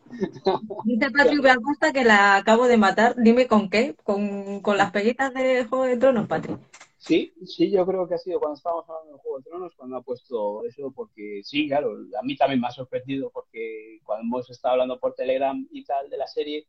Dice 0.85 1.11
Patrick 1.11 1.45
Acosta 1.45 1.91
que 1.91 2.03
la 2.03 2.35
acabo 2.35 2.67
de 2.67 2.77
matar. 2.77 3.15
Dime 3.17 3.47
con 3.47 3.69
qué, 3.69 3.95
con, 4.03 4.61
con 4.61 4.77
las 4.77 4.91
peguitas 4.91 5.33
de 5.33 5.65
Juego 5.65 5.85
de 5.85 5.97
Tronos, 5.97 6.27
Patrick. 6.27 6.59
Sí, 6.97 7.33
sí, 7.45 7.69
yo 7.71 7.85
creo 7.85 8.07
que 8.07 8.15
ha 8.15 8.17
sido 8.17 8.39
cuando 8.39 8.57
estábamos 8.57 8.89
hablando 8.89 9.13
de 9.13 9.19
Juego 9.19 9.37
de 9.37 9.43
Tronos, 9.43 9.75
cuando 9.75 9.97
ha 9.97 10.01
puesto 10.01 10.65
eso, 10.65 10.91
porque 10.91 11.41
sí, 11.43 11.67
claro, 11.67 11.95
a 12.19 12.23
mí 12.23 12.35
también 12.35 12.59
me 12.59 12.67
ha 12.67 12.71
sorprendido, 12.71 13.29
porque 13.31 13.99
cuando 14.03 14.23
hemos 14.23 14.49
estado 14.49 14.73
hablando 14.73 14.99
por 14.99 15.13
Telegram 15.13 15.67
y 15.71 15.83
tal 15.85 16.09
de 16.09 16.17
la 16.17 16.27
serie, 16.27 16.67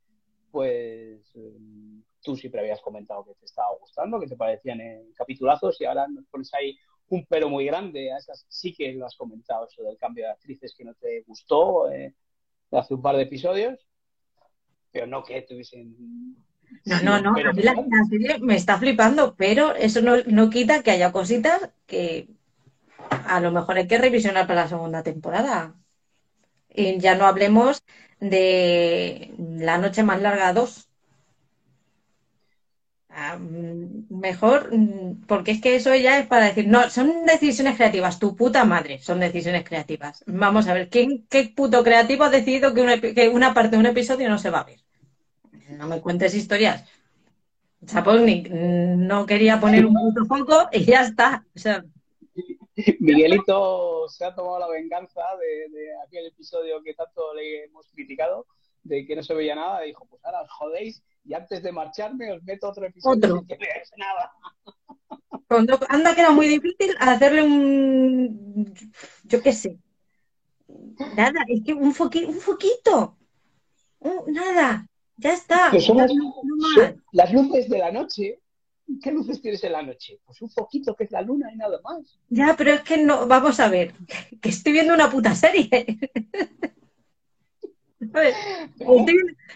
pues 0.51 1.35
em, 1.35 2.03
tú 2.23 2.37
siempre 2.37 2.61
habías 2.61 2.81
comentado 2.81 3.25
que 3.25 3.35
te 3.35 3.47
estaba 3.47 3.69
gustando, 3.81 4.21
que 4.21 4.27
te 4.27 4.37
parecían 4.37 4.81
en 4.81 5.13
capitulazos 5.15 5.81
y 5.81 5.85
ahora 5.87 6.07
nos 6.09 6.27
pones 6.27 6.53
ahí 6.55 6.77
un 7.09 7.25
pero 7.27 7.49
muy 7.49 7.65
grande. 7.67 8.13
A 8.13 8.19
esas 8.19 8.45
sí 8.49 8.75
que 8.75 8.93
lo 8.93 9.07
has 9.07 9.17
comentado, 9.17 9.67
eso 9.67 9.83
del 9.83 9.97
cambio 9.99 10.25
de 10.25 10.33
actrices 10.33 10.75
que 10.77 10.85
no 10.85 10.95
te 10.95 11.23
gustó 11.23 11.91
eh, 11.91 12.15
hace 12.71 12.95
un 12.95 13.03
par 13.03 13.17
de 13.17 13.23
episodios, 13.23 13.87
pero 14.91 15.07
no 15.07 15.23
que 15.23 15.43
tuviesen. 15.43 16.37
No, 16.85 17.01
no, 17.03 17.21
no, 17.21 17.31
a 17.31 17.53
mí 17.53 17.63
la, 17.63 17.75
serie 18.09 18.39
me 18.41 18.57
está 18.57 18.79
flipando, 18.79 19.35
pero 19.37 19.75
eso 19.75 20.01
no, 20.01 20.17
no 20.27 20.49
quita 20.49 20.83
que 20.83 20.91
haya 20.91 21.13
cositas 21.13 21.71
que 21.87 22.29
a 23.27 23.41
lo 23.41 23.53
mejor 23.53 23.77
hay 23.77 23.87
que 23.87 23.99
revisionar 23.99 24.47
para 24.47 24.63
la 24.63 24.69
segunda 24.69 25.03
temporada. 25.03 25.75
Y 26.71 26.99
ya 26.99 27.15
no 27.15 27.27
hablemos 27.27 27.83
de 28.21 29.35
La 29.39 29.79
Noche 29.79 30.03
Más 30.03 30.21
Larga 30.21 30.53
2. 30.53 30.89
Ah, 33.11 33.37
mm, 33.37 34.07
mejor, 34.11 34.71
mm, 34.73 35.27
porque 35.27 35.51
es 35.53 35.61
que 35.61 35.75
eso 35.77 35.95
ya 35.95 36.19
es 36.19 36.27
para 36.27 36.47
decir, 36.47 36.69
no, 36.69 36.89
son 36.91 37.25
decisiones 37.27 37.77
creativas, 37.77 38.19
tu 38.19 38.37
puta 38.37 38.65
madre, 38.65 39.01
son 39.01 39.19
decisiones 39.21 39.65
creativas. 39.65 40.23
Vamos 40.27 40.69
a 40.69 40.75
ver, 40.75 40.89
¿quién, 40.89 41.27
¿qué 41.29 41.53
puto 41.55 41.83
creativo 41.83 42.25
ha 42.25 42.31
decidido 42.31 42.75
que 42.75 42.81
una, 42.83 43.01
que 43.01 43.29
una 43.29 43.55
parte 43.55 43.71
de 43.71 43.79
un 43.79 43.87
episodio 43.87 44.29
no 44.29 44.39
se 44.39 44.51
va 44.51 44.61
a 44.61 44.65
ver? 44.65 44.81
No 45.71 45.87
me 45.87 46.01
cuentes 46.01 46.35
historias. 46.35 46.85
Sapolnik 47.87 48.51
no 48.51 49.27
quería 49.27 49.61
poner 49.61 49.87
un 49.87 49.95
puto 49.95 50.25
foco 50.25 50.69
y 50.73 50.85
ya 50.85 51.03
está. 51.03 51.45
O 51.55 51.59
sea, 51.59 51.85
Miguelito 53.01 54.09
se 54.09 54.25
ha 54.25 54.35
tomado 54.35 54.59
la 54.61 54.69
venganza 54.69 55.21
de, 55.41 55.89
aquel 56.07 56.27
episodio 56.27 56.83
que 56.83 56.95
tanto 56.95 57.35
le 57.35 57.65
hemos 57.65 57.89
criticado, 57.89 58.47
de 58.83 59.07
que 59.07 59.17
no 59.17 59.23
se 59.23 59.35
veía 59.35 59.55
nada, 59.55 59.85
y 59.85 59.89
dijo, 59.89 60.07
pues 60.07 60.25
ahora 60.25 60.43
os 60.43 60.51
jodéis 60.51 61.03
y 61.25 61.35
antes 61.35 61.63
de 61.63 61.73
marcharme 61.73 62.33
os 62.33 62.43
meto 62.43 62.69
otro 62.69 62.87
episodio 62.87 63.45
que 63.47 63.57
veáis 63.57 63.91
nada. 63.97 64.33
anda 65.89 66.15
que 66.15 66.21
era 66.21 66.31
muy 66.31 66.47
difícil 66.47 66.95
hacerle 67.01 67.43
un, 67.43 68.73
yo 69.25 69.43
qué 69.43 69.53
sé, 69.53 69.79
nada, 71.17 71.45
es 71.49 71.63
que 71.65 71.75
un, 71.75 71.95
foquito, 71.95 72.29
un 72.29 72.41
foquito, 72.41 73.17
nada, 74.27 74.88
ya 75.19 75.35
está. 75.35 75.79
son 75.81 75.99
las 77.13 77.33
luces 77.33 77.69
de 77.69 77.79
la 77.79 77.93
noche 77.93 78.41
¿Qué 79.03 79.13
luces 79.13 79.41
tienes 79.43 79.63
en 79.65 79.73
la 79.73 79.83
noche? 79.83 80.19
Pues 80.25 80.41
un 80.41 80.51
poquito 80.51 80.97
que 80.97 81.05
es 81.05 81.11
la 81.11 81.21
luna 81.21 81.53
y 81.53 81.57
nada 81.57 81.79
más. 81.85 82.19
Ya, 82.31 82.55
pero 82.57 82.73
es 82.73 82.81
que 82.81 82.97
no, 82.97 83.27
vamos 83.27 83.61
a 83.61 83.69
ver, 83.69 83.93
que 84.41 84.49
estoy 84.49 84.73
viendo 84.73 84.95
una 84.95 85.11
puta 85.11 85.35
serie. 85.35 85.69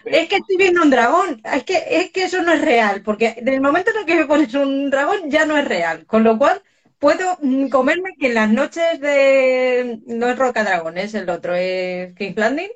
es 0.05 0.27
que 0.29 0.35
estoy 0.35 0.57
viendo 0.57 0.83
un 0.83 0.91
dragón, 0.91 1.41
es 1.51 1.63
que, 1.63 1.83
es 1.89 2.11
que 2.11 2.23
eso 2.23 2.43
no 2.43 2.51
es 2.51 2.61
real, 2.61 3.01
porque 3.01 3.33
en 3.37 3.47
el 3.47 3.61
momento 3.61 3.89
en 3.91 3.97
el 3.97 4.05
que 4.05 4.15
me 4.15 4.25
pones 4.27 4.53
un 4.53 4.91
dragón 4.91 5.31
ya 5.31 5.45
no 5.45 5.57
es 5.57 5.67
real, 5.67 6.05
con 6.05 6.23
lo 6.23 6.37
cual 6.37 6.61
puedo 6.99 7.37
mm, 7.41 7.69
comerme 7.69 8.15
que 8.19 8.27
en 8.27 8.35
las 8.35 8.51
noches 8.51 8.99
de... 8.99 9.99
no 10.05 10.29
es 10.29 10.37
Roca 10.37 10.63
Dragón, 10.63 10.97
es 10.97 11.15
el 11.15 11.27
otro, 11.29 11.55
es 11.55 12.13
King's 12.15 12.37
Landing, 12.37 12.69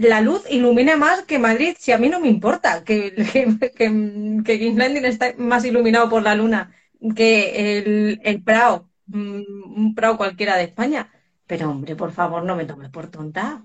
la 0.00 0.20
luz 0.20 0.44
ilumina 0.50 0.96
más 0.96 1.22
que 1.24 1.38
Madrid, 1.38 1.76
si 1.78 1.92
a 1.92 1.98
mí 1.98 2.08
no 2.08 2.20
me 2.20 2.28
importa 2.28 2.84
que, 2.84 3.14
que, 3.32 4.42
que, 4.44 4.58
King's 4.58 4.76
Landing 4.76 5.04
está 5.04 5.34
más 5.38 5.64
iluminado 5.64 6.08
por 6.10 6.22
la 6.22 6.34
luna 6.34 6.74
que 7.14 7.78
el, 7.78 8.20
el 8.24 8.42
Prado, 8.42 8.90
mm, 9.06 9.42
un 9.76 9.94
Prado 9.94 10.16
cualquiera 10.16 10.56
de 10.56 10.64
España. 10.64 11.12
Pero 11.46 11.70
hombre, 11.70 11.96
por 11.96 12.12
favor, 12.12 12.44
no 12.44 12.56
me 12.56 12.66
tomes 12.66 12.90
por 12.90 13.10
tonta. 13.10 13.64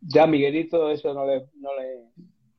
Ya, 0.00 0.26
Miguelito, 0.26 0.90
eso 0.90 1.14
no 1.14 1.24
le, 1.26 1.48
no 1.54 1.70
le 1.76 2.10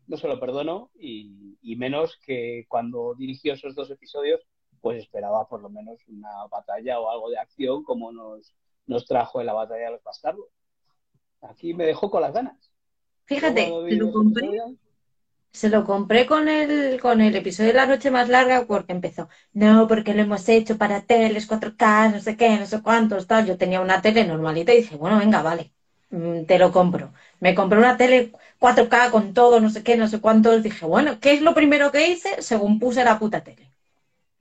no 0.07 0.17
se 0.17 0.27
lo 0.27 0.39
perdono 0.39 0.91
y, 0.95 1.57
y, 1.61 1.75
menos 1.75 2.17
que 2.25 2.65
cuando 2.67 3.15
dirigió 3.15 3.53
esos 3.53 3.75
dos 3.75 3.89
episodios, 3.89 4.41
pues 4.81 5.01
esperaba 5.01 5.47
por 5.47 5.61
lo 5.61 5.69
menos 5.69 5.97
una 6.07 6.45
batalla 6.49 6.99
o 6.99 7.09
algo 7.09 7.29
de 7.29 7.37
acción 7.37 7.83
como 7.83 8.11
nos, 8.11 8.53
nos 8.85 9.05
trajo 9.05 9.39
en 9.39 9.47
la 9.47 9.53
batalla 9.53 9.85
de 9.85 9.91
los 9.91 10.03
bastardos. 10.03 10.45
Aquí 11.41 11.73
me 11.73 11.85
dejó 11.85 12.09
con 12.09 12.21
las 12.21 12.33
ganas. 12.33 12.57
Fíjate, 13.25 13.69
lo, 13.69 14.11
compré, 14.11 14.49
se 15.51 15.69
lo 15.69 15.85
compré 15.85 16.25
con 16.25 16.49
el, 16.49 16.99
con 16.99 17.21
el 17.21 17.35
episodio 17.35 17.69
de 17.69 17.75
la 17.75 17.85
noche 17.85 18.11
más 18.11 18.27
larga 18.27 18.65
porque 18.65 18.91
empezó, 18.91 19.29
no, 19.53 19.87
porque 19.87 20.13
lo 20.13 20.21
hemos 20.21 20.47
hecho 20.49 20.77
para 20.77 21.05
teles, 21.05 21.47
4K, 21.47 22.11
no 22.11 22.19
sé 22.19 22.35
qué, 22.35 22.57
no 22.57 22.65
sé 22.65 22.81
cuántos, 22.81 23.27
tal. 23.27 23.45
Yo 23.45 23.57
tenía 23.57 23.81
una 23.81 24.01
tele 24.01 24.25
normalita 24.25 24.73
y 24.73 24.77
dije, 24.77 24.97
bueno, 24.97 25.19
venga, 25.19 25.41
vale, 25.41 25.71
mm, 26.09 26.43
te 26.45 26.59
lo 26.59 26.71
compro. 26.71 27.13
Me 27.39 27.55
compré 27.55 27.79
una 27.79 27.97
tele 27.97 28.31
4K 28.59 29.11
con 29.11 29.33
todo, 29.33 29.59
no 29.59 29.69
sé 29.69 29.83
qué, 29.83 29.95
no 29.95 30.07
sé 30.07 30.19
cuántos. 30.19 30.63
Dije, 30.63 30.85
bueno, 30.85 31.19
¿qué 31.21 31.33
es 31.33 31.41
lo 31.41 31.53
primero 31.53 31.91
que 31.91 32.09
hice? 32.09 32.41
Según 32.41 32.79
puse 32.79 33.03
la 33.03 33.19
puta 33.19 33.43
tele. 33.43 33.71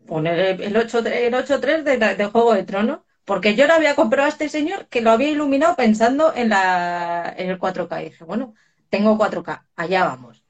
Poner 0.06 0.60
el 0.60 0.74
8.3 0.76 1.84
de, 1.84 1.98
de 2.16 2.26
Juego 2.26 2.54
de 2.54 2.64
Tronos 2.64 3.00
porque 3.24 3.54
yo 3.54 3.66
le 3.66 3.72
había 3.72 3.94
comprado 3.94 4.26
a 4.26 4.30
este 4.30 4.48
señor 4.48 4.88
que 4.88 5.00
lo 5.00 5.10
había 5.10 5.30
iluminado 5.30 5.76
pensando 5.76 6.34
en, 6.34 6.48
la, 6.48 7.32
en 7.36 7.50
el 7.50 7.58
4K. 7.58 8.00
Y 8.00 8.04
dije, 8.10 8.24
bueno, 8.24 8.54
tengo 8.88 9.16
4K, 9.16 9.64
allá 9.76 10.04
vamos. 10.04 10.44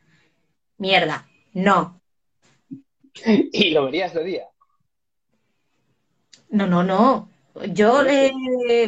Mierda, 0.79 1.29
no. 1.53 2.01
¿Y 3.25 3.71
lo 3.71 3.85
verías 3.85 4.15
de 4.15 4.25
día? 4.25 4.49
No, 6.49 6.67
no, 6.67 6.83
no. 6.83 7.29
Yo 7.69 8.03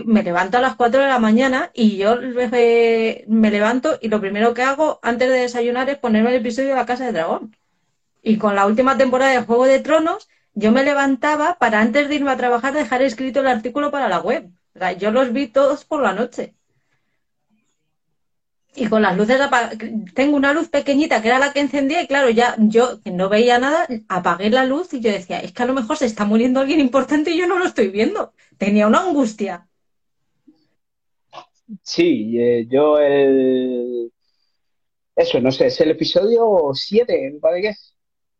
me 0.06 0.22
levanto 0.22 0.56
a 0.56 0.60
las 0.62 0.76
4 0.76 1.02
de 1.02 1.08
la 1.08 1.18
mañana 1.18 1.70
y 1.74 1.98
yo 1.98 2.16
me 2.16 3.50
levanto 3.50 3.98
y 4.00 4.08
lo 4.08 4.20
primero 4.20 4.54
que 4.54 4.62
hago 4.62 5.00
antes 5.02 5.28
de 5.28 5.40
desayunar 5.40 5.90
es 5.90 5.98
ponerme 5.98 6.30
el 6.30 6.36
episodio 6.36 6.70
de 6.70 6.74
la 6.76 6.86
Casa 6.86 7.04
de 7.04 7.12
Dragón. 7.12 7.54
Y 8.22 8.38
con 8.38 8.54
la 8.54 8.66
última 8.66 8.96
temporada 8.96 9.32
de 9.32 9.42
Juego 9.44 9.66
de 9.66 9.80
Tronos 9.80 10.28
yo 10.54 10.72
me 10.72 10.84
levantaba 10.84 11.56
para 11.58 11.80
antes 11.80 12.08
de 12.08 12.14
irme 12.14 12.30
a 12.30 12.36
trabajar 12.36 12.72
dejar 12.74 13.02
escrito 13.02 13.40
el 13.40 13.48
artículo 13.48 13.90
para 13.90 14.08
la 14.08 14.20
web. 14.20 14.50
O 14.74 14.78
sea, 14.78 14.92
yo 14.92 15.10
los 15.10 15.32
vi 15.32 15.48
todos 15.48 15.84
por 15.84 16.02
la 16.02 16.12
noche. 16.12 16.54
Y 18.76 18.88
con 18.88 19.02
las 19.02 19.16
luces 19.16 19.40
tengo 20.14 20.36
una 20.36 20.52
luz 20.52 20.68
pequeñita 20.68 21.22
que 21.22 21.28
era 21.28 21.38
la 21.38 21.52
que 21.52 21.60
encendía 21.60 22.02
y 22.02 22.08
claro, 22.08 22.28
ya 22.30 22.56
yo 22.58 23.00
que 23.02 23.12
no 23.12 23.28
veía 23.28 23.58
nada, 23.58 23.86
apagué 24.08 24.50
la 24.50 24.64
luz 24.64 24.92
y 24.94 25.00
yo 25.00 25.12
decía, 25.12 25.38
es 25.38 25.52
que 25.52 25.62
a 25.62 25.66
lo 25.66 25.74
mejor 25.74 25.96
se 25.96 26.06
está 26.06 26.24
muriendo 26.24 26.58
alguien 26.58 26.80
importante 26.80 27.30
y 27.30 27.38
yo 27.38 27.46
no 27.46 27.58
lo 27.58 27.66
estoy 27.66 27.88
viendo. 27.88 28.32
Tenía 28.58 28.88
una 28.88 29.02
angustia. 29.02 29.68
Sí, 31.82 32.36
eh, 32.38 32.66
yo 32.68 32.98
el... 32.98 34.12
Eso, 35.14 35.40
no 35.40 35.52
sé, 35.52 35.66
es 35.66 35.80
el 35.80 35.90
episodio 35.92 36.70
7, 36.74 37.38
me 37.40 37.74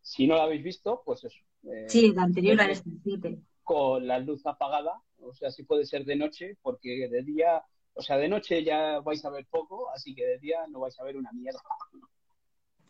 Si 0.01 0.27
no 0.27 0.35
lo 0.35 0.41
habéis 0.41 0.63
visto, 0.63 1.01
pues 1.05 1.23
eso, 1.23 1.44
eh, 1.65 1.85
sí, 1.87 2.13
la 2.13 2.23
anterior 2.23 2.59
a 2.61 2.69
este 2.71 2.89
7. 3.03 3.39
Con 3.63 4.07
la 4.07 4.19
luz 4.19 4.45
apagada, 4.45 5.01
o 5.19 5.33
sea, 5.33 5.51
sí 5.51 5.63
puede 5.63 5.85
ser 5.85 6.05
de 6.05 6.15
noche, 6.15 6.57
porque 6.61 7.09
de 7.09 7.23
día, 7.23 7.63
o 7.93 8.01
sea, 8.01 8.17
de 8.17 8.29
noche 8.29 8.63
ya 8.63 8.99
vais 8.99 9.23
a 9.25 9.29
ver 9.29 9.45
poco, 9.49 9.89
así 9.91 10.13
que 10.13 10.25
de 10.25 10.37
día 10.39 10.59
no 10.69 10.79
vais 10.81 10.99
a 10.99 11.03
ver 11.03 11.17
una 11.17 11.31
mierda. 11.31 11.59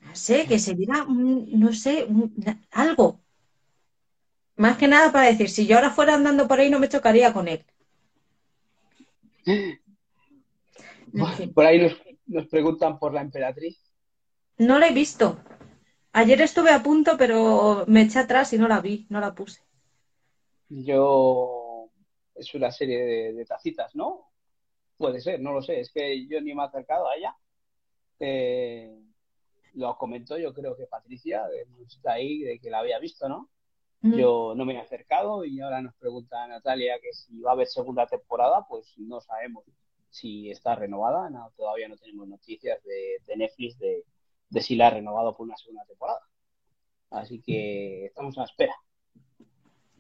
No 0.02 0.16
sé, 0.16 0.46
que 0.46 0.60
se 0.60 0.74
viera, 0.74 1.06
no 1.08 1.74
sé, 1.74 2.08
algo. 2.72 3.22
Más 4.58 4.78
que 4.78 4.88
nada 4.88 5.12
para 5.12 5.28
decir, 5.28 5.50
si 5.50 5.66
yo 5.66 5.76
ahora 5.76 5.92
fuera 5.92 6.16
andando 6.16 6.48
por 6.48 6.60
ahí 6.60 6.70
no 6.70 6.80
me 6.80 6.90
chocaría 6.90 7.34
con 7.34 7.48
él. 7.48 7.66
Por 11.54 11.66
ahí 11.66 11.82
nos, 11.82 11.94
nos 12.26 12.48
preguntan 12.48 13.00
por 13.00 13.14
la 13.14 13.22
emperatriz. 13.22 13.80
No 14.58 14.80
la 14.80 14.88
he 14.90 14.94
visto. 14.94 15.40
Ayer 16.18 16.42
estuve 16.42 16.72
a 16.72 16.82
punto, 16.82 17.18
pero 17.18 17.84
me 17.88 18.04
eché 18.04 18.20
atrás 18.20 18.54
y 18.54 18.58
no 18.58 18.70
la 18.70 18.80
vi, 18.80 19.06
no 19.10 19.20
la 19.20 19.36
puse. 19.36 19.62
Yo. 20.70 21.90
Es 22.34 22.56
una 22.56 22.72
serie 22.72 23.34
de, 23.34 23.46
tacitas, 23.46 23.94
¿no? 23.96 24.32
Puede 24.96 25.20
ser, 25.20 25.42
no 25.42 25.52
lo 25.52 25.62
sé. 25.62 25.82
Es 25.82 25.92
que 25.92 26.26
yo 26.26 26.40
ni 26.40 26.54
me 26.54 26.64
he 26.64 26.66
acercado 26.66 27.10
a 27.10 27.18
ella. 27.18 27.36
Eh, 28.22 28.98
lo 29.74 29.98
comentó, 29.98 30.38
yo 30.38 30.54
creo 30.54 30.78
que 30.78 30.86
Patricia, 30.86 31.46
de, 31.48 31.68
ahí, 32.10 32.44
de 32.44 32.60
que 32.60 32.70
la 32.70 32.80
había 32.80 32.98
visto, 33.00 33.28
¿no? 33.28 33.50
Mm. 34.00 34.16
Yo 34.16 34.54
no 34.56 34.64
me 34.64 34.76
he 34.76 34.80
acercado 34.80 35.44
y 35.44 35.60
ahora 35.60 35.82
nos 35.82 35.96
pregunta 35.96 36.48
Natalia 36.48 36.98
que 37.02 37.12
si 37.12 37.42
va 37.42 37.52
a 37.52 37.54
haber 37.56 37.68
segunda 37.68 38.08
temporada, 38.08 38.66
pues 38.70 38.94
no 38.98 39.20
sabemos 39.20 39.66
si 40.10 40.50
está 40.50 40.76
renovada. 40.76 41.30
No, 41.30 41.52
todavía 41.58 41.90
no 41.90 41.98
tenemos 41.98 42.26
noticias 42.26 42.82
de, 42.86 43.36
Netflix 43.36 43.78
de, 43.80 44.06
si 44.62 44.76
la 44.76 44.88
ha 44.88 44.92
renovado 44.92 45.36
por 45.36 45.46
una 45.48 45.58
segunda 45.58 45.86
temporada. 45.86 46.22
Así 47.12 47.42
que 47.42 48.06
estamos 48.06 48.38
a 48.38 48.42
la 48.42 48.46
espera. 48.48 48.76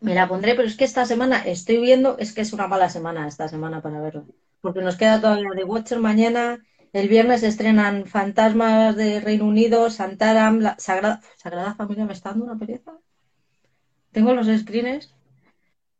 Me 0.02 0.14
la 0.14 0.28
pondré, 0.28 0.56
pero 0.56 0.68
es 0.68 0.76
que 0.76 0.86
esta 0.86 1.06
semana 1.06 1.40
estoy 1.46 1.78
viendo, 1.78 2.18
es 2.18 2.34
que 2.34 2.42
es 2.42 2.54
una 2.54 2.68
mala 2.68 2.90
semana 2.90 3.28
esta 3.28 3.48
semana 3.48 3.82
para 3.82 4.02
verlo. 4.02 4.28
Porque 4.62 4.82
nos 4.82 4.98
queda 4.98 5.22
todavía 5.22 5.50
de 5.56 5.64
Watcher 5.64 6.00
mañana. 6.00 6.64
El 6.94 7.10
viernes 7.10 7.44
estrenan 7.44 8.06
Fantasmas 8.06 8.96
de 8.96 9.20
Reino 9.20 9.46
Unido, 9.46 9.90
Santaram, 9.90 10.60
la 10.60 10.78
Sagrada, 10.80 11.22
Sagrada 11.38 11.76
Familia, 11.76 12.06
¿me 12.06 12.14
está 12.14 12.30
dando 12.30 12.46
una 12.46 12.58
pereza? 12.58 12.98
Tengo 14.12 14.34
los 14.34 14.48
screens. 14.48 15.14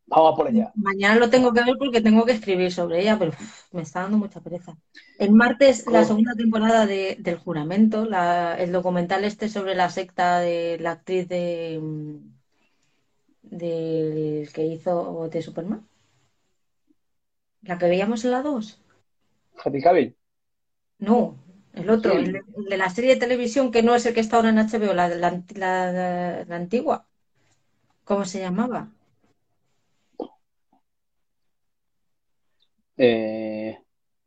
Vamos 0.08 0.36
por 0.36 0.48
ella. 0.48 0.70
Mañana 0.76 1.16
lo 1.16 1.30
tengo 1.30 1.52
que 1.52 1.64
ver 1.64 1.76
porque 1.78 2.00
tengo 2.00 2.24
que 2.24 2.32
escribir 2.32 2.72
sobre 2.72 3.00
ella, 3.00 3.18
pero 3.18 3.32
me 3.72 3.82
está 3.82 4.02
dando 4.02 4.18
mucha 4.18 4.40
pereza. 4.40 4.76
El 5.18 5.32
martes, 5.32 5.84
la 5.86 6.04
segunda 6.04 6.34
temporada 6.34 6.86
de, 6.86 7.16
del 7.18 7.38
juramento, 7.38 8.06
el 8.58 8.72
documental 8.72 9.24
este 9.24 9.48
sobre 9.48 9.74
la 9.74 9.90
secta 9.90 10.38
de 10.38 10.78
la 10.80 10.92
actriz 10.92 11.28
de 11.28 11.80
del 13.42 14.48
que 14.52 14.64
hizo 14.64 15.28
de 15.30 15.42
Superman. 15.42 15.86
La 17.62 17.78
que 17.78 17.86
veíamos 17.86 18.24
en 18.24 18.30
la 18.30 18.42
2. 18.42 18.80
Happy 19.64 19.80
Cavill. 19.80 20.14
No, 20.98 21.36
el 21.72 21.90
otro, 21.90 22.12
el, 22.12 22.32
de, 22.32 22.76
la 22.76 22.90
serie 22.90 23.14
de 23.14 23.20
televisión 23.20 23.70
que 23.70 23.82
no 23.82 23.94
es 23.94 24.06
el 24.06 24.14
que 24.14 24.20
está 24.20 24.36
ahora 24.36 24.50
en 24.50 24.58
HBO, 24.58 24.94
la, 24.94 25.08
la, 25.08 25.42
la 26.44 26.56
antigua. 26.56 27.06
¿Cómo 28.04 28.24
se 28.24 28.40
llamaba? 28.40 28.92
Eh, 32.96 33.78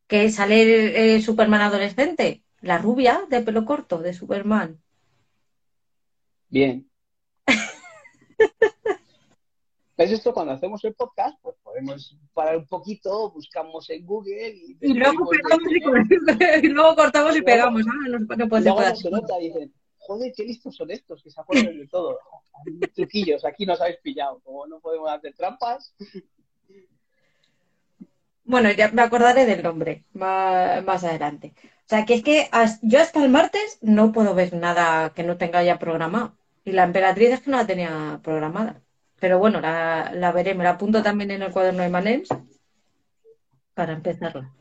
que 0.07 0.29
sale 0.29 1.21
Superman 1.21 1.61
adolescente, 1.61 2.43
la 2.61 2.77
rubia 2.77 3.25
de 3.29 3.41
pelo 3.41 3.65
corto 3.65 3.99
de 3.99 4.13
Superman. 4.13 4.81
Bien. 6.49 6.89
¿Ves 9.97 10.11
esto? 10.11 10.33
Cuando 10.33 10.53
hacemos 10.53 10.83
el 10.85 10.93
podcast, 10.93 11.37
pues 11.41 11.57
podemos 11.61 12.17
parar 12.33 12.57
un 12.57 12.65
poquito, 12.67 13.31
buscamos 13.31 13.89
en 13.89 14.05
Google 14.05 14.55
y, 14.55 14.77
luego, 14.93 15.25
cortamos 16.95 17.35
y 17.35 17.41
pegamos. 17.41 17.83
Ah, 17.85 17.93
no, 18.07 18.19
no 18.19 19.39
dicen, 19.39 19.73
joder, 19.97 20.31
qué 20.35 20.43
listos 20.43 20.75
son 20.75 20.89
estos, 20.89 21.21
que 21.21 21.29
se 21.29 21.41
acuerdan 21.41 21.77
de 21.77 21.87
todo. 21.87 22.17
Truquillos, 22.95 23.43
aquí 23.45 23.65
nos 23.65 23.81
habéis 23.81 23.97
pillado. 23.97 24.39
Como 24.39 24.65
no 24.67 24.79
podemos 24.79 25.11
hacer 25.11 25.33
trampas, 25.35 25.93
bueno, 28.49 28.71
ya 28.71 28.89
me 28.91 29.03
acordaré 29.03 29.45
del 29.45 29.61
nombre 29.61 30.05
más, 30.13 31.03
adelante. 31.03 31.53
O 31.55 31.89
sea, 31.89 32.03
que 32.03 32.15
es 32.15 32.23
que 32.23 32.49
yo 32.81 32.99
hasta 32.99 33.23
el 33.23 33.29
martes 33.29 33.77
no 33.81 34.11
puedo 34.11 34.33
ver 34.33 34.55
nada 34.55 35.13
que 35.13 35.21
no 35.21 35.37
tenga 35.37 35.63
ya 35.63 35.77
programado. 35.77 36.35
Y 36.65 36.71
la 36.71 36.83
emperatriz 36.83 37.29
es 37.29 37.41
que 37.41 37.51
no 37.51 37.57
la 37.57 37.67
tenía 37.67 38.19
programada. 38.23 38.81
Pero 39.19 39.37
bueno, 39.37 39.61
la, 39.61 40.31
veré. 40.33 40.55
Me 40.55 40.63
la 40.63 40.71
apunto 40.71 41.03
también 41.03 41.29
en 41.29 41.43
el 41.43 41.51
cuaderno 41.51 41.83
de 41.83 41.89
Manens 41.89 42.29
para 43.75 43.93
empezarla. 43.93 44.51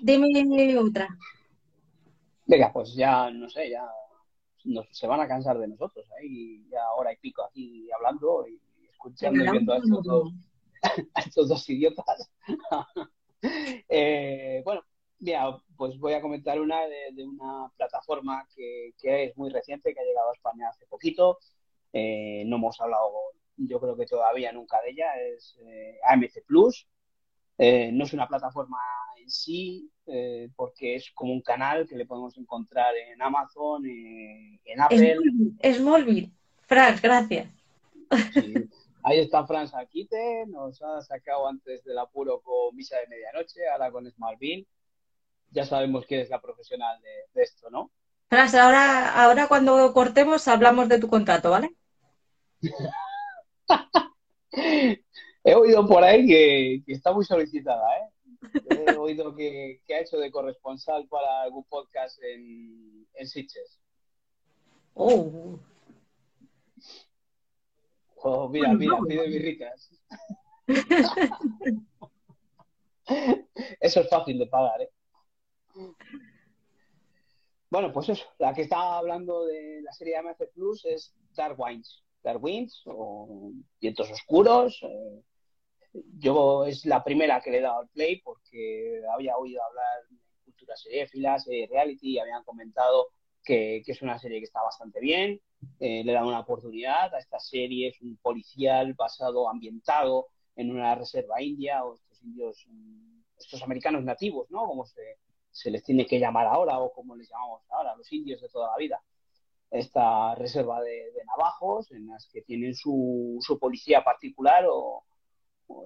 Dime 0.00 0.78
otra. 0.78 1.08
Venga, 2.46 2.72
pues 2.72 2.94
ya, 2.94 3.28
no 3.32 3.48
sé, 3.48 3.70
ya 3.70 3.82
se 4.92 5.06
van 5.08 5.20
a 5.20 5.26
cansar 5.26 5.58
de 5.58 5.66
nosotros. 5.66 6.06
Ahí 6.20 6.64
ya 6.70 6.92
hora 6.96 7.12
y 7.12 7.16
pico 7.16 7.42
aquí 7.42 7.90
hablando 7.90 8.46
y 8.46 8.65
escuchando 9.06 9.44
y 9.44 9.50
viendo 9.50 9.72
a 9.72 9.78
estos 11.20 11.48
dos, 11.48 11.68
idiotas. 11.70 12.30
Eh, 13.88 14.62
bueno, 14.64 14.82
mira, 15.20 15.56
pues 15.76 15.96
voy 15.98 16.14
a 16.14 16.20
comentar 16.20 16.58
una 16.58 16.80
de, 16.86 17.24
una 17.24 17.70
plataforma 17.76 18.44
que, 18.56 18.92
es 18.98 19.36
muy 19.36 19.50
reciente, 19.50 19.94
que 19.94 20.00
ha 20.00 20.04
llegado 20.04 20.30
a 20.30 20.34
España 20.34 20.68
hace 20.68 20.86
poquito. 20.86 21.38
Eh, 21.92 22.42
no 22.46 22.56
hemos 22.56 22.80
hablado, 22.80 23.12
yo 23.56 23.78
creo 23.78 23.96
que 23.96 24.06
todavía 24.06 24.50
nunca 24.52 24.80
de 24.82 24.90
ella, 24.90 25.06
es 25.20 25.56
eh, 25.64 25.98
AMC 26.08 26.44
Plus. 26.44 26.88
no 27.58 28.04
es 28.04 28.12
una 28.12 28.26
plataforma 28.26 28.78
en 29.20 29.30
sí, 29.30 29.88
porque 30.56 30.96
es 30.96 31.12
como 31.14 31.32
un 31.32 31.42
canal 31.42 31.86
que 31.86 31.96
le 31.96 32.06
podemos 32.06 32.36
encontrar 32.36 32.96
en 32.96 33.22
Amazon, 33.22 33.84
en 33.86 34.80
Apple. 34.80 35.18
Es 35.60 35.76
Smallville. 35.76 36.32
Frank, 36.66 37.00
gracias. 37.00 37.48
Ahí 39.08 39.20
está 39.20 39.46
Franz 39.46 39.72
Aquite, 39.72 40.46
nos 40.48 40.82
ha 40.82 41.00
sacado 41.00 41.46
antes 41.46 41.84
del 41.84 41.96
apuro 41.96 42.40
con 42.40 42.74
Misa 42.74 42.96
de 42.98 43.06
Medianoche, 43.06 43.68
ahora 43.68 43.92
con 43.92 44.10
Smallville. 44.10 44.66
Ya 45.52 45.64
sabemos 45.64 46.04
quién 46.06 46.22
es 46.22 46.28
la 46.28 46.40
profesional 46.40 47.00
de, 47.32 47.40
esto, 47.40 47.70
¿no? 47.70 47.92
Franz, 48.28 48.56
ahora, 48.56 49.22
ahora 49.22 49.46
cuando 49.46 49.94
cortemos 49.94 50.48
hablamos 50.48 50.88
de 50.88 50.98
tu 50.98 51.08
contrato, 51.08 51.52
¿vale? 51.52 51.76
He 55.44 55.54
oído 55.54 55.86
por 55.86 56.02
ahí 56.02 56.26
que, 56.26 56.82
está 56.92 57.12
muy 57.12 57.24
solicitada, 57.24 57.86
¿eh? 57.98 58.10
He 58.88 58.96
oído 58.96 59.36
que, 59.36 59.82
ha 59.88 60.00
hecho 60.00 60.16
de 60.16 60.32
corresponsal 60.32 61.06
para 61.06 61.42
algún 61.42 61.62
podcast 61.66 62.20
en, 62.24 63.06
en 63.14 63.28
Sitges. 63.28 63.78
Oh, 64.94 65.60
Oh, 68.16 68.48
mira, 68.48 68.72
mira, 68.74 68.98
pide 69.06 69.28
birritas. 69.28 69.90
Eso 73.80 74.00
es 74.00 74.08
fácil 74.08 74.38
de 74.38 74.46
pagar, 74.46 74.82
¿eh? 74.82 74.90
Bueno, 77.70 77.92
pues 77.92 78.08
eso, 78.08 78.24
la 78.38 78.54
que 78.54 78.62
está 78.62 78.96
hablando 78.96 79.44
de 79.44 79.80
la 79.82 79.92
serie 79.92 80.20
MC 80.22 80.48
Plus 80.54 80.84
es 80.84 81.14
Dark 81.34 81.58
Winds. 81.58 82.04
Dark 82.22 82.42
Winds 82.42 82.82
o 82.86 83.52
Vientos 83.80 84.10
Oscuros. 84.10 84.80
Eh, 84.82 85.22
yo 86.18 86.64
es 86.64 86.84
la 86.86 87.02
primera 87.04 87.40
que 87.40 87.50
le 87.50 87.58
he 87.58 87.62
dado 87.62 87.80
al 87.80 87.88
play 87.88 88.20
porque 88.20 89.00
había 89.12 89.36
oído 89.36 89.62
hablar 89.62 90.08
de 90.10 90.16
cultura 90.44 90.76
seriéfila, 90.76 91.38
serie 91.38 91.68
reality, 91.68 92.12
y 92.12 92.18
habían 92.18 92.44
comentado 92.44 93.08
que, 93.44 93.82
es 93.86 94.02
una 94.02 94.18
serie 94.18 94.38
que 94.38 94.44
está 94.44 94.62
bastante 94.62 95.00
bien. 95.00 95.40
Eh, 95.78 96.02
le 96.04 96.12
dan 96.12 96.26
una 96.26 96.40
oportunidad 96.40 97.14
a 97.14 97.18
esta 97.18 97.38
serie, 97.38 97.88
es 97.88 98.00
un 98.00 98.16
policial 98.16 98.94
basado, 98.94 99.48
ambientado 99.48 100.28
en 100.56 100.70
una 100.70 100.94
reserva 100.94 101.42
india 101.42 101.84
o 101.84 101.94
estos 101.94 102.22
indios, 102.22 102.64
mm, 102.68 103.20
estos 103.38 103.62
americanos 103.62 104.02
nativos, 104.04 104.50
¿no? 104.50 104.66
Como 104.66 104.86
se, 104.86 105.70
les 105.70 105.82
tiene 105.84 106.06
que 106.06 106.18
llamar 106.18 106.46
ahora 106.46 106.78
o 106.78 106.92
como 106.92 107.16
les 107.16 107.28
llamamos 107.30 107.62
ahora, 107.70 107.96
los 107.96 108.10
indios 108.12 108.40
de 108.40 108.48
toda 108.48 108.70
la 108.70 108.76
vida. 108.76 109.02
Esta 109.70 110.34
reserva 110.34 110.80
de, 110.82 111.12
navajos 111.26 111.90
en 111.92 112.06
las 112.08 112.26
que 112.32 112.42
tienen 112.42 112.74
su, 112.74 113.40
policía 113.60 114.04
particular 114.04 114.64
o, 114.70 115.04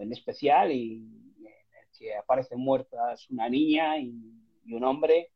en 0.01 0.13
especial 0.13 0.71
y 0.73 0.97
en 1.39 1.47
el 1.47 1.99
que 1.99 2.17
aparecen 2.17 2.61
muertas 2.61 3.29
una 3.31 3.49
niña 3.49 3.99
y 3.99 4.13
un 4.73 4.85
hombre 4.85 5.31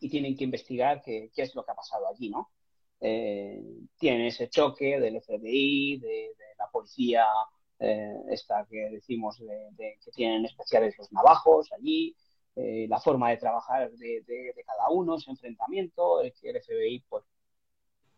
y 0.00 0.08
tienen 0.08 0.36
que 0.36 0.44
investigar 0.44 1.02
qué 1.02 1.30
es 1.34 1.54
lo 1.54 1.64
que 1.64 1.70
ha 1.70 1.74
pasado 1.74 2.08
allí, 2.08 2.30
¿no? 2.30 2.50
Eh, 3.00 3.62
tienen 3.96 4.26
ese 4.26 4.48
choque 4.48 4.98
del 4.98 5.20
FBI, 5.20 5.98
de, 5.98 6.30
la 6.58 6.68
policía, 6.70 7.24
eh, 7.78 8.12
esta 8.30 8.66
que 8.68 8.90
decimos 8.90 9.38
de, 9.38 9.98
que 10.04 10.10
tienen 10.10 10.44
especiales 10.44 10.98
los 10.98 11.12
navajos 11.12 11.70
allí, 11.72 12.16
eh, 12.56 12.86
la 12.88 12.98
forma 12.98 13.30
de 13.30 13.36
trabajar 13.36 13.90
de, 13.92 14.64
cada 14.66 14.90
uno, 14.90 15.16
ese 15.16 15.30
enfrentamiento, 15.30 16.20
el 16.22 16.32
que 16.34 16.50
el 16.50 16.60
FBI 16.60 17.04
pues, 17.08 17.24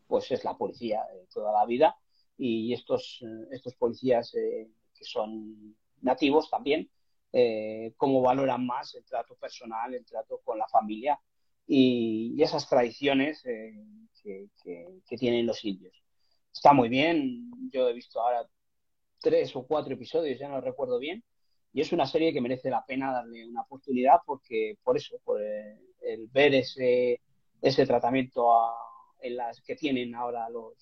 pues 0.07 0.31
es 0.31 0.44
la 0.44 0.57
policía 0.57 1.05
de 1.12 1.27
toda 1.27 1.52
la 1.52 1.66
vida. 1.66 1.97
Y 2.39 2.73
estos, 2.73 3.23
estos 3.51 3.74
policías 3.74 4.32
que 4.32 5.05
son 5.05 5.77
nativos 6.01 6.48
también, 6.48 6.90
cómo 7.98 8.23
valoran 8.23 8.66
más 8.66 8.94
el 8.94 9.05
trato 9.05 9.36
personal, 9.36 9.93
el 9.94 10.07
trato 10.07 10.40
con 10.43 10.59
la 10.59 10.66
familia 10.69 11.20
y, 11.72 12.42
esas 12.42 12.68
tradiciones 12.68 13.44
eh, 13.47 13.72
que, 14.22 14.48
tienen 15.16 15.47
los 15.47 15.64
indios. 15.64 16.02
Está 16.52 16.72
muy 16.72 16.88
bien, 16.88 17.48
yo 17.72 17.88
he 17.88 17.92
visto 17.92 18.20
ahora 18.20 18.44
tres 19.20 19.55
o 19.55 19.64
cuatro 19.66 19.94
episodios, 19.94 20.38
ya 20.38 20.48
no 20.48 20.60
recuerdo 20.60 20.98
bien, 20.98 21.22
y 21.72 21.80
es 21.80 21.92
una 21.92 22.06
serie 22.06 22.32
que 22.32 22.40
merece 22.40 22.70
la 22.70 22.84
pena 22.84 23.12
darle 23.12 23.47
una 23.47 23.62
oportunidad 23.62 24.16
porque 24.26 24.78
por 24.82 24.97
eso, 24.97 25.18
por 25.24 25.40
el, 25.40 26.26
ver 26.32 26.55
ese, 26.55 27.20
ese 27.62 27.86
tratamiento 27.86 28.48
en 29.20 29.36
las 29.36 29.60
que 29.60 29.76
tienen 29.76 30.14
ahora 30.16 30.51
los 30.51 30.74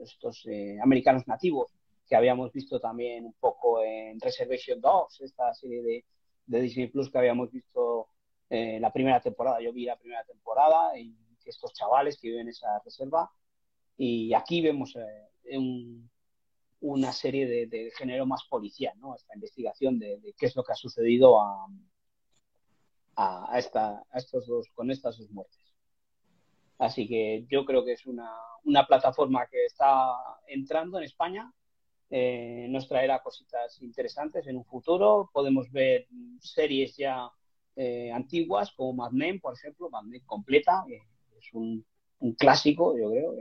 estos 0.00 0.44
eh, 0.46 0.76
americanos 0.82 1.26
nativos 1.26 1.72
que 2.06 2.16
habíamos 2.16 2.52
visto 2.52 2.80
también 2.80 3.24
un 3.24 3.34
poco 3.34 3.82
en 3.82 4.20
Reservation 4.20 4.80
Dogs, 4.80 5.20
esta 5.22 5.54
serie 5.54 5.82
de, 5.82 6.04
de 6.46 6.60
Disney 6.60 6.88
Plus 6.88 7.10
que 7.10 7.18
habíamos 7.18 7.50
visto 7.50 8.08
eh, 8.50 8.78
la 8.80 8.92
primera 8.92 9.20
temporada, 9.20 9.60
yo 9.60 9.72
vi 9.72 9.84
la 9.84 9.98
primera 9.98 10.24
temporada 10.24 10.98
y 10.98 11.16
estos 11.44 11.72
chavales 11.74 12.18
que 12.18 12.28
viven 12.28 12.42
en 12.42 12.48
esa 12.48 12.80
reserva 12.84 13.30
Y 13.96 14.32
aquí 14.34 14.60
vemos 14.62 14.96
eh, 14.96 15.58
una 16.80 17.12
serie 17.12 17.66
de, 17.66 17.90
género 17.96 18.26
más 18.26 18.44
policial, 18.44 18.94
¿no? 18.98 19.14
Esta 19.14 19.34
investigación 19.34 19.98
de, 19.98 20.34
qué 20.36 20.46
es 20.46 20.56
lo 20.56 20.64
que 20.64 20.72
ha 20.72 20.76
sucedido 20.76 21.40
a, 21.40 21.66
a, 23.16 23.58
esta, 23.58 24.04
estos 24.14 24.46
dos, 24.46 24.68
con 24.74 24.90
estas 24.90 25.18
dos 25.18 25.30
muertes. 25.30 25.60
Así 26.78 27.06
que 27.08 27.46
yo 27.48 27.64
creo 27.64 27.84
que 27.84 27.92
es 27.92 28.04
una, 28.06 28.30
una 28.64 28.86
plataforma 28.86 29.46
que 29.46 29.64
está 29.64 30.12
entrando 30.46 30.98
en 30.98 31.04
España. 31.04 31.52
Eh, 32.10 32.66
nos 32.68 32.88
traerá 32.88 33.22
cositas 33.22 33.80
interesantes 33.80 34.46
en 34.46 34.56
un 34.56 34.64
futuro. 34.64 35.30
Podemos 35.32 35.70
ver 35.70 36.06
series 36.40 36.96
ya 36.96 37.30
eh, 37.76 38.12
antiguas 38.12 38.72
como 38.72 38.92
Mad 38.92 39.12
Men, 39.12 39.40
por 39.40 39.54
ejemplo, 39.54 39.90
Mad 39.90 40.04
Men 40.04 40.22
completa. 40.24 40.84
es 41.38 41.52
un, 41.52 41.84
clásico, 42.38 42.96
yo 42.96 43.10
creo, 43.10 43.36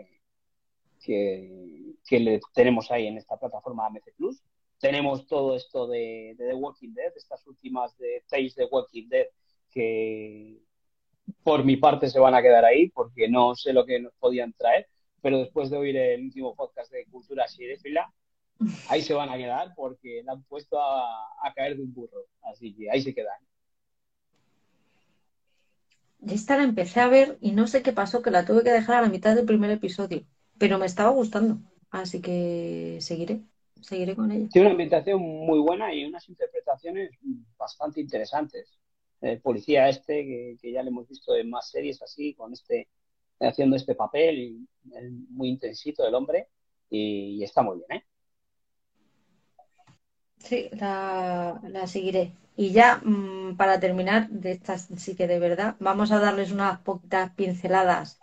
que, 1.01 1.95
que 2.05 2.19
le 2.19 2.41
tenemos 2.53 2.91
ahí 2.91 3.07
en 3.07 3.17
esta 3.17 3.37
plataforma 3.37 3.85
AMC 3.85 4.13
Plus. 4.17 4.43
Tenemos 4.79 5.25
todo 5.27 5.55
esto 5.55 5.87
de, 5.87 6.35
de 6.37 6.47
The 6.49 6.53
Walking 6.53 6.93
Dead, 6.93 7.13
estas 7.15 7.47
últimas 7.47 7.97
de 7.97 8.23
Tales 8.27 8.55
de 8.55 8.65
Walking 8.65 9.07
Dead 9.07 9.27
que 9.73 10.61
por 11.43 11.63
mi 11.63 11.77
parte 11.77 12.09
se 12.09 12.19
van 12.19 12.35
a 12.35 12.41
quedar 12.41 12.63
ahí 12.63 12.89
porque 12.89 13.27
no 13.27 13.55
sé 13.55 13.73
lo 13.73 13.85
que 13.85 13.99
nos 13.99 14.13
podían 14.15 14.53
traer, 14.53 14.87
pero 15.21 15.39
después 15.39 15.69
de 15.69 15.77
oír 15.77 15.97
el 15.97 16.25
último 16.25 16.55
podcast 16.55 16.91
de 16.91 17.05
Cultura 17.05 17.45
Fila, 17.47 18.13
ahí 18.89 19.01
se 19.01 19.13
van 19.13 19.29
a 19.29 19.37
quedar 19.37 19.73
porque 19.75 20.21
la 20.23 20.33
han 20.33 20.43
puesto 20.43 20.79
a, 20.79 21.53
caer 21.55 21.77
de 21.77 21.83
un 21.83 21.93
burro, 21.93 22.25
así 22.43 22.73
que 22.75 22.89
ahí 22.89 23.01
se 23.01 23.13
quedan. 23.13 23.37
Esta 26.27 26.57
la 26.57 26.63
empecé 26.63 26.99
a 26.99 27.07
ver 27.07 27.37
y 27.41 27.51
no 27.51 27.67
sé 27.67 27.81
qué 27.83 27.91
pasó, 27.91 28.21
que 28.21 28.31
la 28.31 28.45
tuve 28.45 28.63
que 28.63 28.71
dejar 28.71 28.97
a 28.97 29.01
la 29.01 29.09
mitad 29.09 29.35
del 29.35 29.45
primer 29.45 29.71
episodio, 29.71 30.23
pero 30.57 30.77
me 30.77 30.85
estaba 30.85 31.09
gustando, 31.09 31.59
así 31.91 32.21
que 32.21 32.97
seguiré, 33.01 33.41
seguiré 33.81 34.15
con 34.15 34.31
ella. 34.31 34.47
Tiene 34.51 34.67
una 34.67 34.73
ambientación 34.73 35.21
muy 35.21 35.59
buena 35.59 35.93
y 35.93 36.05
unas 36.05 36.27
interpretaciones 36.29 37.11
bastante 37.57 37.99
interesantes 37.99 38.79
el 39.23 39.41
policía 39.41 39.87
este, 39.89 40.57
que, 40.61 40.71
ya 40.71 40.83
le 40.83 40.89
hemos 40.89 41.07
visto 41.07 41.35
en 41.35 41.49
más 41.49 41.69
series 41.69 42.01
así, 42.01 42.33
con 42.33 42.53
este, 42.53 42.89
haciendo 43.39 43.75
este 43.75 43.95
papel, 43.95 44.67
muy 45.29 45.49
intensito 45.49 46.05
el 46.05 46.13
hombre, 46.13 46.49
y, 46.89 47.41
está 47.43 47.61
muy 47.61 47.77
bien, 47.77 48.01
¿eh? 48.01 48.05
Sí, 50.39 50.69
la, 50.73 51.87
seguiré. 51.87 52.33
Y 52.55 52.71
ya, 52.71 53.01
mm, 53.03 53.57
para 53.57 53.79
terminar, 53.79 54.29
de 54.29 54.51
estas 54.51 54.87
sí 54.97 55.15
que 55.15 55.27
de 55.27 55.39
verdad, 55.39 55.75
vamos 55.79 56.11
a 56.11 56.19
darles 56.19 56.51
unas 56.51 56.79
poquitas 56.79 57.31
pinceladas 57.35 58.19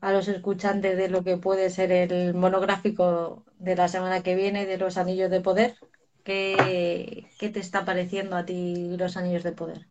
a 0.00 0.12
los 0.12 0.28
escuchantes 0.28 0.96
de 0.96 1.08
lo 1.08 1.24
que 1.24 1.38
puede 1.38 1.70
ser 1.70 1.92
el 1.92 2.34
monográfico 2.34 3.44
de 3.58 3.76
la 3.76 3.88
semana 3.88 4.22
que 4.22 4.34
viene 4.34 4.66
de 4.66 4.78
los 4.78 4.98
Anillos 4.98 5.30
de 5.30 5.40
Poder. 5.40 5.76
¿Qué, 6.24 7.26
qué 7.38 7.48
te 7.50 7.60
está 7.60 7.84
pareciendo 7.84 8.36
a 8.36 8.44
ti 8.44 8.96
los 8.98 9.16
Anillos 9.16 9.42
de 9.42 9.52
Poder? 9.52 9.86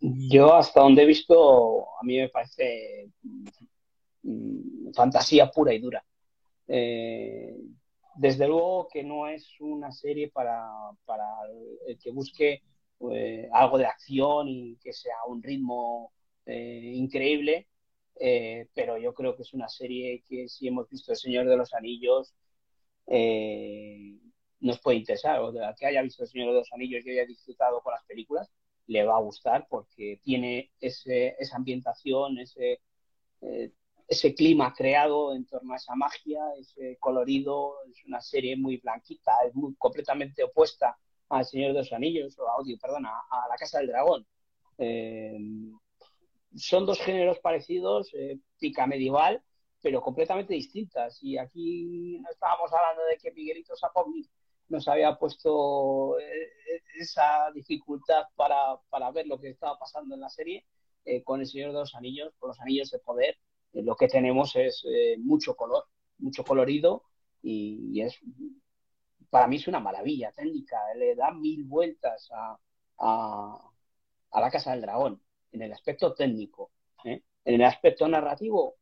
Yo 0.00 0.54
hasta 0.54 0.80
donde 0.80 1.02
he 1.02 1.06
visto, 1.06 1.86
a 1.98 2.02
mí 2.02 2.16
me 2.18 2.30
parece 2.30 3.10
mm, 4.22 4.92
fantasía 4.94 5.50
pura 5.50 5.74
y 5.74 5.78
dura. 5.78 6.02
Eh, 6.66 7.56
desde 8.20 8.46
luego 8.46 8.86
que 8.92 9.02
no 9.02 9.28
es 9.28 9.48
una 9.60 9.90
serie 9.92 10.30
para, 10.30 10.68
el 11.86 11.98
que 11.98 12.10
busque 12.10 12.62
eh, 13.12 13.48
algo 13.50 13.78
de 13.78 13.86
acción 13.86 14.46
y 14.46 14.76
que 14.76 14.92
sea 14.92 15.24
un 15.26 15.42
ritmo 15.42 16.12
eh, 16.44 16.92
increíble, 16.94 17.66
pero 18.74 18.98
yo 18.98 19.14
creo 19.14 19.34
que 19.34 19.42
es 19.42 19.54
una 19.54 19.68
serie 19.68 20.22
que 20.28 20.46
si 20.48 20.68
hemos 20.68 20.86
visto 20.90 21.12
El 21.12 21.16
Señor 21.16 21.48
de 21.48 21.56
los 21.56 21.72
Anillos, 21.72 22.34
nos 24.60 24.80
puede 24.82 24.98
interesar, 24.98 25.40
o 25.40 25.50
de 25.50 25.60
que 25.78 25.86
haya 25.86 26.02
visto 26.02 26.22
El 26.22 26.28
Señor 26.28 26.48
de 26.48 26.58
los 26.58 26.72
Anillos 26.74 27.06
y 27.06 27.10
haya 27.12 27.24
disfrutado 27.24 27.80
con 27.80 27.92
las 27.94 28.04
películas, 28.04 28.50
le 28.86 29.02
va 29.04 29.16
a 29.16 29.20
gustar 29.20 29.66
porque 29.70 30.20
tiene 30.22 30.72
ese, 30.78 31.36
esa 31.38 31.56
ambientación, 31.56 32.38
ese, 32.38 32.80
eh, 33.40 33.70
ese 34.10 34.34
clima 34.34 34.74
creado 34.74 35.32
en 35.32 35.46
torno 35.46 35.72
a 35.72 35.76
esa 35.76 35.94
magia, 35.94 36.42
ese 36.58 36.98
colorido, 36.98 37.76
es 37.88 38.04
una 38.04 38.20
serie 38.20 38.56
muy 38.56 38.78
blanquita, 38.78 39.32
es 39.46 39.54
muy 39.54 39.74
completamente 39.76 40.42
opuesta 40.42 40.98
al 41.28 41.46
Señor 41.46 41.72
de 41.72 41.78
los 41.78 41.92
Anillos, 41.92 42.36
o 42.38 42.48
a 42.48 42.54
Audio, 42.54 42.76
perdón, 42.76 43.06
a, 43.06 43.22
La 43.48 43.56
Casa 43.56 43.78
del 43.78 43.86
Dragón. 43.86 44.26
Eh, 44.78 45.38
son 46.56 46.86
dos 46.86 46.98
géneros 47.00 47.38
parecidos, 47.38 48.10
eh, 48.14 48.40
pica 48.58 48.84
medieval, 48.86 49.40
pero 49.80 50.02
completamente 50.02 50.54
distintas. 50.54 51.22
Y 51.22 51.38
aquí 51.38 52.18
no 52.20 52.28
estábamos 52.30 52.72
hablando 52.72 53.04
de 53.04 53.16
que 53.16 53.30
Miguelito 53.30 53.76
Sapovic 53.76 54.28
nos 54.68 54.88
había 54.88 55.16
puesto 55.16 56.18
eh, 56.18 56.82
esa 56.98 57.50
dificultad 57.54 58.24
para, 58.34 59.10
ver 59.12 59.28
lo 59.28 59.38
que 59.38 59.50
estaba 59.50 59.78
pasando 59.78 60.16
en 60.16 60.20
la 60.20 60.28
serie 60.28 60.66
eh, 61.04 61.22
con 61.22 61.40
El 61.40 61.46
Señor 61.46 61.72
de 61.72 61.78
los 61.78 61.94
Anillos, 61.94 62.34
con 62.38 62.48
los 62.48 62.60
Anillos 62.60 62.90
de 62.90 62.98
Poder. 62.98 63.38
Eh, 63.72 63.82
lo 63.82 63.96
que 63.96 64.08
tenemos 64.08 64.56
es 64.56 64.84
mucho 65.18 65.54
color, 65.54 65.84
mucho 66.18 66.44
colorido 66.44 67.04
y, 67.42 68.00
es 68.00 68.18
para 69.30 69.46
mí 69.46 69.56
es 69.56 69.68
una 69.68 69.80
maravilla 69.80 70.32
técnica. 70.32 70.78
Le 70.96 71.14
da 71.14 71.30
mil 71.30 71.64
vueltas 71.64 72.28
a, 72.32 72.58
a, 72.98 74.40
la 74.40 74.50
Casa 74.50 74.72
del 74.72 74.82
Dragón 74.82 75.22
en 75.52 75.62
el 75.62 75.72
aspecto 75.72 76.14
técnico. 76.14 76.70
En 77.04 77.54
el 77.54 77.64
aspecto 77.64 78.06
narrativo, 78.06 78.76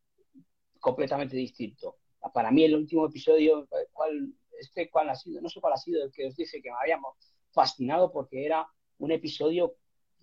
completamente 0.80 1.36
distinto. 1.36 1.96
Para 2.32 2.50
mí 2.50 2.64
el 2.64 2.74
último 2.74 3.06
episodio, 3.06 3.68
¿cuál 3.92 4.32
este 4.58 4.90
cuál 4.90 5.10
ha 5.10 5.14
sido, 5.14 5.40
no 5.40 5.48
sé 5.48 5.60
cuál 5.60 5.74
ha 5.74 5.76
sido 5.76 6.04
el 6.04 6.12
que 6.12 6.26
os 6.26 6.36
dije 6.36 6.60
que 6.60 6.70
me 6.70 6.76
habíamos 6.80 7.14
fascinado 7.50 8.10
porque 8.10 8.44
era 8.44 8.66
un 8.98 9.12
episodio 9.12 9.74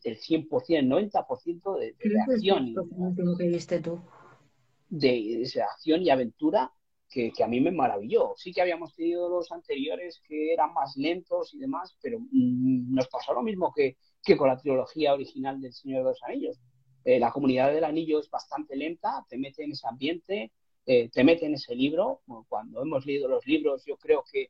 del 0.03 0.17
100%, 0.17 0.49
90% 0.49 1.79
de, 1.79 1.93
de, 1.93 2.09
de 2.09 2.21
acción. 2.21 2.75
que 3.37 3.47
viste 3.47 3.79
tú? 3.79 3.99
De, 4.97 5.63
acción 5.69 6.01
y 6.01 6.09
aventura 6.09 6.71
que, 7.09 7.31
a 7.43 7.47
mí 7.47 7.59
me 7.61 7.71
maravilló. 7.71 8.33
Sí 8.37 8.53
que 8.53 8.61
habíamos 8.61 8.93
tenido 8.95 9.29
los 9.29 9.51
anteriores 9.51 10.21
que 10.27 10.53
eran 10.53 10.73
más 10.73 10.95
lentos 10.97 11.53
y 11.53 11.59
demás, 11.59 11.95
pero 12.01 12.19
mm, 12.19 12.93
nos 12.93 13.07
pasó 13.07 13.33
lo 13.33 13.41
mismo 13.41 13.73
que, 13.73 13.97
con 14.37 14.47
la 14.47 14.57
trilogía 14.57 15.13
original 15.13 15.61
del 15.61 15.73
Señor 15.73 15.99
de 15.99 16.09
los 16.09 16.23
Anillos. 16.23 16.59
Eh, 17.03 17.19
la 17.19 17.31
comunidad 17.31 17.71
del 17.71 17.83
anillo 17.83 18.19
es 18.19 18.29
bastante 18.29 18.75
lenta, 18.75 19.25
te 19.29 19.37
mete 19.37 19.63
en 19.63 19.71
ese 19.71 19.87
ambiente, 19.87 20.51
eh, 20.85 21.09
te 21.09 21.23
mete 21.23 21.45
en 21.45 21.53
ese 21.53 21.75
libro. 21.75 22.21
Cuando 22.49 22.81
hemos 22.81 23.05
leído 23.05 23.27
los 23.27 23.45
libros, 23.45 23.83
yo 23.85 23.97
creo 23.97 24.23
que 24.31 24.49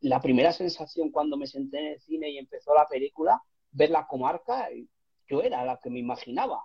la 0.00 0.20
primera 0.20 0.52
sensación 0.52 1.10
cuando 1.10 1.36
me 1.36 1.46
senté 1.46 1.78
en 1.78 1.86
el 1.92 2.00
cine 2.00 2.30
y 2.30 2.38
empezó 2.38 2.74
la 2.74 2.86
película, 2.86 3.42
ver 3.70 3.90
la 3.90 4.06
comarca, 4.06 4.68
yo 5.28 5.42
era 5.42 5.64
la 5.64 5.78
que 5.78 5.90
me 5.90 5.98
imaginaba. 5.98 6.64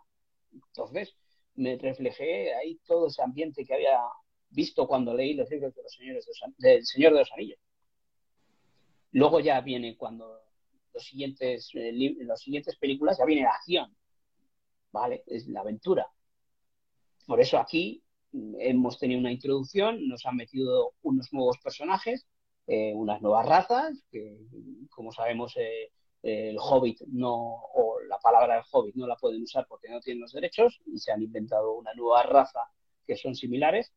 Entonces, 0.51 1.15
me 1.55 1.77
reflejé 1.77 2.53
ahí 2.53 2.79
todo 2.85 3.07
ese 3.07 3.21
ambiente 3.21 3.65
que 3.65 3.73
había 3.73 3.99
visto 4.49 4.87
cuando 4.87 5.13
leí 5.13 5.33
los 5.33 5.49
libros 5.49 5.73
de 5.73 5.83
los 5.83 5.93
señores 5.93 6.25
del 6.57 6.85
Señor 6.85 7.13
de 7.13 7.19
los 7.19 7.31
Anillos. 7.31 7.59
Luego 9.11 9.39
ya 9.39 9.61
viene 9.61 9.95
cuando 9.95 10.39
los 10.93 11.03
siguientes, 11.03 11.69
eh, 11.73 12.17
siguientes 12.35 12.77
películas 12.77 13.17
ya 13.17 13.25
viene 13.25 13.43
la 13.43 13.51
acción, 13.51 13.95
¿vale? 14.91 15.23
Es 15.27 15.47
la 15.47 15.61
aventura. 15.61 16.07
Por 17.25 17.39
eso 17.39 17.57
aquí 17.57 18.03
hemos 18.59 18.99
tenido 18.99 19.19
una 19.19 19.31
introducción, 19.31 20.07
nos 20.07 20.25
han 20.25 20.35
metido 20.35 20.93
unos 21.01 21.31
nuevos 21.31 21.57
personajes, 21.59 22.27
eh, 22.67 22.93
unas 22.95 23.21
nuevas 23.21 23.45
razas, 23.45 24.03
que 24.11 24.37
como 24.89 25.11
sabemos 25.11 25.55
eh, 25.57 25.91
el 26.23 26.57
hobbit 26.57 27.01
no, 27.07 27.61
la 28.13 28.19
palabra 28.19 28.55
del 28.55 28.63
hobbit 28.71 28.95
no 28.95 29.07
la 29.07 29.15
pueden 29.15 29.41
usar 29.41 29.65
porque 29.67 29.89
no 29.89 29.99
tienen 29.99 30.21
los 30.21 30.33
derechos 30.33 30.79
y 30.85 30.99
se 30.99 31.11
han 31.11 31.21
inventado 31.21 31.73
una 31.73 31.93
nueva 31.95 32.23
raza 32.23 32.59
que 33.05 33.15
son 33.15 33.33
similares, 33.35 33.91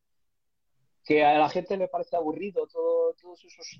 que 1.03 1.23
a 1.23 1.37
la 1.37 1.49
gente 1.49 1.77
le 1.77 1.87
parece 1.87 2.15
aburrido 2.15 2.67
todo, 2.67 3.13
todos 3.13 3.45
esos 3.45 3.79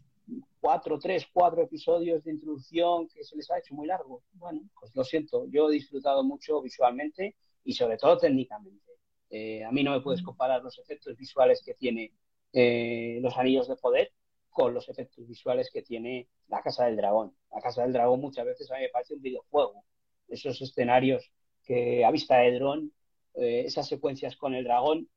cuatro, 0.60 1.00
tres, 1.00 1.28
cuatro 1.34 1.64
episodios 1.64 2.24
de 2.24 2.32
introducción 2.32 3.08
que 3.08 3.24
se 3.24 3.36
les 3.36 3.50
ha 3.50 3.58
hecho 3.58 3.74
muy 3.74 3.88
largo. 3.88 4.24
Bueno, 4.34 4.62
pues 4.80 4.96
lo 4.96 5.04
siento, 5.04 5.46
yo 5.48 5.70
he 5.70 5.74
disfrutado 5.74 6.24
mucho 6.24 6.62
visualmente 6.62 7.36
y 7.64 7.74
sobre 7.74 7.98
todo 7.98 8.18
técnicamente. 8.18 8.92
Eh, 9.30 9.64
a 9.64 9.72
mí 9.72 9.84
no 9.84 9.92
me 9.92 10.02
puedes 10.02 10.22
comparar 10.22 10.64
los 10.64 10.78
efectos 10.78 11.18
visuales 11.18 11.62
que 11.66 11.74
tiene 11.74 12.14
eh, 12.54 13.20
los 13.22 13.36
Anillos 13.38 13.68
de 13.68 13.76
Poder 13.76 14.14
con 14.50 14.74
los 14.74 14.88
efectos 14.88 15.28
visuales 15.28 15.70
que 15.72 15.82
tiene 15.82 16.30
la 16.48 16.62
Casa 16.62 16.86
del 16.86 16.96
Dragón. 16.96 17.36
La 17.52 17.62
Casa 17.62 17.82
del 17.82 17.94
Dragón 17.94 18.22
muchas 18.22 18.46
veces 18.46 18.72
a 18.72 18.76
mí 18.76 18.82
me 18.82 18.90
parece 18.90 19.16
un 19.16 19.22
videojuego. 19.22 19.84
Esos 20.28 20.62
escenarios 20.62 21.32
que 21.64 22.04
a 22.06 22.12
vista 22.12 22.38
de 22.38 22.54
dron, 22.54 22.92
eh, 23.36 23.64
esas 23.66 23.88
secuencias 23.88 24.36
con 24.36 24.54
el 24.54 24.64
dragón, 24.64 25.10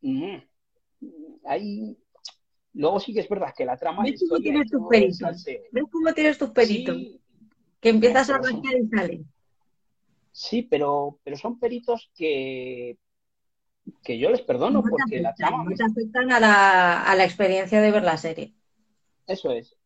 mm, 0.00 0.36
ahí 1.44 1.96
Luego 2.74 3.00
sí 3.00 3.12
que 3.12 3.20
es 3.20 3.28
verdad 3.28 3.52
que 3.56 3.64
la 3.64 3.76
trama... 3.76 4.04
¿Ves 4.04 4.24
cómo 4.28 4.40
tienes 4.40 4.70
tus 4.70 4.86
peritos? 4.88 5.44
¿Ves 5.44 5.84
cómo 5.90 6.14
tienes 6.14 6.38
tus 6.38 6.50
peritos? 6.50 6.96
que 7.80 7.88
empiezas 7.88 8.30
a 8.30 8.38
rascar 8.38 8.76
y 8.76 8.88
salen. 8.88 9.32
Sí, 10.32 10.62
pero, 10.62 11.18
pero 11.24 11.36
son 11.36 11.58
peritos 11.58 12.10
que 12.14 12.98
que 14.02 14.18
yo 14.18 14.30
les 14.30 14.42
perdono 14.42 14.82
porque 14.82 15.20
la 15.20 15.34
trama... 15.34 15.64
No 15.64 15.74
te 15.74 15.82
afectan 15.82 16.30
a 16.30 16.38
la, 16.38 17.02
a 17.02 17.14
la 17.14 17.24
experiencia 17.24 17.80
de 17.80 17.90
ver 17.90 18.02
la 18.02 18.18
serie. 18.18 18.52
Eso 19.26 19.50
es. 19.50 19.76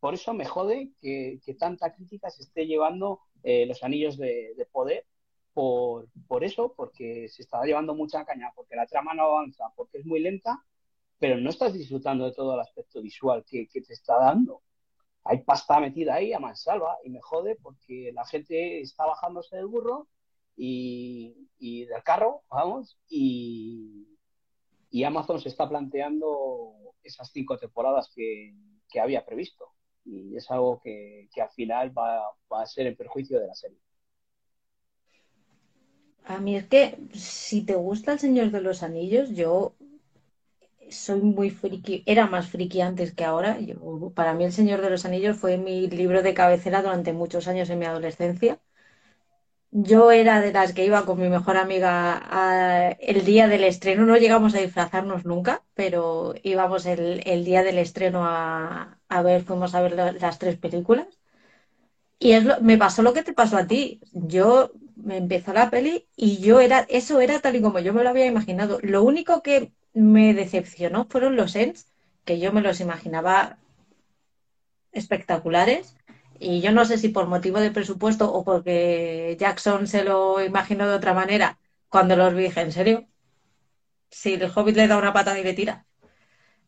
Por 0.00 0.14
eso 0.14 0.34
me 0.34 0.44
jode 0.44 0.90
que, 1.00 1.40
tanta 1.58 1.94
crítica 1.94 2.28
se 2.30 2.42
esté 2.42 2.66
llevando 2.66 3.20
eh, 3.42 3.66
los 3.66 3.82
anillos 3.82 4.16
de, 4.16 4.66
poder 4.72 5.06
por, 5.52 6.08
por, 6.26 6.44
eso, 6.44 6.74
porque 6.76 7.28
se 7.28 7.42
estaba 7.42 7.64
llevando 7.64 7.94
mucha 7.94 8.24
caña, 8.24 8.52
porque 8.54 8.76
la 8.76 8.86
trama 8.86 9.14
no 9.14 9.24
avanza, 9.24 9.64
porque 9.76 9.98
es 9.98 10.06
muy 10.06 10.20
lenta, 10.20 10.64
pero 11.18 11.38
no 11.38 11.50
estás 11.50 11.72
disfrutando 11.74 12.24
de 12.24 12.32
todo 12.32 12.54
el 12.54 12.60
aspecto 12.60 13.02
visual 13.02 13.44
que, 13.46 13.66
te 13.72 13.92
está 13.92 14.16
dando. 14.18 14.62
Hay 15.24 15.42
pasta 15.44 15.80
metida 15.80 16.14
ahí 16.14 16.32
a 16.32 16.40
mansalva 16.40 16.98
y 17.04 17.10
me 17.10 17.20
jode 17.20 17.56
porque 17.56 18.10
la 18.12 18.24
gente 18.26 18.80
está 18.80 19.06
bajándose 19.06 19.56
del 19.56 19.66
burro 19.66 20.08
y, 20.56 21.86
del 21.86 22.02
carro, 22.02 22.42
vamos, 22.50 22.98
y, 23.08 24.08
Amazon 25.04 25.40
se 25.40 25.48
está 25.48 25.68
planteando 25.68 26.94
esas 27.02 27.30
cinco 27.32 27.58
temporadas 27.58 28.10
que 28.14 29.00
había 29.00 29.24
previsto 29.24 29.72
y 30.04 30.36
es 30.36 30.50
algo 30.50 30.80
que, 30.82 31.28
al 31.40 31.50
final 31.50 31.96
va, 31.96 32.22
a 32.50 32.66
ser 32.66 32.86
en 32.86 32.96
perjuicio 32.96 33.38
de 33.40 33.46
la 33.46 33.54
serie. 33.54 33.78
A 36.24 36.38
mí 36.38 36.56
es 36.56 36.66
que 36.66 36.98
si 37.12 37.62
te 37.62 37.74
gusta 37.74 38.12
El 38.12 38.18
Señor 38.18 38.50
de 38.50 38.60
los 38.60 38.82
Anillos, 38.82 39.30
yo 39.30 39.74
soy 40.90 41.20
muy 41.20 41.50
friki, 41.50 42.02
era 42.06 42.26
más 42.26 42.48
friki 42.48 42.80
antes 42.80 43.12
que 43.14 43.24
ahora. 43.24 43.58
Yo, 43.60 44.10
para 44.14 44.34
mí 44.34 44.44
El 44.44 44.52
Señor 44.52 44.80
de 44.82 44.90
los 44.90 45.04
Anillos 45.04 45.36
fue 45.38 45.56
mi 45.58 45.88
libro 45.88 46.22
de 46.22 46.34
cabecera 46.34 46.82
durante 46.82 47.12
muchos 47.12 47.48
años 47.48 47.70
en 47.70 47.78
mi 47.78 47.86
adolescencia. 47.86 48.60
Yo 49.74 50.10
era 50.12 50.40
de 50.42 50.52
las 50.52 50.74
que 50.74 50.84
iba 50.84 51.06
con 51.06 51.18
mi 51.18 51.28
mejor 51.30 51.56
amiga 51.56 52.96
el 53.00 53.24
día 53.24 53.48
del 53.48 53.64
estreno. 53.64 54.04
No 54.04 54.16
llegamos 54.18 54.54
a 54.54 54.58
disfrazarnos 54.58 55.24
nunca, 55.24 55.62
pero 55.74 56.34
íbamos 56.42 56.84
el, 56.86 57.44
día 57.44 57.62
del 57.62 57.78
estreno 57.78 58.24
a, 58.26 58.98
ver, 59.24 59.42
fuimos 59.44 59.74
a 59.74 59.80
ver 59.82 59.94
las 60.20 60.38
tres 60.38 60.58
películas. 60.58 61.06
Y 62.18 62.32
es 62.32 62.44
me 62.62 62.78
pasó 62.78 63.02
lo 63.02 63.12
que 63.14 63.22
te 63.22 63.32
pasó 63.32 63.56
a 63.56 63.66
ti. 63.66 64.00
Yo 64.12 64.72
me 64.96 65.16
empezó 65.16 65.52
la 65.52 65.70
peli 65.70 66.06
y 66.16 66.38
yo 66.38 66.60
era, 66.60 66.80
eso 66.88 67.20
era 67.20 67.40
tal 67.40 67.56
y 67.56 67.62
como 67.62 67.78
yo 67.80 67.94
me 67.94 68.02
lo 68.04 68.10
había 68.10 68.26
imaginado. 68.26 68.78
Lo 68.82 69.02
único 69.02 69.42
que 69.42 69.72
me 69.94 70.34
decepcionó 70.34 71.06
fueron 71.06 71.36
los 71.36 71.56
ends, 71.56 71.86
que 72.24 72.38
yo 72.38 72.52
me 72.52 72.60
los 72.62 72.80
imaginaba 72.80 73.58
espectaculares 74.92 75.96
y 76.38 76.60
yo 76.60 76.72
no 76.72 76.84
sé 76.84 76.98
si 76.98 77.08
por 77.08 77.26
motivo 77.28 77.60
de 77.60 77.70
presupuesto 77.70 78.32
o 78.32 78.44
porque 78.44 79.36
Jackson 79.40 79.86
se 79.86 80.04
lo 80.04 80.42
imaginó 80.44 80.88
de 80.88 80.96
otra 80.96 81.14
manera, 81.14 81.58
cuando 81.88 82.16
los 82.16 82.34
vi 82.34 82.46
¿en 82.56 82.72
serio? 82.72 83.08
Si 84.10 84.34
el 84.34 84.50
Hobbit 84.54 84.76
le 84.76 84.86
da 84.88 84.98
una 84.98 85.12
patada 85.12 85.38
y 85.38 85.44
le 85.44 85.54
tira. 85.54 85.86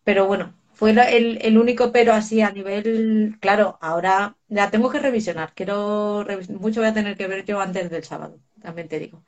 Pero 0.04 0.26
bueno, 0.26 0.54
fue 0.74 0.90
el, 1.16 1.58
único 1.58 1.92
pero 1.92 2.12
así 2.12 2.42
a 2.42 2.50
nivel, 2.50 3.38
claro, 3.40 3.78
ahora 3.80 4.36
la 4.48 4.70
tengo 4.70 4.90
que 4.90 4.98
revisionar. 5.00 5.54
Quiero 5.54 6.26
mucho 6.50 6.80
voy 6.80 6.90
a 6.90 6.94
tener 6.94 7.16
que 7.16 7.28
ver 7.28 7.44
yo 7.44 7.60
antes 7.60 7.90
del 7.90 8.04
sábado, 8.04 8.40
también 8.62 8.88
te 8.88 8.98
digo. 8.98 9.24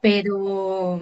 Pero 0.00 1.00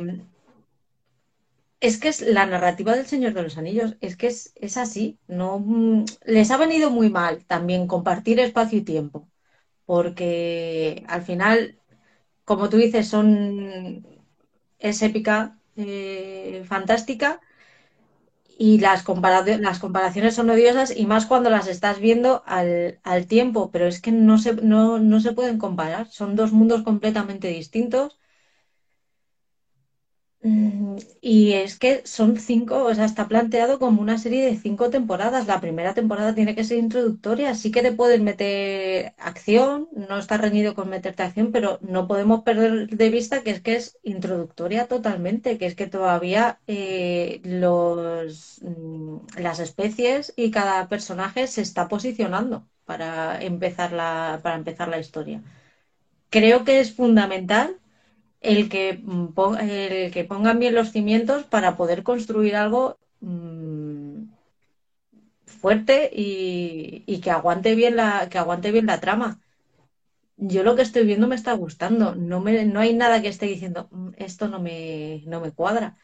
es 1.83 1.99
que 1.99 2.09
es 2.09 2.23
la 2.23 2.47
narrativa 2.47 2.95
del 2.95 3.07
Señor 3.07 3.35
de 3.35 3.43
los 3.43 3.59
Anillos, 3.59 3.97
es 4.01 4.17
que 4.17 4.29
es, 4.29 4.77
así, 4.77 5.19
no 5.27 5.59
mm, 5.59 6.05
les 6.27 6.51
ha 6.53 6.57
venido 6.57 6.91
muy 6.91 7.11
mal 7.11 7.45
también 7.47 7.89
compartir 7.89 8.41
espacio 8.41 8.79
y 8.79 8.83
tiempo, 8.83 9.29
porque 9.87 11.05
al 11.09 11.23
final, 11.23 11.79
como 12.45 12.71
tú 12.71 12.79
dices, 12.79 13.09
son 13.09 14.07
es 14.79 15.03
épica, 15.03 15.59
eh, 15.77 16.65
fantástica, 16.69 17.41
y 18.59 18.79
las, 18.79 19.05
las 19.61 19.79
comparaciones 19.81 20.35
son 20.37 20.51
odiosas, 20.51 20.97
y 20.97 21.07
más 21.07 21.27
cuando 21.27 21.51
las 21.51 21.67
estás 21.69 22.01
viendo 22.01 22.43
al, 22.47 23.01
tiempo, 23.29 23.71
pero 23.73 23.87
es 23.87 24.01
que 24.01 24.13
no 24.13 24.39
se, 24.39 24.55
no, 24.55 24.99
no 25.01 25.21
se 25.21 25.33
pueden 25.33 25.59
comparar, 25.59 26.09
son 26.09 26.37
dos 26.37 26.53
mundos 26.53 26.83
completamente 26.85 27.49
distintos 27.49 28.19
y 31.21 31.53
es 31.53 31.79
que 31.79 32.03
son 32.05 32.37
cinco, 32.37 32.85
o 32.85 32.95
sea, 32.95 33.05
está 33.05 33.29
planteado 33.29 33.79
como 33.79 34.03
una 34.03 34.19
serie 34.19 34.45
de 34.45 34.57
cinco 34.57 34.91
temporadas. 34.91 35.47
La 35.47 35.61
primera 35.61 35.95
temporada 35.95 36.35
tiene 36.35 36.55
que 36.55 36.65
ser 36.65 36.79
introductoria, 36.79 37.55
sí 37.55 37.71
que 37.71 37.83
te 37.83 37.93
puedes 37.93 38.21
meter 38.21 39.15
acción, 39.19 39.89
no 39.93 40.19
está 40.19 40.37
reñido 40.39 40.75
con 40.75 40.89
meterte 40.89 41.23
acción, 41.23 41.53
pero 41.53 41.79
no 41.83 42.09
podemos 42.09 42.43
perder 42.43 42.89
de 42.89 43.11
vista 43.11 43.43
que 43.43 43.51
es 43.53 43.61
que 43.63 43.77
es 43.77 43.99
introductoria 44.03 44.89
totalmente, 44.89 45.59
que 45.59 45.67
es 45.67 45.75
que 45.77 45.87
todavía 45.87 46.61
eh, 46.67 47.41
los, 47.45 48.61
mm, 48.63 49.19
las 49.39 49.61
especies 49.61 50.33
y 50.37 50.51
cada 50.51 50.89
personaje 50.89 51.47
se 51.47 51.63
está 51.63 51.89
posicionando 51.89 52.69
para 52.85 53.41
empezar 53.43 53.93
la, 53.93 54.41
para 54.43 54.57
empezar 54.57 54.89
la 54.89 54.99
historia. 54.99 55.43
Creo 56.31 56.65
que 56.65 56.81
es 56.81 56.95
fundamental 56.95 57.79
el 58.43 58.69
que, 58.69 59.01
mm, 59.03 59.29
el 59.61 60.11
que 60.13 60.25
pongan 60.25 60.59
bien 60.59 60.75
los 60.75 60.93
cimientos 60.93 61.45
para 61.45 61.77
poder 61.77 62.03
construir 62.03 62.57
algo 62.57 62.99
mm, 63.21 64.25
fuerte 65.47 66.11
y, 66.13 67.21
que 67.23 67.31
aguante 67.31 67.75
bien 67.75 67.97
la, 67.97 68.29
que 68.29 68.39
aguante 68.39 68.73
bien 68.73 68.87
la 68.87 69.01
trama. 69.01 69.41
Yo 70.37 70.65
lo 70.65 70.77
que 70.77 70.83
estoy 70.83 71.07
viendo 71.07 71.29
me 71.29 71.37
está 71.37 71.53
gustando. 71.55 72.15
No, 72.17 72.41
me, 72.41 72.65
no 72.65 72.81
hay 72.81 72.95
nada 72.95 73.23
que 73.23 73.29
esté 73.29 73.47
diciendo 73.47 73.89
mm, 73.93 74.11
esto 74.17 74.49
no 74.49 74.61
me, 74.61 75.23
no 75.27 75.41
me 75.41 75.53
cuadra. 75.53 75.97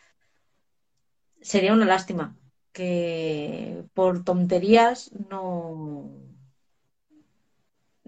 Sería 1.40 1.72
una 1.72 1.86
lástima 1.86 2.36
que 2.72 3.84
por 3.94 4.24
tonterías 4.24 5.10
no, 5.30 6.10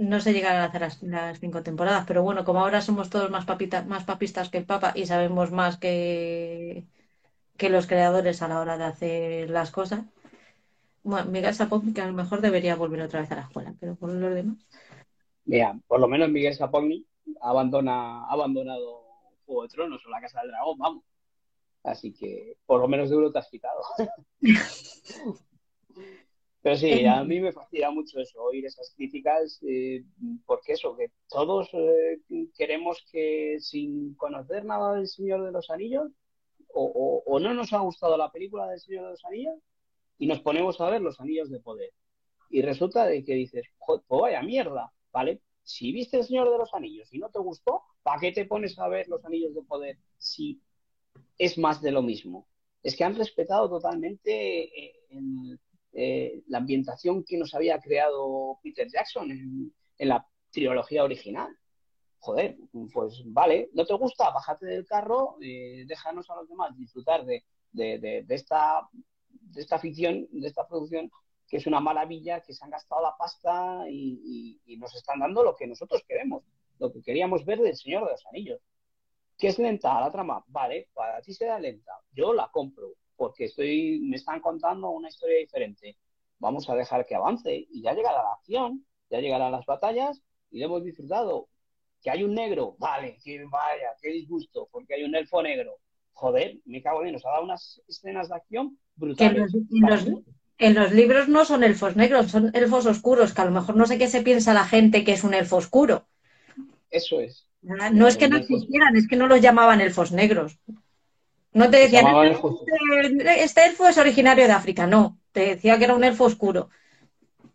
no 0.01 0.19
se 0.21 0.33
llegarán 0.33 0.63
a 0.63 0.65
hacer 0.65 0.81
las, 1.03 1.41
cinco 1.41 1.63
temporadas, 1.63 2.07
pero 2.07 2.23
bueno, 2.23 2.43
como 2.47 2.61
ahora 2.61 2.81
somos 2.81 3.11
todos 3.11 3.31
más, 3.31 3.47
más 3.87 4.05
papistas 4.05 4.49
que 4.49 4.57
el 4.57 4.65
Papa 4.65 4.93
y 4.95 5.05
sabemos 5.05 5.53
más 5.53 5.77
que, 5.77 6.87
que 7.59 7.69
los 7.69 7.87
creadores 7.87 8.41
a 8.41 8.49
la 8.49 8.61
hora 8.61 8.79
de 8.79 8.85
hacer 8.85 9.51
las 9.51 9.71
cosas, 9.71 10.07
bueno, 11.03 11.31
Miguel 11.31 11.53
Sapogni 11.53 11.93
que 11.93 12.01
a 12.01 12.07
lo 12.07 12.15
mejor 12.15 12.41
debería 12.41 12.77
volver 12.77 13.03
otra 13.03 13.21
vez 13.21 13.31
a 13.31 13.37
la 13.37 13.43
escuela, 13.43 13.75
pero 13.79 13.95
por 13.95 14.11
los 14.11 14.35
demás. 14.35 14.57
Mira, 15.45 15.79
por 15.87 16.01
lo 16.01 16.09
menos 16.09 16.31
Miguel 16.31 16.55
Sapogni 16.55 17.07
abandona, 17.43 18.25
ha 18.25 18.33
abandonado 18.33 19.05
Juego 19.45 19.65
de 19.65 19.69
Tronos 19.69 20.07
o 20.07 20.09
la 20.09 20.23
Casa 20.23 20.41
del 20.41 20.51
Dragón, 20.51 20.79
vamos. 20.79 21.05
Así 21.85 22.15
que 22.15 22.57
por 22.65 22.81
lo 22.81 22.89
menos 22.89 23.11
de 23.11 23.17
uno 23.17 23.31
te 23.31 23.39
has 23.39 23.51
quitado. 23.51 23.83
Pero 26.63 26.77
sí, 26.77 27.05
a 27.07 27.25
mí 27.25 27.41
me 27.41 27.53
fascina 27.53 27.91
mucho 27.91 28.21
eso, 28.21 28.43
oír 28.43 28.67
esas 28.67 28.93
críticas, 28.95 29.61
eh, 29.67 30.05
porque 30.47 30.73
eso, 30.73 30.97
que 30.97 31.11
todos 31.29 31.69
eh, 31.73 32.21
queremos 32.57 33.05
que 33.11 33.57
sin 33.61 34.15
conocer 34.15 34.65
nada 34.65 34.95
del 34.95 35.09
Señor 35.09 35.45
de 35.45 35.53
los 35.53 35.71
Anillos, 35.71 36.11
o, 36.73 37.39
no 37.41 37.53
nos 37.53 37.73
ha 37.73 37.81
gustado 37.81 38.17
la 38.17 38.31
película 38.31 38.69
del 38.69 38.79
Señor 38.79 39.05
de 39.05 39.11
los 39.11 39.25
Anillos, 39.25 39.59
y 40.19 40.27
nos 40.27 40.41
ponemos 40.41 40.81
a 40.81 40.91
ver 40.91 41.01
los 41.01 41.19
Anillos 41.21 41.51
de 41.51 41.61
Poder. 41.61 41.91
Y 42.51 42.63
resulta 42.63 43.07
de 43.07 43.25
que 43.25 43.35
dices, 43.35 43.65
pues 43.85 44.03
vaya 44.09 44.43
mierda, 44.43 44.93
¿vale? 45.13 45.41
Si 45.63 45.93
viste 45.93 46.19
el 46.19 46.25
Señor 46.25 46.51
de 46.51 46.59
los 46.59 46.73
Anillos 46.75 47.13
y 47.13 47.19
no 47.19 47.31
te 47.31 47.39
gustó, 47.39 47.83
¿para 48.03 48.21
qué 48.21 48.33
te 48.33 48.45
pones 48.45 48.79
a 48.79 48.89
ver 48.89 49.09
los 49.09 49.25
Anillos 49.25 49.55
de 49.55 49.63
Poder 49.63 49.99
si 50.19 50.61
es 51.39 51.59
más 51.59 51.81
de 51.81 51.93
lo 51.93 52.03
mismo? 52.03 52.47
Es 52.83 52.97
que 52.97 53.05
han 53.05 53.17
respetado 53.17 53.69
totalmente 53.69 54.65
eh, 54.65 54.95
el 55.11 55.59
eh, 55.93 56.43
la 56.47 56.59
ambientación 56.59 57.25
que 57.25 57.37
nos 57.37 57.55
había 57.55 57.81
creado 57.81 58.59
Peter 58.63 58.89
Jackson 58.89 59.31
en, 59.31 59.73
la 60.09 60.27
trilogía 60.51 61.05
original. 61.05 61.57
Joder, 62.19 62.57
pues 62.93 63.23
vale, 63.27 63.71
¿no 63.73 63.85
te 63.85 63.95
gusta? 63.95 64.31
Bájate 64.31 64.67
del 64.67 64.87
carro, 64.87 65.37
eh, 65.41 65.85
déjanos 65.87 66.29
a 66.31 66.37
los 66.37 66.49
demás 66.49 66.77
disfrutar 66.77 67.25
de, 67.25 67.45
esta, 68.29 68.89
de 69.29 69.61
esta 69.61 69.79
ficción, 69.79 70.27
de 70.31 70.49
esta 70.49 70.67
producción, 70.67 71.11
que 71.49 71.57
es 71.57 71.67
una 71.67 71.81
maravilla, 71.81 72.41
que 72.41 72.53
se 72.53 72.65
han 72.65 72.71
gastado 72.71 73.03
la 73.03 73.17
pasta 73.17 73.85
y, 73.89 74.61
y 74.67 74.77
nos 74.77 74.95
están 74.95 75.21
dando 75.21 75.43
lo 75.43 75.57
que 75.57 75.67
nosotros 75.67 76.03
queremos, 76.07 76.45
lo 76.79 76.93
que 76.93 77.03
queríamos 77.03 77.45
ver 77.45 77.61
del 77.61 77.77
Señor 77.77 78.05
de 78.05 78.13
los 78.13 78.27
Anillos. 78.27 78.61
¿Qué 79.41 79.49
es 79.49 79.59
lenta 79.59 79.99
la 79.99 80.13
trama? 80.13 80.45
Vale, 80.49 80.91
para 80.93 81.23
ti 81.23 81.33
será 81.33 81.59
lenta. 81.59 81.93
Yo 82.13 82.35
la 82.35 82.51
compro 82.53 82.93
porque 83.17 83.47
estoy, 83.47 84.01
me 84.01 84.17
están 84.17 84.41
contando 84.41 84.91
una 84.91 85.09
historia 85.09 85.39
diferente. 85.39 85.97
Vamos 86.39 86.69
a 86.69 86.75
dejar 86.75 87.07
que 87.07 87.15
avance 87.15 87.67
y 87.71 87.83
ya 87.83 87.95
llegará 87.95 88.23
la 88.23 88.33
acción, 88.33 88.85
ya 89.11 89.21
llegarán 89.21 89.53
las 89.53 89.65
batallas 89.65 90.23
y 90.51 90.59
lo 90.59 90.67
hemos 90.67 90.85
disfrutado. 90.85 91.49
Que 92.03 92.11
hay 92.11 92.23
un 92.23 92.35
negro, 92.35 92.77
vale, 92.79 93.19
que 93.23 93.45
vaya, 93.45 93.91
qué 94.01 94.11
disgusto, 94.11 94.69
porque 94.73 94.95
hay 94.95 95.05
un 95.05 95.15
elfo 95.15 95.43
negro. 95.43 95.79
Joder, 96.13 96.59
me 96.65 96.83
cago 96.83 97.05
en, 97.05 97.13
nos 97.13 97.25
ha 97.27 97.31
dado 97.31 97.45
unas 97.45 97.83
escenas 97.89 98.29
de 98.29 98.37
acción 98.37 98.79
brutales. 98.95 99.53
en, 100.59 100.75
los, 100.75 100.93
libros 100.93 101.29
no 101.29 101.45
son 101.45 101.65
elfos 101.65 101.97
negros, 101.97 102.31
son 102.31 102.51
elfos 102.55 102.87
oscuros, 102.87 103.35
que 103.35 103.41
a 103.41 103.47
lo 103.47 103.51
mejor 103.51 103.77
no 103.77 103.87
sé 103.87 103.99
qué 103.99 104.07
se 104.07 104.23
piensa 104.23 104.55
la 104.55 104.65
gente 104.65 105.05
que 105.05 105.13
es 105.13 105.25
un 105.25 105.35
elfo 105.35 105.57
oscuro. 105.57 106.07
Eso 106.91 107.21
es. 107.21 107.50
Ah, 107.69 107.91
no 107.91 108.09
es 108.09 108.17
que 108.17 108.29
no 108.29 108.37
existieran, 108.37 108.97
es 108.97 109.07
que 109.07 109.17
no 109.17 109.27
los 109.27 109.41
llamaban 109.41 109.81
elfos 109.81 110.13
negros. 110.13 110.59
No 111.53 111.69
te 111.69 111.79
decían, 111.79 112.07
este, 113.03 113.43
este 113.43 113.65
elfo 113.67 113.89
es 113.89 113.99
originario 113.99 114.47
de 114.47 114.53
África, 114.53 114.87
no. 114.87 115.19
Te 115.33 115.41
decía 115.41 115.79
que 115.79 115.85
era 115.85 115.95
un 115.95 116.05
elfo 116.05 116.25
oscuro. 116.25 116.71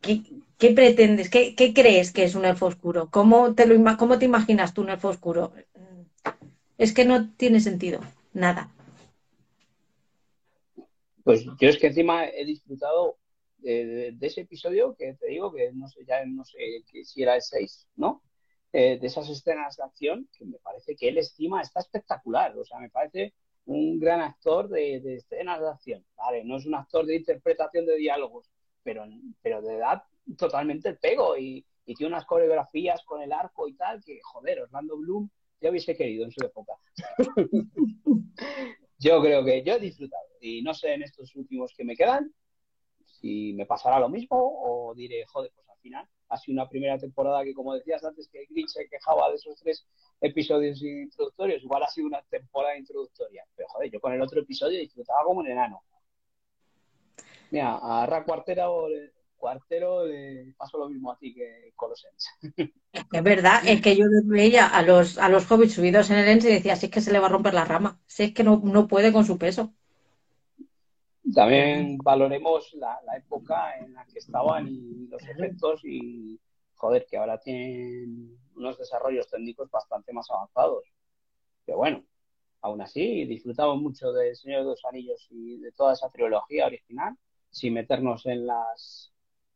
¿Qué, 0.02 0.72
pretendes? 0.72 1.30
¿Qué, 1.30 1.74
crees 1.74 2.12
que 2.12 2.24
es 2.24 2.36
un 2.36 2.46
elfo 2.46 2.68
oscuro? 2.68 3.10
¿Cómo 3.10 3.56
te, 3.56 3.66
lo, 3.66 3.98
¿Cómo 3.98 4.20
te 4.20 4.26
imaginas 4.26 4.74
tú 4.74 4.82
un 4.82 4.90
elfo 4.90 5.10
oscuro? 5.10 5.54
Es 6.78 6.94
que 6.94 7.06
no 7.06 7.32
tiene 7.36 7.60
sentido, 7.60 8.02
nada. 8.34 8.70
Pues 11.24 11.46
yo 11.60 11.70
es 11.70 11.78
que 11.78 11.88
encima 11.88 12.28
he 12.28 12.46
disfrutado 12.46 13.18
de, 13.58 14.16
ese 14.22 14.42
episodio 14.42 14.96
que 14.96 15.14
te 15.14 15.28
digo 15.28 15.52
que 15.52 15.72
no 15.74 15.88
sé, 15.88 16.06
ya 16.06 16.24
no 16.26 16.44
sé 16.46 16.58
si 17.04 17.24
era 17.24 17.36
el 17.36 17.42
6, 17.42 17.88
¿no? 17.96 18.22
Eh, 18.78 19.00
de 19.00 19.08
esas 19.08 19.30
escenas 19.30 19.78
de 19.78 19.84
acción 19.84 20.28
que 20.38 20.44
me 20.44 20.58
parece 20.58 20.98
que 20.98 21.08
él 21.08 21.18
estima 21.18 21.62
está 21.62 21.80
espectacular. 21.80 22.58
O 22.58 22.66
sea, 22.66 22.78
me 22.78 22.90
parece 22.90 23.34
un 23.68 23.98
gran 23.98 24.20
actor 24.20 24.68
de, 24.68 25.00
de 25.00 25.16
escenas 25.16 25.62
de 25.62 25.70
acción. 25.70 26.06
Vale, 26.18 26.44
no 26.44 26.58
es 26.58 26.66
un 26.66 26.76
actor 26.76 27.06
de 27.06 27.16
interpretación 27.16 27.86
de 27.86 27.96
diálogos, 27.96 28.52
pero, 28.84 29.06
pero 29.42 29.62
de 29.62 29.78
edad 29.78 30.04
totalmente 30.38 30.90
el 30.90 30.98
pego 30.98 31.38
y, 31.38 31.66
y 31.86 31.96
tiene 31.96 32.16
unas 32.16 32.26
coreografías 32.26 33.02
con 33.06 33.22
el 33.22 33.32
arco 33.32 33.70
y 33.70 33.76
tal 33.76 34.04
que, 34.04 34.20
joder, 34.22 34.64
Orlando 34.64 34.98
Bloom 34.98 35.30
ya 35.62 35.70
hubiese 35.70 35.96
querido 35.96 36.26
en 36.26 36.32
su 36.32 36.46
época. 36.46 36.74
yo 39.00 39.22
creo 39.22 39.46
que 39.46 39.64
yo 39.64 39.76
he 39.76 39.80
disfrutado 39.80 40.28
y 40.42 40.62
no 40.62 40.74
sé 40.74 40.96
en 40.96 41.04
estos 41.04 41.34
últimos 41.38 41.74
que 41.78 41.86
me 41.86 41.96
quedan 41.96 42.30
si 43.06 43.54
me 43.54 43.66
pasará 43.66 44.02
lo 44.02 44.10
mismo 44.10 44.38
o 44.38 44.94
diré, 44.94 45.26
joder, 45.28 45.54
pues 45.56 45.66
final 45.86 46.08
ha 46.30 46.38
sido 46.38 46.56
una 46.56 46.68
primera 46.68 46.98
temporada 46.98 47.44
que, 47.44 47.54
como 47.54 47.76
decías 47.76 48.04
antes, 48.04 48.28
que 48.28 48.46
Grinch 48.50 48.70
se 48.70 48.88
quejaba 48.88 49.30
de 49.30 49.36
esos 49.36 49.56
tres 49.62 49.86
episodios 50.20 50.82
introductorios, 50.82 51.62
igual 51.62 51.84
ha 51.84 51.90
sido 51.90 52.08
una 52.08 52.22
temporada 52.24 52.76
introductoria. 52.76 53.46
Pero 53.56 53.70
joder, 53.70 53.92
yo 53.92 54.00
con 54.00 54.14
el 54.14 54.22
otro 54.22 54.42
episodio 54.42 54.80
disfrutaba 54.80 55.20
como 55.24 55.42
un 55.42 55.48
enano. 55.48 55.84
Mira, 57.52 57.78
a 57.82 58.06
Ra 58.08 58.24
Cuartero, 58.24 58.88
Cuartero 59.38 60.06
pasó 60.58 60.80
lo 60.80 60.90
mismo 60.90 61.12
a 61.12 61.20
que 61.20 61.72
con 61.76 61.92
los 61.92 62.04
Ents. 62.04 62.80
Es 63.12 63.24
verdad, 63.24 63.62
es 63.68 63.82
que 63.82 63.96
yo 63.96 64.06
veía 64.24 64.66
a 64.66 64.82
los, 64.82 65.20
a 65.20 65.30
los 65.30 65.50
hobbits 65.52 65.74
subidos 65.74 66.10
en 66.10 66.18
el 66.18 66.28
Ents 66.28 66.46
y 66.46 66.54
decía, 66.54 66.76
si 66.76 66.88
es 66.88 66.92
que 66.92 67.02
se 67.02 67.12
le 67.12 67.20
va 67.20 67.28
a 67.28 67.30
romper 67.30 67.54
la 67.54 67.66
rama, 67.66 68.00
si 68.08 68.24
es 68.24 68.34
que 68.34 68.44
no, 68.44 68.62
no 68.64 68.88
puede 68.88 69.14
con 69.14 69.26
su 69.26 69.38
peso. 69.38 69.74
También 71.34 71.98
valoremos 71.98 72.74
la, 72.76 73.00
época 73.18 73.78
en 73.80 73.94
la 73.94 74.06
que 74.06 74.20
estaban 74.20 74.68
y 74.68 75.08
los 75.08 75.24
efectos 75.24 75.82
y, 75.84 76.40
joder, 76.76 77.06
que 77.10 77.18
ahora 77.18 77.40
tienen 77.40 78.38
unos 78.56 78.78
desarrollos 78.78 79.30
técnicos 79.30 79.70
bastante 79.72 80.14
más 80.14 80.30
avanzados. 80.30 80.84
Pero 81.66 81.80
bueno, 81.80 82.04
aún 82.62 82.82
así 82.82 83.26
disfrutamos 83.26 83.82
mucho 83.82 84.12
de 84.12 84.36
Señor 84.36 84.62
de 84.62 84.70
los 84.70 84.86
Anillos 84.86 85.28
y 85.32 85.58
de 85.58 85.72
toda 85.72 85.94
esa 85.94 86.10
trilogía 86.10 86.68
original, 86.68 87.18
sin 87.50 87.74
meternos 87.74 88.26
en 88.28 88.46
las 88.46 89.12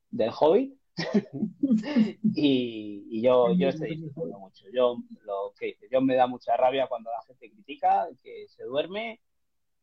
del 0.10 0.32
Hobbit. 0.38 0.76
y, 2.36 3.22
yo, 3.22 3.54
yo 3.54 3.70
estoy 3.70 3.96
disfrutando 3.96 4.40
mucho. 4.40 4.66
Yo 4.74 4.98
lo 5.24 5.54
que 5.58 5.78
yo 5.92 6.02
me 6.02 6.16
da 6.16 6.26
mucha 6.26 6.58
rabia 6.58 6.88
cuando 6.88 7.12
la 7.12 7.22
gente 7.28 7.52
critica, 7.52 8.08
que 8.24 8.48
se 8.48 8.64
duerme 8.64 9.22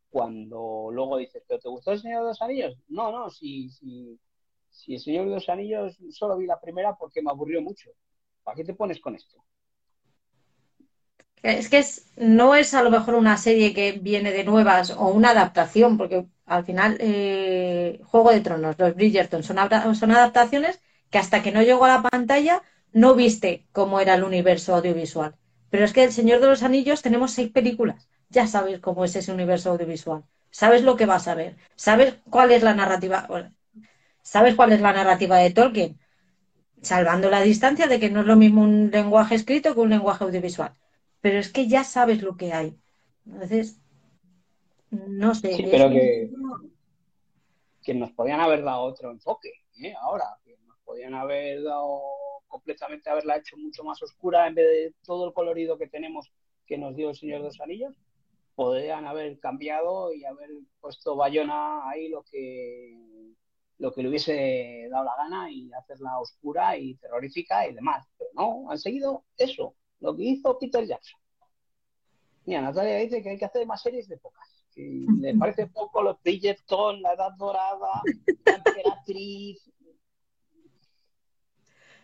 cuando 0.09 0.89
luego 0.91 1.17
dices, 1.17 1.43
¿pero 1.47 1.59
te 1.59 1.69
gustó 1.69 1.91
el 1.91 1.99
Señor 1.99 2.21
de 2.21 2.29
los 2.29 2.41
Anillos? 2.41 2.77
No, 2.87 3.11
no, 3.11 3.29
si, 3.29 3.69
si, 3.69 4.19
si 4.69 4.93
el 4.95 4.99
Señor 4.99 5.25
de 5.25 5.35
los 5.35 5.49
Anillos 5.49 5.97
solo 6.11 6.37
vi 6.37 6.45
la 6.45 6.59
primera 6.59 6.95
porque 6.95 7.21
me 7.21 7.31
aburrió 7.31 7.61
mucho. 7.61 7.91
¿Para 8.43 8.55
qué 8.55 8.63
te 8.63 8.73
pones 8.73 8.99
con 8.99 9.15
esto? 9.15 9.43
Es 11.43 11.69
que 11.69 11.83
no 12.17 12.55
es 12.55 12.73
a 12.73 12.81
lo 12.83 12.89
mejor 12.89 13.15
una 13.15 13.37
serie 13.37 13.73
que 13.73 13.93
viene 13.93 14.31
de 14.31 14.43
nuevas 14.43 14.91
o 14.91 15.07
una 15.09 15.31
adaptación, 15.31 15.97
porque 15.97 16.25
al 16.45 16.65
final 16.65 16.97
eh, 16.99 17.99
Juego 18.05 18.31
de 18.31 18.41
Tronos, 18.41 18.77
los 18.79 18.95
Bridgerton 18.95 19.43
son, 19.43 19.57
son 19.95 20.11
adaptaciones 20.11 20.81
que 21.09 21.19
hasta 21.19 21.43
que 21.43 21.51
no 21.51 21.61
llegó 21.61 21.85
a 21.85 21.89
la 21.89 22.01
pantalla 22.01 22.63
no 22.91 23.15
viste 23.15 23.67
cómo 23.71 23.99
era 23.99 24.15
el 24.15 24.23
universo 24.23 24.75
audiovisual. 24.75 25.35
Pero 25.69 25.85
es 25.85 25.93
que 25.93 26.03
El 26.03 26.11
Señor 26.11 26.39
de 26.39 26.47
los 26.47 26.63
Anillos 26.63 27.01
tenemos 27.01 27.31
seis 27.31 27.51
películas 27.51 28.09
ya 28.29 28.47
sabes 28.47 28.79
cómo 28.79 29.05
es 29.05 29.15
ese 29.15 29.31
universo 29.31 29.71
audiovisual. 29.71 30.23
Sabes 30.49 30.83
lo 30.83 30.95
que 30.95 31.05
vas 31.05 31.27
a 31.27 31.35
ver. 31.35 31.55
Sabes 31.75 32.15
cuál 32.29 32.51
es 32.51 32.63
la 32.63 32.73
narrativa. 32.73 33.27
¿Sabes 34.21 34.55
cuál 34.55 34.71
es 34.71 34.81
la 34.81 34.93
narrativa 34.93 35.37
de 35.37 35.51
Tolkien? 35.51 35.99
Salvando 36.81 37.29
la 37.29 37.41
distancia 37.41 37.87
de 37.87 37.99
que 37.99 38.09
no 38.09 38.21
es 38.21 38.25
lo 38.25 38.35
mismo 38.35 38.61
un 38.61 38.91
lenguaje 38.91 39.35
escrito 39.35 39.73
que 39.73 39.79
un 39.79 39.89
lenguaje 39.89 40.23
audiovisual. 40.23 40.73
Pero 41.21 41.39
es 41.39 41.51
que 41.51 41.67
ya 41.67 41.83
sabes 41.83 42.21
lo 42.21 42.37
que 42.37 42.53
hay. 42.53 42.77
Entonces, 43.25 43.79
no 44.91 45.35
sé. 45.35 45.53
Sí, 45.55 45.67
pero 45.69 45.89
que, 45.89 46.29
que 47.83 47.93
nos 47.93 48.11
podían 48.11 48.39
haber 48.41 48.63
dado 48.63 48.81
otro 48.81 49.11
enfoque. 49.11 49.51
¿eh? 49.81 49.93
Ahora, 50.01 50.25
que 50.43 50.57
nos 50.67 50.77
podían 50.79 51.13
haber 51.13 51.63
dado 51.63 52.01
completamente 52.47 53.09
haberla 53.09 53.37
hecho 53.37 53.57
mucho 53.57 53.83
más 53.83 54.01
oscura 54.01 54.47
en 54.47 54.55
vez 54.55 54.65
de 54.65 54.93
todo 55.03 55.27
el 55.27 55.33
colorido 55.33 55.77
que 55.77 55.87
tenemos 55.87 56.31
que 56.65 56.77
nos 56.77 56.95
dio 56.95 57.09
el 57.09 57.15
Señor 57.15 57.39
de 57.39 57.47
los 57.47 57.59
Anillos 57.59 57.95
podrían 58.57 59.05
haber 59.05 59.37
cambiado 59.39 60.11
y 60.11 60.25
haber 60.25 60.49
puesto 60.81 61.15
Bayona 61.15 61.87
ahí 61.87 62.09
lo 62.09 62.23
que 62.23 62.97
lo 63.77 63.93
que 63.93 64.01
le 64.01 64.09
hubiese 64.09 64.87
dado 64.89 65.05
la 65.05 65.15
gana 65.15 65.51
y 65.51 65.71
hacerla 65.73 66.17
oscura 66.19 66.75
y 66.75 66.95
terrorífica 66.95 67.67
y 67.67 67.75
demás. 67.75 68.07
Pero 68.17 68.31
no, 68.33 68.71
han 68.71 68.79
seguido 68.79 69.25
eso, 69.37 69.75
lo 69.99 70.17
que 70.17 70.23
hizo 70.23 70.57
Peter 70.57 70.83
Jackson. 70.87 71.19
Mira, 72.45 72.61
Natalia 72.61 72.97
dice 72.97 73.21
que 73.21 73.29
hay 73.29 73.37
que 73.37 73.45
hacer 73.45 73.67
más 73.67 73.79
series 73.83 74.07
de 74.07 74.17
pocas. 74.17 74.65
Que 74.73 75.05
le 75.19 75.35
parece 75.37 75.67
poco 75.67 76.01
los 76.01 76.19
Bridgerton, 76.23 76.99
la 77.03 77.13
Edad 77.13 77.33
Dorada, 77.37 78.01
la 78.43 78.55
Emperatriz. 78.55 79.61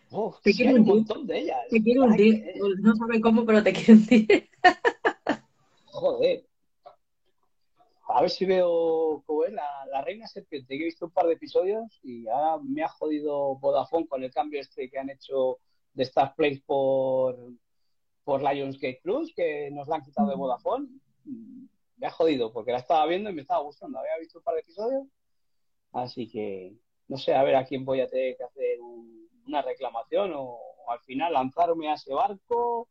te 0.44 0.52
quiero 0.52 0.76
un 0.76 0.86
montón 0.86 1.26
de 1.26 1.40
ellas. 1.40 1.58
Te 1.68 1.82
quiero 1.82 2.04
hundir. 2.04 2.44
No 2.78 2.94
saben 2.94 3.20
cómo, 3.20 3.44
pero 3.44 3.60
te 3.60 3.72
quiero 3.72 3.94
hundir. 3.94 4.48
Joder. 6.04 6.44
A 8.08 8.20
ver 8.20 8.28
si 8.28 8.44
veo 8.44 9.22
cómo 9.24 9.44
es 9.46 9.54
la, 9.54 10.02
Reina 10.04 10.26
Serpiente, 10.26 10.76
que 10.76 10.82
he 10.82 10.84
visto 10.84 11.06
un 11.06 11.12
par 11.12 11.26
de 11.26 11.32
episodios 11.32 11.98
y 12.02 12.28
ahora 12.28 12.62
me 12.62 12.82
ha 12.82 12.88
jodido 12.88 13.56
Vodafone 13.56 14.06
con 14.06 14.22
el 14.22 14.30
cambio 14.30 14.60
este 14.60 14.90
que 14.90 14.98
han 14.98 15.08
hecho 15.08 15.60
de 15.94 16.02
Star 16.02 16.34
Place 16.34 16.62
por, 16.66 17.38
por 18.22 18.42
Lionsgate 18.42 19.00
Plus, 19.02 19.32
que 19.34 19.70
nos 19.70 19.88
la 19.88 19.96
han 19.96 20.02
quitado 20.02 20.28
de 20.28 20.36
Vodafone. 20.36 20.88
Me 21.96 22.06
ha 22.06 22.10
jodido 22.10 22.52
porque 22.52 22.72
la 22.72 22.80
estaba 22.80 23.06
viendo 23.06 23.30
y 23.30 23.32
me 23.32 23.40
estaba 23.40 23.62
gustando. 23.62 23.98
Había 23.98 24.18
visto 24.18 24.40
un 24.40 24.44
par 24.44 24.56
de 24.56 24.60
episodios. 24.60 25.06
Así 25.92 26.28
que 26.28 26.76
no 27.08 27.16
sé, 27.16 27.34
a 27.34 27.42
ver 27.44 27.56
a 27.56 27.64
quién 27.64 27.86
voy 27.86 28.02
a 28.02 28.08
tener 28.08 28.36
que 28.36 28.44
hacer 28.44 28.78
una 29.46 29.62
reclamación 29.62 30.34
o 30.36 30.58
al 30.86 31.00
final 31.00 31.32
lanzarme 31.32 31.88
a 31.88 31.94
ese 31.94 32.12
barco 32.12 32.90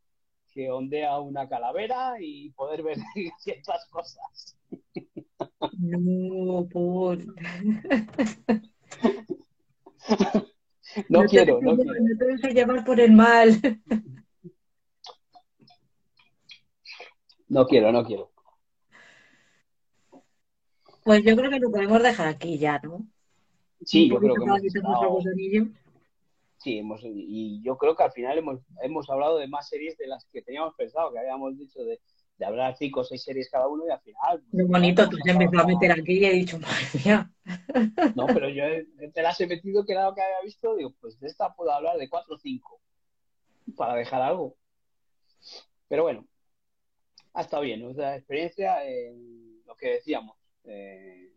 que 0.54 0.70
ondea 0.70 1.20
una 1.20 1.50
calavera 1.50 2.16
y 2.20 2.52
poder 2.52 2.84
ver 2.84 2.98
ciertas 3.40 3.86
cosas. 3.90 4.56
No, 5.80 6.68
por... 6.70 7.18
no, 11.10 11.26
quiero, 11.26 11.60
no 11.62 11.76
quiero. 11.76 11.94
No 12.00 12.18
te 12.18 12.26
dejes 12.26 12.54
llevar 12.54 12.86
por 12.86 13.00
el 13.00 13.12
mal. 13.14 13.60
No 17.48 17.66
quiero, 17.66 17.92
no 17.92 18.06
quiero. 18.06 18.32
Pues 21.04 21.24
yo 21.24 21.36
creo 21.36 21.50
que 21.50 21.60
lo 21.60 21.70
podemos 21.70 22.02
dejar 22.02 22.28
aquí 22.28 22.58
ya, 22.58 22.80
¿no? 22.80 23.06
Sí, 23.84 24.10
yo 24.10 24.18
creo 24.20 24.36
que 24.36 24.44
hemos 24.44 24.62
Sí, 26.64 26.80
hemos, 26.80 27.02
y 27.04 27.62
yo 27.62 27.78
creo 27.78 27.94
que 27.94 28.04
al 28.04 28.14
final 28.14 28.38
hemos, 28.38 28.62
hemos 28.82 29.10
hablado 29.10 29.38
de 29.38 29.50
más 29.50 29.68
series 29.68 29.98
de 29.98 30.08
las 30.08 30.26
que 30.32 30.42
teníamos 30.42 30.74
pensado, 30.76 31.12
que 31.12 31.20
habíamos 31.20 31.58
dicho 31.58 31.84
de, 31.84 32.00
de 32.38 32.46
hablar 32.46 32.78
cinco 32.78 33.02
o 33.02 33.04
seis 33.04 33.22
series 33.22 33.50
cada 33.50 33.68
uno 33.68 33.86
y 33.86 33.92
al 33.92 34.00
final... 34.00 34.42
Pues, 34.50 34.66
Qué 34.66 34.72
bonito, 34.72 35.10
tú 35.10 35.18
te 35.18 35.32
empezó 35.32 35.60
a 35.60 35.68
meter 35.68 35.92
aquí 35.92 36.20
y 36.20 36.26
he 36.26 36.32
dicho, 36.32 36.58
madre 36.60 36.86
mía. 37.04 37.30
No, 38.16 38.28
pero 38.28 38.48
yo 38.48 38.64
te 39.14 39.22
las 39.22 39.42
he 39.42 39.48
metido 39.48 39.86
que 39.86 39.92
era 39.92 40.06
lo 40.06 40.16
que 40.16 40.22
había 40.22 40.42
visto, 40.42 40.74
digo, 40.78 40.94
pues 41.02 41.20
de 41.20 41.28
esta 41.28 41.54
puedo 41.54 41.72
hablar 41.72 41.98
de 41.98 42.08
cuatro 42.08 42.36
o 42.36 42.38
cinco 42.38 42.80
para 43.76 43.96
dejar 43.96 44.22
algo. 44.22 44.56
Pero 45.90 46.04
bueno, 46.04 46.26
ha 47.34 47.42
estado 47.42 47.64
bien, 47.64 47.82
nuestra 47.82 48.16
experiencia 48.16 48.86
en 48.86 49.62
lo 49.66 49.76
que 49.76 49.96
decíamos, 49.96 50.38
eh, 50.64 51.30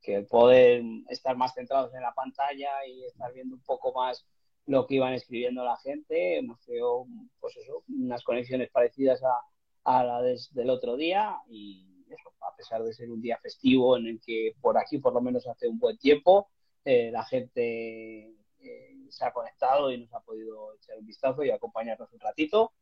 que 0.00 0.22
poder 0.22 0.82
estar 1.08 1.36
más 1.36 1.54
centrados 1.54 1.94
en 1.94 2.02
la 2.02 2.12
pantalla 2.12 2.84
y 2.84 3.04
estar 3.04 3.32
viendo 3.32 3.54
un 3.54 3.62
poco 3.62 3.92
más 3.92 4.26
lo 4.66 4.86
que 4.86 4.96
iban 4.96 5.14
escribiendo 5.14 5.64
la 5.64 5.76
gente, 5.78 6.38
hemos 6.38 6.60
tenido 6.60 7.06
pues 7.40 7.56
eso, 7.56 7.84
unas 7.88 8.22
conexiones 8.22 8.70
parecidas 8.70 9.22
a, 9.22 9.38
a 9.84 10.04
la 10.04 10.22
del 10.22 10.70
otro 10.70 10.96
día 10.96 11.36
y 11.48 12.04
eso, 12.08 12.32
a 12.40 12.54
pesar 12.54 12.82
de 12.82 12.92
ser 12.92 13.10
un 13.10 13.20
día 13.20 13.38
festivo 13.38 13.96
en 13.96 14.06
el 14.06 14.20
que 14.20 14.54
por 14.60 14.78
aquí 14.78 14.98
por 14.98 15.12
lo 15.12 15.20
menos 15.20 15.46
hace 15.46 15.68
un 15.68 15.78
buen 15.78 15.98
tiempo, 15.98 16.50
eh, 16.84 17.10
la 17.12 17.24
gente 17.24 18.34
eh, 18.60 18.96
se 19.08 19.24
ha 19.24 19.32
conectado 19.32 19.90
y 19.90 19.98
nos 19.98 20.12
ha 20.14 20.20
podido 20.20 20.74
echar 20.74 20.98
un 20.98 21.06
vistazo 21.06 21.44
y 21.44 21.50
acompañarnos 21.50 22.12
un 22.12 22.20
ratito. 22.20 22.72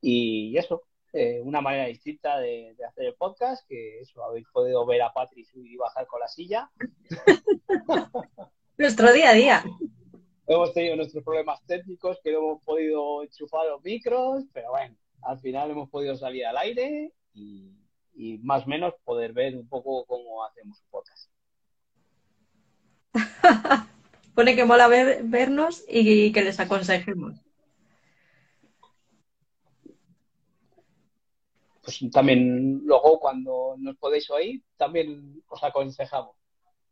Y 0.00 0.56
eso, 0.56 0.82
eh, 1.12 1.40
una 1.42 1.60
manera 1.60 1.86
distinta 1.86 2.38
de, 2.38 2.76
hacer 2.86 3.06
el 3.06 3.14
podcast, 3.14 3.66
que 3.68 4.00
eso, 4.00 4.24
habéis 4.24 4.46
podido 4.52 4.84
ver 4.86 5.02
a 5.02 5.12
Patri 5.12 5.44
subir 5.44 5.72
y 5.72 5.76
bajar 5.76 6.06
con 6.06 6.20
la 6.20 6.28
silla. 6.28 6.70
Nuestro 8.78 9.12
día 9.12 9.30
a 9.30 9.34
día. 9.34 9.64
Hemos 10.50 10.74
tenido 10.74 10.96
nuestros 10.96 11.22
problemas 11.22 11.64
técnicos, 11.64 12.18
que 12.24 12.32
no 12.32 12.38
hemos 12.38 12.62
podido 12.64 13.22
enchufar 13.22 13.66
los 13.68 13.80
micros, 13.84 14.42
pero 14.52 14.70
bueno, 14.70 14.96
al 15.22 15.38
final 15.38 15.70
hemos 15.70 15.88
podido 15.88 16.16
salir 16.16 16.44
al 16.44 16.56
aire 16.56 17.12
y, 17.32 17.70
más 18.42 18.64
o 18.64 18.66
menos 18.66 18.94
poder 19.04 19.32
ver 19.32 19.54
un 19.54 19.68
poco 19.68 20.04
cómo 20.06 20.44
hacemos 20.44 20.80
un 20.80 20.90
podcast. 20.90 21.30
Pone 24.34 24.56
que 24.56 24.64
mola 24.64 24.88
vernos 24.88 25.84
y 25.88 26.32
que 26.32 26.42
les 26.42 26.58
aconsejemos. 26.58 27.38
Pues 31.80 32.00
también 32.10 32.80
luego 32.84 33.20
cuando 33.20 33.76
nos 33.78 33.96
podéis 33.98 34.28
oír, 34.30 34.60
también 34.76 35.44
os 35.48 35.62
aconsejamos. 35.62 36.34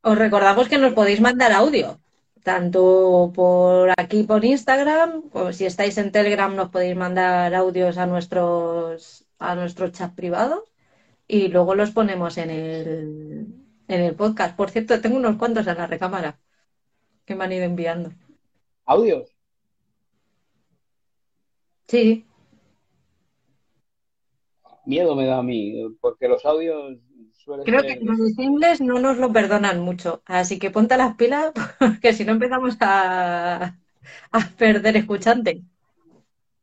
Os 0.03 0.17
recordamos 0.17 0.69
que 0.69 0.79
nos 0.79 0.93
podéis 0.93 1.21
mandar 1.21 1.51
audio 1.51 1.99
tanto 2.43 3.33
por 3.35 3.93
aquí 3.97 4.23
por 4.25 4.45
Instagram, 4.45 5.25
o 5.33 5.53
si 5.53 5.67
estáis 5.67 5.99
en 5.99 6.13
Telegram 6.13 6.55
nos 6.55 6.71
podéis 6.71 6.97
mandar 6.97 7.55
audios 7.55 7.99
a 7.99 8.07
nuestros 8.07 9.25
a 9.39 9.55
nuestro 9.55 9.91
chat 9.91 10.15
privado 10.15 10.65
y 11.29 11.49
luego 11.49 11.75
los 11.75 11.91
ponemos 11.93 12.39
en 12.39 12.51
el, 12.51 13.47
en 13.89 14.01
el 14.01 14.15
podcast. 14.17 14.57
Por 14.57 14.71
cierto, 14.71 15.01
tengo 15.01 15.17
unos 15.17 15.37
cuantos 15.37 15.67
en 15.67 15.77
la 15.77 15.87
recámara 15.87 16.41
que 17.25 17.35
me 17.35 17.45
han 17.45 17.53
ido 17.53 17.65
enviando. 17.65 18.11
¿Audios? 18.87 19.31
Sí. 21.87 22.27
Miedo 24.87 25.15
me 25.15 25.27
da 25.27 25.39
a 25.39 25.43
mí, 25.43 25.75
porque 26.01 26.29
los 26.29 26.45
audios 26.47 26.99
Creo 27.65 27.83
que 27.83 27.99
los 28.03 28.19
singles 28.35 28.81
no 28.81 28.99
nos 28.99 29.17
lo 29.17 29.33
perdonan 29.33 29.81
mucho, 29.81 30.23
así 30.27 30.59
que 30.59 30.71
ponte 30.71 30.97
las 30.97 31.17
pilas 31.17 31.53
porque 31.79 32.13
si 32.13 32.25
no 32.25 32.33
empezamos 32.33 32.77
a, 32.81 33.77
perder 34.59 34.97
escuchante. 34.97 35.63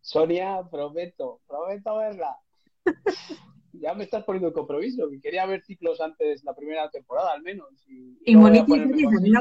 Sonia, 0.02 0.62
prometo, 0.70 1.42
prometo 1.48 1.98
verla. 1.98 2.38
ya 3.74 3.94
me 3.96 4.04
estás 4.04 4.24
poniendo 4.24 4.50
el 4.50 4.54
compromiso, 4.54 5.10
que 5.10 5.20
quería 5.20 5.46
ver 5.48 5.64
ciclos 5.64 6.00
antes 6.00 6.44
la 6.44 6.54
primera 6.54 6.90
temporada 6.92 7.32
al 7.34 7.42
menos. 7.42 7.68
Y, 7.88 8.18
y 8.24 8.36
Monity 8.36 8.72
Series, 8.72 9.08
a 9.08 9.20
mí 9.20 9.32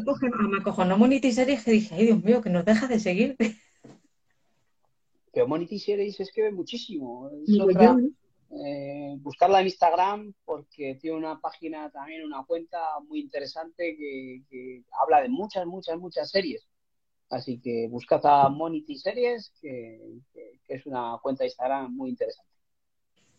me 0.48 0.58
acojonó 0.58 0.96
Monity 0.96 1.32
Series 1.32 1.64
que 1.64 1.72
dije, 1.72 1.94
ay 1.94 2.06
Dios 2.06 2.24
mío, 2.24 2.40
que 2.40 2.50
nos 2.50 2.64
deja 2.64 2.86
de 2.86 2.98
seguir. 2.98 3.36
Pero 5.32 5.46
Monity 5.46 5.78
Series 5.78 6.18
es 6.20 6.32
que 6.32 6.42
ve 6.42 6.52
muchísimo. 6.52 7.30
Es 7.42 7.58
eh, 8.50 9.16
buscarla 9.18 9.60
en 9.60 9.66
Instagram 9.66 10.34
porque 10.44 10.98
tiene 11.00 11.16
una 11.16 11.40
página 11.40 11.90
también, 11.90 12.24
una 12.24 12.44
cuenta 12.44 12.78
muy 13.08 13.20
interesante 13.20 13.96
que, 13.96 14.82
habla 15.02 15.22
de 15.22 15.28
muchas, 15.28 15.66
muchas, 15.66 15.98
muchas 15.98 16.30
series. 16.30 16.66
Así 17.30 17.60
que 17.60 17.88
buscad 17.88 18.20
a 18.24 18.48
Monity 18.48 18.96
Series, 18.96 19.52
que, 19.60 20.20
es 20.68 20.86
una 20.86 21.18
cuenta 21.22 21.42
de 21.42 21.48
Instagram 21.48 21.94
muy 21.94 22.10
interesante. 22.10 22.50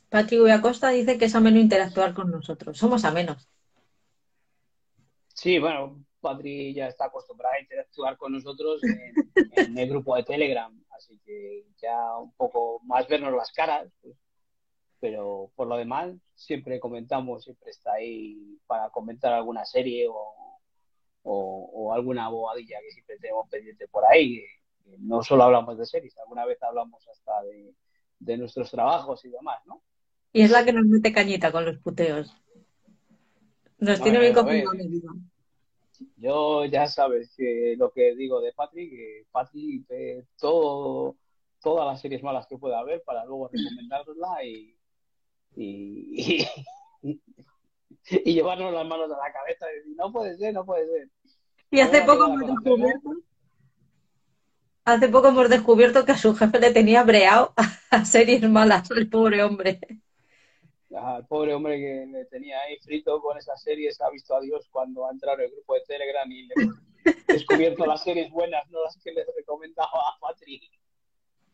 Patrick 0.09 0.49
Acosta 0.49 0.89
dice 0.89 1.17
que 1.17 1.25
es 1.25 1.35
ameno 1.35 1.59
interactuar 1.59 2.13
con 2.13 2.31
nosotros. 2.31 2.77
Somos 2.77 3.05
amenos. 3.05 3.49
Sí, 5.33 5.59
bueno, 5.59 6.05
Patri 6.25 6.73
ya 6.73 6.87
está 6.87 7.05
acostumbrada 7.05 7.55
a 7.55 7.61
interactuar 7.61 8.17
con 8.17 8.31
nosotros 8.31 8.81
en, 9.55 9.77
el 9.77 9.89
grupo 9.89 10.15
de 10.15 10.23
Telegram, 10.23 10.73
así 10.97 11.19
que 11.23 11.65
ya 11.79 12.17
un 12.17 12.33
poco 12.33 12.79
más 12.83 13.07
vernos 13.07 13.31
las 13.33 13.51
caras, 13.51 13.87
pues 14.01 14.15
pero 15.05 15.51
por 15.55 15.67
lo 15.67 15.77
demás 15.77 16.15
siempre 16.33 16.79
comentamos, 16.79 17.43
siempre 17.43 17.69
está 17.69 17.93
ahí 17.93 18.57
para 18.65 18.89
comentar 18.89 19.31
alguna 19.33 19.63
serie 19.63 20.07
o, 20.09 21.93
alguna 21.93 22.27
bobadilla 22.27 22.79
que 22.81 22.89
siempre 22.89 23.19
tenemos 23.19 23.47
pendiente 23.47 23.87
por 23.87 24.03
ahí. 24.11 24.43
No 24.97 25.21
solo 25.21 25.43
hablamos 25.43 25.77
de 25.77 25.85
series, 25.85 26.17
alguna 26.17 26.43
vez 26.45 26.61
hablamos 26.63 27.07
hasta 27.07 27.33
de, 27.43 28.37
nuestros 28.37 28.71
trabajos 28.71 29.23
y 29.25 29.29
demás, 29.29 29.59
¿no? 29.67 29.83
Y 30.33 30.41
es 30.41 30.49
la 30.49 30.65
que 30.65 30.73
nos 30.73 30.87
mete 30.87 31.13
cañita 31.13 31.51
con 31.51 31.65
los 31.65 31.77
puteos. 31.77 32.35
Nos 33.77 34.01
tiene 34.01 34.19
bien. 34.19 34.33
Yo 36.17 36.65
ya 36.65 36.87
sabes 36.87 37.31
que 37.37 37.75
lo 37.77 37.91
que 37.91 38.15
digo 38.15 38.41
de 38.41 38.53
Patrick, 38.53 38.89
que 38.89 39.27
Patrick 39.31 39.87
ve 39.87 40.25
todo, 40.39 41.15
todas 41.61 41.85
las 41.85 42.01
series 42.01 42.23
malas 42.23 42.47
que 42.47 42.57
pueda 42.57 42.79
haber 42.79 43.03
para 43.03 43.23
luego 43.23 43.49
recomendarla 43.49 44.43
y, 44.43 44.75
y, 45.55 46.47
y, 48.09 48.33
llevarnos 48.33 48.73
las 48.73 48.85
manos 48.85 49.11
a 49.11 49.17
la 49.17 49.31
cabeza 49.31 49.65
y 49.71 49.77
decir, 49.77 49.95
no 49.95 50.11
puede 50.11 50.37
ser, 50.37 50.53
no 50.53 50.65
puede 50.65 50.87
ser. 50.87 51.09
Y 51.71 51.79
hace 51.79 52.01
poco 52.03 52.25
hemos 52.25 52.47
descubierto, 52.47 53.09
hace 54.85 55.09
poco 55.09 55.27
hemos 55.29 55.49
descubierto 55.49 56.05
que 56.05 56.11
a 56.11 56.17
su 56.17 56.35
jefe 56.35 56.59
le 56.59 56.71
tenía 56.71 57.03
breado 57.03 57.53
a 57.89 58.05
series 58.05 58.47
malas, 58.49 58.89
el 58.91 59.09
pobre 59.09 59.43
hombre. 59.43 59.79
el 60.89 61.25
pobre 61.27 61.53
hombre 61.53 61.77
que 61.77 62.05
le 62.11 62.25
tenía 62.25 62.59
ahí 62.61 62.77
frito 62.79 63.21
con 63.21 63.37
esas 63.37 63.61
series 63.61 63.99
ha 64.01 64.09
visto 64.09 64.35
a 64.35 64.41
Dios 64.41 64.67
cuando 64.71 65.07
ha 65.07 65.11
entrado 65.11 65.39
en 65.39 65.45
el 65.45 65.51
grupo 65.51 65.73
de 65.75 65.81
Telegram 65.81 66.31
y 66.31 66.47
le 66.47 66.53
ha 66.55 67.33
descubierto 67.33 67.85
las 67.85 68.03
series 68.03 68.31
buenas, 68.31 68.69
no 68.69 68.83
las 68.83 68.97
que 68.97 69.11
le 69.11 69.25
recomendaba 69.35 69.89
a 69.89 70.19
Patrick. 70.19 70.63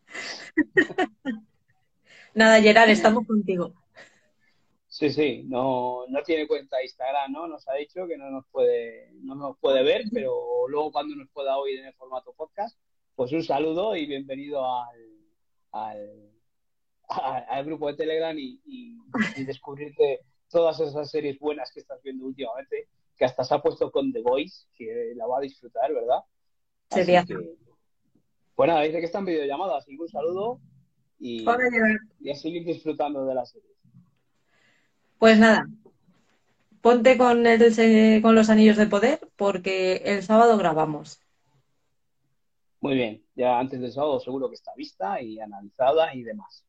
Nada, 2.34 2.60
Gerard, 2.62 2.88
estamos 2.88 3.26
contigo. 3.26 3.74
Sí, 5.02 5.10
sí, 5.10 5.42
no, 5.48 6.06
no 6.06 6.22
tiene 6.22 6.46
cuenta 6.46 6.80
Instagram, 6.80 7.32
¿no? 7.32 7.48
Nos 7.48 7.68
ha 7.68 7.74
dicho 7.74 8.06
que 8.06 8.16
no 8.16 8.30
nos 8.30 8.46
puede, 8.52 9.10
no 9.14 9.34
nos 9.34 9.58
puede 9.58 9.82
ver, 9.82 10.04
pero 10.12 10.68
luego 10.68 10.92
cuando 10.92 11.16
nos 11.16 11.28
pueda 11.30 11.58
oír 11.58 11.80
en 11.80 11.86
el 11.86 11.94
formato 11.94 12.32
podcast, 12.34 12.78
pues 13.16 13.32
un 13.32 13.42
saludo 13.42 13.96
y 13.96 14.06
bienvenido 14.06 14.64
al, 14.64 16.30
al, 17.08 17.64
grupo 17.64 17.88
de 17.88 17.94
Telegram 17.94 18.38
y, 18.38 18.60
y, 18.64 19.44
descubrirte 19.44 20.20
todas 20.48 20.78
esas 20.78 21.10
series 21.10 21.36
buenas 21.40 21.72
que 21.72 21.80
estás 21.80 22.00
viendo 22.04 22.24
últimamente, 22.24 22.86
que 23.16 23.24
hasta 23.24 23.42
se 23.42 23.54
ha 23.56 23.60
puesto 23.60 23.90
con 23.90 24.12
The 24.12 24.22
Voice, 24.22 24.68
que 24.72 25.14
la 25.16 25.26
va 25.26 25.38
a 25.38 25.42
disfrutar, 25.42 25.92
¿verdad? 25.92 26.20
Sería. 26.90 27.24
pues 28.54 28.68
nada, 28.68 28.82
dice 28.82 29.00
que 29.00 29.06
están 29.06 29.24
videollamadas, 29.24 29.78
así 29.78 29.96
que 29.96 30.02
un 30.02 30.08
saludo 30.08 30.60
y, 31.18 31.44
y 32.20 32.30
a 32.30 32.36
seguir 32.36 32.64
disfrutando 32.64 33.26
de 33.26 33.34
la 33.34 33.44
serie. 33.44 33.71
Pues 35.22 35.38
nada, 35.38 35.68
ponte 36.80 37.16
con, 37.16 37.46
el, 37.46 38.22
con 38.22 38.34
los 38.34 38.50
anillos 38.50 38.76
de 38.76 38.88
poder 38.88 39.20
porque 39.36 40.02
el 40.04 40.24
sábado 40.24 40.58
grabamos. 40.58 41.20
Muy 42.80 42.96
bien, 42.96 43.24
ya 43.36 43.56
antes 43.56 43.80
del 43.80 43.92
sábado 43.92 44.18
seguro 44.18 44.48
que 44.48 44.56
está 44.56 44.74
vista 44.74 45.22
y 45.22 45.38
analizada 45.38 46.12
y 46.12 46.24
demás. 46.24 46.66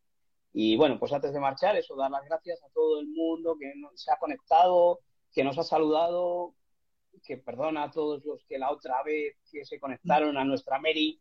Y 0.54 0.78
bueno, 0.78 1.00
pues 1.00 1.12
antes 1.14 1.34
de 1.34 1.40
marchar, 1.40 1.78
eso, 1.78 1.96
dar 1.96 2.12
las 2.12 2.26
gracias 2.26 2.62
a 2.62 2.70
todo 2.76 3.00
el 3.00 3.08
mundo 3.08 3.58
que 3.60 3.74
se 3.96 4.12
ha 4.12 4.20
conectado, 4.20 5.00
que 5.34 5.44
nos 5.44 5.58
ha 5.58 5.64
saludado, 5.64 6.54
que 7.26 7.38
perdona 7.38 7.86
a 7.86 7.92
todos 7.92 8.24
los 8.24 8.46
que 8.46 8.60
la 8.60 8.70
otra 8.70 9.02
vez 9.02 9.36
que 9.52 9.66
se 9.66 9.80
conectaron 9.80 10.38
a 10.38 10.46
nuestra 10.46 10.78
Mary, 10.78 11.20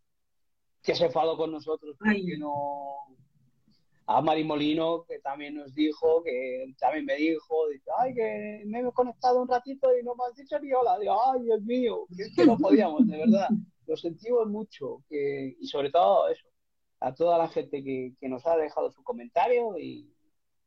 que 0.82 0.94
se 0.94 1.06
enfadó 1.06 1.38
con 1.38 1.50
nosotros 1.50 1.96
porque 1.98 2.36
no, 2.36 3.06
a 4.06 4.20
Mari 4.20 4.44
Molino, 4.44 5.04
que 5.04 5.18
también 5.20 5.54
nos 5.54 5.74
dijo, 5.74 6.22
que 6.22 6.74
también 6.78 7.04
me 7.04 7.14
dijo, 7.16 7.68
dice, 7.68 7.90
ay, 7.98 8.14
que 8.14 8.62
me 8.66 8.80
he 8.80 8.92
conectado 8.92 9.42
un 9.42 9.48
ratito 9.48 9.96
y 9.96 10.02
no 10.02 10.14
me 10.14 10.24
has 10.28 10.36
dicho 10.36 10.58
ni 10.58 10.72
hola. 10.72 10.98
Digo, 10.98 11.16
ay, 11.30 11.42
Dios 11.42 11.62
mío, 11.62 12.06
que 12.16 12.24
es 12.24 12.34
que 12.34 12.44
no 12.44 12.56
podíamos, 12.58 13.06
de 13.06 13.18
verdad. 13.18 13.48
Lo 13.86 13.96
sentimos 13.96 14.48
mucho. 14.48 15.02
Que, 15.08 15.56
y 15.60 15.66
sobre 15.66 15.90
todo 15.90 16.28
eso, 16.28 16.48
a 17.00 17.14
toda 17.14 17.38
la 17.38 17.48
gente 17.48 17.82
que, 17.82 18.14
que 18.18 18.28
nos 18.28 18.46
ha 18.46 18.56
dejado 18.56 18.90
su 18.90 19.02
comentario 19.02 19.78
y 19.78 20.12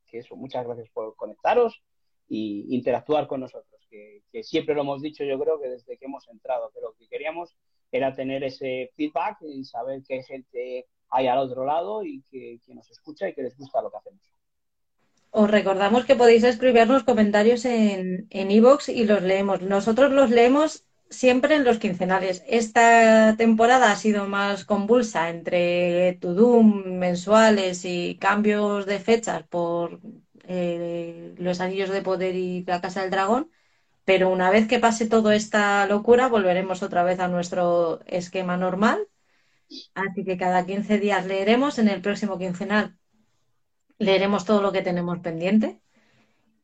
que 0.07 0.20
eso, 0.20 0.36
muchas 0.36 0.66
gracias 0.66 0.90
por 0.90 1.16
conectaros 1.16 1.82
y 2.28 2.76
interactuar 2.76 3.28
con 3.28 3.41
nosotros. 3.41 3.82
Que, 3.90 4.24
que 4.32 4.44
siempre 4.44 4.76
lo 4.76 4.82
hemos 4.82 5.02
dicho, 5.02 5.24
yo 5.24 5.40
creo 5.40 5.60
que 5.60 5.70
desde 5.70 5.98
que 5.98 6.06
hemos 6.06 6.28
entrado, 6.28 6.72
que 6.72 6.82
lo 6.82 6.94
que 6.94 7.07
queríamos 7.07 7.56
era 7.91 8.14
tener 8.14 8.44
ese 8.44 8.91
feedback 8.95 9.38
y 9.41 9.64
saber 9.64 10.03
que 10.03 10.16
hay 10.16 10.24
gente 10.24 10.88
hay 11.10 11.27
al 11.27 11.38
otro 11.38 11.65
lado 11.65 12.03
y 12.03 12.22
que, 12.30 12.60
nos 12.73 12.90
escucha 12.90 13.30
y 13.30 13.34
que 13.34 13.44
les 13.44 13.57
gusta 13.57 13.82
lo 13.82 13.90
que 13.90 13.98
hacemos. 13.98 14.22
Os 15.32 15.49
recordamos 15.49 16.06
que 16.06 16.15
podéis 16.15 16.44
escribirnos 16.44 17.03
comentarios 17.03 17.65
en 17.65 18.27
iVoox 18.32 18.90
y 18.90 19.06
los 19.06 19.22
leemos. 19.22 19.61
Nosotros 19.61 20.11
los 20.11 20.30
leemos 20.30 20.86
siempre 21.10 21.56
en 21.56 21.64
los 21.64 21.80
quincenales. 21.80 22.44
Esta 22.48 23.36
temporada 23.38 23.91
ha 23.91 23.95
sido 23.95 24.27
más 24.27 24.65
convulsa 24.65 25.30
entre 25.30 26.14
Tudum 26.22 26.98
mensuales 26.98 27.86
y 27.86 28.18
cambios 28.19 28.86
de 28.86 28.99
fechas 28.99 29.44
por 29.44 29.99
eh, 30.48 31.34
los 31.38 31.61
anillos 31.61 31.90
de 31.90 32.02
poder 32.02 32.36
y 32.36 32.64
la 32.65 32.82
Casa 32.82 33.02
del 33.02 33.11
Dragón. 33.11 33.52
Pero 34.06 34.30
una 34.30 34.52
vez 34.52 34.68
que 34.68 34.80
pase 34.80 35.07
toda 35.07 35.36
esta 35.36 35.88
locura, 35.88 36.27
volveremos 36.27 36.84
otra 36.84 37.03
vez 37.03 37.19
a 37.19 37.27
nuestro 37.27 38.02
esquema 38.06 38.57
normal 38.57 39.07
Así 39.93 40.23
que 40.23 40.37
cada 40.37 40.65
15 40.65 40.99
días 40.99 41.25
leeremos 41.25 41.79
en 41.79 41.87
el 41.89 42.01
próximo 42.01 42.37
quincenal. 42.37 42.97
leeremos 43.97 44.45
todo 44.45 44.61
lo 44.61 44.71
que 44.71 44.81
tenemos 44.81 45.19
pendiente. 45.19 45.79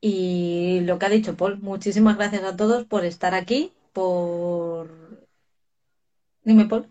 Y 0.02 0.82
lo 0.82 0.98
que 0.98 1.06
ha 1.06 1.10
dicho 1.10 1.38
Paul, 1.38 1.60
muchísimas 1.60 2.18
gracias 2.18 2.44
a 2.44 2.56
todos 2.56 2.86
por 2.86 3.06
estar 3.06 3.34
aquí, 3.36 3.72
por... 3.94 5.28
Dime, 6.44 6.66
Paul. 6.66 6.90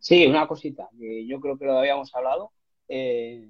Sí, 0.00 0.26
una 0.26 0.46
cosita, 0.48 0.88
que 0.98 1.26
yo 1.26 1.40
creo 1.40 1.58
que 1.58 1.66
lo 1.66 1.78
habíamos 1.78 2.14
hablado, 2.14 2.52
eh, 2.88 3.48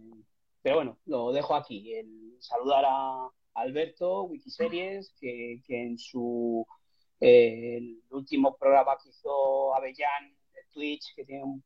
pero 0.63 0.77
bueno, 0.77 0.99
lo 1.07 1.33
dejo 1.33 1.55
aquí. 1.55 1.95
El 1.95 2.37
saludar 2.41 2.85
a 2.87 3.29
Alberto, 3.55 4.25
Wikiseries, 4.25 5.15
que, 5.19 5.61
que 5.67 5.83
en 5.83 5.99
su 5.99 6.67
eh, 7.21 7.77
el 7.79 8.03
último 8.11 8.57
programa 8.57 8.97
que 9.03 9.11
hizo 9.11 9.75
Avellán 9.75 10.38
Twitch, 10.79 11.15
que 11.17 11.25
tiene 11.25 11.43
un, 11.43 11.65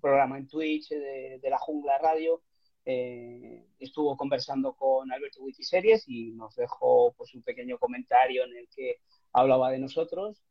programa 0.00 0.38
en 0.38 0.46
Twitch 0.46 0.88
de, 0.88 1.38
de 1.42 1.50
la 1.50 1.58
Jungla 1.58 1.98
Radio, 1.98 2.40
eh, 2.86 3.66
estuvo 3.78 4.16
conversando 4.16 4.74
con 4.74 5.10
Alberto 5.10 5.42
Wikiseries 5.42 6.04
y 6.06 6.32
nos 6.32 6.54
dejó 6.54 7.12
pues, 7.16 7.34
un 7.34 7.42
pequeño 7.42 7.78
comentario 7.78 8.44
en 8.44 8.56
el 8.56 8.68
que 8.68 9.00
hablaba 9.32 9.70
de 9.70 9.78
nosotros 9.78 10.42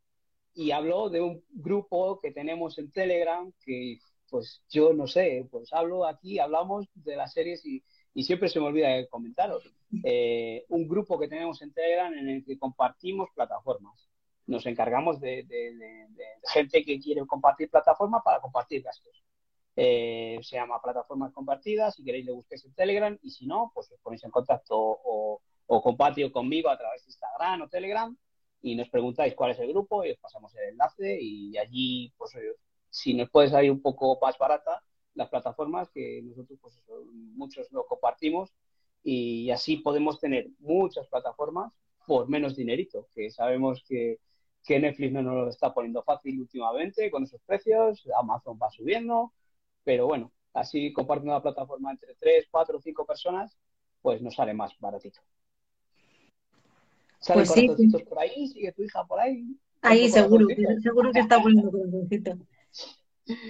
y 0.54 0.72
habló 0.72 1.10
de 1.10 1.22
un 1.22 1.44
grupo 1.50 2.20
que 2.20 2.32
tenemos 2.32 2.78
en 2.78 2.92
Telegram 2.92 3.52
que 3.64 4.00
pues 4.30 4.64
yo 4.70 4.94
no 4.94 5.06
sé, 5.06 5.48
pues 5.52 5.72
hablo 5.74 6.08
aquí, 6.08 6.40
hablamos 6.40 6.88
de 6.96 7.16
las 7.16 7.34
series 7.34 7.64
y, 7.66 7.84
y 8.16 8.24
siempre 8.24 8.50
se 8.50 8.60
me 8.60 8.66
olvida 8.66 9.08
comentaros. 9.08 9.64
Eh, 10.04 10.66
un 10.70 10.88
grupo 10.88 11.20
que 11.20 11.28
tenemos 11.28 11.62
en 11.62 11.72
Telegram 11.72 12.12
en 12.14 12.30
el 12.30 12.44
que 12.44 12.58
compartimos 12.58 13.30
plataformas. 13.36 14.10
Nos 14.46 14.66
encargamos 14.66 15.20
de, 15.20 15.44
de, 15.44 15.76
de, 15.76 16.08
de 16.10 16.26
gente 16.52 16.84
que 16.84 17.00
quiere 17.00 17.26
compartir 17.26 17.70
plataformas 17.70 18.22
para 18.24 18.42
compartir 18.42 18.84
gastos. 18.84 19.24
Eh, 19.76 20.38
se 20.44 20.56
llama 20.56 20.82
Plataformas 20.82 21.34
Compartidas, 21.34 21.96
si 21.96 22.04
queréis 22.04 22.26
le 22.26 22.32
busquéis 22.32 22.64
en 22.66 22.76
Telegram 22.76 23.18
y 23.24 23.32
si 23.32 23.48
no, 23.48 23.72
pues 23.74 23.92
os 23.92 24.00
ponéis 24.02 24.24
en 24.24 24.30
contacto 24.30 24.78
o, 24.78 25.42
o 25.66 25.82
con 25.82 25.98
conmigo 26.32 26.70
a 26.70 26.78
través 26.78 27.04
de 27.04 27.10
Instagram 27.10 27.64
o 27.64 27.70
Telegram 27.70 28.16
y 28.62 28.76
nos 28.76 28.90
preguntáis 28.90 29.34
cuál 29.34 29.52
es 29.52 29.60
el 29.60 29.70
grupo 29.70 30.06
y 30.06 30.12
os 30.12 30.18
pasamos 30.18 30.56
el 30.56 30.70
enlace 30.70 31.18
y 31.20 31.58
allí, 31.58 32.14
pues 32.18 32.34
si 32.90 33.14
nos 33.16 33.30
puede 33.30 33.50
salir 33.50 33.72
un 33.72 33.82
poco 33.82 34.20
más 34.22 34.38
barata 34.38 34.84
las 35.16 35.30
plataformas, 35.30 35.90
que 35.90 36.22
nosotros 36.24 36.60
pues 36.62 36.82
muchos 37.36 37.72
lo 37.72 37.86
compartimos 37.86 38.54
y 39.04 39.50
así 39.50 39.78
podemos 39.78 40.20
tener 40.20 40.50
muchas 40.60 41.08
plataformas 41.08 41.74
por 42.06 42.30
menos 42.30 42.56
dinerito, 42.56 43.08
que 43.14 43.32
sabemos 43.32 43.84
que, 43.88 44.20
que 44.64 44.80
Netflix 44.80 45.12
no 45.14 45.22
nos 45.22 45.36
lo 45.36 45.50
está 45.50 45.74
poniendo 45.74 46.04
fácil 46.04 46.40
últimamente 46.42 47.12
con 47.12 47.24
esos 47.24 47.42
precios, 47.44 48.04
Amazon 48.20 48.58
va 48.62 48.70
subiendo, 48.72 49.34
pero 49.84 50.08
bueno, 50.08 50.32
así 50.54 50.94
compartiendo 50.94 51.34
la 51.34 51.42
plataforma 51.42 51.92
entre 51.92 52.16
3, 52.16 52.48
4 52.52 52.78
o 52.78 52.82
5 52.82 53.06
personas, 53.06 53.58
pues 54.02 54.22
nos 54.22 54.36
sale 54.36 54.54
más 54.54 54.74
baratito. 54.80 55.22
¿Sale 57.20 57.46
Pues 57.46 57.52
sí. 57.52 57.68
por 58.10 58.20
ahí? 58.20 58.48
¿Sigue 58.48 58.72
tu 58.74 58.84
hija 58.84 59.06
por 59.06 59.20
ahí? 59.20 59.58
Ahí 59.82 60.06
¿Otro 60.06 60.22
seguro, 60.22 60.48
seguro 60.82 61.12
que 61.12 61.20
está 61.20 61.42
poniendo 61.42 61.72
corazoncito. 61.72 62.38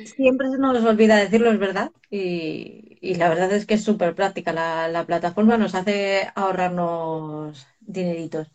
Siempre 0.05 0.49
se 0.51 0.57
nos 0.57 0.83
olvida 0.85 1.17
decirlo, 1.17 1.51
es 1.51 1.59
verdad. 1.59 1.91
Y, 2.09 2.97
y 3.01 3.15
la 3.15 3.29
verdad 3.29 3.51
es 3.53 3.65
que 3.65 3.73
es 3.75 3.83
súper 3.83 4.13
práctica. 4.15 4.53
La, 4.53 4.87
la 4.87 5.05
plataforma 5.05 5.57
nos 5.57 5.75
hace 5.75 6.27
ahorrarnos 6.35 7.65
dineritos. 7.79 8.51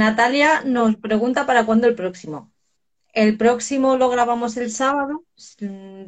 Natalia 0.00 0.62
nos 0.64 0.96
pregunta 0.96 1.46
para 1.46 1.66
cuándo 1.66 1.86
el 1.86 1.94
próximo. 1.94 2.52
El 3.14 3.36
próximo 3.38 3.96
lo 3.96 4.10
grabamos 4.10 4.56
el 4.58 4.70
sábado. 4.72 5.24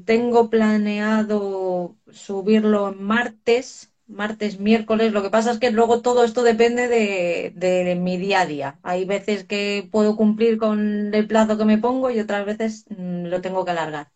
Tengo 0.06 0.50
planeado 0.50 1.96
subirlo 2.12 2.88
en 2.90 3.02
martes, 3.02 3.92
martes, 4.06 4.60
miércoles. 4.60 5.12
Lo 5.12 5.22
que 5.22 5.30
pasa 5.30 5.52
es 5.52 5.58
que 5.60 5.70
luego 5.72 6.02
todo 6.02 6.24
esto 6.24 6.42
depende 6.42 6.88
de, 6.88 7.52
de 7.56 7.94
mi 7.96 8.16
día 8.18 8.42
a 8.42 8.46
día. 8.46 8.80
Hay 8.82 9.04
veces 9.06 9.44
que 9.44 9.88
puedo 9.92 10.16
cumplir 10.16 10.58
con 10.58 11.14
el 11.14 11.26
plazo 11.28 11.58
que 11.58 11.64
me 11.66 11.78
pongo 11.78 12.10
y 12.10 12.20
otras 12.20 12.46
veces 12.46 12.86
mm, 12.90 13.26
lo 13.26 13.40
tengo 13.42 13.64
que 13.64 13.72
alargar. 13.72 14.10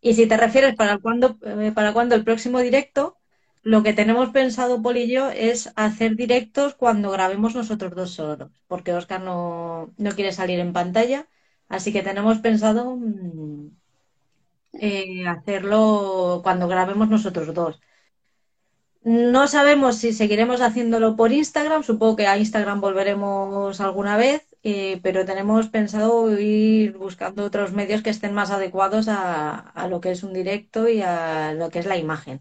Y 0.00 0.14
si 0.14 0.26
te 0.28 0.36
refieres 0.36 0.76
para 0.76 0.98
cuándo, 0.98 1.38
eh, 1.42 1.72
para 1.74 1.92
cuándo 1.92 2.14
el 2.14 2.24
próximo 2.24 2.60
directo, 2.60 3.18
lo 3.64 3.82
que 3.82 3.92
tenemos 3.94 4.30
pensado, 4.30 4.82
Poli 4.82 5.02
y 5.04 5.10
yo, 5.12 5.30
es 5.30 5.72
hacer 5.76 6.16
directos 6.16 6.74
cuando 6.76 7.10
grabemos 7.10 7.54
nosotros 7.54 7.94
dos 7.94 8.12
solos, 8.12 8.50
porque 8.68 8.92
Oscar 8.94 9.20
no, 9.22 9.94
no 9.98 10.10
quiere 10.12 10.32
salir 10.32 10.60
en 10.60 10.72
pantalla. 10.72 11.28
Así 11.68 11.92
que 11.92 12.02
tenemos 12.02 12.38
pensado 12.40 12.96
mm, 12.96 13.68
eh, 14.74 15.26
hacerlo 15.28 16.40
cuando 16.42 16.68
grabemos 16.68 17.08
nosotros 17.08 17.54
dos. 17.54 17.80
No 19.04 19.46
sabemos 19.48 19.98
si 19.98 20.12
seguiremos 20.14 20.60
haciéndolo 20.62 21.14
por 21.16 21.30
Instagram, 21.32 21.82
supongo 21.82 22.16
que 22.16 22.26
a 22.26 22.38
Instagram 22.38 22.80
volveremos 22.80 23.80
alguna 23.80 24.16
vez, 24.16 24.46
eh, 24.62 24.98
pero 25.02 25.26
tenemos 25.26 25.68
pensado 25.68 26.38
ir 26.40 26.96
buscando 26.96 27.44
otros 27.44 27.72
medios 27.72 28.02
que 28.02 28.10
estén 28.10 28.32
más 28.34 28.50
adecuados 28.50 29.08
a, 29.08 29.58
a 29.58 29.88
lo 29.88 30.00
que 30.00 30.10
es 30.12 30.22
un 30.22 30.32
directo 30.32 30.88
y 30.88 31.02
a 31.02 31.52
lo 31.52 31.68
que 31.70 31.80
es 31.80 31.86
la 31.86 31.98
imagen. 31.98 32.40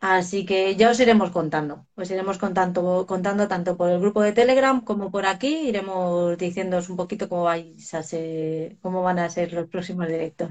Así 0.00 0.44
que 0.44 0.76
ya 0.76 0.90
os 0.90 1.00
iremos 1.00 1.30
contando, 1.30 1.86
os 1.96 2.10
iremos 2.10 2.36
contando, 2.38 3.06
contando 3.06 3.48
tanto 3.48 3.76
por 3.78 3.88
el 3.90 4.00
grupo 4.00 4.20
de 4.22 4.32
Telegram 4.32 4.84
como 4.84 5.10
por 5.10 5.24
aquí, 5.24 5.68
iremos 5.68 6.36
diciéndoos 6.36 6.90
un 6.90 6.96
poquito 6.96 7.28
cómo 7.28 7.44
vais 7.44 7.94
a 7.94 8.02
ser, 8.02 8.76
cómo 8.82 9.02
van 9.02 9.18
a 9.18 9.30
ser 9.30 9.52
los 9.54 9.68
próximos 9.68 10.06
directos. 10.08 10.50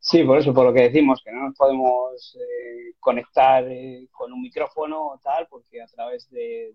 Sí, 0.00 0.24
por 0.24 0.38
eso, 0.38 0.52
por 0.52 0.66
lo 0.66 0.72
que 0.72 0.88
decimos, 0.90 1.22
que 1.24 1.30
no 1.30 1.46
nos 1.46 1.56
podemos 1.56 2.36
eh, 2.36 2.94
conectar 2.98 3.64
eh, 3.68 4.08
con 4.10 4.32
un 4.32 4.42
micrófono 4.42 5.06
o 5.06 5.18
tal, 5.18 5.46
porque 5.48 5.80
a 5.80 5.86
través 5.86 6.28
de, 6.30 6.74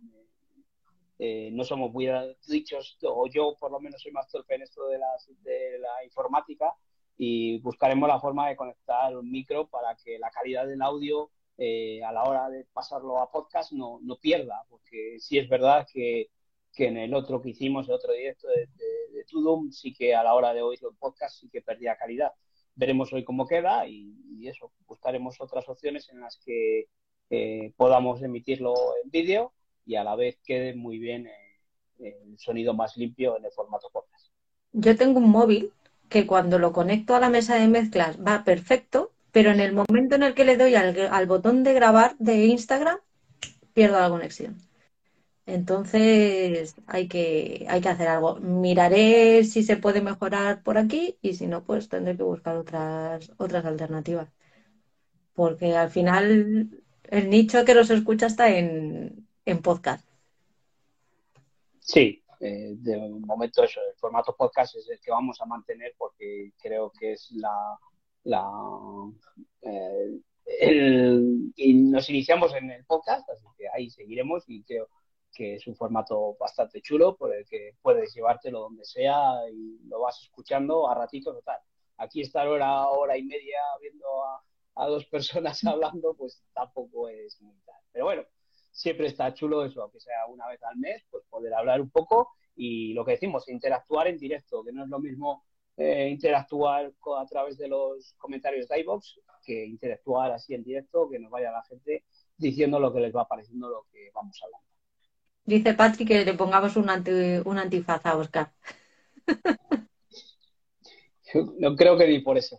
eh, 1.19 1.49
no 1.51 1.65
somos 1.65 1.91
muy 1.91 2.07
dichos, 2.47 2.97
o 3.03 3.27
yo 3.27 3.57
por 3.59 3.69
lo 3.71 3.81
menos 3.81 4.01
soy 4.01 4.13
más 4.13 4.29
torpe 4.29 4.55
en 4.55 4.61
esto 4.61 4.87
de, 4.87 4.99
las, 4.99 5.29
de 5.43 5.77
la 5.77 6.05
informática, 6.05 6.73
y 7.17 7.59
buscaremos 7.59 8.07
la 8.07 8.19
forma 8.19 8.49
de 8.49 8.55
conectar 8.55 9.15
un 9.17 9.29
micro 9.31 9.67
para 9.67 9.95
que 9.95 10.19
la 10.19 10.29
calidad 10.29 10.67
del 10.67 10.81
audio 10.81 11.31
eh, 11.57 12.03
a 12.03 12.11
la 12.11 12.23
hora 12.23 12.49
de 12.49 12.65
pasarlo 12.71 13.19
a 13.19 13.31
podcast 13.31 13.71
no, 13.71 13.99
no 14.03 14.17
pierda, 14.17 14.63
porque 14.69 15.17
sí 15.19 15.37
es 15.37 15.49
verdad 15.49 15.87
que, 15.91 16.29
que 16.73 16.87
en 16.87 16.97
el 16.97 17.13
otro 17.13 17.41
que 17.41 17.49
hicimos, 17.49 17.87
el 17.87 17.95
otro 17.95 18.13
directo 18.13 18.47
de, 18.47 18.67
de, 18.67 19.17
de 19.17 19.23
Tudum, 19.25 19.71
sí 19.71 19.93
que 19.93 20.13
a 20.15 20.23
la 20.23 20.35
hora 20.35 20.53
de 20.53 20.61
oírlo 20.61 20.89
en 20.89 20.97
podcast 20.97 21.39
sí 21.39 21.49
que 21.49 21.61
perdía 21.61 21.97
calidad 21.97 22.31
veremos 22.77 23.11
hoy 23.11 23.23
cómo 23.23 23.45
queda 23.45 23.87
y, 23.87 24.13
y 24.39 24.47
eso, 24.47 24.71
buscaremos 24.87 25.41
otras 25.41 25.67
opciones 25.67 26.07
en 26.09 26.21
las 26.21 26.37
que 26.37 26.87
eh, 27.29 27.73
podamos 27.75 28.21
emitirlo 28.21 28.73
en 29.03 29.09
vídeo 29.09 29.51
y 29.85 29.95
a 29.95 30.03
la 30.03 30.15
vez 30.15 30.39
quede 30.45 30.75
muy 30.75 30.99
bien 30.99 31.27
eh, 31.27 31.59
el 31.99 32.37
sonido 32.37 32.73
más 32.73 32.95
limpio 32.95 33.37
en 33.37 33.45
el 33.45 33.51
formato 33.51 33.89
podcast. 33.91 34.27
Yo 34.73 34.95
tengo 34.95 35.19
un 35.19 35.29
móvil 35.29 35.73
que 36.09 36.25
cuando 36.25 36.59
lo 36.59 36.73
conecto 36.73 37.15
a 37.15 37.19
la 37.19 37.29
mesa 37.29 37.55
de 37.55 37.67
mezclas 37.67 38.17
va 38.19 38.43
perfecto, 38.43 39.13
pero 39.31 39.51
en 39.51 39.59
el 39.59 39.73
momento 39.73 40.15
en 40.15 40.23
el 40.23 40.33
que 40.33 40.45
le 40.45 40.57
doy 40.57 40.75
al, 40.75 41.25
botón 41.27 41.63
de 41.63 41.73
grabar 41.73 42.15
de 42.19 42.45
Instagram, 42.45 42.97
pierdo 43.73 43.99
la 43.99 44.09
conexión. 44.09 44.57
Entonces 45.45 46.75
hay 46.87 47.07
que, 47.07 47.65
hay 47.69 47.81
que 47.81 47.89
hacer 47.89 48.07
algo. 48.07 48.35
Miraré 48.39 49.43
si 49.43 49.63
se 49.63 49.77
puede 49.77 50.01
mejorar 50.01 50.63
por 50.63 50.77
aquí 50.77 51.17
y 51.21 51.35
si 51.35 51.47
no, 51.47 51.63
pues 51.63 51.87
tendré 51.87 52.17
que 52.17 52.23
buscar 52.23 52.57
otras, 52.57 53.31
otras 53.37 53.65
alternativas. 53.65 54.29
Porque 55.33 55.75
al 55.75 55.89
final 55.89 56.83
el 57.03 57.29
nicho 57.29 57.63
que 57.63 57.75
los 57.75 57.89
escucha 57.89 58.27
está 58.27 58.49
en, 58.49 59.27
en 59.45 59.61
podcast. 59.61 60.05
Sí, 61.79 62.23
eh, 62.39 62.75
de 62.77 62.97
momento 63.09 63.63
eso, 63.63 63.79
el 63.81 63.97
formato 63.97 64.35
podcast 64.35 64.75
es 64.75 64.89
el 64.89 64.99
que 64.99 65.11
vamos 65.11 65.41
a 65.41 65.45
mantener 65.45 65.93
porque 65.97 66.51
creo 66.61 66.91
que 66.91 67.13
es 67.13 67.31
la, 67.31 67.77
la 68.23 68.47
eh, 69.61 70.19
nos 71.73 72.09
iniciamos 72.09 72.53
en 72.53 72.71
el 72.71 72.85
podcast, 72.85 73.29
así 73.29 73.45
que 73.57 73.65
ahí 73.73 73.89
seguiremos 73.89 74.43
y 74.47 74.63
creo 74.63 74.87
que 75.33 75.55
es 75.55 75.67
un 75.67 75.75
formato 75.75 76.35
bastante 76.39 76.81
chulo 76.81 77.15
por 77.15 77.35
el 77.35 77.45
que 77.45 77.75
puedes 77.81 78.13
llevártelo 78.13 78.61
donde 78.61 78.85
sea 78.85 79.49
y 79.51 79.79
lo 79.87 80.01
vas 80.01 80.21
escuchando 80.23 80.89
a 80.89 80.95
ratitos 80.95 81.35
o 81.35 81.41
tal. 81.41 81.59
Aquí 81.97 82.21
estar 82.21 82.47
hora, 82.47 82.87
hora 82.87 83.17
y 83.17 83.23
media 83.23 83.59
viendo 83.81 84.05
a, 84.23 84.41
a 84.75 84.87
dos 84.87 85.05
personas 85.05 85.63
hablando, 85.65 86.13
pues 86.15 86.43
tampoco 86.53 87.09
es 87.09 87.41
muy 87.41 87.55
tal. 87.65 87.81
Pero 87.91 88.05
bueno, 88.05 88.23
siempre 88.77 89.07
está 89.07 89.33
chulo 89.33 89.65
eso, 89.65 89.81
aunque 89.81 89.99
sea 89.99 90.27
una 90.27 90.47
vez 90.47 90.61
al 90.63 90.77
mes, 90.77 91.03
pues 91.09 91.23
poder 91.29 91.53
hablar 91.55 91.81
un 91.81 91.89
poco 91.89 92.29
y 92.55 92.93
lo 92.93 93.03
que 93.03 93.13
decimos, 93.13 93.49
interactuar 93.49 94.07
en 94.07 94.17
directo, 94.17 94.63
que 94.63 94.71
no 94.71 94.83
es 94.83 94.89
lo 94.89 94.99
mismo 94.99 95.43
eh, 95.77 96.09
interactuar 96.09 96.91
a 97.19 97.25
través 97.25 97.57
de 97.57 97.67
los 97.67 98.13
comentarios 98.17 98.67
de 98.67 98.79
iVoox 98.81 99.19
que 99.43 99.65
interactuar 99.65 100.31
así 100.31 100.53
en 100.53 100.63
directo, 100.63 101.09
que 101.09 101.19
nos 101.19 101.31
vaya 101.31 101.51
la 101.51 101.63
gente 101.63 102.05
diciendo 102.37 102.79
lo 102.79 102.93
que 102.93 102.99
les 102.99 103.15
va 103.15 103.27
pareciendo 103.27 103.67
lo 103.69 103.85
que 103.91 104.11
vamos 104.13 104.39
hablando. 104.43 104.67
Dice 105.43 105.73
Patrick 105.73 106.07
que 106.07 106.25
le 106.25 106.33
pongamos 106.33 106.75
un, 106.75 106.89
anti, 106.89 107.11
un 107.45 107.57
antifaz 107.57 108.05
a 108.05 108.15
Oscar. 108.15 108.53
No 111.59 111.75
creo 111.75 111.97
que 111.97 112.07
ni 112.07 112.19
por 112.19 112.37
eso. 112.37 112.57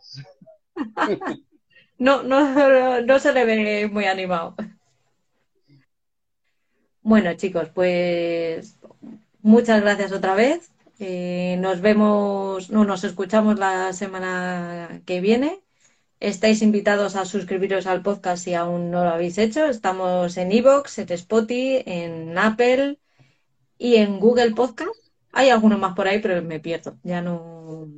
No, 2.00 2.22
no, 2.22 3.00
no 3.00 3.18
se 3.18 3.32
le 3.32 3.44
ve 3.44 3.88
muy 3.88 4.04
animado. 4.04 4.54
Bueno, 7.08 7.32
chicos, 7.32 7.70
pues 7.70 8.78
muchas 9.40 9.80
gracias 9.80 10.12
otra 10.12 10.34
vez. 10.34 10.70
Eh, 10.98 11.56
nos 11.58 11.80
vemos, 11.80 12.68
no, 12.68 12.84
nos 12.84 13.02
escuchamos 13.02 13.58
la 13.58 13.94
semana 13.94 15.00
que 15.06 15.22
viene. 15.22 15.62
Estáis 16.20 16.60
invitados 16.60 17.16
a 17.16 17.24
suscribiros 17.24 17.86
al 17.86 18.02
podcast 18.02 18.44
si 18.44 18.52
aún 18.52 18.90
no 18.90 19.04
lo 19.04 19.08
habéis 19.08 19.38
hecho. 19.38 19.64
Estamos 19.64 20.36
en 20.36 20.52
Evox, 20.52 20.98
en 20.98 21.10
Spotify, 21.12 21.82
en 21.86 22.36
Apple 22.36 22.98
y 23.78 23.96
en 23.96 24.20
Google 24.20 24.50
Podcast. 24.50 24.90
Hay 25.32 25.48
algunos 25.48 25.78
más 25.78 25.94
por 25.94 26.08
ahí, 26.08 26.18
pero 26.20 26.42
me 26.42 26.60
pierdo. 26.60 26.98
Ya 27.04 27.22
no, 27.22 27.88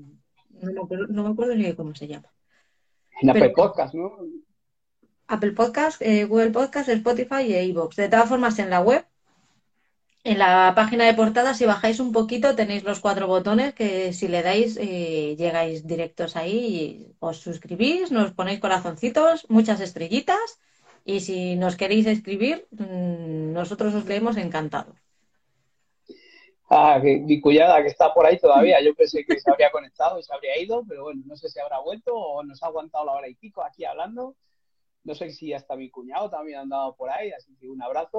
no, 0.51 0.73
me, 0.73 0.81
acuerdo, 0.81 1.09
no 1.09 1.24
me 1.24 1.31
acuerdo 1.31 1.57
ni 1.57 1.65
de 1.65 1.74
cómo 1.74 1.97
se 1.97 2.07
llama. 2.07 2.28
En 3.20 3.31
Apple 3.31 3.51
Podcast, 3.57 3.93
¿no? 3.93 4.19
Apple 5.31 5.52
Podcast, 5.52 6.02
eh, 6.02 6.24
Google 6.24 6.51
Podcast, 6.51 6.89
Spotify 6.89 7.43
y 7.47 7.55
Evox. 7.55 7.94
De 7.97 8.09
todas 8.09 8.28
formas, 8.28 8.59
en 8.59 8.69
la 8.69 8.81
web, 8.81 9.05
en 10.24 10.39
la 10.39 10.73
página 10.74 11.05
de 11.05 11.15
portada, 11.15 11.55
si 11.55 11.65
bajáis 11.65 12.01
un 12.01 12.11
poquito, 12.12 12.57
tenéis 12.57 12.82
los 12.82 12.98
cuatro 13.01 13.28
botones 13.28 13.73
que 13.73 14.12
si 14.12 14.27
le 14.27 14.43
dais, 14.43 14.77
eh, 14.81 15.36
llegáis 15.39 15.86
directos 15.86 16.36
ahí 16.36 16.59
y 16.59 17.15
os 17.20 17.39
suscribís, 17.39 18.11
nos 18.11 18.32
ponéis 18.32 18.59
corazoncitos, 18.59 19.47
muchas 19.48 19.81
estrellitas 19.81 20.61
y 21.05 21.20
si 21.20 21.57
nos 21.57 21.77
queréis 21.77 22.07
escribir, 22.07 22.66
mm, 22.73 23.52
nosotros 23.52 23.94
os 23.94 24.05
leemos 24.07 24.36
encantados. 24.36 24.97
Ah, 26.69 26.98
que, 27.02 27.19
mi 27.19 27.40
cuñada 27.40 27.82
que 27.82 27.89
está 27.89 28.12
por 28.12 28.27
ahí 28.27 28.39
todavía, 28.39 28.81
yo 28.85 28.94
pensé 28.94 29.24
que 29.24 29.40
se 29.40 29.51
habría 29.51 29.70
conectado 29.70 30.19
y 30.19 30.23
se 30.23 30.35
habría 30.35 30.61
ido, 30.61 30.85
pero 30.89 31.05
bueno, 31.05 31.23
no 31.24 31.36
sé 31.36 31.48
si 31.48 31.61
habrá 31.61 31.78
vuelto 31.78 32.15
o 32.15 32.43
nos 32.43 32.62
ha 32.62 32.66
aguantado 32.66 33.05
la 33.07 33.12
hora 33.12 33.28
y 33.28 33.35
pico 33.36 33.62
aquí 33.62 33.85
hablando. 33.85 34.35
No 35.05 35.14
sé 35.14 35.31
si 35.31 35.52
hasta 35.52 35.77
mi 35.77 35.90
cuñado 35.90 36.31
también 36.31 36.59
ha 36.59 36.62
andado 36.62 36.97
por 36.97 37.10
ahí, 37.10 37.31
así 37.32 37.56
que 37.56 37.68
un 37.68 37.82
abrazo. 37.82 38.18